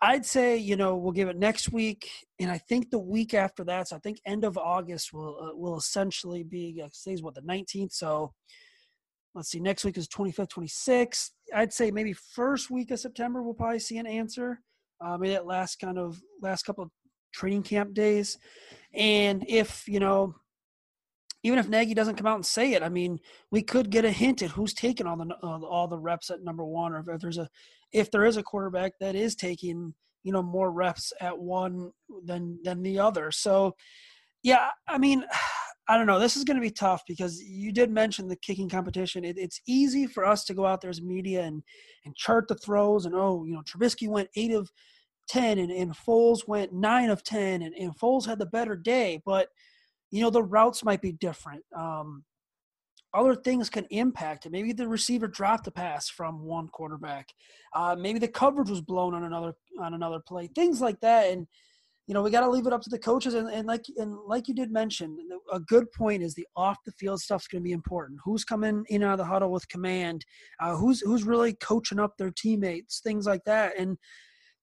I'd 0.00 0.24
say, 0.24 0.56
you 0.56 0.76
know, 0.76 0.94
we'll 0.94 1.10
give 1.10 1.28
it 1.28 1.36
next 1.36 1.72
week, 1.72 2.08
and 2.38 2.48
I 2.48 2.58
think 2.58 2.90
the 2.90 2.98
week 3.00 3.34
after 3.34 3.64
that. 3.64 3.88
So 3.88 3.96
I 3.96 3.98
think 3.98 4.20
end 4.24 4.44
of 4.44 4.56
August 4.56 5.12
will 5.12 5.36
uh, 5.42 5.56
will 5.56 5.76
essentially 5.76 6.44
be 6.44 6.80
uh, 6.80 6.88
today's 6.92 7.24
what 7.24 7.34
the 7.34 7.42
19th. 7.42 7.92
So 7.92 8.34
let's 9.34 9.50
see, 9.50 9.58
next 9.58 9.84
week 9.84 9.98
is 9.98 10.06
25th, 10.06 10.50
26th. 10.50 11.30
I'd 11.52 11.72
say 11.72 11.90
maybe 11.90 12.12
first 12.12 12.70
week 12.70 12.92
of 12.92 13.00
September 13.00 13.42
we'll 13.42 13.54
probably 13.54 13.80
see 13.80 13.98
an 13.98 14.06
answer 14.06 14.60
uh, 15.04 15.18
maybe 15.18 15.34
that 15.34 15.46
last 15.46 15.76
kind 15.80 15.98
of 15.98 16.20
last 16.40 16.64
couple 16.64 16.84
of 16.84 16.90
training 17.32 17.62
camp 17.62 17.94
days. 17.94 18.38
And 18.94 19.44
if, 19.48 19.88
you 19.88 20.00
know, 20.00 20.34
even 21.42 21.58
if 21.58 21.68
Nagy 21.68 21.94
doesn't 21.94 22.16
come 22.16 22.26
out 22.26 22.36
and 22.36 22.46
say 22.46 22.72
it, 22.74 22.82
I 22.82 22.88
mean, 22.88 23.18
we 23.50 23.62
could 23.62 23.90
get 23.90 24.04
a 24.04 24.10
hint 24.10 24.42
at 24.42 24.50
who's 24.50 24.74
taking 24.74 25.06
all 25.06 25.16
the 25.16 25.34
uh, 25.42 25.60
all 25.60 25.88
the 25.88 25.98
reps 25.98 26.30
at 26.30 26.44
number 26.44 26.64
one, 26.64 26.92
or 26.92 27.04
if 27.08 27.20
there's 27.20 27.38
a 27.38 27.48
if 27.92 28.10
there 28.10 28.24
is 28.24 28.36
a 28.36 28.42
quarterback 28.42 28.92
that 29.00 29.14
is 29.16 29.34
taking 29.34 29.94
you 30.22 30.32
know 30.32 30.42
more 30.42 30.70
reps 30.70 31.12
at 31.20 31.36
one 31.36 31.90
than 32.24 32.58
than 32.62 32.82
the 32.82 32.98
other. 33.00 33.32
So, 33.32 33.74
yeah, 34.42 34.68
I 34.88 34.98
mean, 34.98 35.24
I 35.88 35.96
don't 35.96 36.06
know. 36.06 36.20
This 36.20 36.36
is 36.36 36.44
going 36.44 36.56
to 36.56 36.60
be 36.60 36.70
tough 36.70 37.02
because 37.08 37.42
you 37.42 37.72
did 37.72 37.90
mention 37.90 38.28
the 38.28 38.36
kicking 38.36 38.68
competition. 38.68 39.24
It, 39.24 39.36
it's 39.36 39.60
easy 39.66 40.06
for 40.06 40.24
us 40.24 40.44
to 40.44 40.54
go 40.54 40.64
out 40.64 40.80
there 40.80 40.90
as 40.90 41.02
media 41.02 41.42
and 41.42 41.60
and 42.04 42.14
chart 42.14 42.46
the 42.46 42.54
throws 42.54 43.04
and 43.04 43.16
oh, 43.16 43.44
you 43.44 43.54
know, 43.54 43.62
Trubisky 43.62 44.08
went 44.08 44.30
eight 44.36 44.52
of 44.52 44.70
10 45.28 45.58
and, 45.58 45.70
and 45.70 45.92
Foles 45.92 46.46
went 46.46 46.72
9 46.72 47.10
of 47.10 47.22
10 47.22 47.62
and, 47.62 47.74
and 47.74 47.98
Foles 47.98 48.26
had 48.26 48.38
the 48.38 48.46
better 48.46 48.76
day, 48.76 49.20
but 49.24 49.48
you 50.10 50.20
know 50.20 50.30
the 50.30 50.42
routes 50.42 50.84
might 50.84 51.00
be 51.00 51.12
different. 51.12 51.64
Um, 51.74 52.24
other 53.14 53.34
things 53.34 53.68
can 53.68 53.86
impact 53.90 54.46
it. 54.46 54.52
Maybe 54.52 54.72
the 54.72 54.88
receiver 54.88 55.26
dropped 55.26 55.66
a 55.66 55.70
pass 55.70 56.08
from 56.08 56.44
one 56.44 56.68
quarterback. 56.68 57.28
Uh, 57.74 57.96
maybe 57.98 58.18
the 58.18 58.28
coverage 58.28 58.70
was 58.70 58.80
blown 58.80 59.14
on 59.14 59.24
another 59.24 59.52
on 59.80 59.94
another 59.94 60.20
play. 60.20 60.48
Things 60.54 60.80
like 60.80 61.00
that, 61.00 61.30
and 61.30 61.46
you 62.06 62.14
know 62.14 62.22
we 62.22 62.30
got 62.30 62.40
to 62.40 62.50
leave 62.50 62.66
it 62.66 62.72
up 62.72 62.82
to 62.82 62.90
the 62.90 62.98
coaches. 62.98 63.34
And, 63.34 63.48
and 63.48 63.66
like 63.66 63.84
and 63.96 64.16
like 64.26 64.48
you 64.48 64.54
did 64.54 64.70
mention, 64.70 65.18
a 65.52 65.60
good 65.60 65.90
point 65.92 66.22
is 66.22 66.34
the 66.34 66.46
off 66.56 66.78
the 66.84 66.92
field 66.92 67.20
stuff's 67.20 67.48
going 67.48 67.62
to 67.62 67.68
be 67.68 67.72
important. 67.72 68.20
Who's 68.24 68.44
coming 68.44 68.84
in 68.88 69.02
out 69.02 69.12
of 69.12 69.18
the 69.18 69.24
huddle 69.24 69.50
with 69.50 69.68
command? 69.68 70.24
Uh, 70.60 70.76
who's 70.76 71.00
who's 71.00 71.24
really 71.24 71.54
coaching 71.54 72.00
up 72.00 72.16
their 72.16 72.30
teammates? 72.30 73.00
Things 73.00 73.26
like 73.26 73.44
that, 73.44 73.78
and 73.78 73.98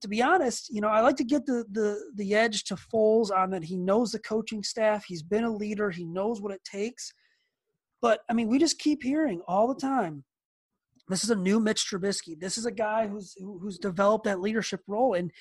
to 0.02 0.08
be 0.08 0.22
honest, 0.22 0.70
you 0.74 0.82
know, 0.82 0.88
I 0.88 1.02
like 1.02 1.18
to 1.18 1.24
get 1.24 1.45
the 1.45 1.66
the 1.72 2.00
the 2.16 2.36
edge 2.36 2.64
to 2.66 2.76
Foles 2.76 3.32
on 3.32 3.50
that. 3.52 3.64
He 3.64 3.78
knows 3.78 4.12
the 4.12 4.20
coaching 4.20 4.64
staff. 4.64 5.06
He's 5.06 5.24
been 5.24 5.43
a 5.43 5.54
leader. 5.54 5.89
He 5.89 6.06
knows 6.06 6.41
what 6.41 6.54
it 6.54 6.64
takes. 6.64 7.14
But 8.02 8.22
I 8.30 8.34
mean, 8.34 8.47
we 8.47 8.60
just 8.60 8.80
keep 8.80 9.04
hearing 9.04 9.41
all 9.47 9.68
the 9.68 9.80
time. 9.80 10.24
This 11.10 11.24
is 11.24 11.32
a 11.32 11.36
new 11.36 11.60
Mitch 11.60 11.89
Trubisky. 11.89 12.39
This 12.39 12.58
is 12.58 12.66
a 12.66 12.72
guy 12.72 13.08
who's 13.08 13.36
who's 13.39 13.80
developed 13.80 14.26
that 14.26 14.41
leadership 14.41 14.82
role, 14.88 15.16
and 15.16 15.32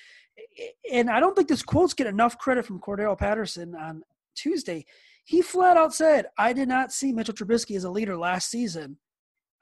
and 0.93 1.11
I 1.11 1.21
don't 1.21 1.37
think 1.37 1.49
this 1.49 1.63
quotes 1.63 1.95
get 1.95 2.07
enough 2.07 2.39
credit 2.39 2.65
from 2.65 2.81
Cordarrelle 2.81 3.19
Patterson 3.19 3.75
on 3.75 4.03
Tuesday. 4.35 4.87
He 5.25 5.43
flat 5.43 5.77
out 5.77 5.95
said, 5.95 6.27
"I 6.39 6.53
did 6.53 6.69
not 6.69 6.91
see 6.91 7.13
Mitchell 7.13 7.35
Trubisky 7.35 7.77
as 7.77 7.85
a 7.85 7.91
leader 7.91 8.17
last 8.17 8.51
season. 8.51 8.99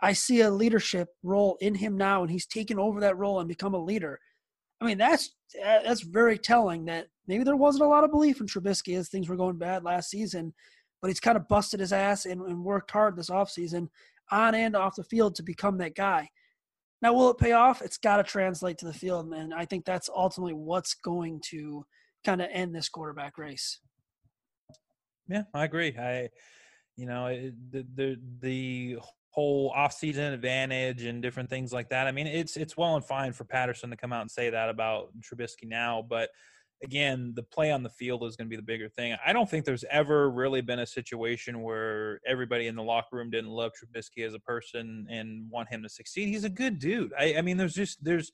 I 0.01 0.13
see 0.13 0.43
a 0.43 0.51
leadership 0.51 1.09
role 1.23 1.57
in 1.61 1.75
him 1.75 1.97
now, 1.97 2.23
and 2.23 2.31
he's 2.31 2.47
taken 2.47 2.79
over 2.79 3.01
that 3.01 3.19
role 3.19 3.41
and 3.41 3.49
become 3.49 3.75
a 3.75 3.85
leader." 3.85 4.21
I 4.81 4.85
mean, 4.85 4.99
that's 4.99 5.35
that's 5.55 6.03
very 6.03 6.39
telling 6.39 6.85
that 6.87 7.07
maybe 7.27 7.45
there 7.45 7.57
wasn't 7.57 7.85
a 7.85 7.89
lot 7.89 8.05
of 8.05 8.11
belief 8.11 8.41
in 8.41 8.47
Trubisky 8.47 8.97
as 8.99 9.09
things 9.09 9.29
were 9.29 9.37
going 9.37 9.57
bad 9.57 9.85
last 9.85 10.11
season, 10.11 10.53
but 11.01 11.09
he's 11.09 11.21
kind 11.21 11.37
of 11.37 11.49
busted 11.49 11.81
his 11.81 11.93
ass 11.93 12.27
and, 12.27 12.43
and 12.43 12.65
worked 12.65 12.91
hard 12.91 13.17
this 13.17 13.31
offseason 13.31 13.89
on 14.31 14.55
and 14.55 14.77
off 14.77 14.97
the 14.97 15.05
field 15.05 15.35
to 15.37 15.43
become 15.43 15.79
that 15.79 15.95
guy. 15.95 16.29
Now, 17.03 17.13
will 17.13 17.31
it 17.31 17.39
pay 17.39 17.53
off? 17.53 17.83
It's 17.83 17.99
got 17.99 18.17
to 18.17 18.23
translate 18.23 18.79
to 18.79 18.87
the 18.87 18.93
field, 18.93 19.33
and 19.33 19.53
I 19.53 19.67
think 19.67 19.85
that's 19.85 20.09
ultimately 20.15 20.55
what's 20.55 20.95
going 20.95 21.41
to 21.51 21.85
kind 22.25 22.41
of 22.41 22.49
end 22.51 22.75
this 22.75 22.89
quarterback 22.89 23.39
race. 23.39 23.81
Yeah, 25.29 25.43
I 25.55 25.65
agree. 25.65 25.97
I, 25.99 26.31
you 26.97 27.07
know, 27.07 27.29
the 27.71 27.87
the 27.95 28.21
the 28.41 28.99
whole 29.37 29.71
offseason 29.75 30.33
advantage 30.33 31.03
and 31.03 31.21
different 31.21 31.51
things 31.51 31.71
like 31.71 31.91
that. 31.91 32.07
I 32.07 32.13
mean, 32.13 32.27
it's 32.27 32.57
it's 32.57 32.75
well 32.75 32.97
and 32.97 33.05
fine 33.05 33.35
for 33.35 33.45
Patterson 33.45 33.91
to 33.91 33.97
come 33.97 34.11
out 34.11 34.23
and 34.23 34.31
say 34.31 34.49
that 34.49 34.71
about 34.71 35.11
Trubisky 35.21 35.69
now, 35.69 36.03
but 36.09 36.31
again, 36.83 37.35
the 37.37 37.43
play 37.43 37.71
on 37.71 37.83
the 37.83 37.91
field 37.91 38.25
is 38.25 38.35
going 38.35 38.47
to 38.47 38.51
be 38.51 38.57
the 38.57 38.63
bigger 38.63 38.89
thing. 38.89 39.15
I 39.25 39.35
don't 39.35 39.49
think 39.49 39.67
there's 39.67 39.85
ever 39.91 40.31
really 40.31 40.63
been 40.63 40.79
a 40.79 40.87
situation 40.87 41.63
where 41.63 42.19
everybody 42.27 42.67
in 42.67 42.77
the 42.77 42.83
locker 42.83 43.17
room 43.17 43.29
didn't 43.29 43.51
love 43.51 43.73
Trubisky 43.73 44.27
as 44.27 44.33
a 44.33 44.39
person 44.39 45.07
and 45.11 45.51
want 45.51 45.69
him 45.69 45.83
to 45.83 45.89
succeed. 45.91 46.29
He's 46.29 46.45
a 46.45 46.51
good 46.51 46.79
dude. 46.79 47.13
I, 47.19 47.35
I 47.37 47.43
mean, 47.43 47.59
there's 47.59 47.75
just 47.75 48.03
there's 48.03 48.33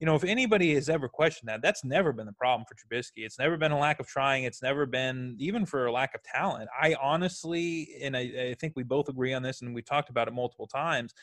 you 0.00 0.06
know, 0.06 0.14
if 0.14 0.24
anybody 0.24 0.74
has 0.74 0.88
ever 0.88 1.08
questioned 1.08 1.48
that, 1.48 1.60
that's 1.62 1.84
never 1.84 2.12
been 2.12 2.26
the 2.26 2.32
problem 2.32 2.64
for 2.66 2.74
Trubisky. 2.74 3.24
It's 3.24 3.38
never 3.38 3.56
been 3.56 3.72
a 3.72 3.78
lack 3.78 3.98
of 3.98 4.06
trying. 4.06 4.44
It's 4.44 4.62
never 4.62 4.86
been 4.86 5.34
even 5.38 5.66
for 5.66 5.86
a 5.86 5.92
lack 5.92 6.14
of 6.14 6.22
talent. 6.22 6.68
I 6.80 6.94
honestly, 7.02 7.96
and 8.00 8.16
I, 8.16 8.20
I 8.50 8.56
think 8.60 8.74
we 8.76 8.84
both 8.84 9.08
agree 9.08 9.34
on 9.34 9.42
this, 9.42 9.62
and 9.62 9.74
we 9.74 9.82
talked 9.82 10.10
about 10.10 10.28
it 10.28 10.34
multiple 10.34 10.66
times 10.66 11.14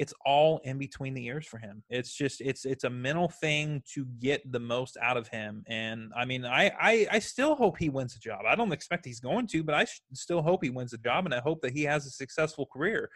it's 0.00 0.14
all 0.24 0.62
in 0.64 0.78
between 0.78 1.12
the 1.12 1.26
ears 1.26 1.46
for 1.46 1.58
him. 1.58 1.82
It's 1.90 2.16
just 2.16 2.40
it's 2.40 2.64
it's 2.64 2.84
a 2.84 2.90
mental 2.90 3.28
thing 3.28 3.82
to 3.92 4.06
get 4.18 4.50
the 4.50 4.58
most 4.58 4.96
out 5.02 5.18
of 5.18 5.28
him. 5.28 5.62
And 5.66 6.10
I 6.16 6.24
mean, 6.24 6.46
I 6.46 6.72
I, 6.80 7.06
I 7.12 7.18
still 7.18 7.54
hope 7.54 7.76
he 7.76 7.90
wins 7.90 8.16
a 8.16 8.18
job. 8.18 8.46
I 8.48 8.54
don't 8.54 8.72
expect 8.72 9.04
he's 9.04 9.20
going 9.20 9.46
to, 9.48 9.62
but 9.62 9.74
I 9.74 9.84
still 10.14 10.40
hope 10.40 10.64
he 10.64 10.70
wins 10.70 10.94
a 10.94 10.98
job, 10.98 11.26
and 11.26 11.34
I 11.34 11.40
hope 11.40 11.60
that 11.60 11.72
he 11.72 11.82
has 11.82 12.06
a 12.06 12.10
successful 12.10 12.64
career 12.64 13.10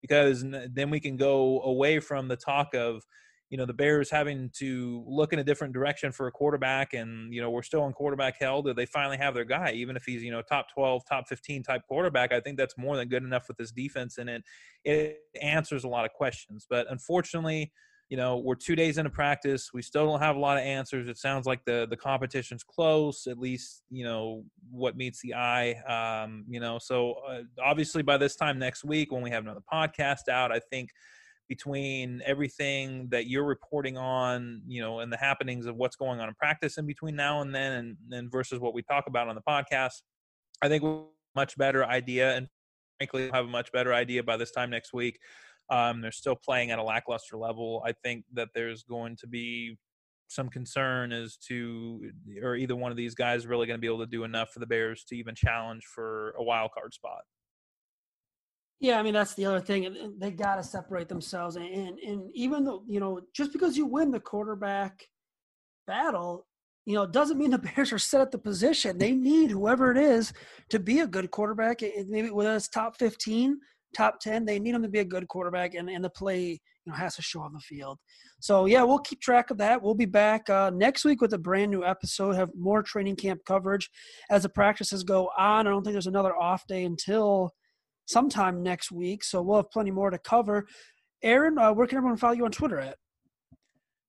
because 0.00 0.44
then 0.70 0.90
we 0.90 1.00
can 1.00 1.16
go 1.16 1.60
away 1.62 1.98
from 1.98 2.28
the 2.28 2.36
talk 2.36 2.72
of 2.72 3.02
you 3.50 3.56
know 3.56 3.64
the 3.64 3.72
Bears 3.72 4.10
having 4.10 4.50
to 4.58 5.02
look 5.06 5.32
in 5.32 5.38
a 5.38 5.44
different 5.44 5.72
direction 5.72 6.12
for 6.12 6.26
a 6.26 6.32
quarterback, 6.32 6.92
and 6.92 7.32
you 7.32 7.40
know 7.40 7.50
we're 7.50 7.62
still 7.62 7.82
on 7.82 7.92
quarterback 7.92 8.36
hell. 8.38 8.62
Do 8.62 8.74
they 8.74 8.86
finally 8.86 9.16
have 9.16 9.34
their 9.34 9.44
guy, 9.44 9.72
even 9.72 9.96
if 9.96 10.04
he's 10.04 10.22
you 10.22 10.30
know 10.30 10.42
top 10.42 10.66
twelve, 10.72 11.02
top 11.08 11.28
fifteen 11.28 11.62
type 11.62 11.82
quarterback? 11.88 12.32
I 12.32 12.40
think 12.40 12.58
that's 12.58 12.76
more 12.76 12.96
than 12.96 13.08
good 13.08 13.22
enough 13.22 13.48
with 13.48 13.56
this 13.56 13.72
defense, 13.72 14.18
and 14.18 14.28
it 14.28 14.42
it 14.84 15.18
answers 15.40 15.84
a 15.84 15.88
lot 15.88 16.04
of 16.04 16.12
questions. 16.12 16.66
But 16.68 16.86
unfortunately, 16.90 17.72
you 18.10 18.18
know 18.18 18.36
we're 18.36 18.54
two 18.54 18.76
days 18.76 18.98
into 18.98 19.10
practice, 19.10 19.70
we 19.72 19.80
still 19.80 20.04
don't 20.04 20.20
have 20.20 20.36
a 20.36 20.40
lot 20.40 20.58
of 20.58 20.64
answers. 20.64 21.08
It 21.08 21.16
sounds 21.16 21.46
like 21.46 21.64
the 21.64 21.86
the 21.88 21.96
competition's 21.96 22.62
close, 22.62 23.26
at 23.26 23.38
least 23.38 23.82
you 23.90 24.04
know 24.04 24.44
what 24.70 24.94
meets 24.94 25.22
the 25.22 25.34
eye. 25.34 25.72
Um, 26.22 26.44
you 26.50 26.60
know, 26.60 26.78
so 26.78 27.14
uh, 27.26 27.42
obviously 27.64 28.02
by 28.02 28.18
this 28.18 28.36
time 28.36 28.58
next 28.58 28.84
week, 28.84 29.10
when 29.10 29.22
we 29.22 29.30
have 29.30 29.44
another 29.44 29.62
podcast 29.72 30.28
out, 30.30 30.52
I 30.52 30.60
think 30.70 30.90
between 31.48 32.22
everything 32.24 33.08
that 33.10 33.26
you're 33.26 33.44
reporting 33.44 33.96
on, 33.96 34.62
you 34.66 34.80
know, 34.80 35.00
and 35.00 35.12
the 35.12 35.16
happenings 35.16 35.66
of 35.66 35.76
what's 35.76 35.96
going 35.96 36.20
on 36.20 36.28
in 36.28 36.34
practice 36.34 36.78
in 36.78 36.86
between 36.86 37.16
now 37.16 37.40
and 37.40 37.54
then, 37.54 37.72
and, 37.72 37.96
and 38.12 38.30
versus 38.30 38.60
what 38.60 38.74
we 38.74 38.82
talk 38.82 39.06
about 39.06 39.28
on 39.28 39.34
the 39.34 39.42
podcast, 39.48 40.02
I 40.62 40.68
think 40.68 40.82
we'll 40.82 41.10
much 41.34 41.56
better 41.56 41.84
idea, 41.84 42.36
and 42.36 42.48
frankly, 42.98 43.24
we'll 43.24 43.32
have 43.32 43.44
a 43.44 43.48
much 43.48 43.72
better 43.72 43.94
idea 43.94 44.22
by 44.22 44.36
this 44.36 44.50
time 44.50 44.70
next 44.70 44.92
week. 44.92 45.18
Um, 45.70 46.00
they're 46.00 46.12
still 46.12 46.36
playing 46.36 46.70
at 46.70 46.78
a 46.78 46.82
lackluster 46.82 47.36
level. 47.36 47.82
I 47.86 47.92
think 47.92 48.24
that 48.32 48.48
there's 48.54 48.82
going 48.82 49.16
to 49.16 49.26
be 49.26 49.78
some 50.28 50.48
concern 50.48 51.12
as 51.12 51.36
to, 51.36 52.10
or 52.42 52.56
either 52.56 52.76
one 52.76 52.90
of 52.90 52.96
these 52.96 53.14
guys 53.14 53.46
really 53.46 53.66
going 53.66 53.78
to 53.78 53.80
be 53.80 53.86
able 53.86 54.00
to 54.00 54.06
do 54.06 54.24
enough 54.24 54.50
for 54.50 54.60
the 54.60 54.66
Bears 54.66 55.04
to 55.04 55.16
even 55.16 55.34
challenge 55.34 55.84
for 55.84 56.34
a 56.38 56.42
wild 56.42 56.70
card 56.72 56.92
spot. 56.92 57.22
Yeah, 58.80 58.98
I 58.98 59.02
mean 59.02 59.14
that's 59.14 59.34
the 59.34 59.44
other 59.44 59.60
thing. 59.60 60.14
They 60.18 60.30
got 60.30 60.56
to 60.56 60.62
separate 60.62 61.08
themselves, 61.08 61.56
and, 61.56 61.66
and 61.66 61.98
and 61.98 62.30
even 62.34 62.64
though 62.64 62.84
you 62.86 63.00
know, 63.00 63.20
just 63.34 63.52
because 63.52 63.76
you 63.76 63.86
win 63.86 64.12
the 64.12 64.20
quarterback 64.20 65.04
battle, 65.86 66.46
you 66.86 66.94
know, 66.94 67.04
doesn't 67.04 67.38
mean 67.38 67.50
the 67.50 67.58
Bears 67.76 67.92
are 67.92 67.98
set 67.98 68.20
at 68.20 68.30
the 68.30 68.38
position. 68.38 68.96
They 68.96 69.12
need 69.12 69.50
whoever 69.50 69.90
it 69.90 69.98
is 69.98 70.32
to 70.70 70.78
be 70.78 71.00
a 71.00 71.08
good 71.08 71.30
quarterback. 71.32 71.82
Maybe 72.08 72.30
whether 72.30 72.54
it's 72.54 72.68
top 72.68 72.96
fifteen, 72.96 73.58
top 73.96 74.20
ten, 74.20 74.44
they 74.44 74.60
need 74.60 74.74
them 74.74 74.82
to 74.82 74.88
be 74.88 75.00
a 75.00 75.04
good 75.04 75.26
quarterback, 75.26 75.74
and 75.74 75.90
and 75.90 76.04
the 76.04 76.10
play 76.10 76.60
you 76.88 76.92
know 76.92 76.94
has 76.94 77.16
to 77.16 77.22
show 77.22 77.40
on 77.40 77.52
the 77.52 77.60
field. 77.60 77.98
So 78.38 78.66
yeah, 78.66 78.84
we'll 78.84 79.00
keep 79.00 79.20
track 79.20 79.50
of 79.50 79.58
that. 79.58 79.82
We'll 79.82 79.94
be 79.94 80.06
back 80.06 80.48
uh, 80.48 80.70
next 80.72 81.04
week 81.04 81.20
with 81.20 81.32
a 81.34 81.38
brand 81.38 81.72
new 81.72 81.84
episode. 81.84 82.36
Have 82.36 82.50
more 82.56 82.84
training 82.84 83.16
camp 83.16 83.40
coverage 83.44 83.90
as 84.30 84.44
the 84.44 84.48
practices 84.48 85.02
go 85.02 85.30
on. 85.36 85.66
I 85.66 85.70
don't 85.70 85.82
think 85.82 85.94
there's 85.94 86.06
another 86.06 86.36
off 86.36 86.64
day 86.68 86.84
until 86.84 87.52
sometime 88.08 88.62
next 88.62 88.90
week. 88.90 89.22
So 89.22 89.42
we'll 89.42 89.56
have 89.56 89.70
plenty 89.70 89.90
more 89.90 90.10
to 90.10 90.18
cover. 90.18 90.66
Aaron, 91.22 91.58
uh, 91.58 91.72
where 91.72 91.86
can 91.86 91.98
everyone 91.98 92.16
follow 92.16 92.32
you 92.32 92.44
on 92.44 92.50
Twitter 92.50 92.80
at? 92.80 92.96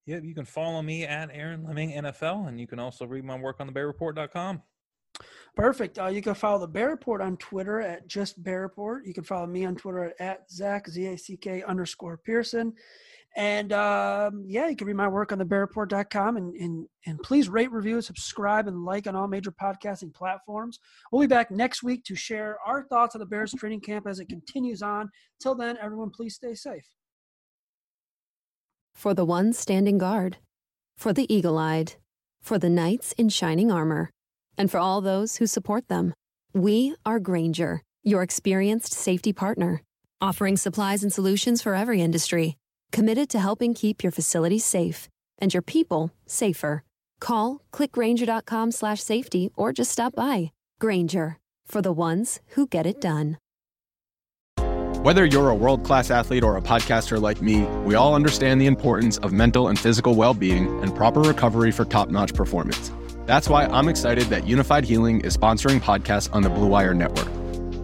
Yeah, 0.05 0.19
you 0.23 0.33
can 0.33 0.45
follow 0.45 0.81
me 0.81 1.03
at 1.03 1.29
Aaron 1.31 1.63
Leming 1.63 1.91
NFL, 1.91 2.47
and 2.47 2.59
you 2.59 2.65
can 2.65 2.79
also 2.79 3.05
read 3.05 3.23
my 3.23 3.37
work 3.37 3.57
on 3.59 3.67
the 3.67 3.73
BearReport.com. 3.73 4.63
Perfect. 5.55 5.99
Uh, 5.99 6.07
you 6.07 6.21
can 6.21 6.33
follow 6.33 6.59
the 6.59 6.67
Bear 6.67 6.89
Report 6.89 7.21
on 7.21 7.35
Twitter 7.37 7.81
at 7.81 8.07
just 8.07 8.41
Bear 8.41 8.61
Report. 8.61 9.05
You 9.05 9.13
can 9.13 9.23
follow 9.23 9.45
me 9.45 9.65
on 9.65 9.75
Twitter 9.75 10.05
at, 10.05 10.21
at 10.21 10.51
Zack 10.51 10.87
Z 10.87 11.05
A 11.05 11.17
C 11.17 11.35
K 11.35 11.61
underscore 11.63 12.17
Pearson. 12.17 12.73
And 13.35 13.71
um, 13.73 14.43
yeah, 14.47 14.67
you 14.67 14.75
can 14.75 14.87
read 14.87 14.95
my 14.95 15.07
work 15.07 15.31
on 15.31 15.37
the 15.37 15.45
bearreport.com 15.45 16.37
and, 16.37 16.55
and, 16.55 16.87
and 17.05 17.19
please 17.19 17.47
rate, 17.47 17.71
review, 17.71 18.01
subscribe, 18.01 18.67
and 18.67 18.83
like 18.83 19.07
on 19.07 19.15
all 19.15 19.27
major 19.27 19.51
podcasting 19.51 20.13
platforms. 20.13 20.79
We'll 21.11 21.21
be 21.21 21.27
back 21.27 21.51
next 21.51 21.83
week 21.83 22.03
to 22.05 22.15
share 22.15 22.57
our 22.65 22.83
thoughts 22.83 23.15
on 23.15 23.19
the 23.19 23.25
Bears 23.25 23.53
training 23.53 23.81
camp 23.81 24.07
as 24.07 24.19
it 24.19 24.29
continues 24.29 24.81
on. 24.81 25.09
Till 25.39 25.55
then, 25.55 25.77
everyone, 25.81 26.09
please 26.09 26.35
stay 26.35 26.55
safe. 26.55 26.85
For 28.95 29.13
the 29.13 29.25
ones 29.25 29.57
standing 29.57 29.97
guard, 29.97 30.37
for 30.97 31.13
the 31.13 31.33
eagle 31.33 31.57
eyed, 31.57 31.93
for 32.41 32.57
the 32.57 32.69
knights 32.69 33.13
in 33.13 33.29
shining 33.29 33.71
armor, 33.71 34.09
and 34.57 34.69
for 34.69 34.79
all 34.79 35.01
those 35.01 35.37
who 35.37 35.47
support 35.47 35.87
them, 35.87 36.13
we 36.53 36.95
are 37.05 37.19
Grainger, 37.19 37.83
your 38.03 38.23
experienced 38.23 38.91
safety 38.91 39.31
partner, 39.31 39.83
offering 40.19 40.57
supplies 40.57 41.03
and 41.03 41.13
solutions 41.13 41.61
for 41.61 41.75
every 41.75 42.01
industry 42.01 42.57
committed 42.91 43.29
to 43.29 43.39
helping 43.39 43.73
keep 43.73 44.03
your 44.03 44.11
facilities 44.11 44.65
safe 44.65 45.07
and 45.39 45.53
your 45.53 45.61
people 45.61 46.11
safer. 46.25 46.83
Call 47.19 47.61
clickgrainger.com 47.73 48.71
slash 48.71 48.99
safety 49.01 49.49
or 49.55 49.73
just 49.73 49.91
stop 49.91 50.15
by. 50.15 50.51
Grainger 50.79 51.37
for 51.65 51.81
the 51.81 51.93
ones 51.93 52.39
who 52.49 52.67
get 52.67 52.85
it 52.85 52.99
done. 52.99 53.37
Whether 55.01 55.23
you're 55.23 55.49
a 55.49 55.55
world 55.55 55.85
class 55.85 56.11
athlete 56.11 56.43
or 56.43 56.57
a 56.57 56.61
podcaster 56.61 57.21
like 57.21 57.41
me, 57.41 57.61
we 57.85 57.95
all 57.95 58.15
understand 58.15 58.59
the 58.59 58.65
importance 58.65 59.17
of 59.19 59.31
mental 59.31 59.69
and 59.69 59.79
physical 59.79 60.13
well 60.13 60.33
being 60.33 60.67
and 60.81 60.93
proper 60.93 61.21
recovery 61.21 61.71
for 61.71 61.85
top 61.85 62.09
notch 62.09 62.33
performance. 62.33 62.91
That's 63.25 63.47
why 63.47 63.65
I'm 63.67 63.87
excited 63.87 64.25
that 64.25 64.43
Unifyd 64.43 64.83
Healing 64.83 65.21
is 65.21 65.37
sponsoring 65.37 65.79
podcasts 65.79 66.33
on 66.33 66.41
the 66.41 66.49
Blue 66.49 66.67
Wire 66.67 66.93
Network. 66.93 67.29